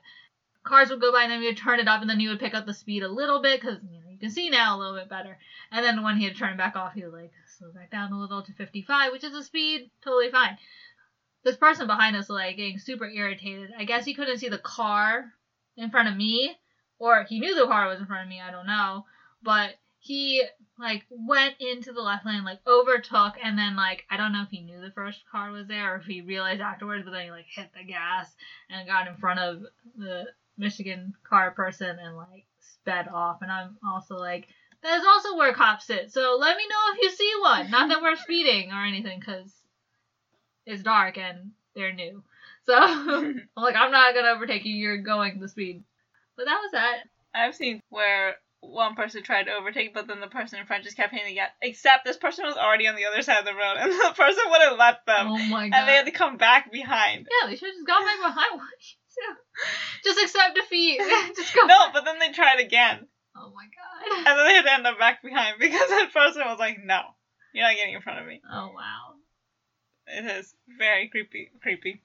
Cars 0.65 0.91
would 0.91 1.01
go 1.01 1.13
by, 1.13 1.23
and 1.23 1.33
then 1.33 1.41
he 1.41 1.47
would 1.47 1.57
turn 1.57 1.81
it 1.81 1.89
up, 1.89 2.01
and 2.01 2.11
then 2.11 2.21
he 2.21 2.29
would 2.29 2.41
pick 2.41 2.55
up 2.55 2.67
the 2.67 2.75
speed 2.75 3.03
a 3.03 3.09
little 3.09 3.41
bit 3.41 3.61
because 3.61 3.79
you 3.83 4.01
know 4.01 4.08
you 4.08 4.08
can 4.19 4.31
see 4.31 4.51
now 4.51 4.77
a 4.77 4.79
little 4.79 4.95
bit 4.95 5.09
better. 5.09 5.39
And 5.71 5.85
then 5.85 6.03
when 6.03 6.17
he 6.17 6.25
had 6.25 6.37
turned 6.37 6.59
back 6.59 6.77
off, 6.77 6.95
he 6.95 7.05
would 7.05 7.13
like 7.13 7.33
slow 7.59 7.71
back 7.73 7.91
down 7.91 8.13
a 8.13 8.21
little 8.21 8.43
to 8.43 8.53
55, 8.53 9.13
which 9.13 9.25
is 9.25 9.35
a 9.35 9.43
speed 9.43 9.91
totally 10.03 10.31
fine. 10.31 10.57
This 11.45 11.57
person 11.57 11.87
behind 11.87 12.17
us 12.17 12.29
was 12.29 12.37
like 12.37 12.57
getting 12.57 12.79
super 12.79 13.07
irritated. 13.07 13.71
I 13.77 13.85
guess 13.85 14.05
he 14.05 14.15
couldn't 14.15 14.39
see 14.39 14.49
the 14.49 14.59
car 14.59 15.33
in 15.77 15.91
front 15.91 16.09
of 16.09 16.17
me, 16.17 16.57
or 16.99 17.25
he 17.25 17.41
knew 17.41 17.55
the 17.55 17.67
car 17.67 17.89
was 17.89 18.01
in 18.01 18.07
front 18.07 18.25
of 18.25 18.29
me. 18.29 18.41
I 18.41 18.51
don't 18.51 18.67
know, 18.67 19.05
but 19.43 19.75
he 20.01 20.45
like 20.79 21.05
went 21.11 21.55
into 21.61 21.93
the 21.93 22.01
left 22.01 22.27
lane, 22.27 22.45
like 22.45 22.61
overtook, 22.67 23.35
and 23.43 23.59
then 23.59 23.77
like 23.77 24.05
I 24.11 24.17
don't 24.17 24.33
know 24.33 24.43
if 24.43 24.51
he 24.51 24.61
knew 24.61 24.81
the 24.81 24.93
first 24.93 25.21
car 25.31 25.51
was 25.51 25.67
there 25.67 25.95
or 25.95 25.97
if 25.99 26.05
he 26.05 26.21
realized 26.21 26.61
afterwards, 26.61 27.05
but 27.05 27.13
then 27.13 27.27
he 27.27 27.31
like 27.31 27.47
hit 27.49 27.71
the 27.77 27.85
gas 27.85 28.35
and 28.71 28.89
got 28.89 29.09
in 29.09 29.17
front 29.17 29.41
of 29.41 29.63
the 29.97 30.27
Michigan 30.57 31.15
car 31.29 31.51
person 31.53 31.99
and 31.99 32.17
like 32.17 32.45
sped 32.83 33.09
off. 33.09 33.39
And 33.43 33.51
I'm 33.51 33.77
also 33.87 34.17
like, 34.17 34.49
that 34.83 34.99
is 34.99 35.07
also 35.07 35.37
where 35.37 35.53
cops 35.53 35.87
sit. 35.87 36.13
So 36.13 36.37
let 36.39 36.57
me 36.57 36.65
know 36.69 36.95
if 36.95 37.03
you 37.03 37.11
see 37.11 37.33
one. 37.41 37.71
Not 37.71 37.89
that 37.89 38.03
we're 38.03 38.17
speeding 38.17 38.71
or 38.73 38.85
anything, 38.85 39.19
because 39.21 39.53
it's 40.67 40.83
dark 40.83 41.19
and 41.19 41.53
they're 41.75 41.93
new. 41.93 42.23
So 42.65 42.75
I'm 42.77 43.49
like, 43.57 43.77
I'm 43.77 43.91
not 43.91 44.15
gonna 44.15 44.29
overtake 44.29 44.65
you. 44.65 44.75
You're 44.75 44.99
going 44.99 45.41
the 45.41 45.49
speed. 45.49 45.83
But 46.37 46.47
that 46.47 46.61
was 46.63 46.73
that. 46.73 46.99
I've 47.35 47.55
seen 47.55 47.83
where 47.89 48.37
one 48.61 48.95
person 48.95 49.23
tried 49.23 49.45
to 49.45 49.53
overtake, 49.53 49.95
but 49.95 50.07
then 50.07 50.21
the 50.21 50.27
person 50.27 50.59
in 50.59 50.67
front 50.67 50.85
just 50.85 50.97
kept 50.97 51.13
hitting 51.13 51.35
gas. 51.35 51.51
Except 51.63 52.05
this 52.05 52.17
person 52.17 52.45
was 52.45 52.57
already 52.57 52.87
on 52.87 52.97
the 52.97 53.07
other 53.07 53.23
side 53.23 53.39
of 53.39 53.45
the 53.45 53.55
road, 53.55 53.77
and 53.79 53.93
the 53.93 54.15
person 54.17 54.45
wouldn't 54.51 54.79
let 54.79 55.05
them, 55.07 55.29
oh 55.29 55.39
my 55.39 55.69
god. 55.69 55.79
and 55.79 55.89
they 55.89 55.95
had 55.95 56.07
to 56.07 56.13
come 56.13 56.37
back 56.37 56.73
behind. 56.73 57.27
Yeah, 57.43 57.49
they 57.49 57.57
should 57.57 57.69
have 57.69 57.77
just 57.77 57.87
gone 57.87 58.05
back 58.05 58.35
behind. 58.35 58.61
What 59.27 60.05
did 60.05 60.05
you 60.05 60.13
do? 60.15 60.21
Just 60.21 60.23
accept 60.25 60.55
defeat. 60.57 61.01
just 61.37 61.55
go. 61.55 61.67
No, 61.67 61.91
but 61.93 62.05
then 62.05 62.19
they 62.19 62.33
tried 62.33 62.61
again, 62.61 63.07
Oh 63.37 63.53
my 63.55 63.65
god. 63.65 64.19
and 64.29 64.39
then 64.39 64.47
they 64.47 64.55
had 64.55 64.63
to 64.63 64.73
end 64.73 64.87
up 64.87 64.99
back 64.99 65.23
behind 65.23 65.57
because 65.61 65.89
that 65.89 66.11
person 66.13 66.43
was 66.47 66.59
like, 66.59 66.79
"No, 66.85 67.01
you're 67.53 67.65
not 67.67 67.77
getting 67.77 67.95
in 67.95 68.01
front 68.03 68.21
of 68.21 68.27
me." 68.27 68.41
Oh 68.51 68.71
wow. 68.75 69.15
It 70.07 70.25
is 70.39 70.55
very 70.79 71.09
creepy. 71.09 71.51
Creepy. 71.63 72.01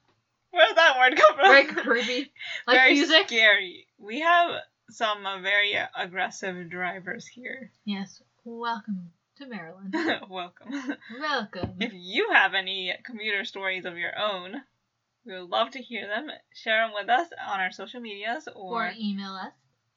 Where 0.52 0.68
did 0.68 0.78
that 0.78 0.98
word 1.00 1.16
come 1.18 1.36
from? 1.36 1.46
Very 1.46 1.66
creepy. 1.66 2.32
Like 2.68 2.78
very 2.78 2.94
music. 2.94 3.28
scary. 3.28 3.88
We 3.98 4.20
have 4.20 4.52
some 4.90 5.26
uh, 5.26 5.40
very 5.42 5.76
uh, 5.78 5.88
aggressive 5.98 6.70
drivers 6.70 7.26
here. 7.26 7.72
Yes. 7.86 8.22
Welcome 8.44 9.12
to 9.38 9.48
Maryland. 9.48 9.96
Welcome. 10.30 10.74
Welcome. 11.20 11.76
If 11.80 11.94
you 11.96 12.30
have 12.34 12.54
any 12.54 12.94
commuter 13.06 13.46
stories 13.46 13.86
of 13.86 13.98
your 13.98 14.12
own, 14.20 14.62
we 15.26 15.34
would 15.34 15.50
love 15.50 15.72
to 15.72 15.82
hear 15.82 16.08
them. 16.08 16.30
Share 16.54 16.86
them 16.86 16.94
with 16.94 17.10
us 17.10 17.30
on 17.48 17.60
our 17.60 17.72
social 17.72 18.02
medias 18.02 18.48
or, 18.54 18.88
or 18.88 18.94
email 19.00 19.34
us 19.34 19.54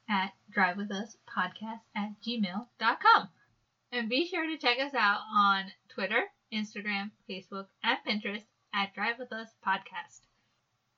at 0.09 0.31
drivewithuspodcast 0.55 1.81
at 1.95 2.09
gmail.com. 2.25 3.29
And 3.91 4.09
be 4.09 4.27
sure 4.27 4.45
to 4.47 4.57
check 4.57 4.79
us 4.79 4.93
out 4.93 5.19
on 5.33 5.65
Twitter, 5.89 6.23
Instagram, 6.53 7.11
Facebook, 7.29 7.67
and 7.83 7.97
Pinterest 8.07 8.43
at 8.73 8.93
Drive 8.93 9.19
With 9.19 9.31
Us 9.31 9.49
Podcast. 9.65 10.21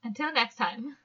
Until 0.04 0.32
next 0.34 0.56
time. 0.56 0.96